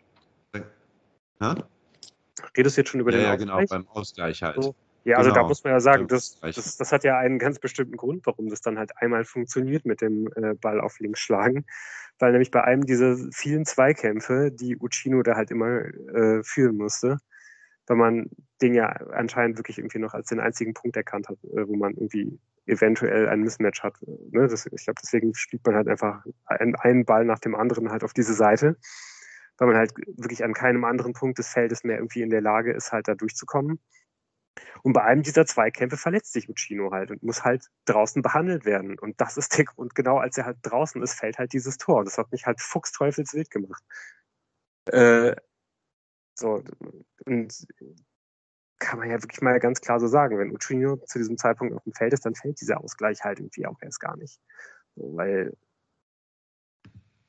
ha? 1.39 1.55
Redest 2.57 2.77
du 2.77 2.81
jetzt 2.81 2.89
schon 2.89 2.99
über 2.99 3.11
ja, 3.11 3.17
den 3.17 3.25
ja, 3.25 3.35
genau, 3.35 3.53
Ausgleich? 3.53 3.69
genau, 3.69 3.83
beim 3.83 4.01
Ausgleich 4.01 4.43
halt. 4.43 4.63
So. 4.63 4.75
Ja, 5.03 5.17
also 5.17 5.31
genau, 5.31 5.41
da 5.41 5.47
muss 5.47 5.63
man 5.63 5.73
ja 5.73 5.79
sagen, 5.79 6.07
das, 6.07 6.39
das, 6.41 6.77
das, 6.77 6.91
hat 6.91 7.03
ja 7.03 7.17
einen 7.17 7.39
ganz 7.39 7.57
bestimmten 7.57 7.97
Grund, 7.97 8.25
warum 8.25 8.49
das 8.49 8.61
dann 8.61 8.77
halt 8.77 8.91
einmal 8.97 9.25
funktioniert 9.25 9.83
mit 9.83 10.01
dem 10.01 10.27
äh, 10.35 10.53
Ball 10.53 10.79
auf 10.79 10.99
links 10.99 11.21
schlagen. 11.21 11.65
Weil 12.19 12.33
nämlich 12.33 12.51
bei 12.51 12.63
einem 12.63 12.85
dieser 12.85 13.17
vielen 13.31 13.65
Zweikämpfe, 13.65 14.51
die 14.51 14.77
Uccino 14.77 15.23
da 15.23 15.35
halt 15.35 15.49
immer 15.49 15.85
äh, 16.13 16.43
führen 16.43 16.77
musste, 16.77 17.17
weil 17.87 17.97
man 17.97 18.29
den 18.61 18.75
ja 18.75 18.89
anscheinend 18.89 19.57
wirklich 19.57 19.79
irgendwie 19.79 19.97
noch 19.97 20.13
als 20.13 20.27
den 20.27 20.39
einzigen 20.39 20.75
Punkt 20.75 20.95
erkannt 20.95 21.29
hat, 21.29 21.37
äh, 21.45 21.67
wo 21.67 21.75
man 21.75 21.93
irgendwie 21.93 22.37
eventuell 22.65 23.27
ein 23.27 23.41
Mismatch 23.41 23.83
hat. 23.83 23.95
Ne? 24.31 24.47
Das, 24.47 24.65
ich 24.65 24.83
glaube, 24.83 24.99
deswegen 25.01 25.33
spielt 25.35 25.65
man 25.65 25.75
halt 25.75 25.87
einfach 25.87 26.23
einen, 26.45 26.75
einen 26.75 27.05
Ball 27.05 27.25
nach 27.25 27.39
dem 27.39 27.55
anderen 27.55 27.91
halt 27.91 28.03
auf 28.03 28.13
diese 28.13 28.33
Seite, 28.33 28.77
weil 29.57 29.67
man 29.67 29.77
halt 29.77 29.93
wirklich 30.17 30.43
an 30.43 30.53
keinem 30.53 30.83
anderen 30.83 31.13
Punkt 31.13 31.39
des 31.39 31.49
Feldes 31.49 31.83
mehr 31.83 31.97
irgendwie 31.97 32.21
in 32.21 32.29
der 32.29 32.41
Lage 32.41 32.73
ist, 32.73 32.91
halt 32.91 33.07
da 33.07 33.15
durchzukommen. 33.15 33.79
Und 34.83 34.93
bei 34.93 35.03
einem 35.03 35.23
dieser 35.23 35.45
Zweikämpfe 35.45 35.97
verletzt 35.97 36.33
sich 36.33 36.49
Uccino 36.49 36.91
halt 36.91 37.11
und 37.11 37.23
muss 37.23 37.43
halt 37.43 37.67
draußen 37.85 38.21
behandelt 38.21 38.65
werden. 38.65 38.97
Und 38.99 39.19
das 39.21 39.37
ist 39.37 39.57
der 39.57 39.65
Grund, 39.65 39.95
genau 39.95 40.17
als 40.17 40.37
er 40.37 40.45
halt 40.45 40.57
draußen 40.63 41.01
ist, 41.01 41.13
fällt 41.13 41.37
halt 41.37 41.53
dieses 41.53 41.77
Tor. 41.77 42.03
Das 42.03 42.17
hat 42.17 42.31
mich 42.31 42.45
halt 42.45 42.59
fuchsteufelswild 42.59 43.49
gemacht. 43.49 43.83
Äh, 44.85 45.35
so, 46.35 46.63
und 47.25 47.67
kann 48.81 48.99
man 48.99 49.09
ja 49.09 49.21
wirklich 49.21 49.41
mal 49.41 49.57
ganz 49.59 49.79
klar 49.79 49.99
so 49.99 50.07
sagen. 50.07 50.37
Wenn 50.37 50.51
Uccino 50.51 50.97
zu 50.97 51.19
diesem 51.19 51.37
Zeitpunkt 51.37 51.73
auf 51.73 51.83
dem 51.83 51.93
Feld 51.93 52.13
ist, 52.13 52.25
dann 52.25 52.35
fällt 52.35 52.59
dieser 52.59 52.81
Ausgleich 52.83 53.23
halt 53.23 53.39
irgendwie 53.39 53.65
auch 53.67 53.77
erst 53.81 53.99
gar 53.99 54.17
nicht. 54.17 54.41
So, 54.95 55.15
weil 55.15 55.55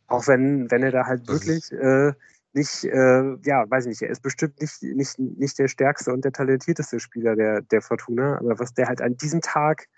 auch 0.08 0.26
wenn, 0.26 0.70
wenn 0.70 0.82
er 0.82 0.90
da 0.90 1.06
halt 1.06 1.28
das 1.28 1.46
wirklich 1.46 1.70
äh, 1.72 2.12
nicht, 2.54 2.84
äh, 2.84 3.36
ja, 3.44 3.70
weiß 3.70 3.84
ich 3.84 3.90
nicht, 3.90 4.02
er 4.02 4.10
ist 4.10 4.22
bestimmt 4.22 4.60
nicht, 4.60 4.82
nicht, 4.82 5.18
nicht 5.18 5.58
der 5.58 5.68
stärkste 5.68 6.12
und 6.12 6.24
der 6.24 6.32
talentierteste 6.32 7.00
Spieler 7.00 7.36
der, 7.36 7.62
der 7.62 7.82
Fortuna, 7.82 8.38
aber 8.38 8.58
was 8.58 8.74
der 8.74 8.88
halt 8.88 9.00
an 9.00 9.16
diesem 9.16 9.40
Tag 9.40 9.88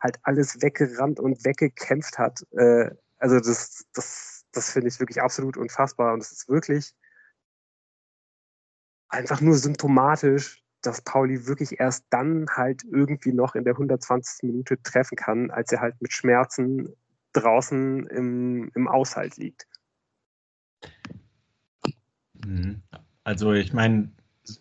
halt 0.00 0.18
alles 0.22 0.60
weggerannt 0.60 1.20
und 1.20 1.44
weggekämpft 1.44 2.18
hat, 2.18 2.44
äh, 2.52 2.90
also 3.18 3.38
das, 3.38 3.86
das, 3.94 4.44
das 4.52 4.70
finde 4.70 4.88
ich 4.88 5.00
wirklich 5.00 5.22
absolut 5.22 5.56
unfassbar 5.56 6.12
und 6.12 6.22
es 6.22 6.32
ist 6.32 6.48
wirklich 6.48 6.94
einfach 9.08 9.40
nur 9.40 9.56
symptomatisch 9.56 10.63
dass 10.86 11.02
Pauli 11.02 11.46
wirklich 11.46 11.80
erst 11.80 12.04
dann 12.10 12.46
halt 12.50 12.84
irgendwie 12.84 13.32
noch 13.32 13.54
in 13.54 13.64
der 13.64 13.74
120. 13.74 14.44
Minute 14.44 14.80
treffen 14.82 15.16
kann, 15.16 15.50
als 15.50 15.72
er 15.72 15.80
halt 15.80 16.00
mit 16.00 16.12
Schmerzen 16.12 16.94
draußen 17.32 18.06
im, 18.06 18.70
im 18.74 18.88
Aushalt 18.88 19.36
liegt. 19.36 19.66
Mhm. 22.44 22.82
Also 23.24 23.52
ich 23.52 23.72
meine, 23.72 24.10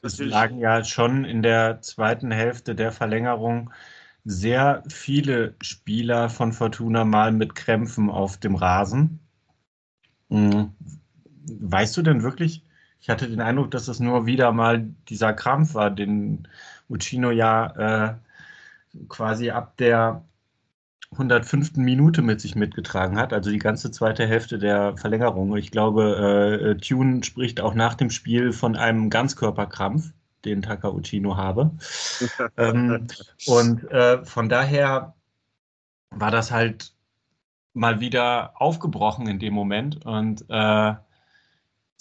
es 0.02 0.20
lagen 0.20 0.60
ja 0.60 0.84
schon 0.84 1.26
in 1.26 1.44
der 1.44 1.82
zweiten 1.82 2.32
Hälfte 2.32 2.76
der 2.76 2.92
Verlängerung 2.92 3.72
sehr 4.26 4.84
viele 4.88 5.56
Spieler 5.62 6.30
von 6.30 6.54
Fortuna 6.54 7.04
mal 7.04 7.34
mit 7.34 7.56
Krämpfen 7.56 8.10
auf 8.10 8.38
dem 8.38 8.56
Rasen. 8.56 9.20
Hm. 10.30 10.74
Weißt 11.46 11.98
du 11.98 12.02
denn 12.02 12.24
wirklich, 12.24 12.64
ich 13.04 13.10
hatte 13.10 13.28
den 13.28 13.42
Eindruck, 13.42 13.70
dass 13.72 13.90
es 13.90 14.00
nur 14.00 14.26
wieder 14.26 14.54
mal 14.54 14.88
dieser 15.10 15.34
Krampf 15.34 15.74
war, 15.74 15.92
den 15.92 16.48
Uccino 16.88 17.32
ja 17.32 18.14
äh, 18.14 18.16
quasi 19.10 19.50
ab 19.50 19.76
der 19.76 20.24
105. 21.12 21.76
Minute 21.76 22.22
mit 22.22 22.40
sich 22.40 22.56
mitgetragen 22.56 23.18
hat, 23.18 23.34
also 23.34 23.52
die 23.52 23.60
ganze 23.60 23.92
zweite 23.92 24.26
Hälfte 24.26 24.58
der 24.58 24.96
Verlängerung. 24.96 25.58
Ich 25.58 25.70
glaube, 25.70 26.78
äh, 26.78 26.82
Tune 26.82 27.26
spricht 27.26 27.60
auch 27.60 27.74
nach 27.74 27.96
dem 27.96 28.10
Spiel 28.10 28.54
von 28.54 28.78
einem 28.78 29.10
Ganzkörperkrampf, 29.10 30.14
den 30.46 30.62
Takauchino 30.62 31.36
habe. 31.36 31.72
ähm, 32.58 33.08
und 33.48 33.84
äh, 33.92 34.24
von 34.24 34.48
daher 34.48 35.14
war 36.10 36.32
das 36.32 36.54
halt 36.54 36.94
mal 37.74 38.00
wieder 38.00 38.54
aufgebrochen 38.62 39.28
in 39.28 39.40
dem 39.40 39.54
Moment 39.54 40.06
und 40.06 40.46
äh, 40.48 40.94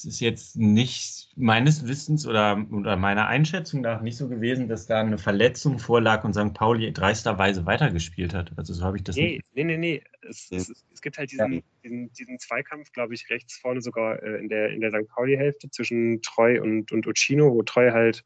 es 0.05 0.15
ist 0.15 0.21
jetzt 0.21 0.57
nicht 0.57 1.29
meines 1.37 1.87
Wissens 1.87 2.27
oder, 2.27 2.67
oder 2.73 2.97
meiner 2.97 3.29
Einschätzung 3.29 3.83
nach 3.83 4.01
nicht 4.01 4.17
so 4.17 4.29
gewesen, 4.29 4.69
dass 4.69 4.87
da 4.87 5.01
eine 5.01 5.17
Verletzung 5.17 5.79
vorlag 5.79 6.25
und 6.25 6.35
St. 6.35 6.55
Pauli 6.55 6.93
dreisterweise 6.93 7.67
weitergespielt 7.67 8.35
hat. 8.35 8.53
Also 8.57 8.75
so 8.75 8.85
habe 8.85 8.97
ich 8.97 9.05
das 9.05 9.15
nee, 9.15 9.35
nicht. 9.35 9.45
Nee, 9.55 9.65
nee, 9.65 9.77
nee. 9.77 10.03
Es, 10.29 10.51
ja. 10.51 10.59
es, 10.59 10.85
es 10.93 11.01
gibt 11.01 11.19
halt 11.19 11.31
diesen, 11.31 11.53
ja. 11.53 11.61
diesen, 11.85 12.13
diesen, 12.15 12.39
Zweikampf, 12.41 12.91
glaube 12.93 13.15
ich, 13.15 13.31
rechts 13.31 13.57
vorne 13.59 13.81
sogar 13.81 14.21
äh, 14.23 14.41
in, 14.41 14.49
der, 14.49 14.71
in 14.71 14.81
der 14.81 14.91
St. 14.91 15.09
Pauli-Hälfte 15.09 15.71
zwischen 15.71 16.21
Treu 16.23 16.61
und, 16.61 16.91
und 16.91 17.07
Uccino, 17.07 17.53
wo 17.53 17.63
Treu 17.63 17.93
halt 17.93 18.25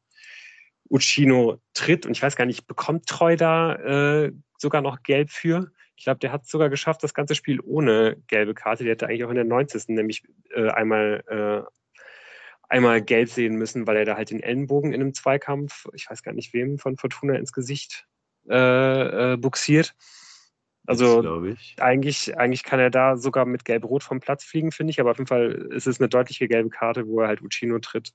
Uccino 0.89 1.61
tritt 1.75 2.07
und 2.07 2.13
ich 2.13 2.23
weiß 2.23 2.37
gar 2.37 2.47
nicht, 2.47 2.67
bekommt 2.67 3.07
Treu 3.07 3.37
da 3.37 3.75
äh, 4.25 4.33
sogar 4.57 4.81
noch 4.81 5.03
gelb 5.03 5.31
für? 5.31 5.71
Ich 5.97 6.05
glaube, 6.05 6.21
der 6.21 6.31
hat 6.33 6.45
es 6.45 6.51
sogar 6.51 6.69
geschafft, 6.69 7.03
das 7.03 7.15
ganze 7.15 7.35
Spiel 7.35 7.61
ohne 7.61 8.17
gelbe 8.27 8.55
Karte. 8.55 8.85
Der 8.85 8.93
hätte 8.93 9.07
eigentlich 9.07 9.25
auch 9.25 9.31
in 9.31 9.37
der 9.37 9.45
90. 9.45 9.89
nämlich 9.89 10.25
äh, 10.55 10.69
einmal, 10.69 11.25
äh, 11.29 11.99
einmal 12.69 13.03
gelb 13.03 13.29
sehen 13.31 13.57
müssen, 13.57 13.87
weil 13.87 13.97
er 13.97 14.05
da 14.05 14.17
halt 14.17 14.31
den 14.31 14.43
Ellenbogen 14.43 14.93
in 14.93 15.01
einem 15.01 15.15
Zweikampf, 15.15 15.87
ich 15.95 16.09
weiß 16.09 16.23
gar 16.23 16.33
nicht 16.33 16.53
wem, 16.53 16.79
von 16.79 16.97
Fortuna 16.97 17.35
ins 17.35 17.53
Gesicht 17.53 18.07
äh, 18.49 19.33
äh 19.33 19.37
buxiert. 19.37 19.95
Also 20.87 21.45
eigentlich, 21.79 22.37
eigentlich 22.39 22.63
kann 22.63 22.79
er 22.79 22.91
da 22.91 23.17
sogar 23.17 23.45
mit 23.45 23.65
Gelb-Rot 23.65 24.05
vom 24.05 24.21
Platz 24.21 24.45
fliegen, 24.45 24.73
finde 24.73 24.93
ich, 24.93 25.01
aber 25.01 25.11
auf 25.11 25.19
jeden 25.19 25.27
Fall 25.27 25.51
ist 25.71 25.87
es 25.87 26.01
eine 26.01 26.09
deutliche 26.09 26.49
gelbe 26.49 26.71
Karte, 26.71 27.07
wo 27.07 27.21
er 27.21 27.29
halt 27.29 27.43
Uccino 27.43 27.79
tritt. 27.79 28.13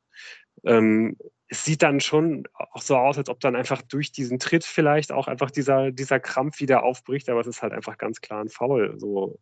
Ähm, 0.64 1.18
es 1.48 1.65
sieht 1.65 1.84
dann 1.84 1.99
schon 1.99 2.48
auch 2.53 2.81
so 2.81 2.95
aus, 2.95 3.18
als 3.18 3.30
ob 3.30 3.41
dann 3.41 3.56
einfach 3.56 3.81
durch 3.81 4.11
diesen 4.11 4.39
Tritt 4.39 4.64
vielleicht 4.64 5.11
auch 5.11 5.27
einfach 5.27 5.52
dieser, 5.52 5.91
dieser 5.91 6.19
Krampf 6.19 6.61
wieder 6.61 6.84
aufbricht, 6.84 7.30
aber 7.30 7.41
es 7.41 7.48
ist 7.48 7.61
halt 7.61 7.73
einfach 7.73 7.98
ganz 7.98 8.22
klar 8.22 8.41
ein 8.41 8.49
Foul, 8.49 8.93
so, 8.98 9.39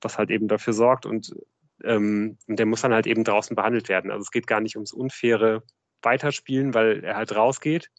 was 0.00 0.16
halt 0.16 0.30
eben 0.30 0.48
dafür 0.48 0.72
sorgt. 0.72 1.04
Und 1.04 1.34
ähm, 1.84 2.38
der 2.46 2.66
muss 2.66 2.80
dann 2.80 2.94
halt 2.94 3.06
eben 3.06 3.24
draußen 3.24 3.56
behandelt 3.56 3.88
werden. 3.88 4.10
Also 4.10 4.22
es 4.22 4.30
geht 4.30 4.46
gar 4.46 4.60
nicht 4.60 4.76
ums 4.76 4.92
unfaire 4.92 5.62
Weiterspielen, 6.02 6.72
weil 6.72 7.04
er 7.04 7.16
halt 7.16 7.34
rausgeht 7.36 7.90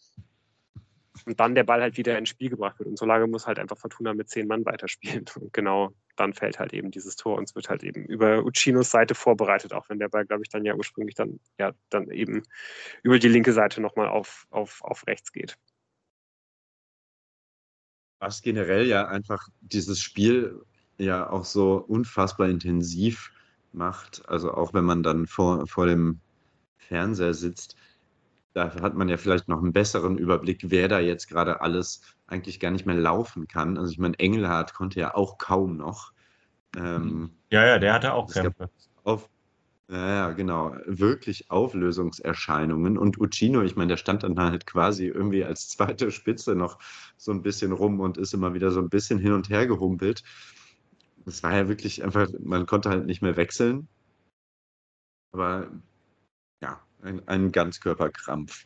und 1.26 1.40
dann 1.40 1.56
der 1.56 1.64
Ball 1.64 1.82
halt 1.82 1.98
wieder 1.98 2.18
ins 2.18 2.30
Spiel 2.30 2.50
gebracht 2.50 2.80
wird. 2.80 2.88
Und 2.88 2.98
so 2.98 3.06
lange 3.06 3.28
muss 3.28 3.48
halt 3.48 3.60
einfach 3.60 3.78
Fortuna 3.78 4.14
mit 4.14 4.30
zehn 4.30 4.48
Mann 4.48 4.66
weiterspielen. 4.66 5.26
Und 5.40 5.54
genau 5.54 5.94
dann 6.16 6.34
fällt 6.34 6.60
halt 6.60 6.74
eben 6.74 6.92
dieses 6.92 7.16
Tor 7.16 7.38
und 7.38 7.46
es 7.46 7.56
wird 7.56 7.70
halt 7.70 7.84
eben 7.84 8.06
über 8.06 8.44
Uccinos 8.46 8.92
Seite 8.92 9.16
vorbereitet, 9.16 9.74
auch 9.74 9.90
wenn 9.90 9.98
der 9.98 10.10
Ball, 10.10 10.26
glaube 10.26 10.44
ich, 10.44 10.50
dann 10.50 10.66
ja 10.66 10.76
ursprünglich 10.76 11.16
dann, 11.16 11.40
ja, 11.58 11.72
dann 11.90 12.12
eben 12.12 12.44
über 13.02 13.18
die 13.18 13.30
linke 13.30 13.54
Seite 13.54 13.82
nochmal 13.82 14.08
auf, 14.08 14.46
auf, 14.52 14.82
auf 14.84 15.08
rechts 15.08 15.32
geht. 15.32 15.58
Was 18.20 18.42
generell 18.42 18.86
ja 18.86 19.08
einfach 19.08 19.48
dieses 19.62 20.00
Spiel 20.00 20.62
ja 20.98 21.28
auch 21.28 21.46
so 21.46 21.78
unfassbar 21.78 22.50
intensiv 22.50 23.32
macht, 23.72 24.22
also 24.28 24.54
auch 24.54 24.74
wenn 24.74 24.86
man 24.86 25.02
dann 25.02 25.26
vor, 25.26 25.66
vor 25.66 25.88
dem 25.88 26.20
Fernseher 26.78 27.34
sitzt, 27.34 27.76
da 28.54 28.74
hat 28.82 28.96
man 28.96 29.10
ja 29.10 29.18
vielleicht 29.18 29.48
noch 29.48 29.62
einen 29.62 29.74
besseren 29.74 30.18
Überblick, 30.18 30.66
wer 30.70 30.88
da 30.88 31.00
jetzt 31.00 31.28
gerade 31.28 31.62
alles 31.62 32.02
eigentlich 32.28 32.60
gar 32.60 32.72
nicht 32.72 32.86
mehr 32.86 32.96
laufen 32.96 33.48
kann. 33.48 33.78
Also 33.78 33.92
ich 33.92 33.98
meine, 33.98 34.20
Engelhardt 34.20 34.74
konnte 34.74 35.00
ja 35.00 35.16
auch 35.16 35.38
kaum 35.38 35.78
noch. 35.78 36.12
Ähm, 36.76 37.32
ja, 37.50 37.66
ja, 37.66 37.80
der 37.80 37.94
hatte 37.94 38.14
auch 38.14 38.30
Krämpfe. 38.30 38.70
Auf, 39.04 39.30
ja, 39.90 40.32
genau. 40.32 40.76
Wirklich 40.86 41.52
Auflösungserscheinungen. 41.52 42.98
Und 42.98 43.20
Uccino, 43.20 43.62
ich 43.62 43.76
meine, 43.76 43.90
der 43.90 43.98
stand 43.98 44.24
dann 44.24 44.40
halt 44.40 44.66
quasi 44.66 45.08
irgendwie 45.08 45.44
als 45.44 45.68
zweite 45.70 46.12
Spitze 46.12 46.56
noch 46.56 46.80
so 47.18 47.32
ein 47.32 47.42
bisschen 47.42 47.74
rum 47.74 48.00
und 48.00 48.18
ist 48.18 48.34
immer 48.34 48.54
wieder 48.54 48.72
so 48.72 48.80
ein 48.80 48.90
bisschen 48.90 49.20
hin 49.20 49.34
und 49.34 49.50
her 49.50 49.68
gehumpelt. 49.68 50.24
Das 51.26 51.44
war 51.44 51.56
ja 51.56 51.68
wirklich 51.68 52.04
einfach, 52.04 52.28
man 52.40 52.66
konnte 52.66 52.90
halt 52.90 53.06
nicht 53.06 53.22
mehr 53.22 53.36
wechseln. 53.36 53.88
Aber 55.34 55.70
ein, 57.04 57.28
ein 57.28 57.52
Ganzkörperkrampf. 57.52 58.66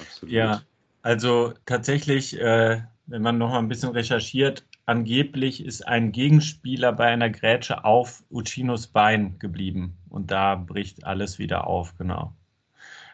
Absolut. 0.00 0.32
Ja, 0.32 0.62
also 1.02 1.52
tatsächlich, 1.66 2.40
äh, 2.40 2.82
wenn 3.06 3.22
man 3.22 3.38
noch 3.38 3.50
mal 3.50 3.58
ein 3.58 3.68
bisschen 3.68 3.90
recherchiert, 3.90 4.64
angeblich 4.86 5.64
ist 5.64 5.86
ein 5.86 6.12
Gegenspieler 6.12 6.92
bei 6.92 7.06
einer 7.06 7.30
Grätsche 7.30 7.84
auf 7.84 8.22
Uccinos 8.30 8.86
Bein 8.86 9.38
geblieben 9.38 9.96
und 10.08 10.30
da 10.30 10.54
bricht 10.54 11.04
alles 11.04 11.38
wieder 11.38 11.66
auf, 11.66 11.96
genau. 11.98 12.34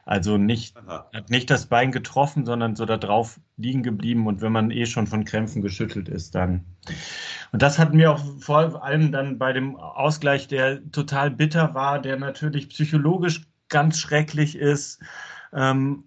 Also 0.05 0.39
nicht, 0.39 0.75
hat 0.77 1.31
nicht 1.31 1.51
das 1.51 1.67
Bein 1.67 1.93
getroffen, 1.93 2.45
sondern 2.45 2.75
so 2.75 2.85
da 2.87 2.97
drauf 2.97 3.39
liegen 3.57 3.83
geblieben 3.83 4.27
und 4.27 4.41
wenn 4.41 4.51
man 4.51 4.71
eh 4.71 4.87
schon 4.87 5.07
von 5.07 5.25
Krämpfen 5.25 5.63
geschüttelt 5.63 6.09
ist, 6.09 6.35
dann. 6.35 6.65
Und 7.53 7.63
das 7.63 7.79
hat 7.79 7.95
mir 7.95 8.13
auch 8.13 8.21
vor 8.41 8.83
allem 8.83 9.13
dann 9.13 9.39
bei 9.39 9.53
dem 9.53 9.77
Ausgleich, 9.77 10.49
der 10.49 10.81
total 10.91 11.31
bitter 11.31 11.75
war, 11.75 12.01
der 12.01 12.17
natürlich 12.17 12.71
psychologisch 12.71 13.43
ganz 13.71 13.99
schrecklich 13.99 14.57
ist, 14.57 15.01
ähm, 15.53 16.05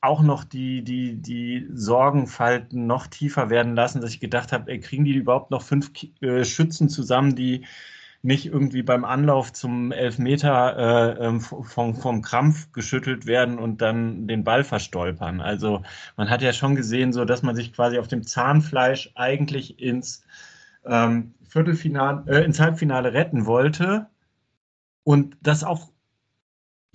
auch 0.00 0.22
noch 0.22 0.42
die, 0.44 0.82
die, 0.82 1.22
die 1.22 1.68
Sorgenfalten 1.72 2.86
noch 2.86 3.06
tiefer 3.06 3.50
werden 3.50 3.76
lassen, 3.76 4.00
dass 4.00 4.10
ich 4.10 4.20
gedacht 4.20 4.52
habe, 4.52 4.78
kriegen 4.80 5.04
die 5.04 5.14
überhaupt 5.14 5.52
noch 5.52 5.62
fünf 5.62 5.92
äh, 6.20 6.44
Schützen 6.44 6.88
zusammen, 6.88 7.36
die 7.36 7.64
nicht 8.22 8.46
irgendwie 8.46 8.82
beim 8.82 9.04
Anlauf 9.04 9.52
zum 9.52 9.90
Elfmeter 9.90 11.18
äh, 11.18 11.26
ähm, 11.26 11.40
vom, 11.40 11.94
vom 11.94 12.22
Krampf 12.22 12.72
geschüttelt 12.72 13.26
werden 13.26 13.58
und 13.58 13.80
dann 13.80 14.26
den 14.28 14.44
Ball 14.44 14.64
verstolpern. 14.64 15.40
Also 15.40 15.82
man 16.16 16.30
hat 16.30 16.42
ja 16.42 16.52
schon 16.52 16.76
gesehen, 16.76 17.12
so 17.12 17.24
dass 17.24 17.42
man 17.42 17.56
sich 17.56 17.72
quasi 17.72 17.98
auf 17.98 18.08
dem 18.08 18.24
Zahnfleisch 18.24 19.10
eigentlich 19.16 19.80
ins 19.80 20.24
ähm, 20.84 21.34
Viertelfinale, 21.48 22.24
äh, 22.26 22.44
ins 22.44 22.60
Halbfinale 22.60 23.12
retten 23.12 23.46
wollte 23.46 24.06
und 25.04 25.36
das 25.42 25.64
auch 25.64 25.91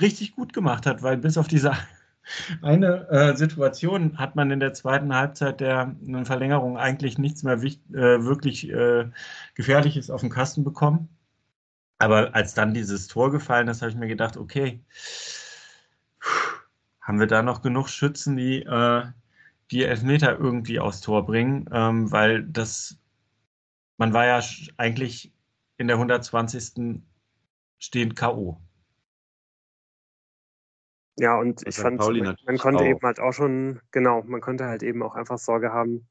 richtig 0.01 0.35
gut 0.35 0.53
gemacht 0.53 0.85
hat, 0.85 1.03
weil 1.03 1.17
bis 1.17 1.37
auf 1.37 1.47
diese 1.47 1.73
eine 2.61 3.07
äh, 3.09 3.35
Situation 3.35 4.17
hat 4.17 4.35
man 4.35 4.51
in 4.51 4.59
der 4.59 4.73
zweiten 4.73 5.13
Halbzeit 5.13 5.59
der 5.59 5.95
Verlängerung 6.23 6.77
eigentlich 6.77 7.17
nichts 7.17 7.43
mehr 7.43 7.61
wichtig, 7.61 7.95
äh, 7.95 8.23
wirklich 8.23 8.69
äh, 8.69 9.09
Gefährliches 9.55 10.09
auf 10.09 10.21
den 10.21 10.29
Kasten 10.29 10.63
bekommen. 10.63 11.09
Aber 11.99 12.35
als 12.35 12.53
dann 12.53 12.73
dieses 12.73 13.07
Tor 13.07 13.31
gefallen 13.31 13.67
ist, 13.69 13.81
habe 13.81 13.91
ich 13.91 13.97
mir 13.97 14.07
gedacht, 14.07 14.37
okay, 14.37 14.83
haben 17.01 17.19
wir 17.19 17.27
da 17.27 17.41
noch 17.41 17.61
genug 17.61 17.89
Schützen, 17.89 18.37
die 18.37 18.63
äh, 18.63 19.05
die 19.71 19.83
Elfmeter 19.83 20.37
irgendwie 20.39 20.79
aufs 20.79 21.01
Tor 21.01 21.25
bringen, 21.25 21.69
ähm, 21.71 22.11
weil 22.11 22.43
das, 22.43 22.97
man 23.97 24.13
war 24.13 24.25
ja 24.25 24.41
eigentlich 24.77 25.33
in 25.77 25.87
der 25.87 25.97
120. 25.97 27.01
stehend 27.77 28.15
K.O. 28.15 28.61
Ja, 31.19 31.37
und 31.37 31.65
ich 31.67 31.77
fand, 31.77 31.99
man, 31.99 32.35
man 32.45 32.57
konnte 32.57 32.83
auch. 32.83 32.87
eben 32.87 33.01
halt 33.01 33.19
auch 33.19 33.33
schon, 33.33 33.79
genau, 33.91 34.23
man 34.23 34.41
konnte 34.41 34.65
halt 34.65 34.83
eben 34.83 35.01
auch 35.01 35.15
einfach 35.15 35.39
Sorge 35.39 35.71
haben, 35.71 36.07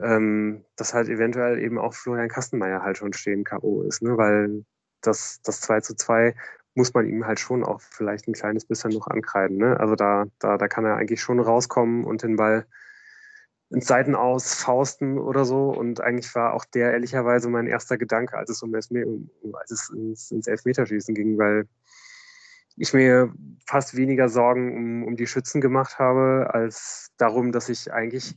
ähm, 0.00 0.64
dass 0.76 0.92
halt 0.92 1.08
eventuell 1.08 1.58
eben 1.58 1.78
auch 1.78 1.94
Florian 1.94 2.28
Kastenmeier 2.28 2.82
halt 2.82 2.98
schon 2.98 3.12
stehen 3.14 3.44
K.O. 3.44 3.82
ist, 3.82 4.02
ne? 4.02 4.16
weil 4.18 4.64
das, 5.00 5.40
das 5.42 5.60
2 5.62 5.80
zu 5.80 5.96
2 5.96 6.34
muss 6.74 6.92
man 6.92 7.08
ihm 7.08 7.26
halt 7.26 7.40
schon 7.40 7.64
auch 7.64 7.80
vielleicht 7.80 8.26
ein 8.28 8.34
kleines 8.34 8.66
bisschen 8.66 8.90
noch 8.90 9.06
ankreiden. 9.06 9.56
Ne? 9.58 9.78
Also 9.78 9.94
da, 9.94 10.26
da, 10.40 10.58
da 10.58 10.68
kann 10.68 10.84
er 10.84 10.96
eigentlich 10.96 11.22
schon 11.22 11.38
rauskommen 11.40 12.04
und 12.04 12.22
den 12.22 12.36
Ball 12.36 12.66
ins 13.70 13.86
Seiten 13.86 14.14
aus 14.14 14.54
fausten 14.54 15.18
oder 15.18 15.44
so. 15.44 15.70
Und 15.70 16.00
eigentlich 16.00 16.34
war 16.34 16.52
auch 16.52 16.64
der 16.64 16.92
ehrlicherweise 16.92 17.48
mein 17.48 17.66
erster 17.66 17.96
Gedanke, 17.96 18.36
als 18.36 18.50
es 18.50 18.62
um, 18.62 18.74
Elfme 18.74 19.04
als 19.52 19.70
es 19.70 19.90
ins, 19.90 20.30
ins 20.32 20.46
Elfmeterschießen 20.48 21.14
ging, 21.14 21.38
weil 21.38 21.68
ich 22.76 22.92
mir 22.92 23.32
fast 23.66 23.96
weniger 23.96 24.28
Sorgen 24.28 24.76
um, 24.76 25.04
um 25.04 25.16
die 25.16 25.26
Schützen 25.26 25.60
gemacht 25.60 25.98
habe, 25.98 26.50
als 26.52 27.12
darum, 27.16 27.52
dass 27.52 27.68
ich 27.68 27.92
eigentlich 27.92 28.36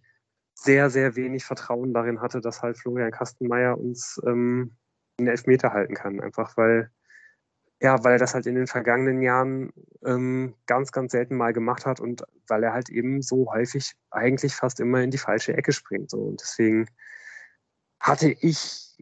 sehr, 0.55 0.89
sehr 0.89 1.15
wenig 1.15 1.45
Vertrauen 1.45 1.93
darin 1.93 2.21
hatte, 2.21 2.41
dass 2.41 2.61
halt 2.61 2.77
Florian 2.77 3.11
Kastenmeier 3.11 3.77
uns 3.77 4.19
ähm, 4.25 4.75
einen 5.19 5.27
Elfmeter 5.27 5.73
halten 5.73 5.95
kann. 5.95 6.19
Einfach 6.19 6.57
weil 6.57 6.91
Ja, 7.79 8.03
weil 8.03 8.13
er 8.13 8.19
das 8.19 8.33
halt 8.33 8.47
in 8.47 8.55
den 8.55 8.65
vergangenen 8.67 9.21
Jahren 9.21 9.71
ähm, 10.03 10.55
ganz, 10.65 10.91
ganz 10.91 11.11
selten 11.11 11.35
mal 11.37 11.53
gemacht 11.53 11.85
hat 11.85 11.99
und 11.99 12.23
weil 12.47 12.63
er 12.63 12.73
halt 12.73 12.89
eben 12.89 13.21
so 13.21 13.51
häufig 13.51 13.93
eigentlich 14.09 14.55
fast 14.55 14.79
immer 14.79 15.01
in 15.03 15.11
die 15.11 15.19
falsche 15.19 15.53
Ecke 15.55 15.71
springt. 15.71 16.09
So. 16.09 16.17
Und 16.17 16.41
deswegen 16.41 16.87
hatte 17.99 18.29
ich 18.41 18.97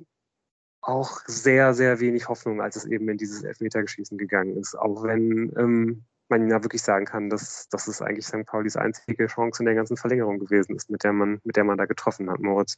auch 0.87 1.19
sehr, 1.27 1.73
sehr 1.73 1.99
wenig 1.99 2.27
Hoffnung, 2.27 2.61
als 2.61 2.75
es 2.75 2.85
eben 2.85 3.09
in 3.09 3.17
dieses 3.17 3.43
Elfmetergeschießen 3.43 4.17
gegangen 4.17 4.57
ist. 4.57 4.75
Auch 4.75 5.03
wenn 5.03 5.53
ähm, 5.57 6.05
man 6.29 6.49
ja 6.49 6.63
wirklich 6.63 6.81
sagen 6.81 7.05
kann, 7.05 7.29
dass, 7.29 7.67
dass 7.69 7.87
es 7.87 8.01
eigentlich 8.01 8.25
St. 8.25 8.45
Paulis 8.45 8.75
einzige 8.75 9.27
Chance 9.27 9.61
in 9.61 9.65
der 9.65 9.75
ganzen 9.75 9.97
Verlängerung 9.97 10.39
gewesen 10.39 10.75
ist, 10.75 10.89
mit 10.89 11.03
der 11.03 11.13
man, 11.13 11.39
mit 11.43 11.55
der 11.55 11.63
man 11.63 11.77
da 11.77 11.85
getroffen 11.85 12.29
hat, 12.29 12.39
Moritz. 12.39 12.77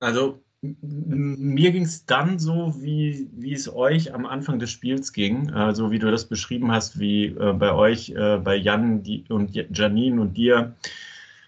Also 0.00 0.42
mir 0.62 1.72
ging 1.72 1.84
es 1.84 2.04
dann 2.04 2.38
so, 2.38 2.74
wie, 2.82 3.30
wie 3.32 3.54
es 3.54 3.72
euch 3.72 4.12
am 4.12 4.26
Anfang 4.26 4.58
des 4.58 4.70
Spiels 4.70 5.12
ging, 5.12 5.48
so 5.48 5.54
also, 5.54 5.90
wie 5.90 5.98
du 5.98 6.10
das 6.10 6.26
beschrieben 6.26 6.70
hast, 6.70 6.98
wie 6.98 7.26
äh, 7.26 7.54
bei 7.54 7.72
euch, 7.72 8.10
äh, 8.10 8.38
bei 8.38 8.56
Jan 8.56 9.02
die, 9.02 9.24
und 9.30 9.54
Janine 9.54 10.20
und 10.20 10.34
dir 10.34 10.74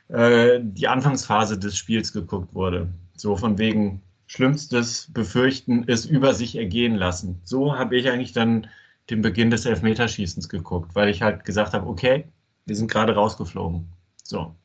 äh, 0.08 0.60
die 0.62 0.88
Anfangsphase 0.88 1.58
des 1.58 1.76
Spiels 1.76 2.12
geguckt 2.12 2.54
wurde. 2.54 2.88
So 3.22 3.36
von 3.36 3.56
wegen 3.56 4.02
Schlimmstes 4.26 5.08
befürchten, 5.12 5.84
es 5.86 6.06
über 6.06 6.34
sich 6.34 6.56
ergehen 6.56 6.96
lassen. 6.96 7.40
So 7.44 7.78
habe 7.78 7.96
ich 7.96 8.08
eigentlich 8.10 8.32
dann 8.32 8.66
den 9.10 9.22
Beginn 9.22 9.48
des 9.48 9.64
Elfmeterschießens 9.64 10.48
geguckt, 10.48 10.96
weil 10.96 11.08
ich 11.08 11.22
halt 11.22 11.44
gesagt 11.44 11.72
habe, 11.72 11.86
okay, 11.86 12.24
wir 12.66 12.74
sind 12.74 12.90
gerade 12.90 13.14
rausgeflogen. 13.14 13.86
So. 14.24 14.56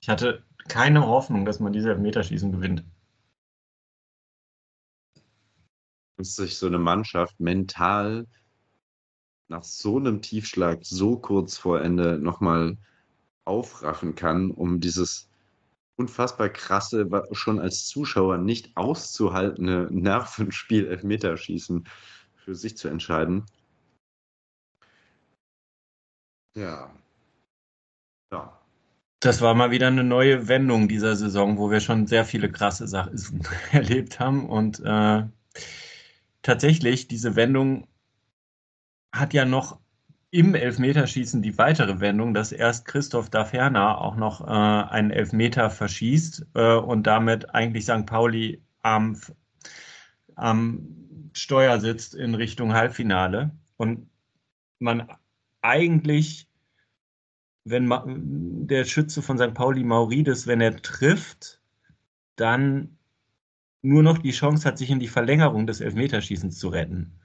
Ich 0.00 0.08
hatte 0.08 0.42
keine 0.66 1.06
Hoffnung, 1.06 1.44
dass 1.44 1.60
man 1.60 1.74
diese 1.74 1.90
Elfmeterschießen 1.90 2.52
gewinnt. 2.52 2.84
dass 6.16 6.36
sich 6.36 6.56
so 6.56 6.68
eine 6.68 6.78
Mannschaft 6.78 7.38
mental 7.38 8.26
nach 9.48 9.64
so 9.64 9.98
einem 9.98 10.22
Tiefschlag 10.22 10.86
so 10.86 11.18
kurz 11.18 11.58
vor 11.58 11.82
Ende 11.82 12.18
nochmal 12.18 12.78
aufraffen 13.44 14.14
kann, 14.14 14.50
um 14.50 14.80
dieses 14.80 15.28
unfassbar 15.96 16.48
krasse, 16.48 17.08
schon 17.32 17.60
als 17.60 17.86
Zuschauer 17.86 18.38
nicht 18.38 18.76
auszuhaltende 18.76 19.88
Nervenspiel 19.90 20.86
Elfmeterschießen 20.90 21.84
für 22.36 22.54
sich 22.54 22.76
zu 22.76 22.88
entscheiden. 22.88 23.44
Ja. 26.56 26.90
Ja. 28.32 28.60
Das 29.20 29.40
war 29.40 29.54
mal 29.54 29.70
wieder 29.70 29.86
eine 29.86 30.04
neue 30.04 30.48
Wendung 30.48 30.86
dieser 30.88 31.16
Saison, 31.16 31.56
wo 31.56 31.70
wir 31.70 31.80
schon 31.80 32.06
sehr 32.06 32.24
viele 32.24 32.50
krasse 32.50 32.86
Sachen 32.86 33.16
erlebt 33.72 34.20
haben 34.20 34.48
und 34.48 34.80
äh, 34.84 35.24
tatsächlich, 36.42 37.08
diese 37.08 37.34
Wendung 37.36 37.86
hat 39.12 39.32
ja 39.32 39.44
noch 39.44 39.80
im 40.34 40.56
Elfmeterschießen 40.56 41.42
die 41.42 41.56
weitere 41.58 42.00
Wendung, 42.00 42.34
dass 42.34 42.50
erst 42.50 42.86
Christoph 42.86 43.30
Daferner 43.30 44.00
auch 44.00 44.16
noch 44.16 44.40
äh, 44.40 44.50
einen 44.50 45.12
Elfmeter 45.12 45.70
verschießt 45.70 46.46
äh, 46.54 46.74
und 46.74 47.06
damit 47.06 47.54
eigentlich 47.54 47.84
St. 47.84 48.04
Pauli 48.04 48.60
am, 48.82 49.16
am 50.34 50.88
Steuer 51.34 51.78
sitzt 51.78 52.16
in 52.16 52.34
Richtung 52.34 52.74
Halbfinale. 52.74 53.52
Und 53.76 54.10
man 54.80 55.06
eigentlich, 55.62 56.48
wenn 57.62 57.86
man, 57.86 58.66
der 58.66 58.86
Schütze 58.86 59.22
von 59.22 59.38
St. 59.38 59.54
Pauli 59.54 59.84
Maurides, 59.84 60.48
wenn 60.48 60.60
er 60.60 60.74
trifft, 60.82 61.60
dann 62.34 62.98
nur 63.82 64.02
noch 64.02 64.18
die 64.18 64.32
Chance 64.32 64.66
hat, 64.66 64.78
sich 64.78 64.90
in 64.90 64.98
die 64.98 65.06
Verlängerung 65.06 65.68
des 65.68 65.80
Elfmeterschießens 65.80 66.58
zu 66.58 66.70
retten. 66.70 67.20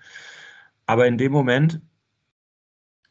Aber 0.86 1.08
in 1.08 1.18
dem 1.18 1.32
Moment 1.32 1.82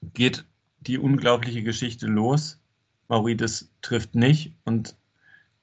geht 0.03 0.45
die 0.81 0.99
unglaubliche 0.99 1.63
Geschichte 1.63 2.07
los. 2.07 2.61
Maurides 3.09 3.73
trifft 3.83 4.15
nicht 4.15 4.55
und 4.65 4.97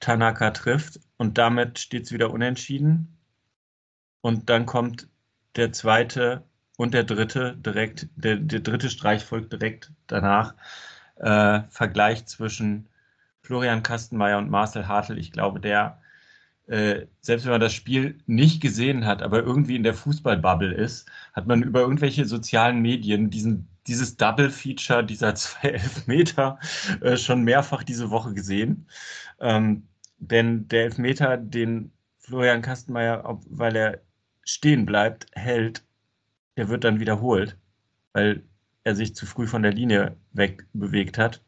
Tanaka 0.00 0.50
trifft 0.50 1.00
und 1.16 1.38
damit 1.38 1.78
steht 1.78 2.04
es 2.04 2.12
wieder 2.12 2.30
unentschieden. 2.30 3.16
Und 4.20 4.50
dann 4.50 4.66
kommt 4.66 5.08
der 5.54 5.72
zweite 5.72 6.44
und 6.76 6.92
der 6.92 7.04
dritte 7.04 7.56
direkt, 7.56 8.08
der, 8.16 8.36
der 8.36 8.60
dritte 8.60 8.90
Streich 8.90 9.24
folgt 9.24 9.52
direkt 9.52 9.92
danach. 10.06 10.54
Äh, 11.16 11.62
Vergleich 11.70 12.26
zwischen 12.26 12.88
Florian 13.40 13.82
Kastenmeier 13.82 14.38
und 14.38 14.50
Marcel 14.50 14.88
Hartl. 14.88 15.18
Ich 15.18 15.32
glaube, 15.32 15.60
der 15.60 16.02
äh, 16.66 17.06
selbst 17.20 17.44
wenn 17.44 17.52
man 17.52 17.60
das 17.60 17.72
Spiel 17.74 18.18
nicht 18.26 18.60
gesehen 18.60 19.06
hat, 19.06 19.22
aber 19.22 19.42
irgendwie 19.42 19.76
in 19.76 19.84
der 19.84 19.94
Fußballbubble 19.94 20.74
ist, 20.74 21.08
hat 21.32 21.46
man 21.46 21.62
über 21.62 21.80
irgendwelche 21.80 22.24
sozialen 22.24 22.80
Medien 22.82 23.30
diesen, 23.30 23.68
dieses 23.86 24.16
Double-Feature 24.16 25.04
dieser 25.04 25.34
zwei 25.36 25.70
Elfmeter 25.70 26.58
äh, 27.00 27.16
schon 27.16 27.42
mehrfach 27.42 27.82
diese 27.82 28.10
Woche 28.10 28.34
gesehen. 28.34 28.86
Ähm, 29.40 29.86
denn 30.18 30.68
der 30.68 30.84
Elfmeter, 30.84 31.36
den 31.36 31.92
Florian 32.18 32.62
Kastenmeier, 32.62 33.38
weil 33.48 33.76
er 33.76 34.00
stehen 34.42 34.86
bleibt, 34.86 35.26
hält, 35.32 35.84
der 36.56 36.68
wird 36.68 36.84
dann 36.84 37.00
wiederholt, 37.00 37.56
weil 38.12 38.42
er 38.84 38.94
sich 38.94 39.14
zu 39.14 39.26
früh 39.26 39.46
von 39.46 39.62
der 39.62 39.72
Linie 39.72 40.16
wegbewegt 40.32 41.18
hat. 41.18 41.42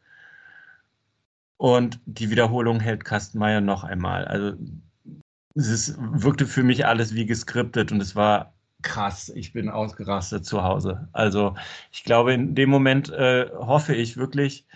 Und 1.57 2.01
die 2.07 2.31
Wiederholung 2.31 2.81
hält 2.81 3.05
Kastenmeier 3.05 3.61
noch 3.61 3.85
einmal. 3.85 4.25
Also 4.27 4.57
es 5.55 5.97
wirkte 5.99 6.47
für 6.47 6.63
mich 6.63 6.87
alles 6.87 7.15
wie 7.15 7.27
geskriptet 7.27 7.91
und 7.91 8.01
es 8.01 8.15
war 8.15 8.55
krass. 8.83 9.31
Ich 9.35 9.53
bin 9.53 9.69
ausgerastet 9.69 10.45
zu 10.45 10.63
Hause. 10.63 11.09
Also 11.13 11.57
ich 11.91 12.05
glaube, 12.05 12.33
in 12.33 12.55
dem 12.55 12.71
Moment 12.71 13.11
äh, 13.11 13.51
hoffe 13.53 13.95
ich 13.95 14.17
wirklich, 14.17 14.67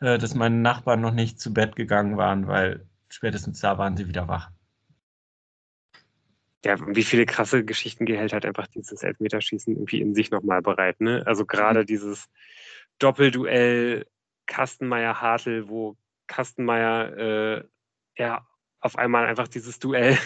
äh, 0.00 0.18
dass 0.18 0.34
meine 0.34 0.56
Nachbarn 0.56 1.00
noch 1.00 1.12
nicht 1.12 1.40
zu 1.40 1.52
Bett 1.52 1.76
gegangen 1.76 2.16
waren, 2.16 2.48
weil 2.48 2.86
spätestens 3.08 3.60
da 3.60 3.78
waren 3.78 3.96
sie 3.96 4.08
wieder 4.08 4.28
wach. 4.28 4.50
Ja, 6.64 6.76
wie 6.94 7.02
viele 7.02 7.26
krasse 7.26 7.64
Geschichten 7.64 8.06
gehält 8.06 8.32
halt 8.32 8.46
einfach 8.46 8.68
dieses 8.68 9.02
Elfmeterschießen 9.02 9.74
irgendwie 9.74 10.00
in 10.00 10.14
sich 10.14 10.30
nochmal 10.30 10.62
bereit. 10.62 11.00
Ne? 11.00 11.24
Also 11.26 11.44
gerade 11.44 11.80
mhm. 11.80 11.86
dieses 11.86 12.28
Doppelduell 12.98 14.06
Kastenmeier-Hartl, 14.46 15.68
wo 15.68 15.96
Kastenmeier 16.26 17.16
äh, 17.16 17.64
ja 18.16 18.46
auf 18.80 18.96
einmal 18.96 19.26
einfach 19.26 19.48
dieses 19.48 19.78
Duell, 19.78 20.18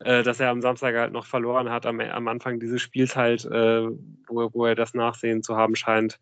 äh, 0.00 0.22
das 0.22 0.40
er 0.40 0.50
am 0.50 0.60
Samstag 0.60 0.94
halt 0.94 1.12
noch 1.12 1.26
verloren 1.26 1.70
hat, 1.70 1.86
am, 1.86 2.00
am 2.00 2.28
Anfang 2.28 2.60
dieses 2.60 2.80
Spiels 2.82 3.16
halt, 3.16 3.44
äh, 3.44 3.86
wo, 4.26 4.50
wo 4.52 4.66
er 4.66 4.74
das 4.74 4.94
Nachsehen 4.94 5.42
zu 5.42 5.56
haben 5.56 5.76
scheint, 5.76 6.20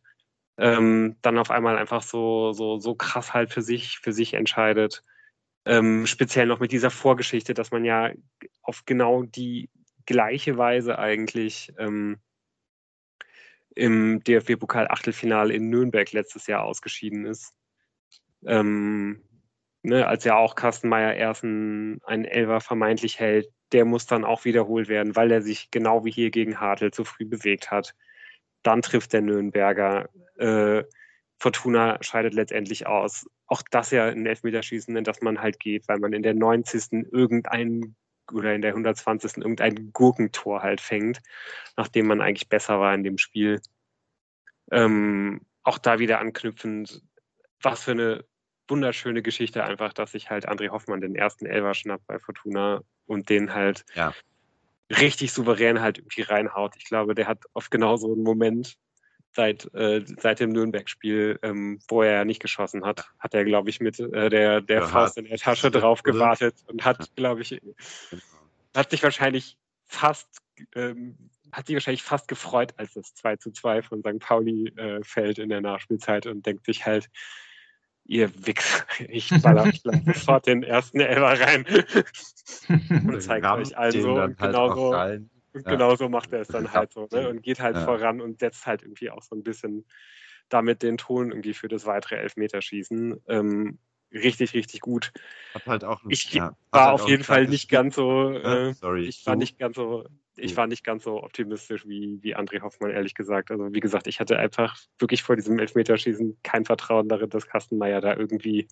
ähm, 0.59 1.17
dann 1.23 1.39
auf 1.39 1.51
einmal 1.51 1.77
einfach 1.77 2.03
so, 2.03 2.53
so, 2.53 2.79
so 2.79 2.95
krass 2.95 3.35
halt 3.35 3.51
für 3.53 3.63
sich, 3.63 3.99
für 3.99 4.13
sich 4.13 4.35
entscheidet. 4.35 5.03
Ähm, 5.67 6.07
speziell 6.07 6.47
noch 6.47 6.61
mit 6.61 6.73
dieser 6.73 6.91
Vorgeschichte, 6.91 7.53
dass 7.53 7.71
man 7.71 7.85
ja 7.85 8.13
auf 8.63 8.85
genau 8.87 9.25
die 9.25 9.69
gleiche 10.07 10.57
Weise 10.57 10.99
eigentlich 10.99 11.73
ähm, 11.79 12.19
im 13.75 14.23
DFB-Pokal-Achtelfinale 14.23 15.53
in 15.53 15.69
Nürnberg 15.69 16.11
letztes 16.13 16.47
Jahr 16.47 16.63
ausgeschieden 16.63 17.27
ist. 17.27 17.55
Ähm, 18.47 19.23
ne, 19.87 20.07
als 20.07 20.25
ja 20.25 20.37
auch 20.37 20.55
Kastenmeier 20.57 21.15
erst 21.15 21.45
einen, 21.45 22.01
einen 22.05 22.25
Elfer 22.25 22.61
vermeintlich 22.61 23.21
hält, 23.21 23.49
der 23.73 23.85
muss 23.85 24.07
dann 24.07 24.25
auch 24.25 24.45
wiederholt 24.45 24.89
werden, 24.89 25.17
weil 25.17 25.31
er 25.31 25.43
sich 25.43 25.71
genau 25.71 26.05
wie 26.05 26.11
hier 26.11 26.31
gegen 26.31 26.61
Hartl 26.61 26.91
zu 26.91 27.05
früh 27.05 27.25
bewegt 27.25 27.71
hat. 27.71 27.95
Dann 28.63 28.83
trifft 28.83 29.13
der 29.13 29.23
Nürnberger. 29.23 30.09
Äh, 30.39 30.85
Fortuna 31.39 31.99
scheidet 32.03 32.35
letztendlich 32.35 32.87
aus. 32.87 33.27
Auch 33.47 33.63
das 33.71 33.91
ja 33.93 34.07
ein 34.07 34.27
Elfmeterschießen, 34.27 34.97
in 34.97 35.05
das 35.05 35.21
man 35.23 35.41
halt 35.41 35.61
geht, 35.61 35.89
weil 35.89 35.99
man 35.99 36.13
in 36.13 36.23
der 36.23 36.35
90. 36.35 37.07
irgendein 37.13 37.95
oder 38.33 38.55
in 38.55 38.63
der 38.63 38.73
120. 38.73 39.37
irgendein 39.37 39.93
Gurkentor 39.93 40.63
halt 40.63 40.81
fängt, 40.81 41.21
nachdem 41.77 42.09
man 42.09 42.21
eigentlich 42.21 42.49
besser 42.49 42.81
war 42.81 42.93
in 42.93 43.05
dem 43.05 43.19
Spiel. 43.19 43.61
Ähm, 44.73 45.43
auch 45.63 45.79
da 45.79 46.01
wieder 46.01 46.19
anknüpfend, 46.19 47.03
was 47.63 47.85
für 47.85 47.93
eine 47.93 48.25
wunderschöne 48.69 49.23
Geschichte 49.23 49.65
einfach, 49.65 49.93
dass 49.93 50.13
sich 50.13 50.31
halt 50.31 50.49
André 50.49 50.71
Hoffmann 50.71 51.01
den 51.01 51.15
ersten 51.15 51.47
Elfer 51.47 51.75
schnappt 51.75 52.07
bei 52.07 52.19
Fortuna 52.19 52.83
und 53.07 53.29
den 53.29 53.55
halt 53.55 53.85
ja. 53.95 54.13
richtig 54.91 55.33
souverän 55.33 55.81
halt 55.81 55.99
irgendwie 55.99 56.23
reinhaut. 56.23 56.75
Ich 56.77 56.85
glaube, 56.85 57.15
der 57.15 57.27
hat 57.27 57.45
oft 57.55 57.71
genau 57.71 57.97
so 57.97 58.13
einen 58.13 58.23
Moment 58.23 58.77
seit, 59.33 59.73
äh, 59.75 60.05
seit 60.19 60.41
dem 60.41 60.51
Nürnberg-Spiel, 60.51 61.39
ähm, 61.43 61.79
wo 61.89 62.03
er 62.03 62.13
ja 62.13 62.25
nicht 62.25 62.41
geschossen 62.41 62.85
hat, 62.85 63.05
hat 63.19 63.35
er, 63.35 63.45
glaube 63.45 63.71
ich, 63.71 63.81
mit 63.81 64.01
äh, 64.01 64.31
der, 64.31 64.61
der 64.63 64.81
ja, 64.81 64.87
Faust 64.87 65.19
in 65.19 65.27
der 65.27 65.39
Tasche 65.39 65.71
drauf 65.71 66.03
gewartet 66.03 66.57
und 66.67 66.85
hat, 66.85 67.15
glaube 67.17 67.43
ich, 67.43 67.51
genau. 67.51 68.23
hat 68.75 68.91
sich 68.91 69.03
wahrscheinlich 69.03 69.57
fast 69.85 70.41
ähm, 70.75 71.17
hat 71.53 71.67
sich 71.67 71.77
wahrscheinlich 71.77 72.03
fast 72.03 72.29
gefreut, 72.29 72.75
als 72.77 72.95
das 72.95 73.15
2 73.15 73.37
zu 73.37 73.51
2 73.51 73.83
von 73.83 74.01
St. 74.01 74.19
Pauli 74.19 74.69
äh, 74.77 75.03
fällt 75.03 75.39
in 75.39 75.49
der 75.49 75.61
Nachspielzeit 75.61 76.27
und 76.27 76.45
denkt 76.45 76.65
sich 76.65 76.85
halt, 76.85 77.09
ihr 78.09 78.31
Wichser, 78.47 78.85
ich 79.09 79.31
baller 79.43 79.71
sofort 80.07 80.47
den 80.47 80.63
ersten 80.63 81.01
Elfer 81.01 81.41
rein 81.41 81.67
und 83.09 83.23
zeigt 83.23 83.47
euch 83.47 83.77
also 83.77 84.19
halt 84.19 84.39
genauso. 84.39 84.95
Und 85.53 85.65
genau 85.65 85.97
so 85.97 86.11
macht 86.11 86.33
er 86.33 86.43
es 86.43 86.49
dann 86.49 86.71
halt 86.71 86.93
so, 86.93 87.09
ne? 87.11 87.31
Und 87.31 87.43
geht 87.43 87.61
halt 87.61 87.77
ja. 87.77 87.85
voran 87.85 88.21
und 88.21 88.41
setzt 88.41 88.67
halt 88.67 88.83
irgendwie 88.83 89.11
auch 89.11 89.23
so 89.23 89.35
ein 89.35 89.43
bisschen 89.43 89.87
damit 90.51 90.83
den 90.83 90.99
Ton 90.99 91.31
irgendwie 91.31 91.55
für 91.55 91.69
das 91.69 91.87
weitere 91.87 92.17
Elfmeterschießen. 92.17 93.23
Ähm, 93.27 93.79
richtig, 94.13 94.53
richtig 94.53 94.81
gut. 94.81 95.13
Hat 95.55 95.67
halt 95.67 95.85
auch, 95.85 96.03
ich 96.09 96.33
ja, 96.33 96.55
war 96.71 96.87
halt 96.89 97.01
auf 97.01 97.09
jeden 97.09 97.25
Fall 97.25 97.47
nicht 97.47 97.71
ganz 97.71 97.97
so, 97.97 98.33
äh, 98.33 98.75
Sorry, 98.75 99.07
ich 99.07 99.25
war 99.27 99.35
nicht 99.35 99.59
ganz 99.59 99.77
so, 99.77 100.05
ich 100.37 100.57
war 100.57 100.67
nicht 100.67 100.85
ganz 100.85 101.05
so 101.05 101.23
optimistisch 101.23 101.87
wie, 101.87 102.19
wie 102.23 102.37
André 102.37 102.61
Hoffmann, 102.61 102.91
ehrlich 102.91 103.15
gesagt. 103.15 103.51
Also 103.51 103.73
wie 103.73 103.81
gesagt, 103.81 104.07
ich 104.07 104.21
hatte 104.21 104.39
einfach 104.39 104.77
wirklich 104.99 105.23
vor 105.23 105.37
diesem 105.37 105.59
Elfmeterschießen 105.59 106.39
kein 106.43 106.65
Vertrauen 106.65 107.09
darin, 107.09 107.31
dass 107.31 107.47
Kastenmeier 107.47 108.01
da 108.01 108.15
irgendwie 108.15 108.69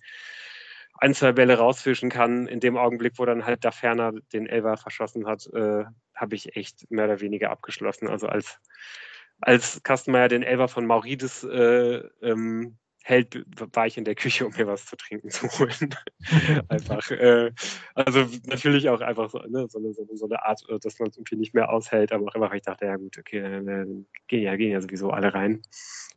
ein, 0.99 1.13
zwei 1.13 1.31
Bälle 1.31 1.57
rausfischen 1.57 2.09
kann. 2.09 2.47
In 2.47 2.59
dem 2.59 2.77
Augenblick, 2.77 3.13
wo 3.17 3.25
dann 3.25 3.45
halt 3.45 3.65
da 3.65 3.71
ferner 3.71 4.13
den 4.33 4.47
Elver 4.47 4.77
verschossen 4.77 5.27
hat, 5.27 5.47
äh, 5.53 5.85
habe 6.13 6.35
ich 6.35 6.55
echt 6.55 6.89
mehr 6.89 7.05
oder 7.05 7.19
weniger 7.19 7.49
abgeschlossen. 7.49 8.07
Also 8.07 8.27
als, 8.27 8.59
als 9.41 9.81
Kastenmeier 9.83 10.27
den 10.27 10.43
Elver 10.43 10.67
von 10.67 10.85
Maurides 10.85 11.43
äh, 11.43 12.01
ähm, 12.21 12.77
hält, 13.07 13.45
war 13.75 13.85
ich 13.85 13.97
in 13.97 14.03
der 14.03 14.15
Küche, 14.15 14.47
um 14.47 14.53
mir 14.57 14.65
was 14.65 14.87
zu 14.87 14.95
trinken 14.95 15.29
zu 15.29 15.47
holen. 15.47 15.95
einfach, 16.69 17.11
äh, 17.11 17.51
also 17.93 18.25
natürlich 18.45 18.89
auch 18.89 18.99
einfach 18.99 19.29
so, 19.29 19.37
ne, 19.37 19.67
so, 19.69 19.77
eine, 19.77 19.93
so, 19.93 20.25
eine, 20.25 20.43
Art, 20.43 20.67
äh, 20.69 20.79
dass 20.79 20.97
man 20.97 21.09
es 21.09 21.17
irgendwie 21.17 21.35
nicht 21.35 21.53
mehr 21.53 21.71
aushält, 21.71 22.11
aber 22.11 22.25
auch 22.25 22.33
einfach, 22.33 22.51
ich 22.53 22.63
dachte, 22.63 22.85
ja 22.85 22.95
gut, 22.95 23.15
okay, 23.19 23.37
äh, 23.37 23.85
gehen 24.27 24.41
ja, 24.41 24.55
gehen 24.55 24.71
ja 24.71 24.81
sowieso 24.81 25.11
alle 25.11 25.35
rein. 25.35 25.61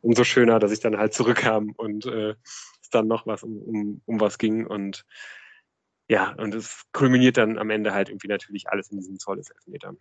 Umso 0.01 0.23
schöner, 0.23 0.57
dass 0.57 0.71
ich 0.71 0.79
dann 0.79 0.97
halt 0.97 1.13
zurückkam 1.13 1.73
und 1.77 2.07
äh, 2.07 2.33
es 2.81 2.89
dann 2.89 3.07
noch 3.07 3.27
was 3.27 3.43
um, 3.43 3.61
um, 3.61 4.01
um 4.05 4.19
was 4.19 4.39
ging 4.39 4.65
und 4.65 5.05
ja, 6.07 6.33
und 6.39 6.55
es 6.55 6.87
kulminiert 6.91 7.37
dann 7.37 7.59
am 7.59 7.69
Ende 7.69 7.93
halt 7.93 8.09
irgendwie 8.09 8.29
natürlich 8.29 8.67
alles 8.67 8.89
in 8.89 8.97
diesen 8.97 9.19
Zolles 9.19 9.51
Elfmetern 9.51 9.99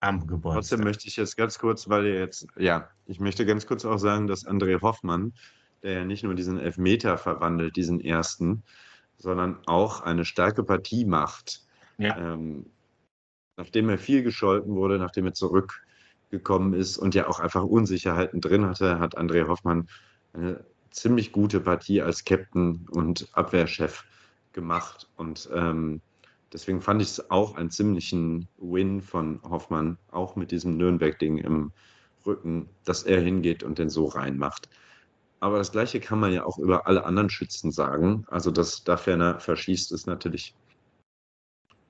am 0.00 0.26
Geburtstag. 0.26 0.54
Trotzdem 0.54 0.80
möchte 0.80 1.08
ich 1.08 1.16
jetzt 1.16 1.36
ganz 1.36 1.58
kurz, 1.58 1.88
weil 1.88 2.06
ihr 2.06 2.18
jetzt, 2.18 2.46
ja, 2.56 2.88
ich 3.06 3.20
möchte 3.20 3.46
ganz 3.46 3.66
kurz 3.66 3.84
auch 3.84 3.98
sagen, 3.98 4.26
dass 4.26 4.46
André 4.46 4.80
Hoffmann, 4.80 5.34
der 5.82 5.92
ja 5.92 6.04
nicht 6.04 6.24
nur 6.24 6.34
diesen 6.34 6.58
Elfmeter 6.58 7.18
verwandelt, 7.18 7.76
diesen 7.76 8.00
ersten, 8.00 8.62
sondern 9.18 9.58
auch 9.66 10.00
eine 10.00 10.24
starke 10.24 10.64
Partie 10.64 11.04
macht. 11.04 11.62
Ja. 11.98 12.16
Ähm, 12.18 12.66
nachdem 13.56 13.90
er 13.90 13.98
viel 13.98 14.22
gescholten 14.22 14.74
wurde, 14.74 14.98
nachdem 14.98 15.26
er 15.26 15.34
zurückgekommen 15.34 16.72
ist 16.72 16.96
und 16.96 17.14
ja 17.14 17.28
auch 17.28 17.38
einfach 17.38 17.62
Unsicherheiten 17.62 18.40
drin 18.40 18.66
hatte, 18.66 18.98
hat 18.98 19.18
André 19.18 19.46
Hoffmann 19.46 19.88
eine 20.32 20.64
ziemlich 20.90 21.32
gute 21.32 21.60
Partie 21.60 22.00
als 22.00 22.24
Captain 22.24 22.88
und 22.90 23.28
Abwehrchef 23.32 24.04
gemacht. 24.52 25.08
Und 25.16 25.48
ähm, 25.54 26.00
deswegen 26.52 26.80
fand 26.80 27.02
ich 27.02 27.08
es 27.08 27.30
auch 27.30 27.56
einen 27.56 27.70
ziemlichen 27.70 28.48
Win 28.58 29.00
von 29.00 29.40
Hoffmann, 29.42 29.98
auch 30.10 30.36
mit 30.36 30.50
diesem 30.50 30.76
Nürnberg-Ding 30.76 31.38
im 31.38 31.72
Rücken, 32.26 32.68
dass 32.84 33.02
er 33.04 33.20
hingeht 33.20 33.62
und 33.62 33.78
den 33.78 33.90
so 33.90 34.06
reinmacht. 34.06 34.68
Aber 35.40 35.56
das 35.56 35.72
Gleiche 35.72 36.00
kann 36.00 36.20
man 36.20 36.32
ja 36.32 36.44
auch 36.44 36.58
über 36.58 36.86
alle 36.86 37.04
anderen 37.04 37.30
Schützen 37.30 37.72
sagen. 37.72 38.24
Also, 38.28 38.50
dass 38.50 38.84
da 38.84 38.98
Ferner 38.98 39.40
verschießt, 39.40 39.90
ist 39.92 40.06
natürlich 40.06 40.54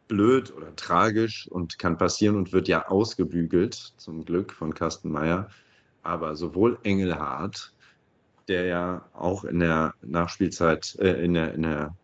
blöd 0.06 0.54
oder 0.54 0.74
tragisch 0.76 1.48
und 1.48 1.78
kann 1.78 1.98
passieren 1.98 2.36
und 2.36 2.52
wird 2.52 2.68
ja 2.68 2.88
ausgebügelt, 2.88 3.74
zum 3.96 4.24
Glück 4.24 4.52
von 4.52 4.74
Carsten 4.74 5.10
Meyer. 5.10 5.48
Aber 6.02 6.36
sowohl 6.36 6.78
Engelhardt, 6.84 7.72
der 8.48 8.66
ja 8.66 9.08
auch 9.12 9.44
in 9.44 9.60
der 9.60 9.94
Nachspielzeit, 10.02 10.96
äh, 11.00 11.24
in, 11.24 11.34
der, 11.34 11.54
in 11.54 11.62
der 11.62 11.96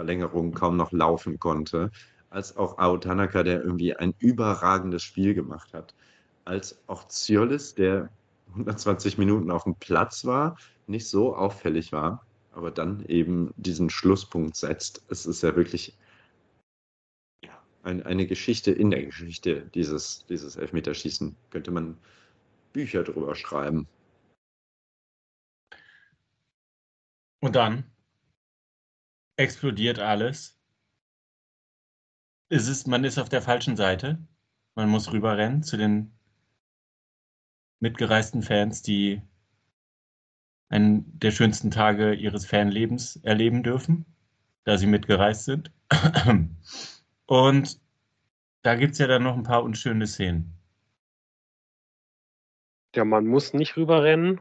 Verlängerung 0.00 0.52
kaum 0.52 0.78
noch 0.78 0.92
laufen 0.92 1.38
konnte, 1.38 1.90
als 2.30 2.56
auch 2.56 2.78
Ao 2.78 2.96
Tanaka, 2.96 3.42
der 3.42 3.62
irgendwie 3.62 3.94
ein 3.94 4.14
überragendes 4.18 5.02
Spiel 5.02 5.34
gemacht 5.34 5.74
hat, 5.74 5.94
als 6.46 6.80
auch 6.86 7.06
Ziolis, 7.08 7.74
der 7.74 8.08
120 8.52 9.18
Minuten 9.18 9.50
auf 9.50 9.64
dem 9.64 9.74
Platz 9.74 10.24
war, 10.24 10.56
nicht 10.86 11.06
so 11.06 11.36
auffällig 11.36 11.92
war, 11.92 12.24
aber 12.52 12.70
dann 12.70 13.04
eben 13.08 13.52
diesen 13.58 13.90
Schlusspunkt 13.90 14.56
setzt. 14.56 15.04
Es 15.10 15.26
ist 15.26 15.42
ja 15.42 15.54
wirklich 15.54 15.98
ein, 17.82 18.02
eine 18.02 18.26
Geschichte 18.26 18.70
in 18.70 18.90
der 18.90 19.04
Geschichte 19.04 19.68
dieses, 19.74 20.24
dieses 20.30 20.56
Elfmeterschießen. 20.56 21.36
Könnte 21.50 21.72
man 21.72 21.98
Bücher 22.72 23.02
drüber 23.02 23.34
schreiben. 23.34 23.86
Und 27.42 27.54
dann 27.54 27.84
explodiert 29.40 29.98
alles. 29.98 30.58
Es 32.48 32.68
ist, 32.68 32.86
man 32.86 33.04
ist 33.04 33.18
auf 33.18 33.28
der 33.28 33.42
falschen 33.42 33.76
Seite. 33.76 34.18
Man 34.74 34.88
muss 34.88 35.12
rüberrennen 35.12 35.62
zu 35.62 35.76
den 35.76 36.12
mitgereisten 37.80 38.42
Fans, 38.42 38.82
die 38.82 39.22
einen 40.68 41.18
der 41.18 41.30
schönsten 41.30 41.70
Tage 41.70 42.14
ihres 42.14 42.46
Fanlebens 42.46 43.16
erleben 43.16 43.62
dürfen, 43.62 44.04
da 44.64 44.78
sie 44.78 44.86
mitgereist 44.86 45.44
sind. 45.44 45.72
Und 47.26 47.80
da 48.62 48.74
gibt 48.74 48.92
es 48.92 48.98
ja 48.98 49.06
dann 49.06 49.22
noch 49.22 49.36
ein 49.36 49.42
paar 49.42 49.62
unschöne 49.62 50.06
Szenen. 50.06 50.52
Ja, 52.94 53.04
man 53.04 53.26
muss 53.26 53.54
nicht 53.54 53.76
rüberrennen. 53.76 54.40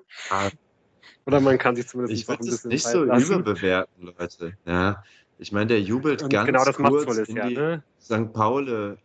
Oder 1.25 1.39
man 1.39 1.57
kann 1.57 1.75
sich 1.75 1.87
zumindest 1.87 2.21
ich 2.21 2.27
noch 2.27 2.39
ein 2.39 2.45
bisschen 2.45 2.69
nicht 2.69 2.85
so 2.85 3.03
lassen. 3.03 3.25
überbewerten, 3.25 4.05
Leute. 4.05 4.53
Ja, 4.65 5.03
ich 5.37 5.51
meine, 5.51 5.67
der 5.67 5.81
jubelt 5.81 6.23
Und 6.23 6.29
ganz 6.29 6.47
genau 6.47 6.91
kurz 6.91 7.17
in 7.27 7.35
ja, 7.37 7.47
die 7.47 7.55
ne? 7.55 7.83
St. 8.01 8.33
Pauli, 8.33 8.95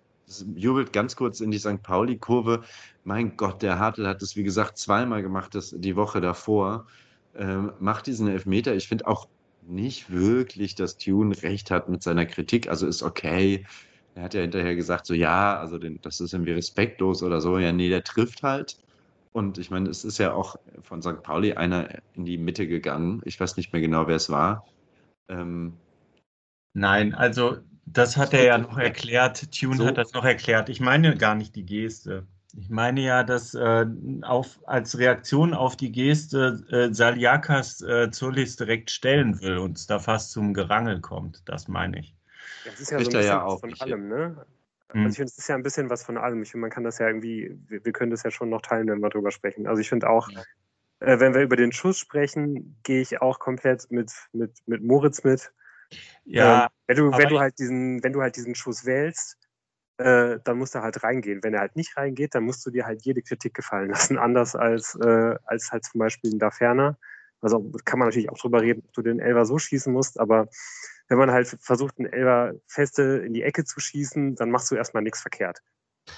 jubelt 0.54 0.92
ganz 0.92 1.16
kurz 1.16 1.40
in 1.40 1.50
die 1.50 1.58
St. 1.58 1.82
Pauli-Kurve. 1.82 2.62
Mein 3.04 3.36
Gott, 3.36 3.62
der 3.62 3.78
Hartl 3.78 4.06
hat 4.06 4.22
es, 4.22 4.36
wie 4.36 4.42
gesagt, 4.42 4.78
zweimal 4.78 5.22
gemacht, 5.22 5.54
das, 5.54 5.74
die 5.76 5.96
Woche 5.96 6.20
davor. 6.20 6.86
Ähm, 7.36 7.72
macht 7.78 8.06
diesen 8.06 8.28
Elfmeter. 8.28 8.74
Ich 8.74 8.88
finde 8.88 9.06
auch 9.06 9.28
nicht 9.62 10.10
wirklich, 10.10 10.74
dass 10.74 10.96
Tune 10.96 11.40
recht 11.42 11.70
hat 11.70 11.88
mit 11.88 12.02
seiner 12.02 12.26
Kritik. 12.26 12.68
Also 12.68 12.86
ist 12.86 13.02
okay. 13.02 13.66
Er 14.14 14.24
hat 14.24 14.34
ja 14.34 14.42
hinterher 14.42 14.76
gesagt, 14.76 15.06
so 15.06 15.14
ja, 15.14 15.58
also 15.58 15.78
den, 15.78 16.00
das 16.02 16.20
ist 16.20 16.32
irgendwie 16.32 16.52
respektlos 16.52 17.22
oder 17.22 17.40
so. 17.40 17.58
Ja, 17.58 17.72
nee, 17.72 17.88
der 17.88 18.04
trifft 18.04 18.42
halt. 18.42 18.78
Und 19.34 19.58
ich 19.58 19.68
meine, 19.68 19.88
es 19.88 20.04
ist 20.04 20.18
ja 20.18 20.32
auch 20.32 20.54
von 20.82 21.02
St. 21.02 21.20
Pauli 21.24 21.54
einer 21.54 21.88
in 22.14 22.24
die 22.24 22.38
Mitte 22.38 22.68
gegangen. 22.68 23.20
Ich 23.24 23.40
weiß 23.40 23.56
nicht 23.56 23.72
mehr 23.72 23.82
genau, 23.82 24.06
wer 24.06 24.14
es 24.14 24.30
war. 24.30 24.64
Ähm, 25.28 25.74
Nein, 26.72 27.14
also 27.14 27.58
das 27.84 28.16
hat 28.16 28.32
er 28.32 28.44
ja 28.44 28.58
noch 28.58 28.78
erklärt. 28.78 29.50
Tune 29.50 29.76
so. 29.76 29.86
hat 29.86 29.98
das 29.98 30.12
noch 30.12 30.24
erklärt. 30.24 30.68
Ich 30.68 30.78
meine 30.78 31.16
gar 31.16 31.34
nicht 31.34 31.56
die 31.56 31.66
Geste. 31.66 32.28
Ich 32.56 32.70
meine 32.70 33.00
ja, 33.00 33.24
dass 33.24 33.54
äh, 33.54 33.86
auf, 34.22 34.60
als 34.66 34.96
Reaktion 34.98 35.52
auf 35.52 35.76
die 35.76 35.90
Geste 35.90 36.64
äh, 36.70 36.94
Saliakas 36.94 37.82
äh, 37.82 38.12
Zulis 38.12 38.54
direkt 38.54 38.92
stellen 38.92 39.40
will 39.40 39.58
und 39.58 39.76
es 39.76 39.88
da 39.88 39.98
fast 39.98 40.30
zum 40.30 40.54
Gerangel 40.54 41.00
kommt. 41.00 41.42
Das 41.46 41.66
meine 41.66 41.98
ich. 41.98 42.14
Das 42.64 42.80
ist 42.80 42.92
ja 42.92 43.00
so 43.00 43.04
ein 43.04 43.10
bisschen 43.10 43.26
ja 43.26 43.44
auch 43.44 43.58
von 43.58 43.74
allem, 43.80 44.08
ne? 44.08 44.46
Also 44.88 45.08
ich 45.08 45.16
finde, 45.16 45.30
es 45.30 45.38
ist 45.38 45.48
ja 45.48 45.54
ein 45.54 45.62
bisschen 45.62 45.90
was 45.90 46.04
von 46.04 46.16
allem. 46.16 46.42
Ich 46.42 46.50
finde, 46.50 46.62
man 46.62 46.70
kann 46.70 46.84
das 46.84 46.98
ja 46.98 47.06
irgendwie, 47.06 47.56
wir, 47.68 47.84
wir, 47.84 47.92
können 47.92 48.10
das 48.10 48.22
ja 48.22 48.30
schon 48.30 48.48
noch 48.48 48.62
teilen, 48.62 48.88
wenn 48.88 49.00
wir 49.00 49.10
drüber 49.10 49.30
sprechen. 49.30 49.66
Also 49.66 49.80
ich 49.80 49.88
finde 49.88 50.08
auch, 50.08 50.30
ja. 50.30 50.42
äh, 51.00 51.18
wenn 51.20 51.34
wir 51.34 51.42
über 51.42 51.56
den 51.56 51.72
Schuss 51.72 51.98
sprechen, 51.98 52.78
gehe 52.82 53.00
ich 53.00 53.20
auch 53.20 53.38
komplett 53.38 53.90
mit, 53.90 54.12
mit, 54.32 54.52
mit 54.66 54.82
Moritz 54.84 55.24
mit. 55.24 55.52
Ja. 56.24 56.64
Ähm, 56.64 56.68
wenn 56.86 56.96
du, 56.96 57.12
wenn 57.12 57.28
du 57.28 57.40
halt 57.40 57.58
diesen, 57.58 58.02
wenn 58.04 58.12
du 58.12 58.22
halt 58.22 58.36
diesen 58.36 58.54
Schuss 58.54 58.84
wählst, 58.84 59.38
äh, 59.98 60.38
dann 60.44 60.58
musst 60.58 60.74
du 60.74 60.80
halt 60.80 61.02
reingehen. 61.02 61.42
Wenn 61.42 61.54
er 61.54 61.60
halt 61.60 61.76
nicht 61.76 61.96
reingeht, 61.96 62.34
dann 62.34 62.44
musst 62.44 62.64
du 62.66 62.70
dir 62.70 62.84
halt 62.84 63.02
jede 63.02 63.22
Kritik 63.22 63.54
gefallen 63.54 63.90
lassen. 63.90 64.18
Anders 64.18 64.54
als, 64.54 64.96
äh, 65.02 65.34
als 65.44 65.72
halt 65.72 65.84
zum 65.84 65.98
Beispiel 65.98 66.32
in 66.32 66.38
Da 66.38 66.50
Ferner. 66.50 66.98
Also 67.40 67.70
kann 67.84 67.98
man 67.98 68.08
natürlich 68.08 68.30
auch 68.30 68.38
drüber 68.38 68.62
reden, 68.62 68.82
ob 68.86 68.92
du 68.94 69.02
den 69.02 69.20
Elver 69.20 69.44
so 69.44 69.58
schießen 69.58 69.92
musst, 69.92 70.18
aber 70.18 70.48
wenn 71.08 71.18
man 71.18 71.30
halt 71.30 71.48
versucht, 71.60 71.98
einen 71.98 72.12
Elver 72.12 72.54
feste 72.66 73.02
in 73.26 73.34
die 73.34 73.42
Ecke 73.42 73.64
zu 73.64 73.80
schießen, 73.80 74.36
dann 74.36 74.50
machst 74.50 74.70
du 74.70 74.74
erstmal 74.74 75.02
nichts 75.02 75.20
verkehrt. 75.20 75.60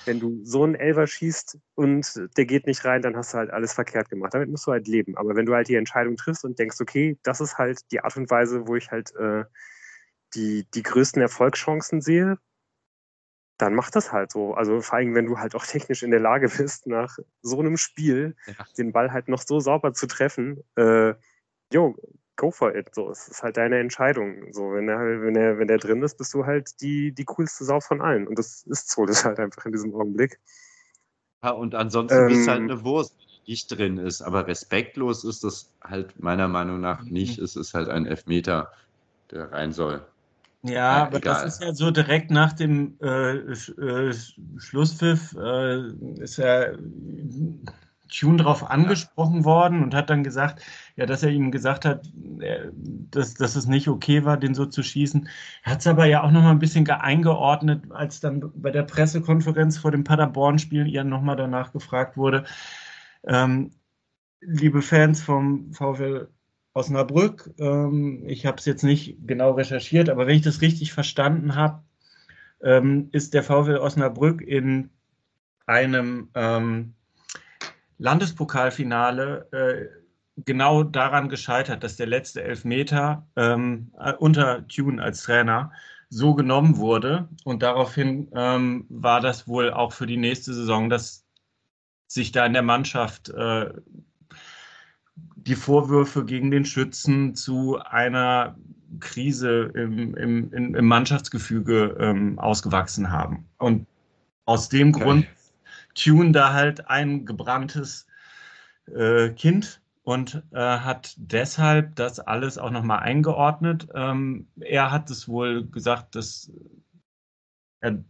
Wenn 0.05 0.19
du 0.19 0.45
so 0.45 0.65
einen 0.65 0.75
Elver 0.75 1.07
schießt 1.07 1.59
und 1.75 2.29
der 2.37 2.45
geht 2.45 2.67
nicht 2.67 2.85
rein, 2.85 3.03
dann 3.03 3.17
hast 3.17 3.33
du 3.33 3.39
halt 3.39 3.51
alles 3.51 3.73
verkehrt 3.73 4.09
gemacht. 4.09 4.35
Damit 4.35 4.49
musst 4.49 4.67
du 4.67 4.73
halt 4.73 4.89
leben. 4.89 5.17
Aber 5.17 5.37
wenn 5.37 5.47
du 5.47 5.55
halt 5.55 5.69
die 5.69 5.77
Entscheidung 5.77 6.17
triffst 6.17 6.45
und 6.45 6.59
denkst, 6.59 6.81
okay, 6.81 7.19
das 7.23 7.41
ist 7.41 7.59
halt 7.59 7.81
die 7.93 8.01
Art 8.01 8.17
und 8.17 8.29
Weise, 8.31 8.67
wo 8.67 8.75
ich 8.75 8.91
halt 8.91 9.15
äh, 9.17 9.45
die, 10.35 10.67
die 10.75 10.83
größten 10.83 11.23
Erfolgschancen 11.23 12.01
sehe, 12.01 12.39
dann 13.59 13.75
mach 13.75 13.91
das 13.91 14.13
halt 14.13 14.33
so. 14.33 14.55
Also 14.55 14.81
vor 14.81 14.99
allem, 14.99 15.15
wenn 15.15 15.27
du 15.27 15.39
halt 15.39 15.55
auch 15.55 15.65
technisch 15.65 16.03
in 16.03 16.11
der 16.11 16.21
Lage 16.21 16.49
bist, 16.57 16.87
nach 16.87 17.19
so 17.43 17.61
einem 17.61 17.77
Spiel 17.77 18.37
ja. 18.47 18.55
den 18.77 18.93
Ball 18.93 19.13
halt 19.13 19.29
noch 19.29 19.43
so 19.43 19.61
sauber 19.61 19.93
zu 19.95 20.07
treffen, 20.07 20.63
äh, 20.77 21.15
jo, 21.73 21.97
go 22.37 22.51
for 22.51 22.75
it. 22.75 22.95
So, 22.95 23.11
es 23.11 23.29
ist 23.29 23.43
halt 23.43 23.57
deine 23.57 23.79
Entscheidung. 23.79 24.53
So, 24.53 24.73
wenn 24.73 24.89
er, 24.89 24.99
wenn 25.23 25.37
er, 25.37 25.59
wenn 25.59 25.69
er 25.69 25.79
drin 25.79 26.03
ist, 26.03 26.19
bist 26.19 26.33
du 26.35 26.47
halt 26.47 26.81
die, 26.81 27.13
die 27.13 27.25
coolste 27.25 27.65
Sau 27.65 27.81
von 27.81 28.01
allen. 28.01 28.27
Und 28.27 28.39
das 28.39 28.63
ist 28.65 28.91
so, 28.91 29.07
das 29.07 29.19
ist 29.19 29.25
halt 29.25 29.39
einfach 29.39 29.67
in 29.67 29.73
diesem 29.73 29.95
Augenblick. 29.95 30.39
Ja, 31.43 31.51
und 31.51 31.75
ansonsten 31.75 32.31
ähm, 32.31 32.41
ist 32.41 32.49
halt 32.49 32.63
eine 32.63 32.85
Wurst, 32.85 33.15
die 33.21 33.51
nicht 33.51 33.69
drin 33.69 33.99
ist. 33.99 34.23
Aber 34.23 34.47
respektlos 34.47 35.25
ist 35.25 35.45
das 35.45 35.71
halt 35.83 36.19
meiner 36.21 36.49
Meinung 36.49 36.81
nach 36.81 37.03
nicht. 37.03 37.39
Mhm. 37.39 37.45
Es 37.45 37.57
ist 37.57 37.75
halt 37.75 37.89
ein 37.89 38.07
Elfmeter, 38.07 38.73
der 39.31 39.53
rein 39.53 39.73
soll. 39.73 40.05
Ja, 40.63 41.05
aber 41.05 41.19
egal. 41.19 41.45
das 41.45 41.55
ist 41.55 41.63
ja 41.63 41.75
so 41.75 41.91
direkt 41.91 42.31
nach 42.31 42.53
dem 42.53 42.99
äh, 43.01 43.37
äh, 43.37 44.15
Schlusspfiff 44.59 45.37
äh, 45.37 45.87
ist 46.19 46.39
ja 46.39 46.73
Tune 48.09 48.39
darauf 48.39 48.71
angesprochen 48.71 49.45
worden 49.45 49.83
und 49.83 49.95
hat 49.95 50.11
dann 50.11 50.25
gesagt, 50.25 50.63
ja, 50.97 51.07
dass 51.07 51.23
er 51.23 51.31
ihm 51.31 51.51
gesagt 51.51 51.85
hat, 51.85 52.07
äh, 52.41 52.69
dass, 53.11 53.35
dass 53.35 53.57
es 53.57 53.67
nicht 53.67 53.89
okay 53.89 54.25
war, 54.25 54.37
den 54.37 54.55
so 54.55 54.67
zu 54.67 54.83
schießen. 54.83 55.29
Er 55.65 55.73
hat 55.73 55.81
es 55.81 55.87
aber 55.87 56.07
ja 56.07 56.23
auch 56.23 56.31
nochmal 56.31 56.53
ein 56.53 56.59
bisschen 56.59 56.89
eingeordnet, 56.89 57.85
als 57.91 58.21
dann 58.21 58.53
bei 58.55 58.71
der 58.71 58.83
Pressekonferenz 58.83 59.79
vor 59.79 59.91
dem 59.91 60.05
Paderborn-Spiel 60.05 60.87
ihr 60.87 61.05
nochmal 61.05 61.37
danach 61.37 61.73
gefragt 61.73 62.17
wurde, 62.17 62.45
ähm, 63.27 63.71
liebe 64.41 64.83
Fans 64.83 65.23
vom 65.23 65.73
VfL 65.73 66.29
Osnabrück. 66.75 67.55
Ähm, 67.59 68.25
ich 68.27 68.47
habe 68.47 68.59
es 68.59 68.67
jetzt 68.67 68.85
nicht 68.85 69.17
genau 69.27 69.53
recherchiert, 69.53 70.11
aber 70.11 70.27
wenn 70.27 70.37
ich 70.37 70.43
das 70.43 70.61
richtig 70.61 70.93
verstanden 70.93 71.55
habe, 71.55 71.83
ähm, 72.63 73.09
ist 73.13 73.35
der 73.35 73.43
VfL 73.43 73.79
Osnabrück 73.79 74.43
in 74.43 74.91
einem 75.67 76.29
ähm, 76.35 76.95
Landespokalfinale 77.99 79.49
äh, 79.53 80.43
genau 80.45 80.83
daran 80.83 81.29
gescheitert, 81.29 81.83
dass 81.83 81.97
der 81.97 82.07
letzte 82.07 82.43
Elfmeter 82.43 83.27
ähm, 83.37 83.91
äh, 83.99 84.13
unter 84.13 84.67
Tune 84.69 85.03
als 85.03 85.23
Trainer 85.23 85.73
so 86.09 86.35
genommen 86.35 86.77
wurde. 86.77 87.29
Und 87.45 87.63
daraufhin 87.63 88.29
ähm, 88.35 88.87
war 88.89 89.21
das 89.21 89.49
wohl 89.49 89.73
auch 89.73 89.93
für 89.93 90.07
die 90.07 90.19
nächste 90.19 90.53
Saison, 90.55 90.91
dass 90.91 91.25
sich 92.07 92.33
da 92.33 92.47
in 92.47 92.53
der 92.53 92.63
Mannschaft 92.63 93.31
äh, 93.31 93.73
die 95.37 95.57
Vorwürfe 95.57 96.25
gegen 96.25 96.51
den 96.51 96.65
Schützen 96.65 97.35
zu 97.35 97.79
einer 97.79 98.57
Krise 99.01 99.71
im, 99.75 100.15
im, 100.17 100.75
im 100.75 100.87
Mannschaftsgefüge 100.87 101.97
ähm, 101.99 102.39
ausgewachsen 102.39 103.11
haben. 103.11 103.47
Und 103.59 103.87
aus 104.45 104.69
dem 104.69 104.95
okay. 104.95 105.03
Grund 105.03 105.27
Tune 105.97 106.33
da 106.33 106.53
halt 106.53 106.89
ein 106.89 107.25
gebranntes 107.25 108.07
äh, 108.95 109.31
Kind 109.31 109.81
und 110.03 110.43
äh, 110.53 110.59
hat 110.59 111.15
deshalb 111.17 111.97
das 111.97 112.21
alles 112.21 112.59
auch 112.59 112.71
nochmal 112.71 113.01
eingeordnet. 113.01 113.89
Ähm, 113.95 114.47
er 114.61 114.93
hat 114.93 115.11
es 115.11 115.29
wohl 115.29 115.67
gesagt, 115.67 116.15
dass 116.15 116.53
er 117.81 118.05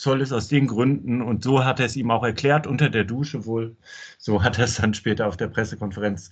soll 0.00 0.20
es 0.22 0.32
aus 0.32 0.48
den 0.48 0.68
Gründen 0.68 1.22
und 1.22 1.42
so 1.42 1.64
hat 1.64 1.80
er 1.80 1.86
es 1.86 1.96
ihm 1.96 2.10
auch 2.10 2.24
erklärt 2.24 2.66
unter 2.66 2.88
der 2.88 3.04
Dusche 3.04 3.46
wohl. 3.46 3.76
So 4.16 4.42
hat 4.42 4.58
er 4.58 4.64
es 4.64 4.76
dann 4.76 4.94
später 4.94 5.26
auf 5.26 5.36
der 5.36 5.48
Pressekonferenz 5.48 6.30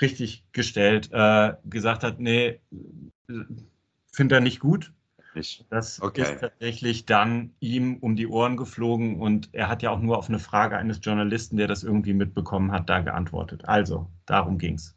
richtig 0.00 0.44
gestellt, 0.52 1.10
äh, 1.12 1.54
gesagt 1.64 2.04
hat, 2.04 2.20
nee, 2.20 2.60
finde 4.12 4.36
er 4.36 4.40
nicht 4.40 4.60
gut. 4.60 4.92
Ich. 5.34 5.64
Das 5.68 6.00
okay. 6.00 6.22
ist 6.22 6.40
tatsächlich 6.40 7.06
dann 7.06 7.54
ihm 7.58 7.96
um 7.96 8.14
die 8.14 8.26
Ohren 8.26 8.56
geflogen 8.56 9.20
und 9.20 9.48
er 9.52 9.68
hat 9.68 9.82
ja 9.82 9.90
auch 9.90 10.00
nur 10.00 10.16
auf 10.16 10.28
eine 10.28 10.38
Frage 10.38 10.76
eines 10.76 11.00
Journalisten, 11.02 11.56
der 11.56 11.66
das 11.66 11.82
irgendwie 11.82 12.14
mitbekommen 12.14 12.70
hat, 12.70 12.88
da 12.88 13.00
geantwortet. 13.00 13.64
Also, 13.64 14.08
darum 14.26 14.58
ging 14.58 14.74
es. 14.74 14.96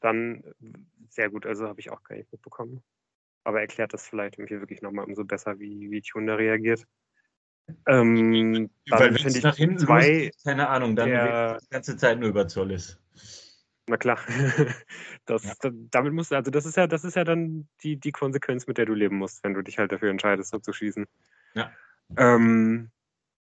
Dann 0.00 0.42
sehr 1.10 1.30
gut, 1.30 1.46
also 1.46 1.68
habe 1.68 1.80
ich 1.80 1.90
auch 1.90 2.02
gar 2.02 2.16
nicht 2.16 2.30
mitbekommen. 2.32 2.82
Aber 3.44 3.60
erklärt 3.60 3.92
das 3.92 4.08
vielleicht 4.08 4.38
irgendwie 4.38 4.60
wirklich 4.60 4.82
nochmal 4.82 5.04
umso 5.04 5.24
besser, 5.24 5.58
wie, 5.58 5.90
wie 5.90 6.00
Tune 6.00 6.36
reagiert. 6.36 6.84
Ähm, 7.86 8.70
Weil 8.88 9.14
wenn 9.14 9.26
es 9.26 9.42
nach 9.42 9.56
hinten 9.56 9.78
zwei, 9.78 10.26
los, 10.26 10.44
keine 10.44 10.68
Ahnung, 10.68 10.96
dann 10.96 11.08
der, 11.08 11.58
die 11.58 11.68
ganze 11.68 11.96
Zeit 11.96 12.18
nur 12.18 12.28
über 12.28 12.48
Zoll 12.48 12.72
ist. 12.72 13.00
Na 13.88 13.96
klar. 13.96 14.18
Das, 15.26 15.42
ja. 15.42 15.54
damit 15.90 16.12
musst 16.12 16.30
du, 16.30 16.36
also 16.36 16.52
das 16.52 16.66
ist 16.66 16.76
ja, 16.76 16.86
das 16.86 17.02
ist 17.02 17.16
ja 17.16 17.24
dann 17.24 17.66
die, 17.82 17.96
die 17.96 18.12
Konsequenz, 18.12 18.68
mit 18.68 18.78
der 18.78 18.86
du 18.86 18.94
leben 18.94 19.16
musst, 19.18 19.42
wenn 19.42 19.54
du 19.54 19.62
dich 19.62 19.76
halt 19.76 19.90
dafür 19.90 20.08
entscheidest, 20.08 20.50
so 20.50 20.60
zu 20.60 20.72
schießen. 20.72 21.04
Ja. 21.54 21.72
Ähm, 22.16 22.92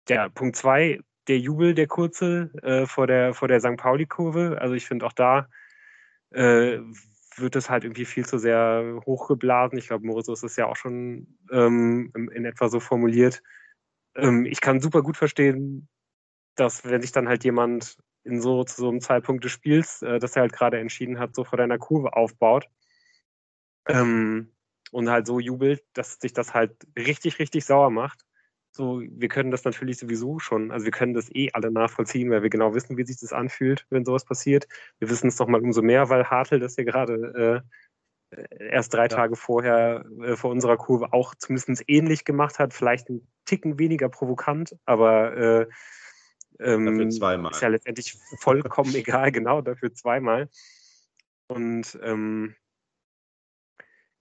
ja, 0.09 0.27
Punkt 0.29 0.55
zwei, 0.55 0.99
der 1.27 1.37
Jubel, 1.37 1.75
der 1.75 1.85
kurze 1.85 2.49
äh, 2.63 2.87
vor 2.87 3.05
der, 3.05 3.35
vor 3.35 3.47
der 3.47 3.59
St. 3.59 3.77
Pauli-Kurve. 3.77 4.57
Also 4.59 4.73
ich 4.73 4.87
finde 4.87 5.05
auch 5.05 5.13
da 5.13 5.47
äh, 6.31 6.79
wird 7.35 7.55
es 7.55 7.69
halt 7.69 7.83
irgendwie 7.83 8.05
viel 8.05 8.25
zu 8.25 8.39
sehr 8.39 8.99
hochgeblasen. 9.05 9.77
Ich 9.77 9.89
glaube, 9.89 10.07
Moritz 10.07 10.27
ist 10.29 10.43
es 10.43 10.55
ja 10.55 10.65
auch 10.65 10.77
schon 10.77 11.37
ähm, 11.51 12.11
in, 12.15 12.29
in 12.29 12.45
etwa 12.45 12.69
so 12.69 12.79
formuliert 12.79 13.43
ähm, 14.17 14.45
ich 14.45 14.59
kann 14.59 14.81
super 14.81 15.03
gut 15.03 15.15
verstehen, 15.15 15.87
dass 16.55 16.83
wenn 16.83 17.01
sich 17.01 17.11
dann 17.11 17.27
halt 17.27 17.43
jemand 17.43 17.97
in 18.27 18.41
so 18.41 18.63
zu 18.63 18.81
so 18.81 18.89
einem 18.89 19.01
Zeitpunkt 19.01 19.43
des 19.43 19.51
Spiels, 19.51 20.01
äh, 20.01 20.19
dass 20.19 20.35
er 20.35 20.41
halt 20.43 20.53
gerade 20.53 20.79
entschieden 20.79 21.19
hat, 21.19 21.35
so 21.35 21.43
vor 21.43 21.57
deiner 21.57 21.77
Kurve 21.77 22.15
aufbaut 22.15 22.67
ähm, 23.87 24.51
und 24.91 25.09
halt 25.09 25.25
so 25.27 25.39
jubelt, 25.39 25.83
dass 25.93 26.19
sich 26.19 26.33
das 26.33 26.53
halt 26.53 26.75
richtig, 26.95 27.39
richtig 27.39 27.65
sauer 27.65 27.89
macht. 27.89 28.21
So, 28.71 29.01
wir 29.01 29.27
können 29.27 29.49
das 29.49 29.63
natürlich 29.63 29.97
sowieso 29.97 30.37
schon, 30.37 30.71
also 30.71 30.85
wir 30.85 30.91
können 30.91 31.15
das 31.15 31.33
eh 31.33 31.49
alle 31.53 31.71
nachvollziehen, 31.71 32.29
weil 32.29 32.43
wir 32.43 32.49
genau 32.49 32.75
wissen, 32.75 32.95
wie 32.95 33.05
sich 33.05 33.19
das 33.19 33.33
anfühlt, 33.33 33.87
wenn 33.89 34.05
sowas 34.05 34.23
passiert. 34.23 34.67
Wir 34.99 35.09
wissen 35.09 35.29
es 35.29 35.39
nochmal 35.39 35.61
umso 35.61 35.81
mehr, 35.81 36.09
weil 36.09 36.25
Hartl 36.29 36.59
das 36.59 36.75
ja 36.75 36.83
gerade 36.83 37.63
äh, 38.31 38.37
erst 38.59 38.93
drei 38.93 39.03
ja. 39.03 39.07
Tage 39.07 39.35
vorher 39.35 40.05
äh, 40.21 40.35
vor 40.35 40.51
unserer 40.51 40.77
Kurve 40.77 41.13
auch 41.13 41.33
zumindest 41.35 41.83
ähnlich 41.87 42.25
gemacht 42.25 42.59
hat, 42.59 42.73
vielleicht 42.73 43.09
ein 43.09 43.27
Ticken 43.45 43.79
weniger 43.79 44.09
provokant, 44.09 44.75
aber 44.85 45.35
äh, 45.37 45.67
ähm, 46.59 47.11
zweimal. 47.11 47.51
ist 47.51 47.61
ja 47.61 47.67
letztendlich 47.67 48.17
vollkommen 48.39 48.93
egal, 48.95 49.31
genau, 49.31 49.61
dafür 49.61 49.93
zweimal. 49.93 50.49
Und 51.47 51.97
ähm, 52.01 52.55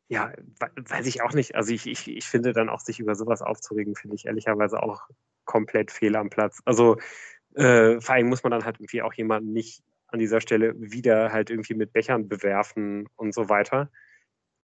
ja, 0.09 0.33
weiß 0.77 1.07
ich 1.07 1.23
auch 1.23 1.33
nicht. 1.33 1.57
Also 1.57 1.73
ich, 1.73 1.87
ich, 1.87 2.09
ich 2.09 2.25
finde 2.25 2.53
dann 2.53 2.69
auch, 2.69 2.81
sich 2.81 3.01
über 3.01 3.15
sowas 3.15 3.43
aufzuregen, 3.43 3.97
finde 3.97 4.17
ich 4.17 4.27
ehrlicherweise 4.27 4.83
auch 4.83 5.09
komplett 5.45 5.91
fehl 5.91 6.17
am 6.17 6.31
Platz. 6.31 6.63
Also 6.65 6.99
äh, 7.55 8.01
vor 8.01 8.15
allem 8.15 8.29
muss 8.29 8.43
man 8.43 8.53
dann 8.53 8.65
halt 8.65 8.77
irgendwie 8.79 9.03
auch 9.03 9.15
jemanden 9.15 9.53
nicht 9.53 9.83
an 10.09 10.21
dieser 10.21 10.41
Stelle 10.41 10.75
wieder 10.77 11.33
halt 11.33 11.51
irgendwie 11.51 11.75
mit 11.75 11.93
Bechern 11.93 12.29
bewerfen 12.29 13.09
und 13.17 13.35
so 13.35 13.49
weiter. 13.49 13.91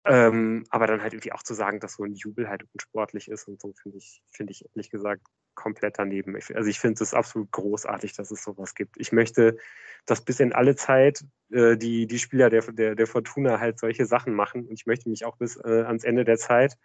Ähm, 0.09 0.65
aber 0.69 0.87
dann 0.87 1.01
halt 1.01 1.13
irgendwie 1.13 1.33
auch 1.33 1.43
zu 1.43 1.53
sagen, 1.53 1.81
dass 1.81 1.95
so 1.95 2.03
ein 2.05 2.13
Jubel 2.13 2.47
halt 2.47 2.63
unsportlich 2.73 3.27
ist 3.27 3.47
und 3.47 3.59
so, 3.59 3.73
finde 3.73 3.97
ich, 3.97 4.21
finde 4.31 4.51
ich 4.51 4.63
ehrlich 4.73 4.89
gesagt 4.89 5.21
komplett 5.53 5.99
daneben. 5.99 6.37
Ich, 6.37 6.55
also 6.55 6.69
ich 6.69 6.79
finde 6.79 7.03
es 7.03 7.13
absolut 7.13 7.51
großartig, 7.51 8.13
dass 8.13 8.31
es 8.31 8.41
sowas 8.41 8.73
gibt. 8.73 8.95
Ich 8.99 9.11
möchte, 9.11 9.57
dass 10.05 10.23
bis 10.23 10.39
in 10.39 10.53
alle 10.53 10.75
Zeit 10.77 11.25
äh, 11.51 11.75
die, 11.75 12.07
die 12.07 12.19
Spieler 12.19 12.49
der, 12.49 12.61
der, 12.71 12.95
der 12.95 13.07
Fortuna 13.07 13.59
halt 13.59 13.79
solche 13.79 14.05
Sachen 14.05 14.33
machen. 14.33 14.65
Und 14.65 14.75
ich 14.79 14.85
möchte 14.85 15.09
mich 15.09 15.25
auch 15.25 15.35
bis 15.35 15.57
äh, 15.57 15.83
ans 15.85 16.05
Ende 16.05 16.23
der 16.23 16.37
Zeit, 16.37 16.77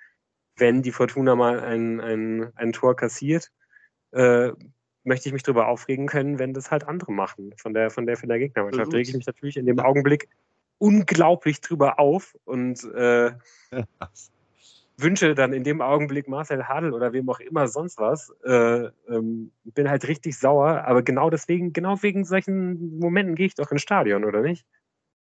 wenn 0.57 0.83
die 0.83 0.93
Fortuna 0.93 1.37
mal 1.37 1.61
ein, 1.61 2.01
ein, 2.01 2.51
ein 2.57 2.73
Tor 2.73 2.97
kassiert, 2.97 3.53
äh, 4.11 4.51
möchte 5.05 5.29
ich 5.29 5.33
mich 5.33 5.43
darüber 5.43 5.69
aufregen 5.69 6.07
können, 6.07 6.39
wenn 6.39 6.55
das 6.55 6.71
halt 6.71 6.85
andere 6.85 7.13
machen 7.13 7.55
von 7.57 7.73
der, 7.75 7.91
von 7.91 8.07
der, 8.07 8.17
von 8.17 8.29
der 8.29 8.39
Gegnermannschaft. 8.39 8.93
Rege 8.93 9.11
ich 9.11 9.17
mich 9.17 9.27
natürlich 9.27 9.57
in 9.57 9.67
dem 9.67 9.79
Augenblick 9.79 10.29
unglaublich 10.83 11.61
drüber 11.61 12.01
auf 12.01 12.37
und 12.45 12.83
äh, 12.93 13.31
wünsche 14.97 15.37
dann 15.37 15.53
in 15.53 15.63
dem 15.63 15.81
Augenblick 15.81 16.27
Marcel 16.27 16.67
Hadel 16.67 16.93
oder 16.93 17.13
wem 17.13 17.31
auch 17.31 17.39
immer 17.39 17.69
sonst 17.69 17.99
was. 17.99 18.35
Äh, 18.45 18.89
ähm, 19.09 19.53
bin 19.63 19.89
halt 19.89 20.09
richtig 20.09 20.37
sauer, 20.37 20.85
aber 20.85 21.03
genau 21.03 21.31
deswegen, 21.31 21.73
genau 21.73 22.03
wegen 22.03 22.25
solchen 22.25 22.99
Momenten 22.99 23.37
gehe 23.37 23.47
ich 23.47 23.55
doch 23.55 23.71
ins 23.71 23.83
Stadion, 23.83 24.25
oder 24.25 24.43
nicht? 24.43 24.67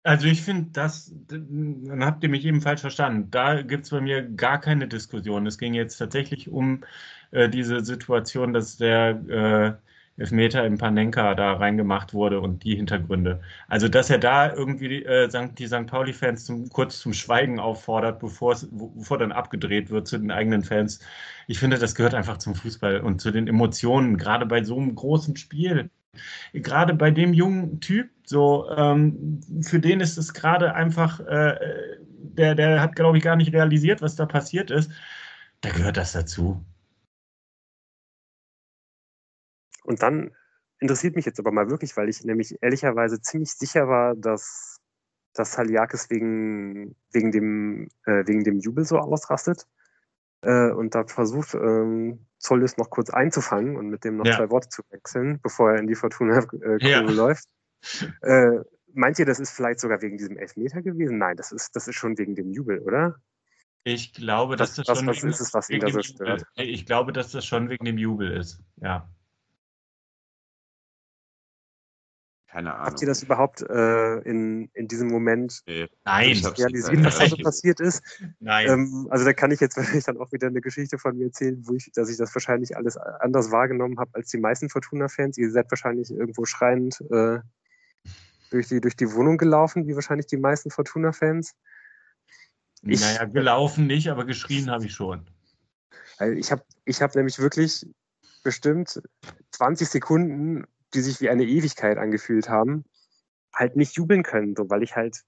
Also 0.02 0.26
ich 0.26 0.43
finde, 0.43 0.70
das, 0.72 1.14
dann 1.28 2.05
habt 2.05 2.24
ihr 2.24 2.31
mich 2.31 2.44
eben 2.44 2.60
falsch 2.60 2.81
verstanden. 2.81 3.31
Da 3.31 3.62
gibt 3.62 3.85
es 3.85 3.90
bei 3.90 4.01
mir 4.01 4.22
gar 4.22 4.60
keine 4.60 4.89
Diskussion. 4.89 5.47
Es 5.47 5.56
ging 5.56 5.72
jetzt 5.72 5.98
tatsächlich 5.98 6.51
um 6.51 6.82
äh, 7.31 7.48
diese 7.48 7.85
Situation, 7.85 8.52
dass 8.52 8.76
der 8.76 9.78
äh, 9.81 9.85
Elfmeter 10.16 10.65
im 10.65 10.78
Panenka 10.78 11.35
da 11.35 11.55
reingemacht 11.55 12.15
wurde 12.15 12.41
und 12.41 12.62
die 12.65 12.77
Hintergründe. 12.77 13.41
Also 13.69 13.89
dass 13.89 14.11
er 14.11 14.19
da 14.19 14.53
irgendwie 14.53 15.03
äh, 15.05 15.28
die 15.59 15.66
St. 15.66 15.86
Pauli-Fans 15.86 16.45
zum, 16.45 16.69
kurz 16.69 17.01
zum 17.01 17.12
Schweigen 17.12 17.59
auffordert, 17.59 18.20
bevor, 18.20 18.57
dann 19.19 19.32
abgedreht 19.32 19.91
wird 19.91 20.07
zu 20.07 20.19
den 20.19 20.31
eigenen 20.31 20.62
Fans. 20.62 21.01
Ich 21.49 21.59
finde, 21.59 21.78
das 21.78 21.95
gehört 21.95 22.15
einfach 22.15 22.39
zum 22.39 22.55
Fußball 22.55 23.01
und 23.01 23.20
zu 23.20 23.31
den 23.31 23.49
Emotionen, 23.49 24.16
gerade 24.16 24.47
bei 24.47 24.62
so 24.62 24.78
einem 24.78 24.95
großen 24.95 25.36
Spiel 25.36 25.91
gerade 26.53 26.95
bei 26.95 27.11
dem 27.11 27.32
jungen 27.32 27.81
Typ, 27.81 28.11
so 28.24 28.70
ähm, 28.70 29.41
für 29.62 29.81
den 29.81 30.01
ist 30.01 30.16
es 30.16 30.32
gerade 30.32 30.74
einfach, 30.74 31.20
äh, 31.20 31.57
der, 32.36 32.55
der 32.55 32.81
hat, 32.81 32.97
glaube 32.97 33.19
ich, 33.19 33.24
gar 33.24 33.36
nicht 33.36 33.53
realisiert, 33.53 34.03
was 34.03 34.16
da 34.16 34.27
passiert 34.27 34.70
ist. 34.70 34.91
Da 35.61 35.70
gehört 35.70 35.97
das 35.97 36.12
dazu. 36.12 36.65
Und 39.85 40.02
dann 40.02 40.35
interessiert 40.81 41.16
mich 41.16 41.24
jetzt 41.24 41.39
aber 41.39 41.52
mal 41.52 41.70
wirklich, 41.70 41.97
weil 41.97 42.09
ich 42.09 42.24
nämlich 42.24 42.56
ehrlicherweise 42.61 43.20
ziemlich 43.20 43.52
sicher 43.52 43.89
war, 43.89 44.16
dass, 44.16 44.81
dass 45.32 45.56
Haliakis 45.56 46.11
wegen, 46.11 46.97
wegen, 47.12 47.31
dem, 47.31 47.89
äh, 48.06 48.27
wegen 48.27 48.44
dem 48.44 48.59
Jubel 48.59 48.85
so 48.85 48.98
ausrastet 48.98 49.66
äh, 50.43 50.70
und 50.70 50.94
da 50.94 51.06
versucht, 51.06 51.55
ähm, 51.55 52.27
Zollis 52.39 52.77
noch 52.77 52.90
kurz 52.90 53.11
einzufangen 53.11 53.77
und 53.77 53.89
mit 53.89 54.05
dem 54.05 54.16
noch 54.16 54.27
ja. 54.27 54.36
zwei 54.36 54.51
Worte 54.51 54.69
zu 54.69 54.82
wechseln, 54.90 55.40
bevor 55.43 55.73
er 55.73 55.78
in 55.78 55.86
die 55.86 55.94
Fortuna-Kurve 55.94 56.78
ja. 56.81 57.01
läuft. 57.01 57.48
Äh, 58.23 58.61
meint 58.93 59.19
ihr, 59.19 59.27
das 59.27 59.40
ist 59.40 59.51
vielleicht 59.51 59.81
sogar 59.81 60.02
wegen 60.02 60.19
diesem 60.19 60.36
Elfmeter 60.36 60.82
gewesen? 60.82 61.19
Nein, 61.19 61.36
das 61.36 61.52
ist, 61.52 61.74
das 61.74 61.89
ist 61.89 61.97
schon 61.97 62.19
wegen 62.19 62.35
dem 62.35 62.52
Jubel, 62.52 62.81
oder? 62.81 63.16
Ich 63.85 64.15
glaube, 64.15 64.56
dass 64.56 64.74
das, 64.74 64.86
das 64.86 64.98
schon 64.98 65.06
was 65.09 65.23
ist 65.23 65.40
es, 65.40 65.52
was 65.52 65.69
ihn 65.69 65.81
da 65.81 65.89
so 65.89 66.02
stört? 66.02 66.44
Jubel, 66.56 66.74
ich 66.74 66.86
glaube, 66.86 67.12
dass 67.12 67.32
das 67.32 67.44
schon 67.44 67.69
wegen 67.69 67.85
dem 67.85 67.98
Jubel 67.98 68.31
ist. 68.36 68.61
Ja. 68.77 69.09
Keine 72.55 72.72
Ahnung. 72.72 72.86
Habt 72.86 73.01
ihr 73.02 73.09
das 73.09 73.20
überhaupt 73.20 73.62
äh, 73.62 74.18
in, 74.20 74.70
in 74.74 74.86
diesem 74.86 75.09
Moment 75.09 75.60
Nee. 75.66 75.89
Nein, 76.05 76.36
realisiert, 76.56 77.05
was 77.05 77.18
da 77.18 77.26
so 77.26 77.36
passiert 77.43 77.81
ist? 77.81 78.01
nein. 78.39 78.68
Ähm, 78.70 79.09
also 79.10 79.24
da 79.24 79.32
kann 79.32 79.51
ich 79.51 79.59
jetzt 79.59 79.76
wahrscheinlich 79.76 80.05
dann 80.05 80.18
auch 80.18 80.31
wieder 80.31 80.47
eine 80.47 80.60
Geschichte 80.60 80.97
von 80.97 81.18
mir 81.18 81.24
erzählen, 81.26 81.60
wo 81.66 81.74
ich, 81.74 81.90
dass 81.94 82.09
ich 82.09 82.16
das 82.16 82.32
wahrscheinlich 82.32 82.76
alles 82.76 82.97
anders 82.97 83.51
wahrgenommen 83.51 83.98
habe 83.98 84.12
als 84.14 84.28
die 84.31 84.39
meisten 84.39 84.68
Fortuna-Fans. 84.70 85.36
Ihr 85.36 85.51
seid 85.51 85.68
wahrscheinlich 85.72 86.12
irgendwo 86.12 86.44
schreiend 86.44 87.01
äh, 87.10 87.40
durch, 88.52 88.68
die, 88.68 88.81
durch 88.81 88.94
die 88.94 89.12
Wohnung 89.12 89.36
gelaufen, 89.36 89.89
wie 89.89 89.97
wahrscheinlich 89.97 90.28
die 90.28 90.36
meisten 90.36 90.70
Fortuna-Fans. 90.70 91.56
ich- 92.82 93.01
naja, 93.01 93.24
gelaufen 93.24 93.89
nicht, 93.89 94.09
aber 94.10 94.24
geschrien 94.26 94.70
habe 94.70 94.86
ich 94.86 94.93
schon. 94.93 95.26
Also 96.18 96.32
ich 96.35 96.52
habe 96.52 96.62
ich 96.85 97.02
hab 97.02 97.16
nämlich 97.16 97.40
wirklich 97.40 97.85
bestimmt 98.44 99.02
20 99.51 99.89
Sekunden, 99.89 100.66
die 100.95 101.01
sich 101.01 101.21
wie 101.21 101.29
eine 101.29 101.45
Ewigkeit 101.45 101.99
angefühlt 101.99 102.49
haben, 102.49 102.85
halt 103.53 103.77
nicht 103.77 103.97
jubeln 103.97 104.23
können, 104.23 104.55
so, 104.57 104.69
weil 104.71 104.83
ich 104.83 104.97
halt 104.97 105.23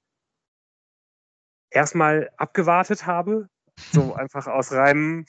erstmal 1.71 2.31
abgewartet 2.37 3.07
habe, 3.07 3.49
so 3.93 4.15
einfach 4.15 4.47
aus 4.47 4.73
reinem, 4.73 5.27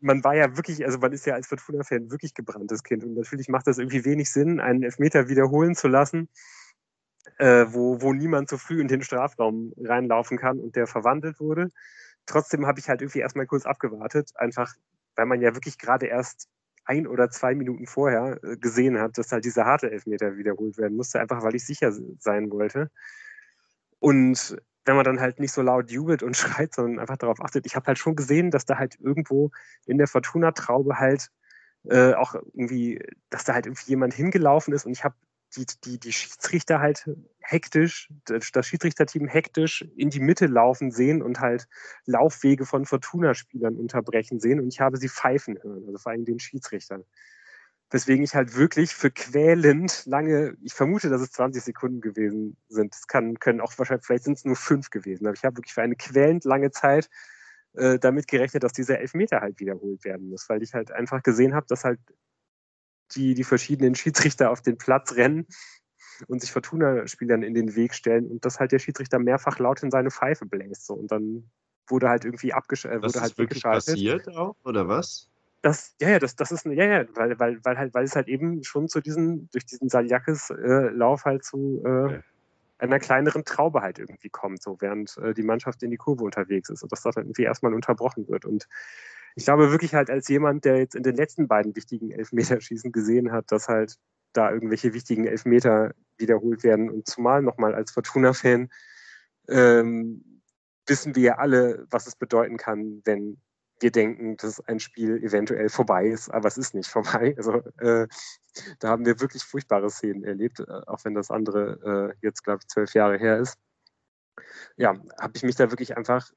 man 0.00 0.22
war 0.24 0.34
ja 0.34 0.56
wirklich, 0.56 0.84
also 0.84 0.98
man 0.98 1.12
ist 1.12 1.26
ja 1.26 1.34
als 1.34 1.46
Fortuna-Fan 1.46 2.10
wirklich 2.10 2.34
gebranntes 2.34 2.82
Kind 2.82 3.04
und 3.04 3.14
natürlich 3.14 3.48
macht 3.48 3.66
das 3.66 3.78
irgendwie 3.78 4.04
wenig 4.04 4.30
Sinn, 4.30 4.60
einen 4.60 4.82
Elfmeter 4.82 5.28
wiederholen 5.28 5.74
zu 5.74 5.88
lassen, 5.88 6.28
äh, 7.38 7.66
wo, 7.68 8.00
wo 8.00 8.12
niemand 8.12 8.48
so 8.48 8.58
früh 8.58 8.80
in 8.80 8.88
den 8.88 9.02
Strafraum 9.02 9.72
reinlaufen 9.78 10.38
kann 10.38 10.58
und 10.60 10.76
der 10.76 10.86
verwandelt 10.86 11.40
wurde. 11.40 11.70
Trotzdem 12.26 12.66
habe 12.66 12.80
ich 12.80 12.88
halt 12.88 13.02
irgendwie 13.02 13.20
erstmal 13.20 13.46
kurz 13.46 13.66
abgewartet, 13.66 14.32
einfach 14.34 14.74
weil 15.16 15.26
man 15.26 15.40
ja 15.40 15.54
wirklich 15.54 15.78
gerade 15.78 16.06
erst 16.06 16.48
ein 16.86 17.06
oder 17.06 17.30
zwei 17.30 17.54
Minuten 17.54 17.86
vorher 17.86 18.38
äh, 18.42 18.56
gesehen 18.56 18.98
hat, 18.98 19.18
dass 19.18 19.32
halt 19.32 19.44
dieser 19.44 19.64
harte 19.64 19.90
Elfmeter 19.90 20.36
wiederholt 20.36 20.78
werden 20.78 20.96
musste, 20.96 21.20
einfach 21.20 21.42
weil 21.42 21.54
ich 21.54 21.66
sicher 21.66 21.92
sein 22.18 22.50
wollte. 22.50 22.90
Und 23.98 24.56
wenn 24.84 24.96
man 24.96 25.04
dann 25.04 25.20
halt 25.20 25.40
nicht 25.40 25.52
so 25.52 25.62
laut 25.62 25.90
jubelt 25.90 26.22
und 26.22 26.36
schreit, 26.36 26.74
sondern 26.74 27.00
einfach 27.00 27.16
darauf 27.16 27.40
achtet, 27.40 27.66
ich 27.66 27.76
habe 27.76 27.86
halt 27.86 27.98
schon 27.98 28.16
gesehen, 28.16 28.50
dass 28.50 28.64
da 28.64 28.78
halt 28.78 28.98
irgendwo 29.00 29.50
in 29.84 29.98
der 29.98 30.06
Fortuna-Traube 30.06 30.98
halt 30.98 31.30
äh, 31.84 32.14
auch 32.14 32.34
irgendwie, 32.34 33.00
dass 33.30 33.44
da 33.44 33.54
halt 33.54 33.66
irgendwie 33.66 33.90
jemand 33.90 34.14
hingelaufen 34.14 34.72
ist 34.74 34.86
und 34.86 34.92
ich 34.92 35.04
habe 35.04 35.14
die, 35.56 35.66
die, 35.84 35.98
die 35.98 36.12
Schiedsrichter 36.12 36.80
halt 36.80 37.08
hektisch, 37.40 38.08
das 38.24 38.66
Schiedsrichterteam 38.66 39.26
hektisch 39.26 39.82
in 39.96 40.10
die 40.10 40.20
Mitte 40.20 40.46
laufen 40.46 40.90
sehen 40.90 41.22
und 41.22 41.40
halt 41.40 41.66
Laufwege 42.04 42.66
von 42.66 42.84
Fortuna-Spielern 42.84 43.76
unterbrechen 43.76 44.40
sehen 44.40 44.60
und 44.60 44.68
ich 44.68 44.80
habe 44.80 44.96
sie 44.96 45.08
pfeifen 45.08 45.58
hören, 45.62 45.84
also 45.86 45.98
vor 45.98 46.12
allem 46.12 46.24
den 46.24 46.38
Schiedsrichtern. 46.38 47.04
Weswegen 47.90 48.24
ich 48.24 48.34
halt 48.34 48.56
wirklich 48.56 48.94
für 48.94 49.12
quälend 49.12 50.04
lange, 50.06 50.56
ich 50.62 50.74
vermute, 50.74 51.08
dass 51.08 51.20
es 51.20 51.30
20 51.30 51.62
Sekunden 51.62 52.00
gewesen 52.00 52.56
sind. 52.68 52.92
Es 52.92 53.06
kann, 53.06 53.38
können 53.38 53.60
auch 53.60 53.72
wahrscheinlich, 53.78 54.04
vielleicht 54.04 54.24
sind 54.24 54.38
es 54.38 54.44
nur 54.44 54.56
fünf 54.56 54.90
gewesen, 54.90 55.26
aber 55.26 55.36
ich 55.36 55.44
habe 55.44 55.56
wirklich 55.56 55.74
für 55.74 55.82
eine 55.82 55.94
quälend 55.94 56.44
lange 56.44 56.72
Zeit 56.72 57.08
äh, 57.74 57.98
damit 58.00 58.26
gerechnet, 58.26 58.64
dass 58.64 58.72
dieser 58.72 58.98
Elfmeter 58.98 59.40
halt 59.40 59.60
wiederholt 59.60 60.04
werden 60.04 60.28
muss, 60.28 60.48
weil 60.48 60.62
ich 60.62 60.74
halt 60.74 60.90
einfach 60.90 61.22
gesehen 61.22 61.54
habe, 61.54 61.66
dass 61.68 61.84
halt 61.84 62.00
die, 63.14 63.34
die 63.34 63.44
verschiedenen 63.44 63.94
Schiedsrichter 63.94 64.50
auf 64.50 64.62
den 64.62 64.78
Platz 64.78 65.14
rennen 65.16 65.46
und 66.28 66.40
sich 66.40 66.52
Fortuna-Spielern 66.52 67.42
in 67.42 67.54
den 67.54 67.76
Weg 67.76 67.94
stellen 67.94 68.26
und 68.30 68.44
dass 68.44 68.58
halt 68.58 68.72
der 68.72 68.78
Schiedsrichter 68.78 69.18
mehrfach 69.18 69.58
laut 69.58 69.82
in 69.82 69.90
seine 69.90 70.10
Pfeife 70.10 70.46
bläst. 70.46 70.86
So. 70.86 70.94
Und 70.94 71.10
dann 71.12 71.50
wurde 71.88 72.08
halt 72.08 72.24
irgendwie 72.24 72.52
abgesch 72.52 72.84
äh, 72.84 73.00
Das 73.00 73.14
wurde 73.14 73.20
halt 73.20 73.32
ist 73.32 73.38
wirklich 73.38 73.62
passiert 73.62 74.28
auch, 74.28 74.56
oder 74.64 74.88
was? 74.88 75.30
Das, 75.62 75.94
ja, 76.00 76.10
ja, 76.10 76.18
das, 76.18 76.36
das 76.36 76.52
ist, 76.52 76.64
ja, 76.64 76.84
ja, 76.84 77.04
weil, 77.14 77.38
weil, 77.38 77.58
weil 77.64 77.78
halt, 77.78 77.94
weil 77.94 78.04
es 78.04 78.14
halt 78.14 78.28
eben 78.28 78.62
schon 78.62 78.88
zu 78.88 79.00
diesen, 79.00 79.48
durch 79.50 79.64
diesen 79.64 79.88
Saljakis-Lauf 79.88 81.24
halt 81.24 81.44
zu 81.44 81.82
äh, 81.84 81.88
Okay. 81.88 82.20
einer 82.78 82.98
kleineren 82.98 83.44
Traube 83.44 83.80
halt 83.80 83.98
irgendwie 83.98 84.28
kommt, 84.28 84.62
so 84.62 84.76
während 84.80 85.16
äh, 85.18 85.34
die 85.34 85.42
Mannschaft 85.42 85.82
in 85.82 85.90
die 85.90 85.96
Kurve 85.96 86.24
unterwegs 86.24 86.68
ist 86.68 86.82
und 86.82 86.92
dass 86.92 87.02
das 87.02 87.14
dann 87.14 87.24
irgendwie 87.24 87.44
erstmal 87.44 87.74
unterbrochen 87.74 88.28
wird. 88.28 88.44
Und 88.44 88.68
ich 89.36 89.44
glaube 89.44 89.70
wirklich 89.70 89.94
halt 89.94 90.10
als 90.10 90.28
jemand, 90.28 90.64
der 90.64 90.78
jetzt 90.78 90.94
in 90.94 91.02
den 91.02 91.14
letzten 91.14 91.46
beiden 91.46 91.76
wichtigen 91.76 92.10
Elfmeterschießen 92.10 92.90
gesehen 92.90 93.32
hat, 93.32 93.52
dass 93.52 93.68
halt 93.68 93.96
da 94.32 94.50
irgendwelche 94.50 94.94
wichtigen 94.94 95.26
Elfmeter 95.26 95.94
wiederholt 96.18 96.64
werden 96.64 96.90
und 96.90 97.06
zumal 97.06 97.42
nochmal 97.42 97.74
als 97.74 97.92
Fortuna-Fan 97.92 98.70
ähm, 99.48 100.42
wissen 100.86 101.14
wir 101.14 101.22
ja 101.22 101.34
alle, 101.38 101.86
was 101.90 102.06
es 102.06 102.16
bedeuten 102.16 102.56
kann, 102.56 103.02
wenn 103.04 103.40
wir 103.80 103.90
denken, 103.90 104.38
dass 104.38 104.60
ein 104.60 104.80
Spiel 104.80 105.22
eventuell 105.22 105.68
vorbei 105.68 106.06
ist, 106.06 106.30
aber 106.30 106.48
es 106.48 106.56
ist 106.56 106.74
nicht 106.74 106.88
vorbei. 106.88 107.34
Also 107.36 107.62
äh, 107.78 108.08
da 108.78 108.88
haben 108.88 109.04
wir 109.04 109.20
wirklich 109.20 109.44
furchtbare 109.44 109.90
Szenen 109.90 110.24
erlebt, 110.24 110.60
äh, 110.60 110.64
auch 110.86 111.04
wenn 111.04 111.14
das 111.14 111.30
andere 111.30 112.14
äh, 112.14 112.26
jetzt, 112.26 112.42
glaube 112.42 112.60
ich, 112.62 112.68
zwölf 112.68 112.94
Jahre 112.94 113.18
her 113.18 113.38
ist. 113.38 113.58
Ja, 114.76 114.94
habe 115.20 115.32
ich 115.36 115.42
mich 115.42 115.56
da 115.56 115.70
wirklich 115.70 115.96
einfach 115.96 116.30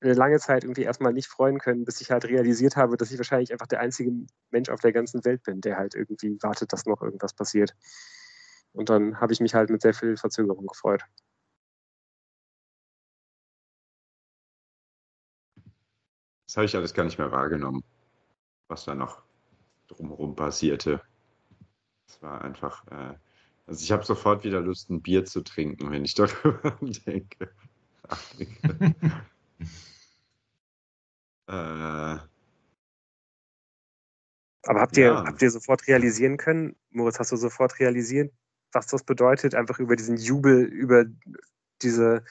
lange 0.00 0.38
Zeit 0.38 0.64
irgendwie 0.64 0.82
erstmal 0.82 1.12
nicht 1.12 1.28
freuen 1.28 1.58
können, 1.58 1.84
bis 1.84 2.00
ich 2.00 2.10
halt 2.10 2.24
realisiert 2.26 2.76
habe, 2.76 2.96
dass 2.96 3.10
ich 3.10 3.18
wahrscheinlich 3.18 3.52
einfach 3.52 3.66
der 3.66 3.80
einzige 3.80 4.12
Mensch 4.50 4.68
auf 4.68 4.80
der 4.80 4.92
ganzen 4.92 5.24
Welt 5.24 5.42
bin, 5.42 5.60
der 5.60 5.76
halt 5.76 5.94
irgendwie 5.94 6.36
wartet, 6.42 6.72
dass 6.72 6.86
noch 6.86 7.02
irgendwas 7.02 7.34
passiert. 7.34 7.74
Und 8.72 8.90
dann 8.90 9.20
habe 9.20 9.32
ich 9.32 9.40
mich 9.40 9.54
halt 9.54 9.70
mit 9.70 9.82
sehr 9.82 9.94
viel 9.94 10.16
Verzögerung 10.16 10.66
gefreut. 10.66 11.04
Das 16.46 16.56
habe 16.56 16.66
ich 16.66 16.76
alles 16.76 16.94
gar 16.94 17.04
nicht 17.04 17.18
mehr 17.18 17.32
wahrgenommen, 17.32 17.82
was 18.68 18.84
da 18.84 18.94
noch 18.94 19.22
drumherum 19.88 20.36
passierte. 20.36 21.00
Es 22.06 22.20
war 22.22 22.42
einfach, 22.42 22.86
äh, 22.88 23.14
also 23.66 23.82
ich 23.82 23.90
habe 23.90 24.04
sofort 24.04 24.44
wieder 24.44 24.60
Lust, 24.60 24.90
ein 24.90 25.02
Bier 25.02 25.24
zu 25.24 25.42
trinken, 25.42 25.90
wenn 25.90 26.04
ich 26.04 26.14
darüber 26.14 26.76
denke. 27.06 27.50
äh, 31.48 32.18
Aber 34.66 34.80
habt 34.80 34.96
ihr, 34.96 35.06
Ja. 35.08 35.24
habt 35.24 35.42
ihr 35.42 35.50
sofort 35.50 35.86
realisieren 35.86 36.36
können, 36.36 36.76
Moritz, 36.90 37.18
hast 37.18 37.32
du 37.32 37.36
sofort 37.36 37.78
realisiert, 37.80 38.32
was 38.72 38.86
das 38.86 39.04
bedeutet, 39.04 39.54
einfach 39.54 39.78
über 39.78 39.96
diesen 39.96 40.16
Jubel, 40.16 40.64
über 40.64 41.04
diese, 41.82 42.24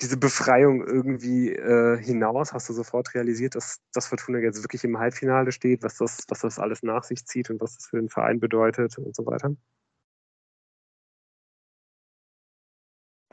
diese 0.00 0.16
Befreiung 0.16 0.84
irgendwie 0.84 1.52
äh, 1.52 1.96
hinaus? 1.98 2.52
Hast 2.52 2.68
du 2.68 2.72
sofort 2.72 3.14
realisiert, 3.14 3.54
dass 3.54 3.80
das 3.92 4.06
Fortuna 4.08 4.38
jetzt 4.38 4.62
wirklich 4.62 4.84
im 4.84 4.98
Halbfinale 4.98 5.52
steht, 5.52 5.82
was 5.82 5.96
das, 5.96 6.24
was 6.28 6.40
das 6.40 6.58
alles 6.58 6.82
nach 6.82 7.04
sich 7.04 7.24
zieht 7.26 7.50
und 7.50 7.60
was 7.60 7.76
das 7.76 7.86
für 7.86 7.98
den 7.98 8.08
Verein 8.08 8.40
bedeutet 8.40 8.98
und 8.98 9.14
so 9.14 9.24
weiter? 9.26 9.54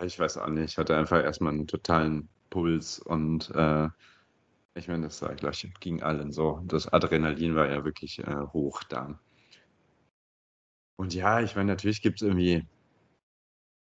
ich 0.04 0.18
weiß 0.20 0.38
auch 0.38 0.50
nicht, 0.50 0.72
ich 0.72 0.78
hatte 0.78 0.96
einfach 0.98 1.24
erstmal 1.24 1.54
einen 1.54 1.68
totalen 1.68 2.30
Puls 2.52 3.00
und 3.00 3.50
äh, 3.56 3.90
ich 4.76 4.88
meine, 4.88 5.06
das 5.06 5.22
war 5.24 5.34
gleich 5.36 5.68
ging 5.80 6.04
allen 6.04 6.32
so. 6.32 6.62
Das 6.66 6.88
Adrenalin 6.88 7.56
war 7.56 7.70
ja 7.70 7.84
wirklich 7.84 8.20
äh, 8.20 8.46
hoch 8.54 8.84
da. 8.84 9.20
Und 10.98 11.16
ja, 11.16 11.42
ich 11.42 11.56
meine, 11.56 11.72
natürlich 11.72 12.04
gibt 12.04 12.22
es 12.22 12.28
irgendwie 12.28 12.68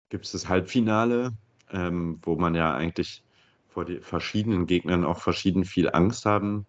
gibt 0.09 0.25
es 0.25 0.31
das 0.31 0.49
Halbfinale, 0.49 1.33
ähm, 1.71 2.19
wo 2.21 2.35
man 2.35 2.55
ja 2.55 2.75
eigentlich 2.75 3.23
vor 3.67 3.85
den 3.85 4.01
verschiedenen 4.01 4.67
Gegnern 4.67 5.05
auch 5.05 5.19
verschieden 5.19 5.65
viel 5.65 5.89
Angst 5.89 6.25
haben 6.25 6.65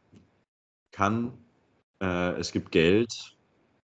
kann. 0.92 1.32
Äh, 2.00 2.32
es 2.38 2.52
gibt 2.52 2.72
Geld, 2.72 3.36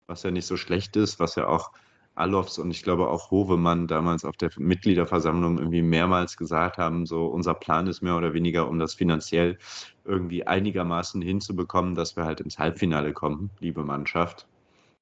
was 0.07 0.23
ja 0.23 0.31
nicht 0.31 0.47
so 0.47 0.57
schlecht 0.57 0.97
ist, 0.97 1.19
was 1.19 1.35
ja 1.37 1.47
auch 1.47 1.73
Alofs 2.21 2.59
und 2.59 2.71
ich 2.71 2.83
glaube 2.83 3.09
auch 3.09 3.31
Hovemann 3.31 3.87
damals 3.87 4.25
auf 4.25 4.37
der 4.37 4.51
Mitgliederversammlung 4.57 5.59
irgendwie 5.59 5.83
mehrmals 5.83 6.37
gesagt 6.37 6.79
haben, 6.79 7.07
so 7.07 7.27
unser 7.27 7.55
Plan 7.55 7.87
ist 7.87 8.03
mehr 8.03 8.17
oder 8.17 8.35
weniger, 8.35 8.69
um 8.69 8.79
das 8.79 8.95
finanziell 8.95 9.59
irgendwie 10.05 10.47
einigermaßen 10.47 11.23
hinzubekommen, 11.23 11.95
dass 11.95 12.17
wir 12.17 12.25
halt 12.25 12.41
ins 12.41 12.59
Halbfinale 12.59 13.13
kommen, 13.13 13.51
liebe 13.61 13.85
Mannschaft, 13.85 14.47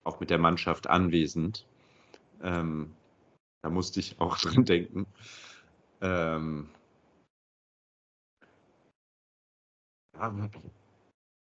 auch 0.05 0.21
mit 0.21 0.31
der 0.31 0.39
Mannschaft 0.39 0.89
anwesend. 0.89 1.67
Ähm, 2.43 2.95
da 3.63 3.71
musste 3.71 4.01
ich 4.01 4.21
auch 4.21 4.39
dran 4.39 4.65
denken. 4.65 5.07
Ähm, 6.01 6.69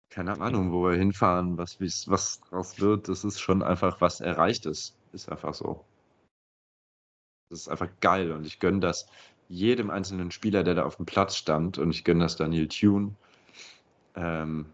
keine 0.10 0.40
Ahnung, 0.42 0.72
wo 0.72 0.84
wir 0.84 0.98
hinfahren, 0.98 1.58
was, 1.58 1.80
was 1.80 2.42
draus 2.42 2.80
wird. 2.80 3.08
Das 3.08 3.24
ist 3.24 3.40
schon 3.40 3.64
einfach 3.64 4.02
was 4.02 4.22
Erreichtes. 4.22 4.99
Ist 5.12 5.30
einfach 5.30 5.54
so. 5.54 5.86
Das 7.50 7.62
ist 7.62 7.68
einfach 7.68 7.90
geil 8.00 8.32
und 8.32 8.46
ich 8.46 8.60
gönne 8.60 8.80
das 8.80 9.08
jedem 9.48 9.90
einzelnen 9.90 10.30
Spieler, 10.32 10.64
der 10.64 10.76
da 10.76 10.84
auf 10.84 10.98
dem 10.98 11.08
Platz 11.08 11.36
stand 11.36 11.80
und 11.80 11.90
ich 11.90 12.04
gönne 12.04 12.24
das 12.24 12.36
Daniel 12.36 12.68
Thune. 12.68 13.16
Ähm, 14.16 14.72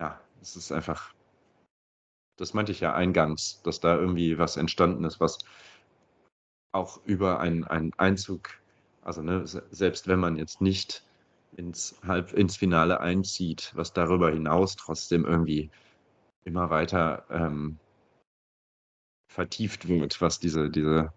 ja, 0.00 0.20
es 0.40 0.54
ist 0.54 0.70
einfach, 0.70 1.12
das 2.36 2.54
meinte 2.54 2.70
ich 2.70 2.80
ja 2.80 2.94
eingangs, 2.94 3.60
dass 3.62 3.80
da 3.80 3.96
irgendwie 3.96 4.38
was 4.38 4.56
entstanden 4.56 5.04
ist, 5.04 5.18
was 5.18 5.38
auch 6.72 7.04
über 7.04 7.40
einen, 7.40 7.64
einen 7.64 7.92
Einzug, 7.94 8.50
also 9.02 9.22
ne, 9.22 9.44
selbst 9.44 10.06
wenn 10.06 10.20
man 10.20 10.36
jetzt 10.36 10.60
nicht 10.60 11.04
ins, 11.56 11.98
Halb, 12.06 12.32
ins 12.32 12.56
Finale 12.56 13.00
einzieht, 13.00 13.72
was 13.74 13.92
darüber 13.92 14.30
hinaus 14.30 14.76
trotzdem 14.76 15.24
irgendwie 15.24 15.70
immer 16.44 16.70
weiter 16.70 17.24
ähm, 17.30 17.80
vertieft 19.38 19.86
wird, 19.86 20.20
was 20.20 20.40
diese, 20.40 20.68
diese 20.68 21.12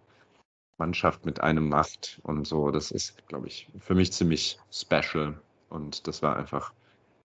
Mannschaft 0.78 1.26
mit 1.26 1.42
einem 1.42 1.70
macht 1.70 2.20
und 2.22 2.46
so. 2.46 2.70
Das 2.70 2.92
ist, 2.92 3.28
glaube 3.28 3.48
ich, 3.48 3.68
für 3.80 3.96
mich 3.96 4.14
ziemlich 4.14 4.60
special. 4.72 5.42
Und 5.70 6.06
das 6.06 6.22
war 6.22 6.36
einfach 6.36 6.72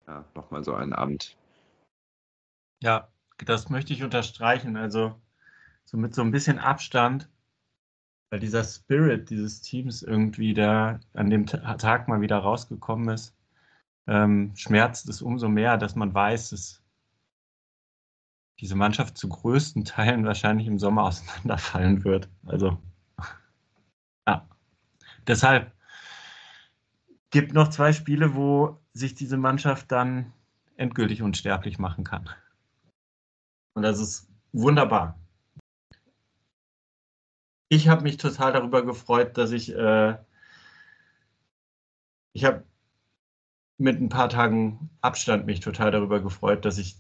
ja, 0.06 0.26
nochmal 0.36 0.66
so 0.66 0.74
ein 0.74 0.92
Abend. 0.92 1.38
Ja, 2.84 3.08
das 3.38 3.70
möchte 3.70 3.94
ich 3.94 4.04
unterstreichen. 4.04 4.76
Also 4.76 5.16
so 5.86 5.96
mit 5.96 6.14
so 6.14 6.24
ein 6.24 6.32
bisschen 6.32 6.60
Abstand, 6.60 7.30
weil 8.30 8.42
dieser 8.42 8.66
Spirit 8.66 9.30
dieses 9.30 9.62
Teams 9.62 10.04
irgendwie 10.04 10.54
da 10.54 11.00
an 11.14 11.30
dem 11.30 11.46
Tag 11.46 12.10
mal 12.10 12.20
wieder 12.20 12.40
rausgekommen 12.40 13.08
ist, 13.08 13.34
ähm, 14.08 14.52
schmerzt 14.58 15.08
es 15.08 15.22
umso 15.22 15.48
mehr, 15.48 15.78
dass 15.78 15.96
man 15.96 16.14
weiß, 16.14 16.50
dass 16.50 16.81
diese 18.62 18.76
Mannschaft 18.76 19.18
zu 19.18 19.28
größten 19.28 19.86
Teilen 19.86 20.24
wahrscheinlich 20.24 20.68
im 20.68 20.78
Sommer 20.78 21.04
auseinanderfallen 21.04 22.04
wird. 22.04 22.30
Also, 22.46 22.78
ja. 24.28 24.48
Deshalb 25.28 25.72
gibt 27.32 27.54
noch 27.54 27.70
zwei 27.70 27.92
Spiele, 27.92 28.36
wo 28.36 28.80
sich 28.94 29.16
diese 29.16 29.38
Mannschaft 29.38 29.92
dann 29.92 30.32
endgültig 30.78 31.22
unsterblich 31.24 31.80
machen 31.80 32.04
kann. 32.04 32.30
Und 33.74 33.84
das 33.84 34.00
ist 34.00 34.30
wunderbar. 34.52 35.18
Ich 37.70 37.88
habe 37.88 38.04
mich 38.04 38.18
total 38.18 38.52
darüber 38.52 38.86
gefreut, 38.86 39.38
dass 39.38 39.52
ich, 39.52 39.74
äh, 39.74 40.18
ich 42.34 42.44
habe 42.44 42.66
mit 43.78 44.00
ein 44.00 44.10
paar 44.10 44.30
Tagen 44.30 44.90
Abstand 45.00 45.46
mich 45.46 45.62
total 45.62 45.90
darüber 45.90 46.22
gefreut, 46.22 46.66
dass 46.66 46.78
ich 46.78 46.98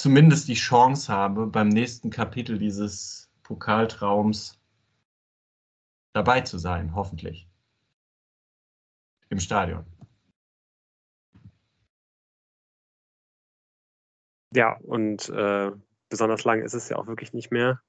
zumindest 0.00 0.48
die 0.48 0.54
Chance 0.54 1.12
habe, 1.12 1.46
beim 1.46 1.68
nächsten 1.68 2.08
Kapitel 2.08 2.58
dieses 2.58 3.30
Pokaltraums 3.42 4.58
dabei 6.14 6.40
zu 6.40 6.56
sein, 6.56 6.94
hoffentlich. 6.94 7.46
Im 9.28 9.38
Stadion. 9.38 9.84
Ja, 14.54 14.78
und 14.78 15.28
äh, 15.28 15.70
besonders 16.08 16.44
lang 16.44 16.62
ist 16.62 16.74
es 16.74 16.88
ja 16.88 16.96
auch 16.96 17.06
wirklich 17.06 17.34
nicht 17.34 17.52
mehr, 17.52 17.80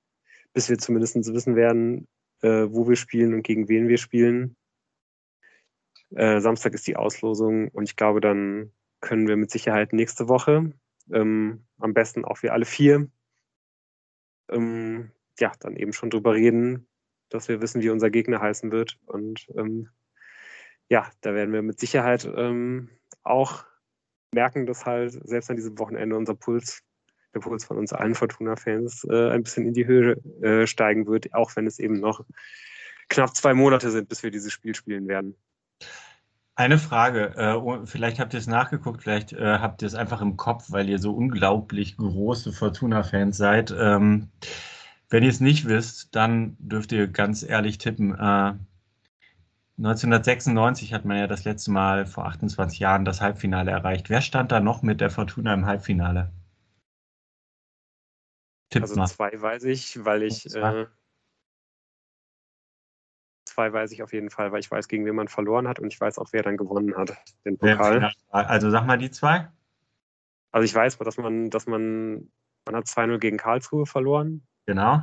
bis 0.53 0.69
wir 0.69 0.77
zumindest 0.77 1.15
wissen 1.15 1.55
werden, 1.55 2.07
äh, 2.41 2.67
wo 2.69 2.89
wir 2.89 2.97
spielen 2.97 3.33
und 3.33 3.43
gegen 3.43 3.69
wen 3.69 3.87
wir 3.87 3.97
spielen. 3.97 4.57
Äh, 6.09 6.41
Samstag 6.41 6.73
ist 6.73 6.85
die 6.85 6.97
Auslosung 6.97 7.69
und 7.69 7.85
ich 7.85 7.95
glaube, 7.95 8.19
dann 8.19 8.73
können 8.99 9.29
wir 9.29 9.37
mit 9.37 9.49
Sicherheit 9.49 9.93
nächste 9.93 10.27
Woche, 10.27 10.73
ähm, 11.11 11.65
am 11.79 11.93
besten 11.93 12.25
auch 12.25 12.41
wir 12.43 12.53
alle 12.53 12.65
vier, 12.65 13.09
ähm, 14.49 15.11
ja, 15.39 15.51
dann 15.59 15.75
eben 15.75 15.93
schon 15.93 16.09
drüber 16.09 16.33
reden, 16.33 16.87
dass 17.29 17.47
wir 17.47 17.61
wissen, 17.61 17.81
wie 17.81 17.89
unser 17.89 18.09
Gegner 18.09 18.41
heißen 18.41 18.71
wird. 18.71 18.99
Und 19.05 19.47
ähm, 19.55 19.89
ja, 20.89 21.09
da 21.21 21.33
werden 21.33 21.53
wir 21.53 21.61
mit 21.61 21.79
Sicherheit 21.79 22.29
ähm, 22.35 22.89
auch 23.23 23.65
merken, 24.33 24.65
dass 24.65 24.85
halt 24.85 25.13
selbst 25.27 25.49
an 25.49 25.55
diesem 25.55 25.79
Wochenende 25.79 26.15
unser 26.15 26.35
Puls, 26.35 26.83
der 27.33 27.39
Puls 27.39 27.65
von 27.65 27.77
uns 27.77 27.93
allen 27.93 28.15
Fortuna-Fans, 28.15 29.05
äh, 29.09 29.31
ein 29.31 29.43
bisschen 29.43 29.65
in 29.65 29.73
die 29.73 29.87
Höhe 29.87 30.17
äh, 30.41 30.67
steigen 30.67 31.07
wird, 31.07 31.33
auch 31.33 31.55
wenn 31.55 31.67
es 31.67 31.79
eben 31.79 31.99
noch 31.99 32.25
knapp 33.09 33.35
zwei 33.35 33.53
Monate 33.53 33.91
sind, 33.91 34.09
bis 34.09 34.23
wir 34.23 34.31
dieses 34.31 34.51
Spiel 34.53 34.75
spielen 34.75 35.07
werden. 35.07 35.35
Eine 36.55 36.77
Frage, 36.77 37.33
äh, 37.37 37.53
oh, 37.53 37.85
vielleicht 37.85 38.19
habt 38.19 38.33
ihr 38.33 38.39
es 38.39 38.47
nachgeguckt, 38.47 39.01
vielleicht 39.01 39.33
äh, 39.33 39.59
habt 39.59 39.81
ihr 39.81 39.87
es 39.87 39.95
einfach 39.95 40.21
im 40.21 40.37
Kopf, 40.37 40.65
weil 40.69 40.89
ihr 40.89 40.99
so 40.99 41.13
unglaublich 41.13 41.97
große 41.97 42.51
Fortuna-Fans 42.51 43.37
seid. 43.37 43.73
Ähm, 43.77 44.29
wenn 45.09 45.23
ihr 45.23 45.29
es 45.29 45.39
nicht 45.39 45.67
wisst, 45.67 46.15
dann 46.15 46.57
dürft 46.59 46.91
ihr 46.91 47.07
ganz 47.07 47.43
ehrlich 47.43 47.77
tippen. 47.77 48.13
Äh, 48.13 48.53
1996 49.77 50.93
hat 50.93 51.05
man 51.05 51.17
ja 51.17 51.27
das 51.27 51.43
letzte 51.45 51.71
Mal 51.71 52.05
vor 52.05 52.25
28 52.25 52.79
Jahren 52.79 53.05
das 53.05 53.21
Halbfinale 53.21 53.71
erreicht. 53.71 54.09
Wer 54.09 54.21
stand 54.21 54.51
da 54.51 54.59
noch 54.59 54.83
mit 54.83 55.01
der 55.01 55.09
Fortuna 55.09 55.53
im 55.53 55.65
Halbfinale? 55.65 56.31
Tippt 58.69 58.83
also 58.83 58.95
mal. 58.95 59.07
zwei 59.07 59.31
weiß 59.33 59.63
ich, 59.63 60.03
weil 60.05 60.23
ich. 60.23 60.53
Äh, 60.53 60.85
zwei 63.61 63.73
weiß 63.73 63.91
ich 63.91 64.03
auf 64.03 64.13
jeden 64.13 64.29
Fall, 64.29 64.51
weil 64.51 64.59
ich 64.59 64.69
weiß, 64.69 64.87
gegen 64.87 65.05
wen 65.05 65.15
man 65.15 65.27
verloren 65.27 65.67
hat 65.67 65.79
und 65.79 65.93
ich 65.93 65.99
weiß 65.99 66.17
auch, 66.17 66.29
wer 66.31 66.43
dann 66.43 66.57
gewonnen 66.57 66.95
hat, 66.95 67.15
den 67.45 67.57
Pokal. 67.57 68.11
Also 68.29 68.69
sag 68.69 68.85
mal 68.85 68.97
die 68.97 69.11
zwei. 69.11 69.47
Also 70.51 70.65
ich 70.65 70.75
weiß, 70.75 70.97
dass 70.97 71.17
man, 71.17 71.49
dass 71.49 71.67
man, 71.67 72.29
man 72.65 72.75
hat 72.75 72.85
2-0 72.85 73.19
gegen 73.19 73.37
Karlsruhe 73.37 73.85
verloren. 73.85 74.43
Genau 74.65 75.01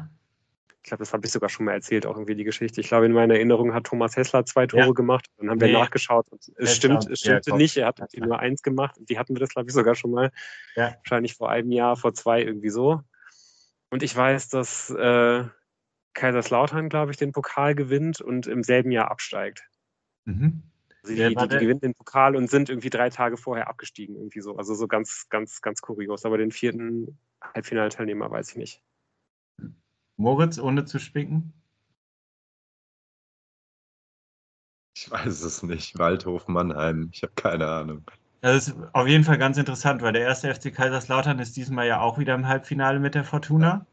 ich 0.88 0.90
glaube, 0.90 1.02
das 1.02 1.12
habe 1.12 1.26
ich 1.26 1.32
sogar 1.32 1.50
schon 1.50 1.66
mal 1.66 1.72
erzählt, 1.72 2.06
auch 2.06 2.14
irgendwie 2.14 2.34
die 2.34 2.44
Geschichte. 2.44 2.80
Ich 2.80 2.88
glaube, 2.88 3.04
in 3.04 3.12
meiner 3.12 3.34
Erinnerung 3.34 3.74
hat 3.74 3.84
Thomas 3.84 4.16
Hessler 4.16 4.46
zwei 4.46 4.66
Tore 4.66 4.86
ja. 4.86 4.92
gemacht. 4.92 5.26
Dann 5.36 5.50
haben 5.50 5.60
wir 5.60 5.68
nee. 5.68 5.74
nachgeschaut. 5.74 6.26
Und 6.30 6.40
es 6.56 6.76
stimmt, 6.76 7.06
es 7.10 7.20
stimmte 7.20 7.50
ja, 7.50 7.56
nicht. 7.56 7.76
Er 7.76 7.88
hat 7.88 7.98
ja, 7.98 8.24
nur 8.24 8.38
eins 8.38 8.62
gemacht. 8.62 8.96
Die 8.98 9.18
hatten 9.18 9.34
wir 9.34 9.40
das, 9.40 9.50
glaube 9.50 9.68
ich, 9.68 9.74
sogar 9.74 9.94
schon 9.94 10.12
mal. 10.12 10.30
Wahrscheinlich 10.74 11.34
vor 11.34 11.50
einem 11.50 11.72
Jahr, 11.72 11.96
vor 11.96 12.14
zwei, 12.14 12.42
irgendwie 12.42 12.70
so. 12.70 13.02
Und 13.90 14.02
ich 14.02 14.16
weiß, 14.16 14.48
dass 14.48 14.88
äh, 14.88 15.44
Kaiserslautern, 16.14 16.88
glaube 16.88 17.12
ich, 17.12 17.16
den 17.16 17.32
Pokal 17.32 17.74
gewinnt 17.74 18.20
und 18.20 18.46
im 18.46 18.62
selben 18.62 18.90
Jahr 18.90 19.10
absteigt. 19.10 19.62
Mhm. 20.24 20.62
Also 21.02 21.14
die, 21.14 21.34
die, 21.34 21.48
die, 21.48 21.58
gewinnen 21.58 21.80
den 21.80 21.94
Pokal 21.94 22.36
und 22.36 22.50
sind 22.50 22.68
irgendwie 22.68 22.90
drei 22.90 23.08
Tage 23.08 23.36
vorher 23.36 23.68
abgestiegen, 23.68 24.16
irgendwie 24.16 24.40
so. 24.40 24.56
Also 24.56 24.74
so 24.74 24.88
ganz, 24.88 25.28
ganz, 25.30 25.60
ganz 25.62 25.80
kurios. 25.80 26.24
Aber 26.24 26.38
den 26.38 26.50
vierten 26.50 27.18
Halbfinalteilnehmer 27.40 28.30
weiß 28.30 28.50
ich 28.50 28.56
nicht. 28.56 28.82
Moritz, 30.16 30.58
ohne 30.58 30.84
zu 30.84 30.98
spicken? 30.98 31.52
Ich 34.96 35.08
weiß 35.10 35.42
es 35.42 35.62
nicht. 35.62 35.98
Waldhof 35.98 36.48
Mannheim. 36.48 37.10
Ich 37.12 37.22
habe 37.22 37.32
keine 37.36 37.68
Ahnung. 37.68 38.04
Das 38.40 38.68
ist 38.68 38.76
auf 38.92 39.06
jeden 39.06 39.24
Fall 39.24 39.38
ganz 39.38 39.56
interessant, 39.56 40.02
weil 40.02 40.12
der 40.12 40.22
erste 40.22 40.52
FC 40.52 40.74
Kaiserslautern 40.74 41.38
ist 41.38 41.56
diesmal 41.56 41.86
ja 41.86 42.00
auch 42.00 42.18
wieder 42.18 42.34
im 42.34 42.46
Halbfinale 42.46 42.98
mit 42.98 43.14
der 43.14 43.24
Fortuna. 43.24 43.86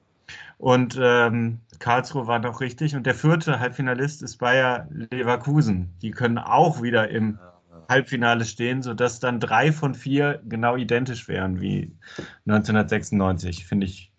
Und 0.57 0.97
ähm, 1.01 1.59
Karlsruhe 1.79 2.27
war 2.27 2.39
noch 2.39 2.61
richtig. 2.61 2.95
Und 2.95 3.05
der 3.05 3.15
vierte 3.15 3.59
Halbfinalist 3.59 4.21
ist 4.21 4.37
Bayer 4.37 4.87
Leverkusen. 4.89 5.93
Die 6.01 6.11
können 6.11 6.37
auch 6.37 6.81
wieder 6.81 7.09
im 7.09 7.39
Halbfinale 7.89 8.45
stehen, 8.45 8.81
sodass 8.81 9.19
dann 9.19 9.39
drei 9.39 9.71
von 9.71 9.93
vier 9.93 10.41
genau 10.45 10.75
identisch 10.75 11.27
wären 11.27 11.61
wie 11.61 11.91
1996. 12.45 13.65
Finde 13.65 13.85
ich 13.85 14.11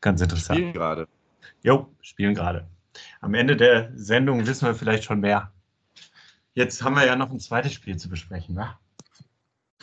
ganz 0.00 0.20
interessant. 0.20 0.58
Spielen 0.58 0.72
gerade. 0.72 1.08
Jo, 1.62 1.88
spielen 2.00 2.34
gerade. 2.34 2.66
Am 3.20 3.34
Ende 3.34 3.56
der 3.56 3.90
Sendung 3.94 4.46
wissen 4.46 4.66
wir 4.66 4.74
vielleicht 4.74 5.04
schon 5.04 5.20
mehr. 5.20 5.52
Jetzt 6.54 6.82
haben 6.82 6.96
wir 6.96 7.06
ja 7.06 7.16
noch 7.16 7.30
ein 7.30 7.38
zweites 7.38 7.74
Spiel 7.74 7.96
zu 7.96 8.08
besprechen, 8.08 8.56
wa? 8.56 8.78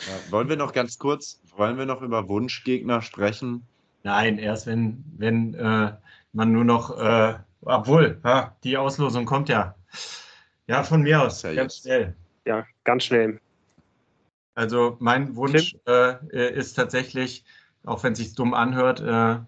Ja, 0.00 0.30
wollen 0.30 0.48
wir 0.48 0.56
noch 0.56 0.72
ganz 0.72 0.98
kurz, 0.98 1.40
wollen 1.56 1.78
wir 1.78 1.86
noch 1.86 2.02
über 2.02 2.28
Wunschgegner 2.28 3.02
sprechen? 3.02 3.66
Nein, 4.02 4.38
erst 4.38 4.66
wenn, 4.66 5.04
wenn 5.16 5.54
äh, 5.54 5.92
man 6.32 6.52
nur 6.52 6.64
noch, 6.64 6.98
äh, 6.98 7.34
obwohl, 7.62 8.20
ja, 8.24 8.56
die 8.64 8.76
Auslosung 8.76 9.24
kommt 9.24 9.48
ja. 9.48 9.74
Ja, 10.66 10.82
von 10.82 11.02
mir 11.02 11.22
aus, 11.22 11.42
ja 11.42 11.54
ganz 11.54 11.78
schnell. 11.78 12.14
Ja, 12.44 12.66
ganz 12.84 13.04
schnell. 13.04 13.40
Also 14.54 14.96
mein 15.00 15.36
Wunsch 15.36 15.76
äh, 15.86 16.52
ist 16.52 16.74
tatsächlich, 16.74 17.44
auch 17.84 18.02
wenn 18.02 18.12
es 18.12 18.18
sich 18.18 18.34
dumm 18.34 18.54
anhört, 18.54 19.00
äh, 19.00 19.38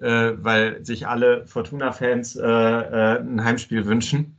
äh, 0.00 0.32
weil 0.42 0.84
sich 0.84 1.06
alle 1.06 1.46
Fortuna-Fans 1.46 2.36
äh, 2.36 2.42
äh, 2.42 3.20
ein 3.20 3.44
Heimspiel 3.44 3.84
wünschen. 3.84 4.36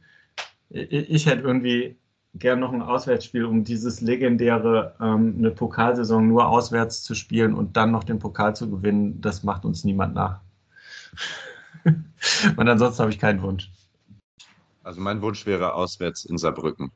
Ich, 0.70 0.92
ich, 0.92 1.26
hätte 1.28 1.44
irgendwie 1.44 1.98
gern 2.36 2.60
noch 2.60 2.74
ein 2.74 2.82
Auswärtsspiel, 2.82 3.46
um 3.46 3.64
dieses 3.64 4.02
legendäre, 4.02 4.96
ähm, 5.00 5.36
eine 5.38 5.52
Pokalsaison 5.52 6.28
nur 6.28 6.48
auswärts 6.48 7.04
zu 7.04 7.16
spielen 7.16 7.54
und 7.54 7.78
dann 7.78 7.92
noch 7.92 8.04
den 8.04 8.20
Pokal 8.20 8.56
zu 8.56 8.70
gewinnen. 8.70 9.20
Das 9.22 9.44
macht 9.44 9.66
uns 9.66 9.84
niemand 9.84 10.16
nach. 10.16 10.40
und 11.86 12.70
ansonsten 12.70 13.02
habe 13.02 13.12
ich 13.12 13.20
keinen 13.20 13.42
Wunsch. 13.42 13.70
Also 14.84 15.02
mein 15.02 15.22
Wunsch 15.22 15.46
wäre 15.46 15.74
auswärts 15.74 16.26
in 16.26 16.38
Saarbrücken. 16.38 16.92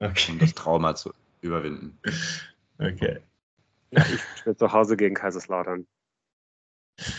Okay. 0.00 0.32
Um 0.32 0.38
das 0.38 0.54
Trauma 0.54 0.94
zu 0.94 1.12
überwinden. 1.40 1.98
Okay. 2.78 3.20
Ja, 3.90 4.04
ich 4.12 4.20
spiele 4.38 4.54
zu 4.54 4.70
Hause 4.70 4.98
gegen 4.98 5.14
Kaiserslautern. 5.14 5.86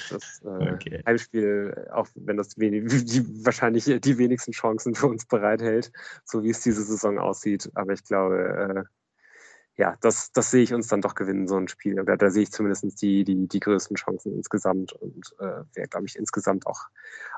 Das 0.09 0.41
äh, 0.43 0.73
okay. 0.73 1.03
Heimspiel, 1.05 1.87
auch 1.91 2.07
wenn 2.15 2.37
das 2.37 2.57
wenig, 2.57 3.05
die, 3.05 3.45
wahrscheinlich 3.45 3.85
die 3.85 4.17
wenigsten 4.17 4.51
Chancen 4.51 4.95
für 4.95 5.07
uns 5.07 5.25
bereithält, 5.25 5.91
so 6.25 6.43
wie 6.43 6.49
es 6.49 6.61
diese 6.61 6.83
Saison 6.83 7.19
aussieht. 7.19 7.69
Aber 7.75 7.93
ich 7.93 8.03
glaube, 8.03 8.87
äh, 8.87 9.81
ja, 9.81 9.95
das, 10.01 10.31
das 10.31 10.49
sehe 10.49 10.63
ich 10.63 10.73
uns 10.73 10.87
dann 10.87 11.01
doch 11.01 11.13
gewinnen, 11.13 11.47
so 11.47 11.55
ein 11.55 11.67
Spiel. 11.67 11.99
Oder 11.99 12.17
da 12.17 12.31
sehe 12.31 12.43
ich 12.43 12.51
zumindest 12.51 13.01
die, 13.01 13.23
die, 13.23 13.47
die 13.47 13.59
größten 13.59 13.95
Chancen 13.95 14.33
insgesamt 14.33 14.93
und 14.93 15.35
äh, 15.39 15.63
wäre, 15.73 15.87
glaube 15.87 16.07
ich, 16.07 16.15
insgesamt 16.15 16.65
auch 16.65 16.87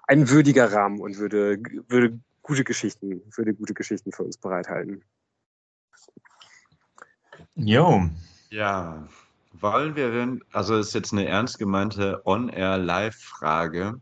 ein 0.07 0.30
würdiger 0.30 0.72
Rahmen 0.72 1.02
und 1.02 1.18
würde, 1.18 1.60
würde 1.90 2.20
gute 2.41 2.64
Geschichten, 2.64 3.22
würde 3.36 3.53
gute 3.53 3.74
Geschichten 3.74 4.14
für 4.14 4.24
uns 4.24 4.38
bereithalten. 4.38 5.03
Jo. 7.56 8.10
Ja, 8.49 9.07
wollen 9.61 9.95
wir 9.95 10.11
denn, 10.11 10.44
also 10.52 10.77
ist 10.77 10.94
jetzt 10.94 11.14
eine 11.14 11.26
ernst 11.26 11.60
gemeinte 11.60 12.22
On-Air-Live-Frage, 12.26 14.02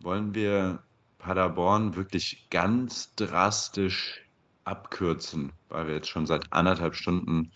wollen 0.00 0.34
wir 0.34 0.82
Paderborn 1.18 1.96
wirklich 1.96 2.48
ganz 2.50 3.14
drastisch 3.14 4.24
abkürzen, 4.64 5.52
weil 5.68 5.86
wir 5.86 5.94
jetzt 5.94 6.08
schon 6.08 6.26
seit 6.26 6.52
anderthalb 6.52 6.94
Stunden 6.94 7.50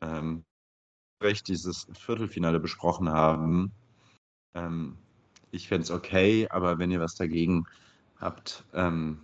ähm, 0.00 0.44
recht 1.22 1.48
dieses 1.48 1.86
Viertelfinale 1.98 2.60
besprochen 2.60 3.08
haben. 3.08 3.72
Ähm, 4.54 4.98
ich 5.50 5.68
fände 5.68 5.84
es 5.84 5.90
okay, 5.90 6.48
aber 6.50 6.78
wenn 6.78 6.90
ihr 6.90 7.00
was 7.00 7.14
dagegen 7.14 7.64
habt, 8.18 8.64
ähm, 8.74 9.20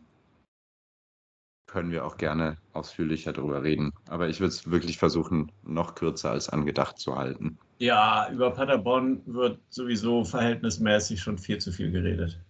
können 1.69 1.93
wir 1.93 2.05
auch 2.05 2.17
gerne 2.17 2.57
ausführlicher 2.73 3.33
darüber 3.33 3.63
reden. 3.63 3.93
Aber 4.09 4.29
ich 4.29 4.41
würde 4.41 4.49
es 4.49 4.71
wirklich 4.71 4.99
versuchen, 4.99 5.53
noch 5.63 5.95
kürzer 5.95 6.31
als 6.31 6.49
angedacht 6.49 6.99
zu 6.99 7.17
halten. 7.17 7.59
Ja, 7.79 8.29
über 8.33 8.51
Paderborn 8.51 9.23
wird 9.27 9.61
sowieso 9.69 10.25
verhältnismäßig 10.25 11.21
schon 11.21 11.39
viel 11.39 11.59
zu 11.59 11.71
viel 11.71 11.93
geredet. 11.93 12.41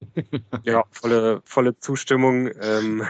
ja, 0.64 0.84
volle, 0.90 1.40
volle 1.44 1.78
Zustimmung. 1.78 2.50
Ähm, 2.60 3.04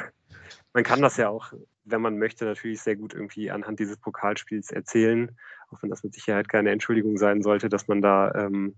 man 0.72 0.84
kann 0.84 1.02
das 1.02 1.16
ja 1.16 1.28
auch 1.28 1.52
wenn 1.90 2.00
man 2.00 2.18
möchte, 2.18 2.44
natürlich 2.44 2.80
sehr 2.80 2.96
gut 2.96 3.14
irgendwie 3.14 3.50
anhand 3.50 3.78
dieses 3.80 3.96
Pokalspiels 3.96 4.70
erzählen, 4.70 5.36
auch 5.70 5.82
wenn 5.82 5.90
das 5.90 6.02
mit 6.02 6.14
Sicherheit 6.14 6.48
keine 6.48 6.70
Entschuldigung 6.70 7.18
sein 7.18 7.42
sollte, 7.42 7.68
dass 7.68 7.88
man 7.88 8.02
da 8.02 8.32
ähm, 8.34 8.76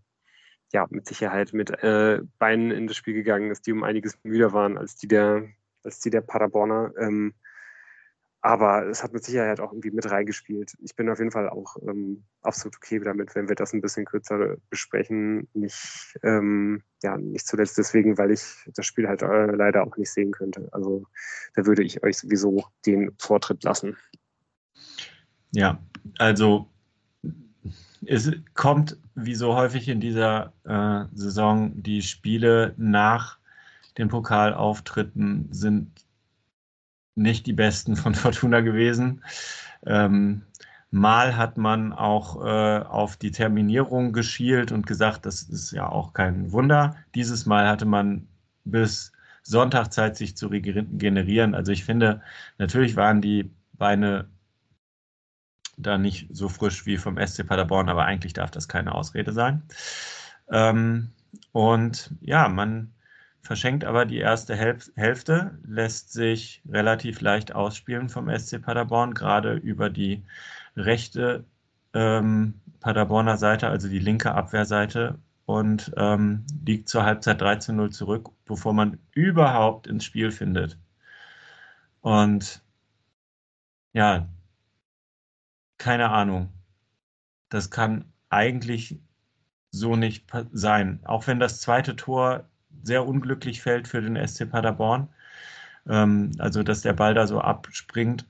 ja 0.72 0.86
mit 0.90 1.06
Sicherheit 1.06 1.52
mit 1.52 1.70
äh, 1.82 2.20
Beinen 2.38 2.70
in 2.70 2.86
das 2.86 2.96
Spiel 2.96 3.14
gegangen 3.14 3.50
ist, 3.50 3.66
die 3.66 3.72
um 3.72 3.82
einiges 3.82 4.18
müder 4.22 4.52
waren 4.52 4.78
als 4.78 4.96
die 4.96 5.08
der, 5.08 5.48
als 5.84 6.00
die 6.00 6.10
der 6.10 6.20
Paderborner. 6.20 6.92
Ähm, 6.98 7.34
aber 8.42 8.86
es 8.86 9.02
hat 9.02 9.12
mit 9.12 9.22
Sicherheit 9.22 9.60
auch 9.60 9.72
irgendwie 9.72 9.90
mit 9.90 10.10
reingespielt. 10.10 10.72
Ich 10.80 10.96
bin 10.96 11.10
auf 11.10 11.18
jeden 11.18 11.30
Fall 11.30 11.50
auch 11.50 11.76
ähm, 11.86 12.24
absolut 12.40 12.76
okay 12.76 12.98
damit, 12.98 13.34
wenn 13.34 13.48
wir 13.48 13.54
das 13.54 13.74
ein 13.74 13.82
bisschen 13.82 14.06
kürzer 14.06 14.56
besprechen. 14.70 15.46
Nicht, 15.52 16.18
ähm, 16.22 16.82
ja, 17.02 17.18
nicht 17.18 17.46
zuletzt 17.46 17.76
deswegen, 17.76 18.16
weil 18.16 18.30
ich 18.30 18.42
das 18.74 18.86
Spiel 18.86 19.08
halt 19.08 19.20
äh, 19.20 19.46
leider 19.46 19.86
auch 19.86 19.96
nicht 19.98 20.10
sehen 20.10 20.30
könnte. 20.30 20.68
Also 20.72 21.04
da 21.54 21.66
würde 21.66 21.82
ich 21.82 22.02
euch 22.02 22.16
sowieso 22.16 22.64
den 22.86 23.12
Vortritt 23.18 23.62
lassen. 23.62 23.98
Ja, 25.52 25.78
also 26.18 26.70
es 28.06 28.30
kommt 28.54 28.96
wie 29.14 29.34
so 29.34 29.54
häufig 29.54 29.88
in 29.88 30.00
dieser 30.00 30.54
äh, 30.64 31.04
Saison, 31.14 31.72
die 31.82 32.00
Spiele 32.00 32.74
nach 32.78 33.39
den 33.98 34.08
Pokalauftritten 34.08 35.48
sind 35.52 36.04
nicht 37.14 37.46
die 37.46 37.52
besten 37.52 37.96
von 37.96 38.14
Fortuna 38.16 38.60
gewesen. 38.60 39.22
Ähm, 39.86 40.42
mal 40.90 41.36
hat 41.36 41.56
man 41.56 41.92
auch 41.92 42.44
äh, 42.44 42.78
auf 42.80 43.16
die 43.16 43.30
Terminierung 43.30 44.12
geschielt 44.12 44.72
und 44.72 44.86
gesagt, 44.86 45.26
das 45.26 45.42
ist 45.42 45.72
ja 45.72 45.88
auch 45.88 46.12
kein 46.12 46.52
Wunder. 46.52 46.96
Dieses 47.14 47.46
Mal 47.46 47.68
hatte 47.68 47.86
man 47.86 48.26
bis 48.64 49.12
Sonntag 49.42 49.92
Zeit, 49.92 50.16
sich 50.16 50.36
zu 50.36 50.48
regenerieren. 50.48 51.54
Also 51.54 51.72
ich 51.72 51.84
finde, 51.84 52.20
natürlich 52.58 52.96
waren 52.96 53.20
die 53.20 53.50
Beine 53.72 54.28
da 55.76 55.96
nicht 55.96 56.28
so 56.30 56.48
frisch 56.48 56.84
wie 56.84 56.98
vom 56.98 57.16
SC 57.16 57.46
Paderborn, 57.46 57.88
aber 57.88 58.04
eigentlich 58.04 58.34
darf 58.34 58.50
das 58.50 58.68
keine 58.68 58.94
Ausrede 58.94 59.32
sein. 59.32 59.62
Ähm, 60.50 61.10
und 61.52 62.14
ja, 62.20 62.48
man 62.48 62.92
verschenkt 63.42 63.84
aber 63.84 64.06
die 64.06 64.18
erste 64.18 64.54
Hälfte, 64.56 65.58
lässt 65.66 66.12
sich 66.12 66.62
relativ 66.68 67.20
leicht 67.20 67.54
ausspielen 67.54 68.08
vom 68.08 68.28
SC 68.36 68.60
Paderborn, 68.60 69.14
gerade 69.14 69.54
über 69.54 69.90
die 69.90 70.24
rechte 70.76 71.44
ähm, 71.94 72.60
Paderborner 72.80 73.36
Seite, 73.36 73.68
also 73.68 73.88
die 73.88 73.98
linke 73.98 74.32
Abwehrseite 74.34 75.18
und 75.46 75.92
ähm, 75.96 76.46
liegt 76.64 76.88
zur 76.88 77.04
Halbzeit 77.04 77.42
13-0 77.42 77.90
zurück, 77.90 78.30
bevor 78.44 78.72
man 78.72 78.98
überhaupt 79.12 79.86
ins 79.86 80.04
Spiel 80.04 80.30
findet. 80.30 80.78
Und 82.00 82.62
ja, 83.92 84.28
keine 85.78 86.10
Ahnung. 86.10 86.52
Das 87.48 87.70
kann 87.70 88.04
eigentlich 88.28 89.00
so 89.72 89.96
nicht 89.96 90.30
sein. 90.52 91.00
Auch 91.04 91.26
wenn 91.26 91.40
das 91.40 91.60
zweite 91.60 91.96
Tor 91.96 92.48
sehr 92.82 93.06
unglücklich 93.06 93.62
fällt 93.62 93.88
für 93.88 94.00
den 94.00 94.16
SC 94.26 94.50
Paderborn. 94.50 95.08
Ähm, 95.88 96.32
also, 96.38 96.62
dass 96.62 96.82
der 96.82 96.92
Ball 96.92 97.14
da 97.14 97.26
so 97.26 97.40
abspringt, 97.40 98.26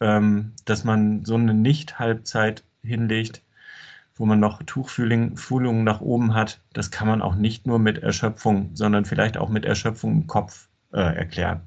ähm, 0.00 0.52
dass 0.64 0.84
man 0.84 1.24
so 1.24 1.34
eine 1.34 1.54
Nicht-Halbzeit 1.54 2.64
hinlegt, 2.82 3.42
wo 4.14 4.26
man 4.26 4.40
noch 4.40 4.62
Tuchfühlungen 4.62 5.84
nach 5.84 6.00
oben 6.00 6.34
hat, 6.34 6.60
das 6.72 6.90
kann 6.90 7.08
man 7.08 7.22
auch 7.22 7.34
nicht 7.34 7.66
nur 7.66 7.78
mit 7.78 8.02
Erschöpfung, 8.02 8.70
sondern 8.74 9.04
vielleicht 9.04 9.36
auch 9.36 9.48
mit 9.48 9.64
Erschöpfung 9.64 10.12
im 10.12 10.26
Kopf 10.26 10.68
äh, 10.92 11.00
erklären. 11.00 11.62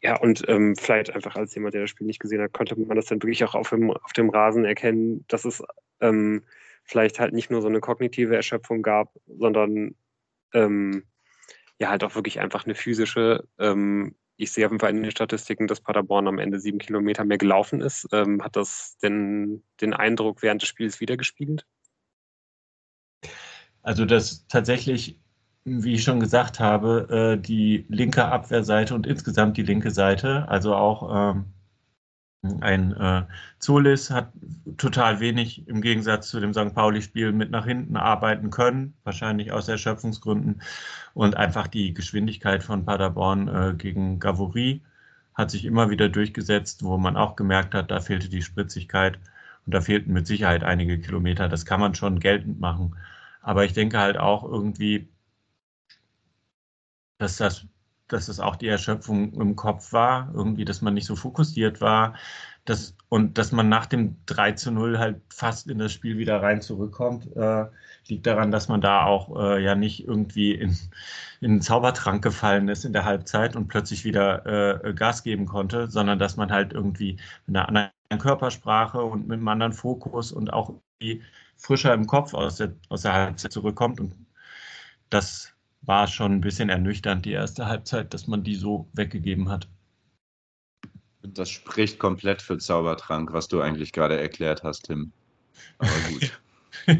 Ja, 0.00 0.16
und 0.16 0.48
ähm, 0.48 0.76
vielleicht 0.76 1.14
einfach 1.14 1.34
als 1.34 1.54
jemand, 1.54 1.74
der 1.74 1.82
das 1.82 1.90
Spiel 1.90 2.06
nicht 2.06 2.20
gesehen 2.20 2.40
hat, 2.40 2.52
konnte 2.52 2.78
man 2.78 2.96
das 2.96 3.06
dann 3.06 3.20
wirklich 3.20 3.44
auch 3.44 3.54
auf 3.54 3.70
dem, 3.70 3.90
auf 3.90 4.12
dem 4.12 4.30
Rasen 4.30 4.64
erkennen, 4.64 5.24
dass 5.26 5.44
es 5.44 5.62
ähm, 6.00 6.42
vielleicht 6.84 7.18
halt 7.18 7.34
nicht 7.34 7.50
nur 7.50 7.62
so 7.62 7.68
eine 7.68 7.80
kognitive 7.80 8.36
Erschöpfung 8.36 8.82
gab, 8.82 9.12
sondern 9.26 9.96
ähm, 10.52 11.04
ja 11.78 11.90
halt 11.90 12.04
auch 12.04 12.14
wirklich 12.14 12.40
einfach 12.40 12.64
eine 12.64 12.74
physische. 12.74 13.46
Ähm, 13.58 14.14
ich 14.36 14.52
sehe 14.52 14.66
auf 14.66 14.72
jeden 14.72 14.80
Fall 14.80 14.90
in 14.90 15.02
den 15.02 15.10
Statistiken, 15.10 15.66
dass 15.66 15.80
Paderborn 15.80 16.28
am 16.28 16.38
Ende 16.38 16.60
sieben 16.60 16.78
Kilometer 16.78 17.24
mehr 17.24 17.38
gelaufen 17.38 17.80
ist. 17.80 18.08
Ähm, 18.12 18.42
hat 18.42 18.56
das 18.56 18.96
denn 19.02 19.64
den 19.80 19.94
Eindruck 19.94 20.42
während 20.42 20.62
des 20.62 20.68
Spiels 20.68 21.00
wiedergespiegelt? 21.00 21.66
Also 23.82 24.04
das 24.04 24.46
tatsächlich, 24.48 25.18
wie 25.64 25.94
ich 25.94 26.04
schon 26.04 26.20
gesagt 26.20 26.60
habe, 26.60 27.36
äh, 27.38 27.40
die 27.40 27.84
linke 27.88 28.24
Abwehrseite 28.26 28.94
und 28.94 29.06
insgesamt 29.06 29.56
die 29.56 29.62
linke 29.62 29.90
Seite, 29.90 30.48
also 30.48 30.74
auch 30.74 31.34
ähm, 31.34 31.46
ein 32.42 32.92
äh, 32.92 33.24
Zolis 33.58 34.10
hat 34.10 34.32
total 34.76 35.18
wenig 35.20 35.66
im 35.66 35.80
Gegensatz 35.80 36.28
zu 36.30 36.40
dem 36.40 36.54
St. 36.54 36.74
Pauli-Spiel 36.74 37.32
mit 37.32 37.50
nach 37.50 37.66
hinten 37.66 37.96
arbeiten 37.96 38.50
können, 38.50 38.94
wahrscheinlich 39.04 39.50
aus 39.52 39.68
Erschöpfungsgründen. 39.68 40.62
Und 41.14 41.36
einfach 41.36 41.66
die 41.66 41.94
Geschwindigkeit 41.94 42.62
von 42.62 42.84
Paderborn 42.84 43.48
äh, 43.48 43.74
gegen 43.76 44.20
Gavouri 44.20 44.82
hat 45.34 45.50
sich 45.50 45.64
immer 45.64 45.90
wieder 45.90 46.08
durchgesetzt, 46.08 46.84
wo 46.84 46.96
man 46.98 47.16
auch 47.16 47.36
gemerkt 47.36 47.74
hat, 47.74 47.90
da 47.90 48.00
fehlte 48.00 48.28
die 48.28 48.42
Spritzigkeit 48.42 49.18
und 49.66 49.74
da 49.74 49.80
fehlten 49.80 50.12
mit 50.12 50.26
Sicherheit 50.26 50.64
einige 50.64 51.00
Kilometer. 51.00 51.48
Das 51.48 51.66
kann 51.66 51.80
man 51.80 51.94
schon 51.94 52.20
geltend 52.20 52.60
machen. 52.60 52.96
Aber 53.42 53.64
ich 53.64 53.72
denke 53.72 53.98
halt 53.98 54.18
auch 54.18 54.44
irgendwie, 54.44 55.08
dass 57.18 57.36
das 57.36 57.66
dass 58.08 58.28
es 58.28 58.40
auch 58.40 58.56
die 58.56 58.68
Erschöpfung 58.68 59.32
im 59.34 59.56
Kopf 59.56 59.92
war, 59.92 60.30
irgendwie, 60.34 60.64
dass 60.64 60.82
man 60.82 60.94
nicht 60.94 61.06
so 61.06 61.16
fokussiert 61.16 61.80
war. 61.80 62.14
Dass, 62.64 62.94
und 63.08 63.38
dass 63.38 63.52
man 63.52 63.68
nach 63.70 63.86
dem 63.86 64.16
3 64.26 64.52
zu 64.52 64.70
0 64.70 64.98
halt 64.98 65.22
fast 65.30 65.68
in 65.68 65.78
das 65.78 65.92
Spiel 65.92 66.18
wieder 66.18 66.42
rein 66.42 66.60
zurückkommt, 66.60 67.34
äh, 67.36 67.66
liegt 68.08 68.26
daran, 68.26 68.50
dass 68.50 68.68
man 68.68 68.80
da 68.80 69.04
auch 69.04 69.34
äh, 69.40 69.62
ja 69.62 69.74
nicht 69.74 70.06
irgendwie 70.06 70.52
in, 70.52 70.76
in 71.40 71.52
einen 71.52 71.60
Zaubertrank 71.62 72.22
gefallen 72.22 72.68
ist 72.68 72.84
in 72.84 72.92
der 72.92 73.04
Halbzeit 73.04 73.56
und 73.56 73.68
plötzlich 73.68 74.04
wieder 74.04 74.84
äh, 74.84 74.92
Gas 74.94 75.22
geben 75.22 75.46
konnte, 75.46 75.88
sondern 75.90 76.18
dass 76.18 76.36
man 76.36 76.50
halt 76.50 76.72
irgendwie 76.74 77.18
mit 77.46 77.56
einer 77.56 77.68
anderen 77.68 77.90
Körpersprache 78.18 79.02
und 79.02 79.28
mit 79.28 79.38
einem 79.38 79.48
anderen 79.48 79.72
Fokus 79.72 80.32
und 80.32 80.52
auch 80.52 80.74
frischer 81.56 81.94
im 81.94 82.06
Kopf 82.06 82.34
aus 82.34 82.56
der, 82.56 82.74
aus 82.88 83.02
der 83.02 83.12
Halbzeit 83.12 83.52
zurückkommt. 83.52 84.00
Und 84.00 84.14
das 85.10 85.54
war 85.82 86.06
schon 86.06 86.32
ein 86.32 86.40
bisschen 86.40 86.68
ernüchternd, 86.68 87.24
die 87.24 87.32
erste 87.32 87.66
Halbzeit, 87.66 88.12
dass 88.14 88.26
man 88.26 88.42
die 88.42 88.56
so 88.56 88.88
weggegeben 88.92 89.48
hat. 89.48 89.68
Das 91.22 91.50
spricht 91.50 91.98
komplett 91.98 92.42
für 92.42 92.58
Zaubertrank, 92.58 93.32
was 93.32 93.48
du 93.48 93.60
eigentlich 93.60 93.92
gerade 93.92 94.18
erklärt 94.18 94.62
hast, 94.62 94.86
Tim. 94.86 95.12
Aber 95.78 95.90
gut. 96.10 96.40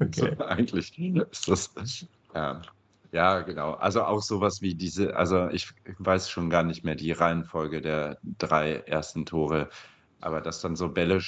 okay. 0.00 0.36
So, 0.36 0.44
eigentlich 0.44 0.98
ist 0.98 1.48
das. 1.48 2.06
Ja. 2.34 2.62
ja, 3.12 3.40
genau. 3.40 3.72
Also 3.72 4.02
auch 4.02 4.22
sowas 4.22 4.62
wie 4.62 4.74
diese, 4.74 5.16
also 5.16 5.48
ich 5.48 5.68
weiß 5.98 6.30
schon 6.30 6.50
gar 6.50 6.62
nicht 6.62 6.84
mehr 6.84 6.94
die 6.94 7.12
Reihenfolge 7.12 7.80
der 7.80 8.18
drei 8.38 8.76
ersten 8.86 9.26
Tore, 9.26 9.68
aber 10.20 10.40
dass 10.40 10.60
dann 10.60 10.76
so 10.76 10.88
Bälle 10.88 11.20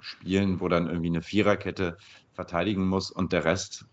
spielen, 0.00 0.60
wo 0.60 0.68
dann 0.68 0.88
irgendwie 0.88 1.08
eine 1.08 1.22
Viererkette 1.22 1.96
verteidigen 2.32 2.86
muss 2.86 3.10
und 3.10 3.32
der 3.32 3.44
Rest 3.44 3.86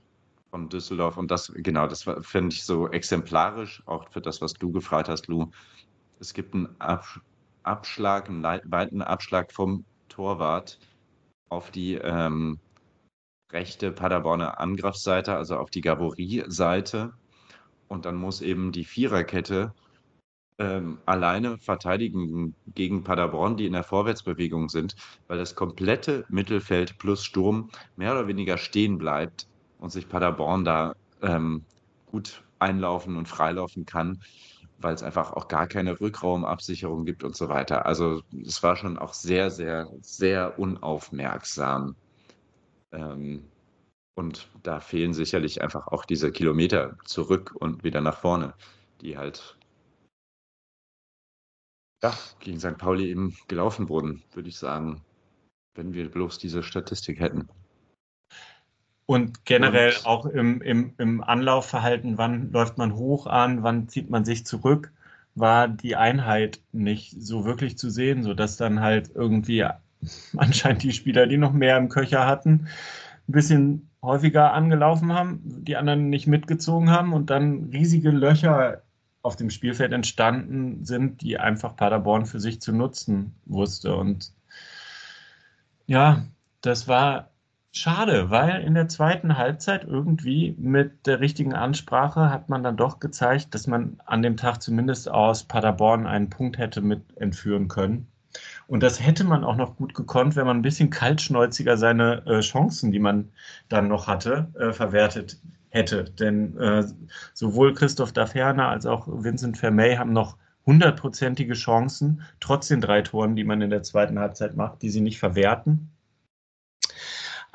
von 0.49 0.69
Düsseldorf. 0.69 1.17
Und 1.17 1.31
das, 1.31 1.51
genau, 1.55 1.87
das 1.87 2.03
finde 2.21 2.53
ich 2.53 2.63
so 2.63 2.89
exemplarisch, 2.89 3.81
auch 3.85 4.09
für 4.09 4.21
das, 4.21 4.41
was 4.41 4.53
du 4.53 4.71
gefragt 4.71 5.09
hast, 5.09 5.27
Lou. 5.27 5.49
Es 6.19 6.33
gibt 6.33 6.53
einen 6.53 6.75
ab, 6.79 7.05
Abschlag, 7.63 8.29
einen 8.29 8.43
weiten 8.43 9.01
Abschlag 9.01 9.51
vom 9.51 9.85
Torwart 10.09 10.79
auf 11.49 11.71
die 11.71 11.95
ähm, 11.95 12.59
rechte 13.51 13.91
Paderborner 13.91 14.59
Angriffsseite, 14.59 15.35
also 15.35 15.57
auf 15.57 15.69
die 15.69 15.81
Gavorie-Seite. 15.81 17.13
Und 17.87 18.05
dann 18.05 18.15
muss 18.15 18.41
eben 18.41 18.71
die 18.71 18.83
Viererkette 18.83 19.73
ähm, 20.59 20.97
alleine 21.05 21.57
verteidigen 21.59 22.55
gegen 22.73 23.03
Paderborn, 23.03 23.57
die 23.57 23.67
in 23.67 23.73
der 23.73 23.83
Vorwärtsbewegung 23.83 24.69
sind, 24.69 24.95
weil 25.27 25.37
das 25.37 25.55
komplette 25.55 26.25
Mittelfeld 26.29 26.97
plus 26.97 27.23
Sturm 27.23 27.69
mehr 27.95 28.13
oder 28.13 28.27
weniger 28.27 28.57
stehen 28.57 28.97
bleibt 28.97 29.47
und 29.79 29.91
sich 29.91 30.09
Paderborn 30.09 30.65
da 30.65 30.95
ähm, 31.21 31.65
gut 32.05 32.43
einlaufen 32.59 33.17
und 33.17 33.27
freilaufen 33.27 33.85
kann, 33.85 34.21
weil 34.79 34.93
es 34.93 35.03
einfach 35.03 35.33
auch 35.33 35.47
gar 35.47 35.67
keine 35.67 35.99
Rückraumabsicherung 35.99 37.05
gibt 37.05 37.23
und 37.23 37.35
so 37.35 37.49
weiter. 37.49 37.85
Also 37.85 38.21
es 38.45 38.61
war 38.63 38.75
schon 38.75 38.97
auch 38.97 39.13
sehr, 39.13 39.51
sehr, 39.51 39.89
sehr 40.01 40.57
unaufmerksam. 40.59 41.95
Ähm, 42.91 43.43
und 44.15 44.49
da 44.63 44.79
fehlen 44.79 45.13
sicherlich 45.13 45.61
einfach 45.61 45.87
auch 45.87 46.05
diese 46.05 46.31
Kilometer 46.31 46.97
zurück 47.05 47.53
und 47.55 47.83
wieder 47.83 48.01
nach 48.01 48.17
vorne, 48.17 48.55
die 49.01 49.17
halt 49.17 49.57
ja, 52.01 52.13
gegen 52.39 52.59
St. 52.59 52.77
Pauli 52.77 53.09
eben 53.09 53.35
gelaufen 53.47 53.89
wurden, 53.89 54.23
würde 54.33 54.49
ich 54.49 54.57
sagen, 54.57 55.03
wenn 55.75 55.93
wir 55.93 56.09
bloß 56.09 56.37
diese 56.39 56.63
Statistik 56.63 57.19
hätten. 57.19 57.47
Und 59.07 59.45
generell 59.45 59.93
und, 59.93 60.05
auch 60.05 60.25
im, 60.25 60.61
im, 60.61 60.93
im 60.97 61.23
Anlaufverhalten, 61.23 62.17
wann 62.17 62.51
läuft 62.51 62.77
man 62.77 62.93
hoch 62.93 63.25
an, 63.25 63.63
wann 63.63 63.87
zieht 63.87 64.09
man 64.09 64.25
sich 64.25 64.45
zurück, 64.45 64.91
war 65.33 65.69
die 65.69 65.95
Einheit 65.95 66.59
nicht 66.73 67.15
so 67.17 67.45
wirklich 67.45 67.77
zu 67.77 67.89
sehen, 67.89 68.23
sodass 68.23 68.57
dann 68.57 68.81
halt 68.81 69.09
irgendwie 69.15 69.65
anscheinend 70.37 70.83
die 70.83 70.91
Spieler, 70.91 71.25
die 71.25 71.37
noch 71.37 71.53
mehr 71.53 71.77
im 71.77 71.87
Köcher 71.87 72.27
hatten, 72.27 72.67
ein 73.29 73.31
bisschen 73.31 73.89
häufiger 74.01 74.51
angelaufen 74.53 75.13
haben, 75.13 75.39
die 75.43 75.77
anderen 75.77 76.09
nicht 76.09 76.27
mitgezogen 76.27 76.91
haben 76.91 77.13
und 77.13 77.29
dann 77.29 77.69
riesige 77.71 78.11
Löcher 78.11 78.83
auf 79.21 79.37
dem 79.37 79.49
Spielfeld 79.49 79.93
entstanden 79.93 80.83
sind, 80.83 81.21
die 81.21 81.39
einfach 81.39 81.77
Paderborn 81.77 82.25
für 82.25 82.41
sich 82.41 82.59
zu 82.59 82.73
nutzen 82.73 83.35
wusste. 83.45 83.95
Und 83.95 84.33
ja, 85.85 86.25
das 86.59 86.89
war 86.89 87.29
schade, 87.77 88.29
weil 88.29 88.61
in 88.61 88.73
der 88.73 88.87
zweiten 88.87 89.37
Halbzeit 89.37 89.83
irgendwie 89.83 90.55
mit 90.57 91.05
der 91.05 91.19
richtigen 91.19 91.53
Ansprache 91.53 92.29
hat 92.29 92.49
man 92.49 92.63
dann 92.63 92.77
doch 92.77 92.99
gezeigt, 92.99 93.53
dass 93.53 93.67
man 93.67 93.99
an 94.05 94.21
dem 94.21 94.37
Tag 94.37 94.61
zumindest 94.61 95.09
aus 95.09 95.43
Paderborn 95.43 96.05
einen 96.07 96.29
Punkt 96.29 96.57
hätte 96.57 96.81
mit 96.81 97.01
entführen 97.17 97.67
können. 97.67 98.07
Und 98.67 98.83
das 98.83 99.01
hätte 99.03 99.23
man 99.23 99.43
auch 99.43 99.55
noch 99.55 99.77
gut 99.77 99.93
gekonnt, 99.93 100.35
wenn 100.35 100.45
man 100.45 100.57
ein 100.57 100.61
bisschen 100.61 100.89
kaltschnäuziger 100.89 101.77
seine 101.77 102.25
äh, 102.25 102.41
Chancen, 102.41 102.91
die 102.91 102.99
man 102.99 103.29
dann 103.69 103.87
noch 103.87 104.07
hatte, 104.07 104.51
äh, 104.59 104.73
verwertet 104.73 105.39
hätte. 105.69 106.03
Denn 106.05 106.57
äh, 106.57 106.85
sowohl 107.33 107.73
Christoph 107.73 108.11
Daferner 108.11 108.67
als 108.67 108.85
auch 108.85 109.07
Vincent 109.07 109.57
Vermey 109.57 109.95
haben 109.95 110.13
noch 110.13 110.37
hundertprozentige 110.65 111.53
Chancen, 111.53 112.21
trotz 112.39 112.67
den 112.67 112.81
drei 112.81 113.01
Toren, 113.01 113.35
die 113.35 113.45
man 113.45 113.61
in 113.61 113.69
der 113.69 113.83
zweiten 113.83 114.19
Halbzeit 114.19 114.55
macht, 114.55 114.81
die 114.81 114.89
sie 114.89 115.01
nicht 115.01 115.19
verwerten. 115.19 115.91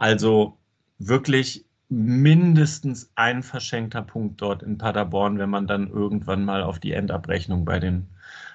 Also 0.03 0.59
wirklich 0.99 1.65
mindestens 1.89 3.13
ein 3.15 3.45
verschenkter 3.45 4.03
Punkt 4.03 4.43
dort 4.43 4.65
in 4.65 4.77
Paderborn, 4.77 5.39
wenn 5.39 5.49
man 5.49 5.69
dann 5.69 5.89
irgendwann 5.89 6.45
mal 6.45 6.65
auf 6.65 6.81
die 6.81 6.91
Endabrechnung 6.91 7.65
bei 7.65 7.79
den 7.79 8.09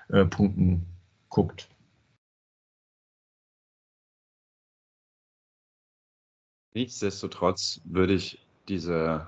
äh, 0.09 0.25
Punkten 0.25 0.85
guckt. 1.29 1.69
Nichtsdestotrotz 6.73 7.79
würde 7.85 8.15
ich 8.15 8.45
diese 8.67 9.25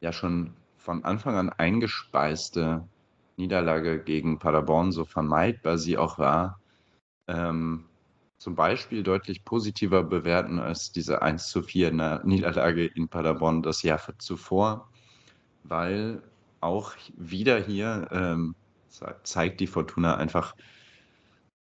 ja 0.00 0.10
schon 0.14 0.54
von 0.78 1.04
Anfang 1.04 1.36
an 1.36 1.50
eingespeiste 1.50 2.88
Niederlage 3.36 4.02
gegen 4.02 4.38
Paderborn, 4.38 4.90
so 4.90 5.04
vermeidbar 5.04 5.76
sie 5.76 5.98
auch 5.98 6.18
war, 6.18 6.58
ähm, 7.28 7.84
zum 8.42 8.56
Beispiel 8.56 9.04
deutlich 9.04 9.44
positiver 9.44 10.02
bewerten 10.02 10.58
als 10.58 10.90
diese 10.90 11.22
1 11.22 11.46
zu 11.46 11.62
4 11.62 11.92
Niederlage 12.24 12.86
in 12.86 13.06
Paderborn 13.06 13.62
das 13.62 13.84
Jahr 13.84 14.00
zuvor, 14.18 14.90
weil 15.62 16.20
auch 16.60 16.92
wieder 17.16 17.60
hier 17.60 18.08
ähm, 18.10 18.56
zeigt 19.22 19.60
die 19.60 19.68
Fortuna 19.68 20.16
einfach 20.16 20.56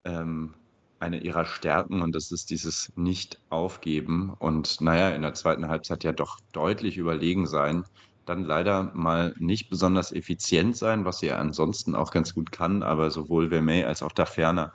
ähm, 0.04 0.54
eine 1.00 1.22
ihrer 1.22 1.46
Stärken 1.46 2.02
und 2.02 2.14
das 2.14 2.34
ist 2.34 2.50
dieses 2.50 2.92
Nicht-Aufgeben. 2.98 4.34
Und 4.38 4.82
naja, 4.82 5.12
in 5.12 5.22
der 5.22 5.34
zweiten 5.34 5.70
Halbzeit 5.70 6.04
ja 6.04 6.12
doch 6.12 6.42
deutlich 6.52 6.98
überlegen 6.98 7.48
sein 7.48 7.86
dann 8.26 8.44
leider 8.44 8.92
mal 8.94 9.34
nicht 9.38 9.70
besonders 9.70 10.12
effizient 10.12 10.76
sein, 10.76 11.06
was 11.06 11.20
sie 11.20 11.28
ja 11.28 11.38
ansonsten 11.38 11.96
auch 11.96 12.12
ganz 12.12 12.34
gut 12.34 12.52
kann, 12.52 12.84
aber 12.84 13.12
sowohl 13.12 13.50
Vermey 13.50 13.84
als 13.84 14.02
auch 14.04 14.12
Daferner 14.12 14.74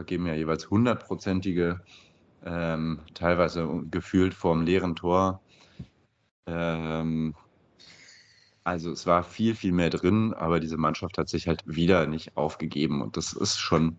vergeben 0.00 0.26
ja 0.26 0.34
jeweils 0.34 0.70
hundertprozentige, 0.70 1.82
ähm, 2.42 3.00
teilweise 3.12 3.68
gefühlt 3.90 4.32
vorm 4.32 4.62
leeren 4.62 4.96
Tor. 4.96 5.42
Ähm, 6.46 7.34
also 8.64 8.92
es 8.92 9.06
war 9.06 9.22
viel, 9.22 9.54
viel 9.54 9.72
mehr 9.72 9.90
drin, 9.90 10.32
aber 10.32 10.58
diese 10.58 10.78
Mannschaft 10.78 11.18
hat 11.18 11.28
sich 11.28 11.48
halt 11.48 11.62
wieder 11.66 12.06
nicht 12.06 12.34
aufgegeben 12.34 13.02
und 13.02 13.18
das 13.18 13.34
ist 13.34 13.58
schon, 13.58 13.98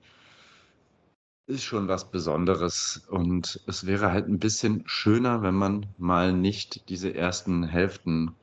ist 1.45 1.65
schon 1.65 1.87
was 1.87 2.09
Besonderes 2.09 3.03
und 3.07 3.61
es 3.67 3.85
wäre 3.85 4.11
halt 4.11 4.27
ein 4.27 4.39
bisschen 4.39 4.81
schöner, 4.87 5.43
wenn 5.43 5.55
man 5.55 5.85
mal 5.99 6.33
nicht 6.33 6.89
diese 6.89 7.13
ersten 7.13 7.63
Hälften 7.63 8.33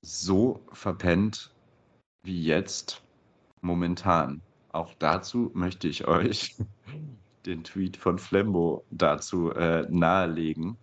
so 0.00 0.64
verpennt 0.72 1.50
wie 2.22 2.44
jetzt 2.44 3.02
momentan. 3.62 4.42
Auch 4.74 4.92
dazu 4.98 5.52
möchte 5.54 5.86
ich 5.86 6.08
euch 6.08 6.56
den 7.46 7.62
Tweet 7.62 7.96
von 7.96 8.18
Flembo 8.18 8.84
dazu 8.90 9.52
äh, 9.52 9.86
nahelegen. 9.88 10.76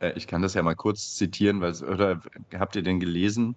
Äh, 0.00 0.14
ich 0.16 0.26
kann 0.26 0.42
das 0.42 0.54
ja 0.54 0.64
mal 0.64 0.74
kurz 0.74 1.14
zitieren, 1.14 1.60
weil 1.60 1.72
oder 1.84 2.20
habt 2.54 2.74
ihr 2.74 2.82
den 2.82 2.98
gelesen? 2.98 3.54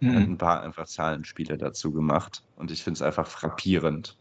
Mhm. 0.00 0.14
Hat 0.14 0.22
ein 0.24 0.38
paar 0.38 0.62
einfach 0.62 0.86
Zahlenspiele 0.86 1.56
dazu 1.56 1.90
gemacht 1.90 2.44
und 2.56 2.70
ich 2.70 2.84
finde 2.84 2.98
es 2.98 3.02
einfach 3.02 3.26
frappierend. 3.26 4.18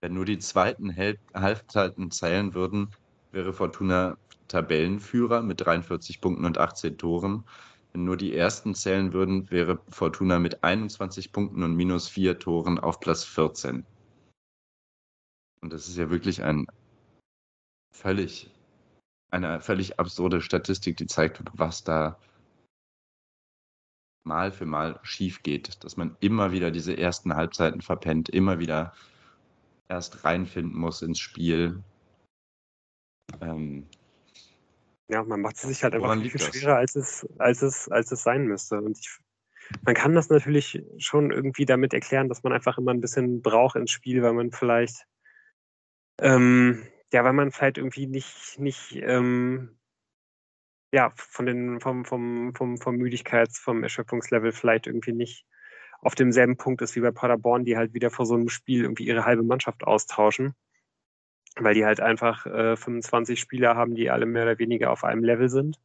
Wenn 0.00 0.14
nur 0.14 0.24
die 0.24 0.38
zweiten 0.38 0.94
Halbzeiten 0.94 2.12
zählen 2.12 2.54
würden, 2.54 2.92
wäre 3.32 3.52
Fortuna 3.52 4.16
Tabellenführer 4.46 5.42
mit 5.42 5.62
43 5.62 6.20
Punkten 6.20 6.44
und 6.44 6.58
18 6.58 6.96
Toren 6.96 7.42
wenn 7.96 8.04
nur 8.04 8.18
die 8.18 8.36
ersten 8.36 8.74
zählen 8.74 9.14
würden, 9.14 9.50
wäre 9.50 9.80
Fortuna 9.88 10.38
mit 10.38 10.62
21 10.62 11.32
Punkten 11.32 11.62
und 11.62 11.74
minus 11.74 12.10
vier 12.10 12.38
Toren 12.38 12.78
auf 12.78 13.00
Platz 13.00 13.24
14. 13.24 13.86
Und 15.62 15.72
das 15.72 15.88
ist 15.88 15.96
ja 15.96 16.10
wirklich 16.10 16.42
ein 16.42 16.66
völlig, 17.94 18.50
eine 19.30 19.62
völlig 19.62 19.98
absurde 19.98 20.42
Statistik, 20.42 20.98
die 20.98 21.06
zeigt, 21.06 21.40
was 21.54 21.84
da 21.84 22.18
Mal 24.24 24.52
für 24.52 24.66
Mal 24.66 25.00
schief 25.02 25.42
geht. 25.42 25.82
Dass 25.82 25.96
man 25.96 26.18
immer 26.20 26.52
wieder 26.52 26.70
diese 26.70 26.98
ersten 26.98 27.34
Halbzeiten 27.34 27.80
verpennt, 27.80 28.28
immer 28.28 28.58
wieder 28.58 28.92
erst 29.88 30.22
reinfinden 30.22 30.78
muss 30.78 31.00
ins 31.00 31.18
Spiel. 31.18 31.82
Ähm, 33.40 33.86
ja, 35.08 35.22
man 35.22 35.40
macht 35.40 35.56
es 35.56 35.62
sich 35.62 35.84
halt 35.84 35.94
einfach 35.94 36.20
viel 36.20 36.38
schwerer, 36.38 36.76
als 36.76 36.96
es, 36.96 37.26
als, 37.38 37.62
es, 37.62 37.88
als 37.88 38.10
es 38.10 38.22
sein 38.22 38.46
müsste. 38.46 38.80
Und 38.80 38.98
ich, 38.98 39.18
man 39.84 39.94
kann 39.94 40.14
das 40.14 40.28
natürlich 40.28 40.82
schon 40.98 41.30
irgendwie 41.30 41.64
damit 41.64 41.94
erklären, 41.94 42.28
dass 42.28 42.42
man 42.42 42.52
einfach 42.52 42.78
immer 42.78 42.92
ein 42.92 43.00
bisschen 43.00 43.40
braucht 43.42 43.76
ins 43.76 43.92
Spiel, 43.92 44.22
weil 44.22 44.32
man 44.32 44.50
vielleicht, 44.50 45.06
ähm, 46.20 46.86
ja, 47.12 47.24
weil 47.24 47.32
man 47.34 47.52
vielleicht 47.52 47.78
irgendwie 47.78 48.06
nicht, 48.06 48.58
nicht 48.58 48.96
ähm, 48.96 49.78
ja, 50.92 51.12
von 51.16 51.46
den, 51.46 51.80
vom, 51.80 52.04
vom, 52.04 52.54
vom, 52.54 52.78
vom 52.78 52.96
Müdigkeits-, 52.96 53.60
vom 53.60 53.82
Erschöpfungslevel 53.82 54.52
vielleicht 54.52 54.86
irgendwie 54.86 55.12
nicht 55.12 55.46
auf 56.00 56.14
demselben 56.14 56.56
Punkt 56.56 56.82
ist 56.82 56.96
wie 56.96 57.00
bei 57.00 57.10
Paderborn, 57.10 57.64
die 57.64 57.76
halt 57.76 57.94
wieder 57.94 58.10
vor 58.10 58.26
so 58.26 58.34
einem 58.34 58.48
Spiel 58.48 58.82
irgendwie 58.82 59.06
ihre 59.06 59.24
halbe 59.24 59.42
Mannschaft 59.42 59.84
austauschen 59.84 60.54
weil 61.58 61.74
die 61.74 61.84
halt 61.84 62.00
einfach 62.00 62.46
äh, 62.46 62.76
25 62.76 63.40
Spieler 63.40 63.76
haben, 63.76 63.94
die 63.94 64.10
alle 64.10 64.26
mehr 64.26 64.44
oder 64.44 64.58
weniger 64.58 64.90
auf 64.90 65.04
einem 65.04 65.24
Level 65.24 65.48
sind. 65.48 65.78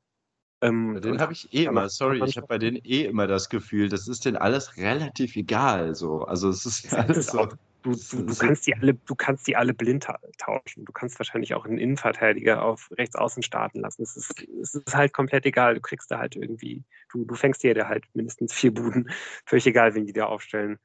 Ähm, 0.62 0.94
bei 0.94 1.00
denen 1.00 1.20
habe 1.20 1.34
ich 1.34 1.52
eh 1.54 1.66
immer, 1.66 1.90
sorry, 1.90 2.22
ich 2.24 2.38
habe 2.38 2.48
bei 2.48 2.60
denen 2.60 2.78
eh 2.78 3.06
immer 3.06 3.26
das 3.26 3.50
Gefühl, 3.50 3.90
das 3.90 4.08
ist 4.08 4.26
denen 4.26 4.38
alles 4.38 4.78
relativ 4.78 5.36
egal. 5.36 5.96
So. 5.96 6.24
Also 6.24 6.50
es 6.50 6.66
ist 6.66 6.94
alles 6.94 7.28
so. 7.28 7.48
Du, 7.84 7.96
du, 7.96 8.22
du, 8.22 8.36
kannst 8.36 8.68
die 8.68 8.76
alle, 8.76 8.94
du 8.94 9.16
kannst 9.16 9.48
die 9.48 9.56
alle 9.56 9.74
blind 9.74 10.06
tauschen. 10.38 10.86
Du 10.86 10.92
kannst 10.92 11.18
wahrscheinlich 11.18 11.56
auch 11.56 11.66
einen 11.66 11.80
Innenverteidiger 11.80 12.64
auf 12.64 12.92
rechts 12.96 13.16
außen 13.16 13.42
starten 13.42 13.80
lassen. 13.80 14.04
Es 14.04 14.16
ist, 14.16 14.48
es 14.62 14.76
ist 14.76 14.96
halt 14.96 15.14
komplett 15.14 15.48
egal. 15.48 15.74
Du 15.74 15.82
kriegst 15.82 16.12
da 16.12 16.20
halt 16.20 16.36
irgendwie, 16.36 16.84
du, 17.12 17.26
du 17.26 17.34
fängst 17.34 17.64
dir 17.64 17.74
da 17.74 17.88
halt 17.88 18.06
mindestens 18.14 18.54
vier 18.54 18.72
Buden. 18.72 19.10
Völlig 19.48 19.66
egal, 19.66 19.96
wen 19.96 20.06
die 20.06 20.14
da 20.14 20.26
aufstellen. 20.28 20.78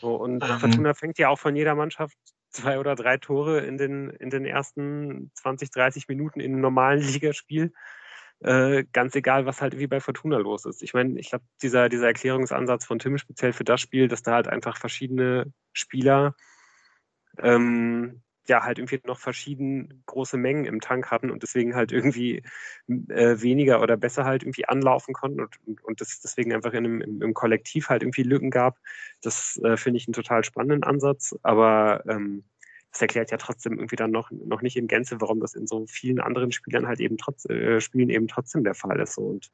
So, 0.00 0.16
und 0.16 0.44
ähm, 0.44 0.58
Fortuna 0.58 0.92
fängt 0.92 1.18
ja 1.18 1.30
auch 1.30 1.38
von 1.38 1.56
jeder 1.56 1.74
Mannschaft 1.74 2.18
zwei 2.58 2.78
oder 2.78 2.94
drei 2.94 3.16
Tore 3.16 3.60
in 3.60 3.78
den, 3.78 4.10
in 4.10 4.30
den 4.30 4.44
ersten 4.44 5.30
20, 5.34 5.70
30 5.70 6.08
Minuten 6.08 6.40
in 6.40 6.52
einem 6.52 6.60
normalen 6.60 7.00
Ligaspiel. 7.02 7.72
Äh, 8.40 8.84
ganz 8.92 9.16
egal, 9.16 9.46
was 9.46 9.60
halt 9.60 9.78
wie 9.78 9.88
bei 9.88 10.00
Fortuna 10.00 10.38
los 10.38 10.64
ist. 10.64 10.82
Ich 10.82 10.94
meine, 10.94 11.18
ich 11.18 11.30
glaube, 11.30 11.44
dieser, 11.60 11.88
dieser 11.88 12.06
Erklärungsansatz 12.06 12.84
von 12.84 13.00
Tim 13.00 13.18
speziell 13.18 13.52
für 13.52 13.64
das 13.64 13.80
Spiel, 13.80 14.06
dass 14.06 14.22
da 14.22 14.34
halt 14.34 14.46
einfach 14.46 14.76
verschiedene 14.76 15.52
Spieler 15.72 16.36
ähm, 17.38 18.22
ja 18.48 18.64
halt 18.64 18.78
irgendwie 18.78 19.00
noch 19.06 19.18
verschieden 19.18 20.02
große 20.06 20.36
Mengen 20.36 20.64
im 20.64 20.80
Tank 20.80 21.10
hatten 21.10 21.30
und 21.30 21.42
deswegen 21.42 21.74
halt 21.74 21.92
irgendwie 21.92 22.42
äh, 22.88 23.40
weniger 23.40 23.82
oder 23.82 23.96
besser 23.96 24.24
halt 24.24 24.42
irgendwie 24.42 24.66
anlaufen 24.66 25.14
konnten 25.14 25.40
und, 25.40 25.56
und, 25.66 25.84
und 25.84 26.00
das 26.00 26.20
deswegen 26.20 26.52
einfach 26.52 26.72
in 26.72 26.84
einem, 26.84 27.00
im, 27.00 27.22
im 27.22 27.34
Kollektiv 27.34 27.88
halt 27.88 28.02
irgendwie 28.02 28.22
Lücken 28.22 28.50
gab. 28.50 28.78
Das 29.22 29.60
äh, 29.62 29.76
finde 29.76 29.98
ich 29.98 30.08
einen 30.08 30.14
total 30.14 30.44
spannenden 30.44 30.84
Ansatz, 30.84 31.36
aber 31.42 32.02
ähm, 32.08 32.44
das 32.92 33.02
erklärt 33.02 33.30
ja 33.30 33.36
trotzdem 33.36 33.74
irgendwie 33.74 33.96
dann 33.96 34.10
noch, 34.10 34.30
noch 34.30 34.62
nicht 34.62 34.76
in 34.76 34.88
Gänze, 34.88 35.20
warum 35.20 35.40
das 35.40 35.54
in 35.54 35.66
so 35.66 35.86
vielen 35.86 36.20
anderen 36.20 36.52
Spielern 36.52 36.86
halt 36.86 37.00
eben 37.00 37.18
trotz, 37.18 37.44
äh, 37.44 37.80
Spielen 37.80 38.08
eben 38.08 38.28
trotzdem 38.28 38.64
der 38.64 38.74
Fall 38.74 38.98
ist. 39.00 39.18
Und 39.18 39.50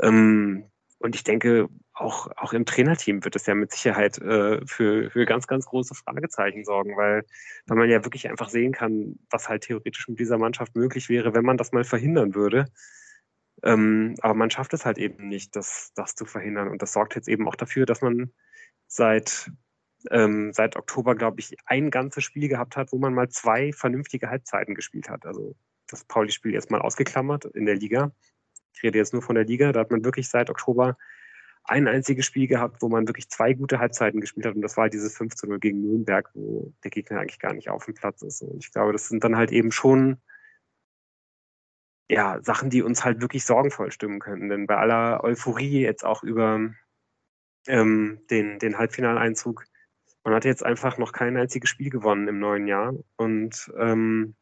ähm, 0.00 0.64
und 0.98 1.14
ich 1.14 1.22
denke, 1.22 1.68
auch, 1.94 2.28
auch 2.36 2.52
im 2.52 2.64
Trainerteam 2.64 3.24
wird 3.24 3.36
es 3.36 3.46
ja 3.46 3.54
mit 3.54 3.72
Sicherheit 3.72 4.18
äh, 4.18 4.60
für, 4.66 5.10
für 5.10 5.26
ganz, 5.26 5.46
ganz 5.46 5.66
große 5.66 5.94
Fragezeichen 5.94 6.64
sorgen, 6.64 6.96
weil, 6.96 7.24
weil 7.66 7.76
man 7.76 7.88
ja 7.88 8.04
wirklich 8.04 8.28
einfach 8.28 8.48
sehen 8.48 8.72
kann, 8.72 9.18
was 9.30 9.48
halt 9.48 9.64
theoretisch 9.64 10.08
mit 10.08 10.18
dieser 10.18 10.38
Mannschaft 10.38 10.74
möglich 10.76 11.08
wäre, 11.08 11.34
wenn 11.34 11.44
man 11.44 11.56
das 11.56 11.72
mal 11.72 11.84
verhindern 11.84 12.34
würde. 12.34 12.66
Ähm, 13.62 14.14
aber 14.20 14.34
man 14.34 14.50
schafft 14.50 14.74
es 14.74 14.84
halt 14.84 14.98
eben 14.98 15.28
nicht, 15.28 15.54
das, 15.56 15.92
das 15.94 16.14
zu 16.14 16.24
verhindern. 16.24 16.68
Und 16.68 16.82
das 16.82 16.92
sorgt 16.92 17.14
jetzt 17.14 17.28
eben 17.28 17.48
auch 17.48 17.56
dafür, 17.56 17.86
dass 17.86 18.00
man 18.02 18.32
seit, 18.88 19.50
ähm, 20.10 20.52
seit 20.52 20.76
Oktober, 20.76 21.14
glaube 21.14 21.40
ich, 21.40 21.56
ein 21.66 21.90
ganzes 21.90 22.24
Spiel 22.24 22.48
gehabt 22.48 22.76
hat, 22.76 22.92
wo 22.92 22.98
man 22.98 23.14
mal 23.14 23.28
zwei 23.28 23.72
vernünftige 23.72 24.30
Halbzeiten 24.30 24.74
gespielt 24.74 25.08
hat. 25.08 25.26
Also 25.26 25.56
das 25.88 26.04
Pauli-Spiel 26.04 26.52
jetzt 26.52 26.70
mal 26.70 26.80
ausgeklammert 26.80 27.44
in 27.46 27.66
der 27.66 27.76
Liga 27.76 28.12
ich 28.72 28.82
rede 28.82 28.98
jetzt 28.98 29.12
nur 29.12 29.22
von 29.22 29.34
der 29.34 29.44
Liga, 29.44 29.72
da 29.72 29.80
hat 29.80 29.90
man 29.90 30.04
wirklich 30.04 30.28
seit 30.28 30.50
Oktober 30.50 30.96
ein 31.64 31.86
einziges 31.86 32.24
Spiel 32.24 32.46
gehabt, 32.46 32.80
wo 32.80 32.88
man 32.88 33.08
wirklich 33.08 33.28
zwei 33.28 33.52
gute 33.52 33.78
Halbzeiten 33.78 34.20
gespielt 34.20 34.46
hat 34.46 34.54
und 34.54 34.62
das 34.62 34.76
war 34.76 34.88
dieses 34.88 35.16
5 35.16 35.34
zu 35.34 35.46
0 35.46 35.58
gegen 35.58 35.82
Nürnberg, 35.82 36.30
wo 36.34 36.72
der 36.82 36.90
Gegner 36.90 37.20
eigentlich 37.20 37.40
gar 37.40 37.52
nicht 37.52 37.68
auf 37.68 37.84
dem 37.84 37.94
Platz 37.94 38.22
ist. 38.22 38.42
Und 38.42 38.64
ich 38.64 38.72
glaube, 38.72 38.92
das 38.92 39.08
sind 39.08 39.22
dann 39.22 39.36
halt 39.36 39.52
eben 39.52 39.70
schon 39.70 40.18
ja, 42.10 42.42
Sachen, 42.42 42.70
die 42.70 42.82
uns 42.82 43.04
halt 43.04 43.20
wirklich 43.20 43.44
sorgenvoll 43.44 43.92
stimmen 43.92 44.18
könnten. 44.18 44.48
Denn 44.48 44.66
bei 44.66 44.76
aller 44.76 45.22
Euphorie 45.22 45.82
jetzt 45.82 46.04
auch 46.04 46.22
über 46.22 46.70
ähm, 47.66 48.20
den, 48.30 48.58
den 48.58 48.78
Halbfinaleinzug, 48.78 49.64
man 50.24 50.34
hat 50.34 50.44
jetzt 50.44 50.64
einfach 50.64 50.98
noch 50.98 51.12
kein 51.12 51.36
einziges 51.36 51.68
Spiel 51.68 51.90
gewonnen 51.90 52.28
im 52.28 52.38
neuen 52.38 52.66
Jahr. 52.66 52.94
Und 53.16 53.70
ähm, 53.78 54.34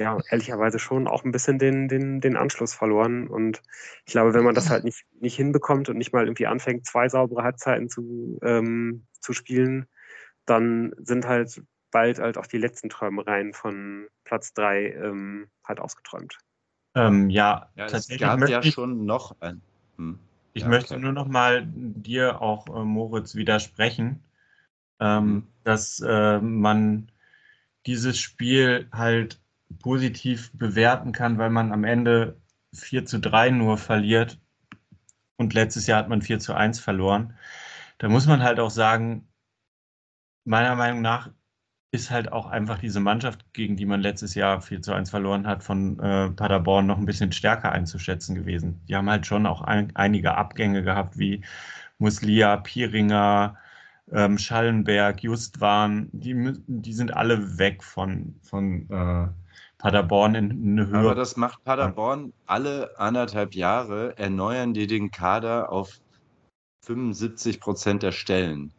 ja, 0.00 0.18
ehrlicherweise 0.30 0.78
schon 0.78 1.06
auch 1.06 1.24
ein 1.24 1.30
bisschen 1.30 1.58
den, 1.58 1.86
den, 1.86 2.20
den 2.20 2.36
Anschluss 2.36 2.74
verloren. 2.74 3.28
Und 3.28 3.62
ich 4.06 4.12
glaube, 4.12 4.32
wenn 4.34 4.44
man 4.44 4.54
das 4.54 4.70
halt 4.70 4.82
nicht, 4.82 5.04
nicht 5.20 5.36
hinbekommt 5.36 5.88
und 5.88 5.98
nicht 5.98 6.12
mal 6.12 6.24
irgendwie 6.24 6.46
anfängt, 6.46 6.86
zwei 6.86 7.08
saubere 7.08 7.42
Halbzeiten 7.42 7.88
zu, 7.88 8.38
ähm, 8.42 9.06
zu 9.20 9.34
spielen, 9.34 9.86
dann 10.46 10.94
sind 10.96 11.26
halt 11.26 11.62
bald 11.90 12.18
halt 12.18 12.38
auch 12.38 12.46
die 12.46 12.58
letzten 12.58 12.88
Träumereien 12.88 13.52
von 13.52 14.06
Platz 14.24 14.54
drei 14.54 14.92
ähm, 14.92 15.48
halt 15.64 15.80
ausgeträumt. 15.80 16.38
Ähm, 16.94 17.28
ja, 17.28 17.68
ja, 17.76 17.86
tatsächlich. 17.86 18.22
Es 18.22 18.38
gab 18.38 18.48
ja 18.48 18.60
ich, 18.62 18.74
schon 18.74 19.04
noch 19.04 19.36
ein. 19.40 19.60
Hm. 19.96 20.18
Ich 20.54 20.62
ja, 20.62 20.68
möchte 20.68 20.94
okay. 20.94 21.02
nur 21.02 21.12
noch 21.12 21.28
mal 21.28 21.64
dir 21.66 22.40
auch, 22.40 22.66
äh, 22.68 22.84
Moritz, 22.84 23.34
widersprechen, 23.34 24.22
ähm, 24.98 25.24
mhm. 25.24 25.46
dass 25.64 26.00
äh, 26.00 26.40
man 26.40 27.12
dieses 27.86 28.18
Spiel 28.18 28.88
halt 28.92 29.39
positiv 29.82 30.50
bewerten 30.54 31.12
kann, 31.12 31.38
weil 31.38 31.50
man 31.50 31.72
am 31.72 31.84
Ende 31.84 32.40
4 32.74 33.04
zu 33.04 33.20
3 33.20 33.50
nur 33.50 33.78
verliert 33.78 34.40
und 35.36 35.54
letztes 35.54 35.86
Jahr 35.86 35.98
hat 35.98 36.08
man 36.08 36.22
4 36.22 36.38
zu 36.38 36.54
1 36.54 36.80
verloren. 36.80 37.34
Da 37.98 38.08
muss 38.08 38.26
man 38.26 38.42
halt 38.42 38.60
auch 38.60 38.70
sagen, 38.70 39.28
meiner 40.44 40.74
Meinung 40.74 41.02
nach 41.02 41.30
ist 41.92 42.10
halt 42.10 42.30
auch 42.32 42.46
einfach 42.46 42.78
diese 42.78 43.00
Mannschaft, 43.00 43.52
gegen 43.52 43.76
die 43.76 43.86
man 43.86 44.00
letztes 44.00 44.34
Jahr 44.34 44.60
4 44.60 44.80
zu 44.82 44.92
1 44.92 45.10
verloren 45.10 45.46
hat, 45.46 45.64
von 45.64 45.98
äh, 45.98 46.30
Paderborn 46.30 46.86
noch 46.86 46.98
ein 46.98 47.06
bisschen 47.06 47.32
stärker 47.32 47.72
einzuschätzen 47.72 48.34
gewesen. 48.34 48.80
Die 48.88 48.94
haben 48.94 49.10
halt 49.10 49.26
schon 49.26 49.46
auch 49.46 49.62
ein, 49.62 49.94
einige 49.96 50.36
Abgänge 50.36 50.82
gehabt, 50.82 51.18
wie 51.18 51.42
Muslia, 51.98 52.56
Pieringer, 52.58 53.56
ähm, 54.12 54.38
Schallenberg, 54.38 55.22
Justwan. 55.22 56.08
Die, 56.12 56.54
die 56.66 56.92
sind 56.92 57.14
alle 57.14 57.58
weg 57.58 57.82
von, 57.82 58.36
von 58.42 58.88
äh, 58.90 59.28
Paderborn 59.80 60.34
in 60.34 60.50
eine 60.50 60.86
Höhe. 60.88 60.98
Aber 60.98 61.14
das 61.14 61.36
macht 61.36 61.64
Paderborn 61.64 62.32
alle 62.46 62.98
anderthalb 62.98 63.54
Jahre, 63.54 64.16
erneuern 64.18 64.74
die 64.74 64.86
den 64.86 65.10
Kader 65.10 65.72
auf 65.72 66.00
75 66.82 67.60
Prozent 67.60 68.02
der 68.02 68.12
Stellen. 68.12 68.72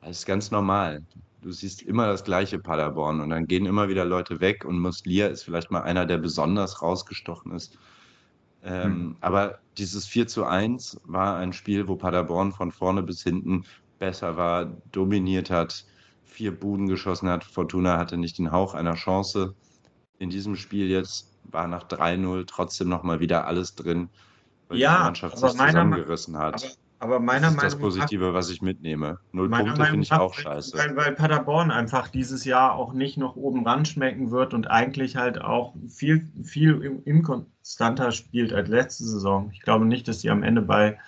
Das 0.00 0.18
ist 0.18 0.26
ganz 0.26 0.50
normal. 0.50 1.02
Du 1.42 1.52
siehst 1.52 1.82
immer 1.82 2.06
das 2.06 2.24
gleiche 2.24 2.58
Paderborn 2.58 3.20
und 3.20 3.30
dann 3.30 3.46
gehen 3.46 3.66
immer 3.66 3.88
wieder 3.88 4.04
Leute 4.04 4.40
weg 4.40 4.64
und 4.64 4.78
Muslia 4.78 5.26
ist 5.26 5.44
vielleicht 5.44 5.70
mal 5.70 5.82
einer, 5.82 6.06
der 6.06 6.18
besonders 6.18 6.80
rausgestochen 6.80 7.52
ist. 7.52 7.78
Ähm, 8.64 8.84
hm. 8.84 9.16
Aber 9.20 9.58
dieses 9.76 10.06
4 10.06 10.26
zu 10.26 10.44
1 10.44 11.00
war 11.04 11.36
ein 11.36 11.52
Spiel, 11.52 11.86
wo 11.86 11.96
Paderborn 11.96 12.52
von 12.52 12.72
vorne 12.72 13.02
bis 13.02 13.22
hinten 13.22 13.64
besser 13.98 14.36
war, 14.36 14.66
dominiert 14.90 15.50
hat, 15.50 15.84
vier 16.24 16.58
Buden 16.58 16.86
geschossen 16.86 17.28
hat. 17.28 17.44
Fortuna 17.44 17.98
hatte 17.98 18.16
nicht 18.16 18.38
den 18.38 18.52
Hauch 18.52 18.74
einer 18.74 18.94
Chance 18.94 19.54
in 20.18 20.30
diesem 20.30 20.56
Spiel 20.56 20.88
jetzt 20.88 21.30
war 21.44 21.68
nach 21.68 21.84
3-0 21.84 22.44
trotzdem 22.46 22.88
nochmal 22.88 23.20
wieder 23.20 23.46
alles 23.46 23.74
drin, 23.74 24.08
weil 24.68 24.78
ja, 24.78 24.96
die 24.96 25.04
Mannschaft 25.04 25.38
sich 25.38 25.50
zusammengerissen 25.50 26.36
hat. 26.36 26.78
Aber, 26.98 27.16
aber 27.16 27.20
meiner 27.24 27.48
das 27.48 27.54
ist 27.54 27.62
das 27.62 27.78
Positive, 27.78 28.34
was 28.34 28.50
ich 28.50 28.62
mitnehme. 28.62 29.18
Null 29.32 29.50
Punkte 29.50 29.84
finde 29.84 30.02
ich 30.02 30.12
auch 30.12 30.34
scheiße. 30.34 30.76
Weil, 30.76 30.96
weil 30.96 31.12
Paderborn 31.12 31.70
einfach 31.70 32.08
dieses 32.08 32.44
Jahr 32.44 32.74
auch 32.74 32.92
nicht 32.92 33.18
noch 33.18 33.36
oben 33.36 33.66
ran 33.66 33.84
schmecken 33.84 34.30
wird 34.30 34.54
und 34.54 34.68
eigentlich 34.70 35.16
halt 35.16 35.40
auch 35.40 35.74
viel, 35.88 36.28
viel 36.42 37.02
inkonstanter 37.04 38.12
spielt 38.12 38.52
als 38.52 38.68
letzte 38.68 39.04
Saison. 39.04 39.50
Ich 39.52 39.60
glaube 39.60 39.84
nicht, 39.84 40.08
dass 40.08 40.20
sie 40.20 40.30
am 40.30 40.42
Ende 40.42 40.62
bei, 40.62 40.98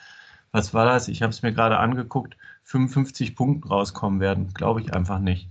was 0.52 0.74
war 0.74 0.85
das? 0.85 1.09
Ich 1.09 1.22
habe 1.22 1.30
es 1.30 1.43
mir 1.43 1.52
gerade 1.52 1.78
angeguckt, 1.78 2.36
55 2.64 3.35
Punkten 3.35 3.68
rauskommen 3.68 4.20
werden. 4.20 4.52
Glaube 4.52 4.82
ich 4.82 4.93
einfach 4.93 5.18
nicht. 5.18 5.48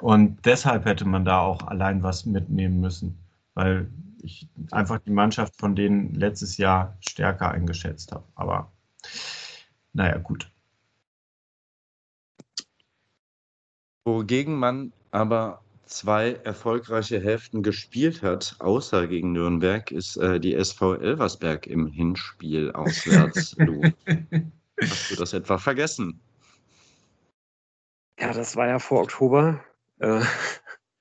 Und 0.00 0.44
deshalb 0.44 0.84
hätte 0.84 1.04
man 1.04 1.24
da 1.24 1.40
auch 1.40 1.66
allein 1.66 2.02
was 2.02 2.26
mitnehmen 2.26 2.80
müssen, 2.80 3.18
weil 3.54 3.88
ich 4.22 4.48
einfach 4.70 4.98
die 4.98 5.10
Mannschaft 5.10 5.56
von 5.56 5.76
denen 5.76 6.14
letztes 6.14 6.56
Jahr 6.56 6.96
stärker 7.00 7.50
eingeschätzt 7.50 8.12
habe. 8.12 8.24
Aber 8.34 8.72
naja, 9.92 10.18
gut. 10.18 10.50
Wogegen 14.04 14.56
man 14.56 14.92
aber 15.10 15.62
zwei 15.86 16.32
erfolgreiche 16.44 17.20
Hälften 17.20 17.62
gespielt 17.62 18.22
hat, 18.22 18.56
außer 18.58 19.06
gegen 19.06 19.32
Nürnberg, 19.32 19.90
ist 19.90 20.16
äh, 20.16 20.40
die 20.40 20.54
SV 20.54 20.96
Elversberg 20.96 21.66
im 21.66 21.86
Hinspiel 21.86 22.72
auswärts. 22.72 23.56
Hast 24.80 25.10
du 25.10 25.16
das 25.16 25.32
etwa 25.32 25.58
vergessen? 25.58 26.20
Ja, 28.18 28.32
das 28.32 28.56
war 28.56 28.66
ja 28.66 28.78
vor 28.78 29.02
Oktober. 29.02 29.64
Äh, 29.98 30.20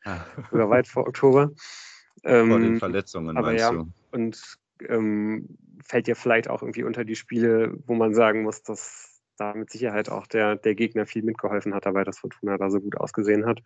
ah. 0.06 0.26
Weit 0.52 0.88
vor 0.88 1.08
Oktober. 1.08 1.52
Ähm, 2.24 2.50
vor 2.50 2.60
den 2.60 2.80
Verletzungen, 2.80 3.38
aber 3.38 3.54
ja, 3.54 3.72
du? 3.72 3.88
Und 4.12 4.58
ähm, 4.88 5.58
fällt 5.84 6.08
ja 6.08 6.16
vielleicht 6.16 6.50
auch 6.50 6.62
irgendwie 6.62 6.84
unter 6.84 7.04
die 7.04 7.16
Spiele, 7.16 7.74
wo 7.86 7.96
man 7.96 8.14
sagen 8.14 8.44
muss, 8.44 8.64
dass 8.64 9.22
da 9.38 9.54
mit 9.54 9.72
Sicherheit 9.72 10.10
auch 10.10 10.28
der, 10.28 10.56
der 10.56 10.76
Gegner 10.76 11.06
viel 11.06 11.24
mitgeholfen 11.24 11.74
hat 11.74 11.86
dabei, 11.86 12.04
dass 12.04 12.20
Fortuna 12.20 12.58
da 12.58 12.70
so 12.70 12.80
gut 12.80 12.98
ausgesehen 12.98 13.46
hat. 13.46 13.62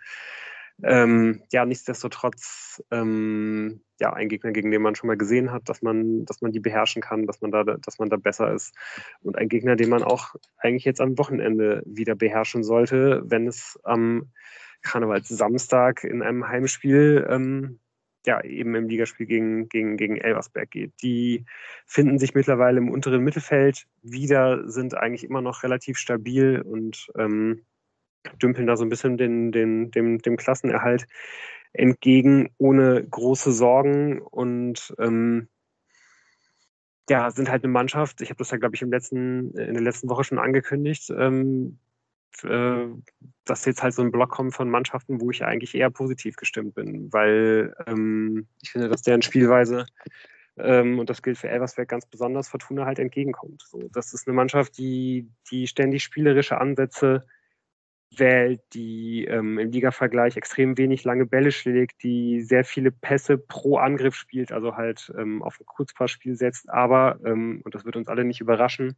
Ähm, 0.83 1.41
ja, 1.51 1.65
nichtsdestotrotz, 1.65 2.83
ähm, 2.91 3.81
ja, 3.99 4.13
ein 4.13 4.29
Gegner, 4.29 4.51
gegen 4.51 4.69
den 4.69 4.83
man 4.83 4.93
schon 4.93 5.07
mal 5.07 5.17
gesehen 5.17 5.51
hat, 5.51 5.69
dass 5.69 5.81
man, 5.81 6.23
dass 6.25 6.41
man 6.41 6.51
die 6.51 6.59
beherrschen 6.59 7.01
kann, 7.01 7.25
dass 7.25 7.41
man 7.41 7.51
da, 7.51 7.63
dass 7.63 7.97
man 7.97 8.09
da 8.09 8.17
besser 8.17 8.53
ist. 8.53 8.75
Und 9.21 9.37
ein 9.37 9.49
Gegner, 9.49 9.75
den 9.75 9.89
man 9.89 10.03
auch 10.03 10.35
eigentlich 10.57 10.85
jetzt 10.85 11.01
am 11.01 11.17
Wochenende 11.17 11.81
wieder 11.85 12.15
beherrschen 12.15 12.63
sollte, 12.63 13.23
wenn 13.25 13.47
es 13.47 13.79
am 13.83 14.31
Karnevalssamstag 14.81 16.03
in 16.03 16.21
einem 16.21 16.47
Heimspiel 16.47 17.27
ähm, 17.29 17.79
ja, 18.27 18.43
eben 18.43 18.75
im 18.75 18.89
Ligaspiel 18.89 19.25
gegen, 19.25 19.69
gegen, 19.69 19.97
gegen 19.97 20.17
Elversberg 20.17 20.69
geht. 20.69 20.91
Die 21.01 21.45
finden 21.85 22.19
sich 22.19 22.35
mittlerweile 22.35 22.77
im 22.77 22.91
unteren 22.91 23.23
Mittelfeld. 23.23 23.87
Wieder, 24.03 24.69
sind 24.69 24.95
eigentlich 24.95 25.23
immer 25.23 25.41
noch 25.41 25.63
relativ 25.63 25.97
stabil 25.97 26.61
und 26.61 27.07
ähm, 27.17 27.65
dümpeln 28.41 28.67
da 28.67 28.75
so 28.75 28.83
ein 28.83 28.89
bisschen 28.89 29.17
den, 29.17 29.51
den, 29.53 29.91
dem, 29.91 30.19
dem 30.19 30.35
Klassenerhalt 30.35 31.07
entgegen, 31.71 32.49
ohne 32.57 33.03
große 33.07 33.53
Sorgen. 33.53 34.19
Und 34.21 34.93
ähm, 34.99 35.47
ja, 37.09 37.31
sind 37.31 37.49
halt 37.49 37.63
eine 37.63 37.71
Mannschaft, 37.71 38.19
ich 38.19 38.29
habe 38.29 38.39
das 38.39 38.51
ja, 38.51 38.57
glaube 38.57 38.75
ich, 38.75 38.81
im 38.81 38.91
letzten, 38.91 39.51
in 39.51 39.73
der 39.73 39.83
letzten 39.83 40.09
Woche 40.09 40.25
schon 40.25 40.39
angekündigt, 40.39 41.09
ähm, 41.17 41.79
äh, 42.43 42.87
dass 43.45 43.65
jetzt 43.65 43.83
halt 43.83 43.93
so 43.93 44.01
ein 44.01 44.11
Block 44.11 44.29
kommt 44.29 44.53
von 44.53 44.69
Mannschaften, 44.69 45.21
wo 45.21 45.31
ich 45.31 45.43
eigentlich 45.43 45.75
eher 45.75 45.89
positiv 45.89 46.35
gestimmt 46.35 46.75
bin, 46.75 47.11
weil 47.11 47.73
ähm, 47.87 48.47
ich 48.61 48.71
finde, 48.71 48.89
dass 48.89 49.01
deren 49.01 49.21
Spielweise 49.21 49.85
ähm, 50.57 50.99
und 50.99 51.09
das 51.09 51.21
gilt 51.21 51.37
für 51.37 51.49
Elversberg 51.49 51.87
ganz 51.87 52.05
besonders, 52.05 52.49
Fortuna 52.49 52.85
halt 52.85 52.99
entgegenkommt. 52.99 53.61
So, 53.67 53.89
das 53.93 54.13
ist 54.13 54.27
eine 54.27 54.35
Mannschaft, 54.35 54.77
die, 54.77 55.29
die 55.51 55.67
ständig 55.67 56.03
spielerische 56.03 56.59
Ansätze 56.59 57.25
wählt, 58.15 58.61
die 58.73 59.25
ähm, 59.25 59.59
im 59.59 59.69
Liga-Vergleich 59.69 60.37
extrem 60.37 60.77
wenig 60.77 61.03
lange 61.03 61.25
Bälle 61.25 61.51
schlägt, 61.51 62.03
die 62.03 62.41
sehr 62.41 62.63
viele 62.63 62.91
Pässe 62.91 63.37
pro 63.37 63.77
Angriff 63.77 64.15
spielt, 64.15 64.51
also 64.51 64.75
halt 64.75 65.11
ähm, 65.17 65.43
auf 65.43 65.59
ein 65.59 65.65
Kurzpassspiel 65.65 66.35
setzt, 66.35 66.69
aber, 66.69 67.19
ähm, 67.25 67.61
und 67.63 67.75
das 67.75 67.85
wird 67.85 67.95
uns 67.95 68.07
alle 68.07 68.23
nicht 68.23 68.41
überraschen, 68.41 68.95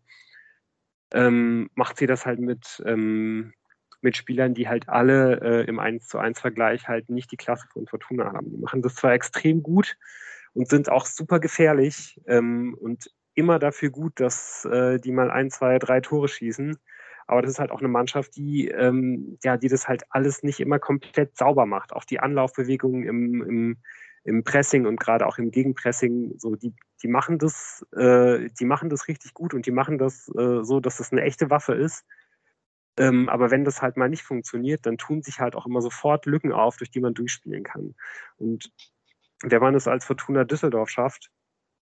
ähm, 1.14 1.70
macht 1.76 1.98
sie 1.98 2.08
das 2.08 2.26
halt 2.26 2.40
mit, 2.40 2.82
ähm, 2.86 3.54
mit 4.02 4.16
Spielern, 4.16 4.54
die 4.54 4.68
halt 4.68 4.90
alle 4.90 5.42
äh, 5.42 5.66
im 5.66 5.80
1 5.80 6.08
zu 6.08 6.18
1 6.18 6.40
Vergleich 6.40 6.88
halt 6.88 7.10
nicht 7.10 7.32
die 7.32 7.38
Klasse 7.38 7.68
von 7.72 7.88
Fortuna 7.88 8.32
haben. 8.34 8.52
Die 8.52 8.58
machen 8.58 8.82
das 8.82 8.96
zwar 8.96 9.14
extrem 9.14 9.64
gut 9.64 9.98
und 10.54 10.70
sind 10.70 10.90
auch 10.90 11.06
super 11.06 11.40
gefährlich 11.40 12.20
ähm, 12.28 12.76
und 12.80 13.12
immer 13.34 13.60
dafür 13.60 13.90
gut, 13.90 14.20
dass 14.20 14.66
äh, 14.66 15.00
die 15.00 15.12
mal 15.12 15.32
ein, 15.32 15.50
zwei, 15.50 15.80
drei 15.80 16.02
Tore 16.02 16.28
schießen. 16.28 16.78
Aber 17.28 17.42
das 17.42 17.52
ist 17.52 17.60
halt 17.60 17.72
auch 17.72 17.80
eine 17.80 17.88
Mannschaft, 17.88 18.36
die, 18.36 18.70
ähm, 18.70 19.38
ja, 19.44 19.56
die 19.56 19.68
das 19.68 19.88
halt 19.88 20.04
alles 20.10 20.42
nicht 20.42 20.60
immer 20.60 20.80
komplett 20.80 21.38
sauber 21.38 21.66
macht. 21.66 21.94
Auch 21.94 22.04
die 22.04 22.20
Anlaufbewegungen 22.20 23.04
im, 23.04 23.44
im, 23.44 23.78
im 24.24 24.44
Pressing 24.44 24.86
und 24.86 25.00
gerade 25.00 25.26
auch 25.26 25.38
im 25.38 25.52
Gegenpressing, 25.52 26.36
so 26.38 26.56
die, 26.56 26.74
die 27.02 27.08
machen 27.08 27.40
das, 27.40 27.86
äh, 27.96 28.50
die 28.60 28.66
machen 28.66 28.90
das 28.90 29.08
richtig 29.08 29.34
gut 29.34 29.54
und 29.54 29.66
die 29.66 29.72
machen 29.72 29.98
das 29.98 30.30
äh, 30.38 30.64
so, 30.64 30.80
dass 30.80 30.98
das 30.98 31.12
eine 31.12 31.22
echte 31.22 31.50
Waffe 31.50 31.74
ist. 31.74 32.06
Ähm, 32.98 33.30
aber 33.30 33.50
wenn 33.50 33.64
das 33.64 33.82
halt 33.82 33.96
mal 33.96 34.10
nicht 34.10 34.24
funktioniert, 34.24 34.86
dann 34.86 34.98
tun 34.98 35.22
sich 35.22 35.40
halt 35.40 35.56
auch 35.56 35.66
immer 35.66 35.82
sofort 35.82 36.26
Lücken 36.26 36.52
auf, 36.52 36.78
durch 36.78 36.92
die 36.92 37.00
man 37.00 37.14
durchspielen 37.14 37.64
kann. 37.64 37.96
Und 38.38 38.72
wenn 39.42 39.62
man 39.62 39.76
es 39.76 39.88
als 39.88 40.06
Fortuna 40.06 40.44
Düsseldorf 40.44 40.90
schafft, 40.90 41.32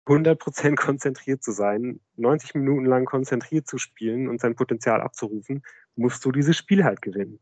100% 0.07 0.77
konzentriert 0.77 1.43
zu 1.43 1.53
sein, 1.53 2.01
90 2.17 2.55
Minuten 2.55 2.85
lang 2.85 3.05
konzentriert 3.05 3.67
zu 3.67 3.79
spielen 3.79 4.29
und 4.29 4.41
sein 4.41 4.57
Potenzial 4.57 5.01
abzurufen, 5.01 5.63
musst 5.95 6.25
du 6.25 6.33
dieses 6.33 6.57
Spiel 6.57 6.85
halt 6.85 7.01
gewinnen. 7.01 7.41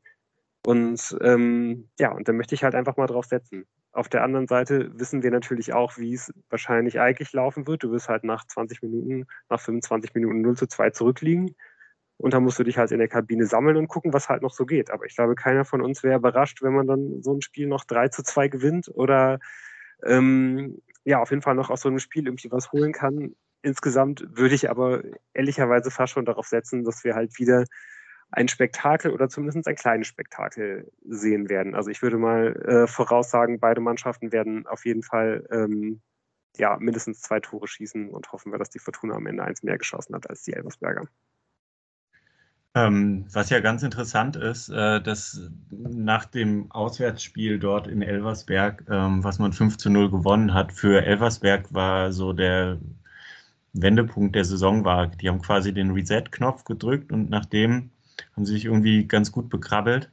Und 0.66 1.16
ähm, 1.22 1.88
ja, 1.98 2.12
und 2.12 2.28
da 2.28 2.32
möchte 2.32 2.54
ich 2.54 2.64
halt 2.64 2.74
einfach 2.74 2.96
mal 2.96 3.06
drauf 3.06 3.24
setzen. 3.24 3.66
Auf 3.98 4.08
der 4.08 4.22
anderen 4.22 4.46
Seite 4.46 4.92
wissen 4.94 5.24
wir 5.24 5.32
natürlich 5.32 5.72
auch, 5.72 5.98
wie 5.98 6.14
es 6.14 6.32
wahrscheinlich 6.50 7.00
eigentlich 7.00 7.32
laufen 7.32 7.66
wird. 7.66 7.82
Du 7.82 7.90
wirst 7.90 8.08
halt 8.08 8.22
nach 8.22 8.46
20 8.46 8.80
Minuten, 8.80 9.26
nach 9.48 9.58
25 9.58 10.14
Minuten 10.14 10.40
0 10.40 10.56
zu 10.56 10.68
2 10.68 10.90
zurückliegen. 10.90 11.56
Und 12.16 12.32
dann 12.32 12.44
musst 12.44 12.60
du 12.60 12.62
dich 12.62 12.78
halt 12.78 12.92
in 12.92 13.00
der 13.00 13.08
Kabine 13.08 13.46
sammeln 13.46 13.76
und 13.76 13.88
gucken, 13.88 14.12
was 14.12 14.28
halt 14.28 14.42
noch 14.42 14.54
so 14.54 14.66
geht. 14.66 14.92
Aber 14.92 15.04
ich 15.04 15.16
glaube, 15.16 15.34
keiner 15.34 15.64
von 15.64 15.82
uns 15.82 16.04
wäre 16.04 16.16
überrascht, 16.16 16.62
wenn 16.62 16.74
man 16.74 16.86
dann 16.86 17.22
so 17.24 17.34
ein 17.34 17.42
Spiel 17.42 17.66
noch 17.66 17.84
3 17.84 18.06
zu 18.06 18.22
2 18.22 18.46
gewinnt 18.46 18.88
oder 18.94 19.40
ähm, 20.04 20.80
ja, 21.02 21.20
auf 21.20 21.30
jeden 21.30 21.42
Fall 21.42 21.56
noch 21.56 21.68
aus 21.68 21.80
so 21.80 21.88
einem 21.88 21.98
Spiel 21.98 22.26
irgendwie 22.26 22.52
was 22.52 22.70
holen 22.70 22.92
kann. 22.92 23.34
Insgesamt 23.62 24.24
würde 24.30 24.54
ich 24.54 24.70
aber 24.70 25.02
ehrlicherweise 25.34 25.90
fast 25.90 26.12
schon 26.12 26.24
darauf 26.24 26.46
setzen, 26.46 26.84
dass 26.84 27.02
wir 27.02 27.16
halt 27.16 27.36
wieder 27.40 27.64
ein 28.30 28.48
Spektakel 28.48 29.12
oder 29.12 29.28
zumindest 29.28 29.68
ein 29.68 29.76
kleines 29.76 30.06
Spektakel 30.06 30.90
sehen 31.04 31.48
werden. 31.48 31.74
Also 31.74 31.90
ich 31.90 32.02
würde 32.02 32.18
mal 32.18 32.54
äh, 32.56 32.86
voraussagen, 32.86 33.58
beide 33.58 33.80
Mannschaften 33.80 34.32
werden 34.32 34.66
auf 34.66 34.84
jeden 34.84 35.02
Fall 35.02 35.46
ähm, 35.50 36.00
ja, 36.56 36.76
mindestens 36.78 37.20
zwei 37.20 37.40
Tore 37.40 37.68
schießen 37.68 38.10
und 38.10 38.32
hoffen 38.32 38.52
wir, 38.52 38.58
dass 38.58 38.70
die 38.70 38.78
Fortuna 38.78 39.14
am 39.14 39.26
Ende 39.26 39.44
eins 39.44 39.62
mehr 39.62 39.78
geschossen 39.78 40.14
hat 40.14 40.28
als 40.28 40.42
die 40.42 40.52
Elversberger. 40.52 41.06
Ähm, 42.74 43.26
was 43.32 43.48
ja 43.50 43.60
ganz 43.60 43.82
interessant 43.82 44.36
ist, 44.36 44.68
äh, 44.68 45.00
dass 45.00 45.50
nach 45.70 46.26
dem 46.26 46.70
Auswärtsspiel 46.70 47.58
dort 47.58 47.88
in 47.88 48.02
Elversberg, 48.02 48.84
ähm, 48.90 49.24
was 49.24 49.38
man 49.38 49.52
5 49.52 49.78
zu 49.78 49.88
0 49.88 50.10
gewonnen 50.10 50.52
hat, 50.52 50.72
für 50.72 51.02
Elversberg 51.02 51.72
war 51.72 52.12
so 52.12 52.32
der 52.34 52.78
Wendepunkt 53.72 54.34
der 54.36 54.44
Saison 54.44 54.84
war. 54.84 55.06
Die 55.06 55.28
haben 55.28 55.40
quasi 55.40 55.72
den 55.72 55.92
Reset-Knopf 55.92 56.64
gedrückt 56.64 57.10
und 57.10 57.30
nachdem 57.30 57.90
haben 58.34 58.46
sie 58.46 58.54
sich 58.54 58.64
irgendwie 58.64 59.06
ganz 59.06 59.32
gut 59.32 59.48
bekrabbelt. 59.48 60.10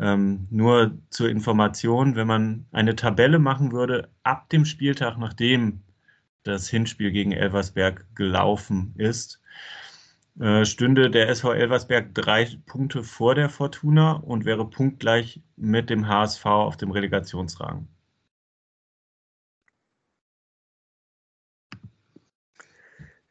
Ähm, 0.00 0.46
nur 0.50 0.96
zur 1.10 1.28
Information, 1.28 2.16
wenn 2.16 2.26
man 2.26 2.66
eine 2.72 2.96
Tabelle 2.96 3.38
machen 3.38 3.72
würde, 3.72 4.08
ab 4.22 4.48
dem 4.48 4.64
Spieltag, 4.64 5.18
nachdem 5.18 5.82
das 6.44 6.68
Hinspiel 6.68 7.12
gegen 7.12 7.32
Elversberg 7.32 8.06
gelaufen 8.14 8.94
ist, 8.96 9.40
äh, 10.40 10.64
stünde 10.64 11.10
der 11.10 11.28
SV 11.28 11.52
Elversberg 11.52 12.14
drei 12.14 12.48
Punkte 12.66 13.02
vor 13.02 13.34
der 13.34 13.50
Fortuna 13.50 14.12
und 14.12 14.44
wäre 14.46 14.68
punktgleich 14.68 15.42
mit 15.56 15.90
dem 15.90 16.08
HSV 16.08 16.46
auf 16.46 16.76
dem 16.78 16.90
Relegationsrang. 16.90 17.86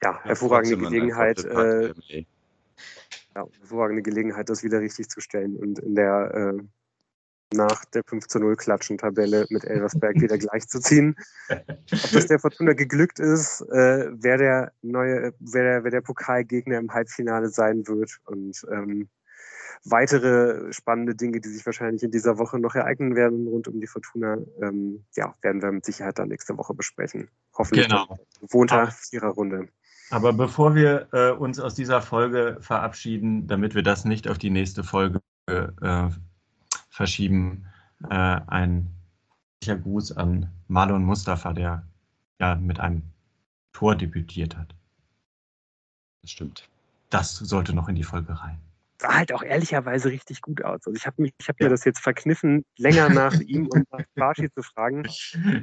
Ja, 0.03 0.19
hervorragende 0.23 0.77
Gelegenheit. 0.77 1.43
Äh, 1.43 2.25
ja, 3.35 3.45
hervorragende 3.59 4.01
Gelegenheit, 4.01 4.49
das 4.49 4.63
wieder 4.63 4.79
richtig 4.81 5.09
zu 5.09 5.21
stellen 5.21 5.55
und 5.57 5.79
in 5.79 5.95
der 5.95 6.33
äh, 6.33 6.63
nach 7.53 7.83
der 7.85 8.03
5 8.05 8.27
zu 8.27 8.39
0 8.39 8.55
Klatschen-Tabelle 8.55 9.45
mit 9.49 9.65
Elversberg 9.65 10.15
wieder 10.21 10.37
gleichzuziehen. 10.37 11.15
Ob 11.49 12.11
das 12.13 12.27
der 12.27 12.39
Fortuna 12.39 12.73
geglückt 12.73 13.19
ist, 13.19 13.61
äh, 13.61 14.09
wer 14.11 14.37
der 14.37 14.71
neue, 14.81 15.33
wer 15.39 15.63
der, 15.63 15.83
wer 15.83 15.91
der 15.91 16.01
Pokalgegner 16.01 16.77
im 16.77 16.93
Halbfinale 16.93 17.49
sein 17.49 17.87
wird 17.87 18.19
und 18.25 18.65
ähm, 18.71 19.09
weitere 19.83 20.71
spannende 20.71 21.15
Dinge, 21.15 21.41
die 21.41 21.49
sich 21.49 21.65
wahrscheinlich 21.65 22.03
in 22.03 22.11
dieser 22.11 22.37
Woche 22.37 22.59
noch 22.59 22.75
ereignen 22.75 23.15
werden 23.15 23.47
rund 23.47 23.67
um 23.67 23.79
die 23.79 23.87
Fortuna, 23.87 24.37
ähm, 24.61 25.05
ja, 25.15 25.35
werden 25.41 25.61
wir 25.61 25.71
mit 25.71 25.85
Sicherheit 25.85 26.19
dann 26.19 26.29
nächste 26.29 26.57
Woche 26.57 26.73
besprechen. 26.73 27.29
Hoffentlich 27.57 27.87
genau. 27.87 28.19
wohnter 28.41 28.91
Viererrunde. 28.91 29.67
Aber 30.11 30.33
bevor 30.33 30.75
wir 30.75 31.07
äh, 31.13 31.31
uns 31.31 31.59
aus 31.59 31.73
dieser 31.73 32.01
Folge 32.01 32.57
verabschieden, 32.59 33.47
damit 33.47 33.75
wir 33.75 33.81
das 33.81 34.03
nicht 34.03 34.27
auf 34.27 34.37
die 34.37 34.49
nächste 34.49 34.83
Folge 34.83 35.21
äh, 35.47 36.09
verschieben. 36.89 37.65
Äh, 38.09 38.41
ein 38.47 38.89
Gruß 39.65 40.17
an 40.17 40.49
Marlon 40.67 41.03
Mustafa, 41.03 41.53
der 41.53 41.83
ja 42.39 42.55
mit 42.55 42.79
einem 42.79 43.03
Tor 43.73 43.95
debütiert 43.95 44.57
hat. 44.57 44.75
Das 46.21 46.31
stimmt. 46.31 46.67
Das 47.09 47.37
sollte 47.37 47.73
noch 47.73 47.87
in 47.87 47.95
die 47.95 48.03
Folge 48.03 48.39
rein 48.39 48.59
sah 49.01 49.15
halt 49.15 49.33
auch 49.33 49.43
ehrlicherweise 49.43 50.09
richtig 50.09 50.41
gut 50.41 50.63
aus. 50.63 50.85
Also 50.85 50.93
ich 50.93 51.05
habe 51.05 51.25
hab 51.25 51.59
mir 51.59 51.69
das 51.69 51.83
jetzt 51.85 51.99
verkniffen, 51.99 52.63
länger 52.77 53.09
nach 53.09 53.33
ihm 53.41 53.67
und 53.67 53.91
nach 53.91 54.05
Barschi 54.15 54.49
zu 54.51 54.61
fragen. 54.61 55.03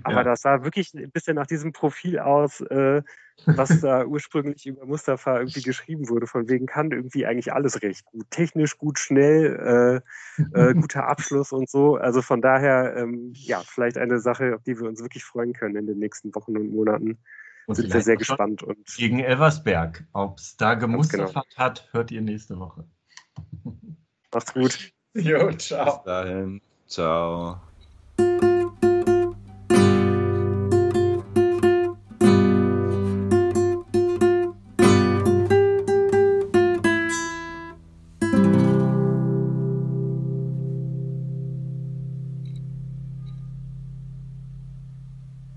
Aber 0.03 0.17
ja. 0.17 0.25
das 0.25 0.43
sah 0.43 0.65
wirklich 0.65 0.93
ein 0.95 1.11
bisschen 1.11 1.37
nach 1.37 1.47
diesem 1.47 1.73
Profil 1.73 2.19
aus, 2.19 2.61
äh, 2.61 3.03
was 3.47 3.81
da 3.81 4.05
ursprünglich 4.07 4.67
über 4.67 4.85
Mustafa 4.85 5.39
irgendwie 5.39 5.63
geschrieben 5.63 6.09
wurde. 6.09 6.27
Von 6.27 6.49
wegen 6.49 6.67
kann 6.67 6.91
irgendwie 6.91 7.27
eigentlich 7.27 7.53
alles 7.53 7.81
recht 7.83 8.05
gut. 8.05 8.29
Technisch 8.31 8.77
gut, 8.77 8.99
schnell, 8.99 10.03
äh, 10.55 10.61
äh, 10.61 10.75
guter 10.75 11.07
Abschluss 11.09 11.53
und 11.53 11.71
so. 11.71 11.97
Also 11.97 12.23
von 12.23 12.43
daher, 12.43 12.97
ähm, 12.97 13.33
ja, 13.35 13.63
vielleicht 13.65 13.99
eine 13.99 14.19
Sache, 14.19 14.57
auf 14.57 14.63
die 14.65 14.79
wir 14.79 14.89
uns 14.89 15.01
wirklich 15.01 15.25
freuen 15.25 15.53
können 15.53 15.77
in 15.77 15.87
den 15.87 15.99
nächsten 15.99 16.35
Wochen 16.35 16.57
und 16.57 16.71
Monaten. 16.71 17.19
Und 17.67 17.75
sind 17.75 17.93
wir 17.93 18.01
sehr 18.01 18.17
gespannt. 18.17 18.63
Und 18.63 18.85
gegen 18.97 19.21
Elversberg. 19.21 20.05
Ob 20.15 20.39
es 20.39 20.57
da 20.57 20.75
gemustert 20.75 21.29
genau. 21.29 21.45
hat, 21.57 21.89
hört 21.93 22.11
ihr 22.11 22.23
nächste 22.23 22.59
Woche. 22.59 22.89
Macht's 24.33 24.53
gut. 24.55 24.93
Jo, 25.15 25.53
ciao. 25.53 25.85
Bis 25.97 26.05
dahin. 26.05 26.61
Ciao. 26.87 27.61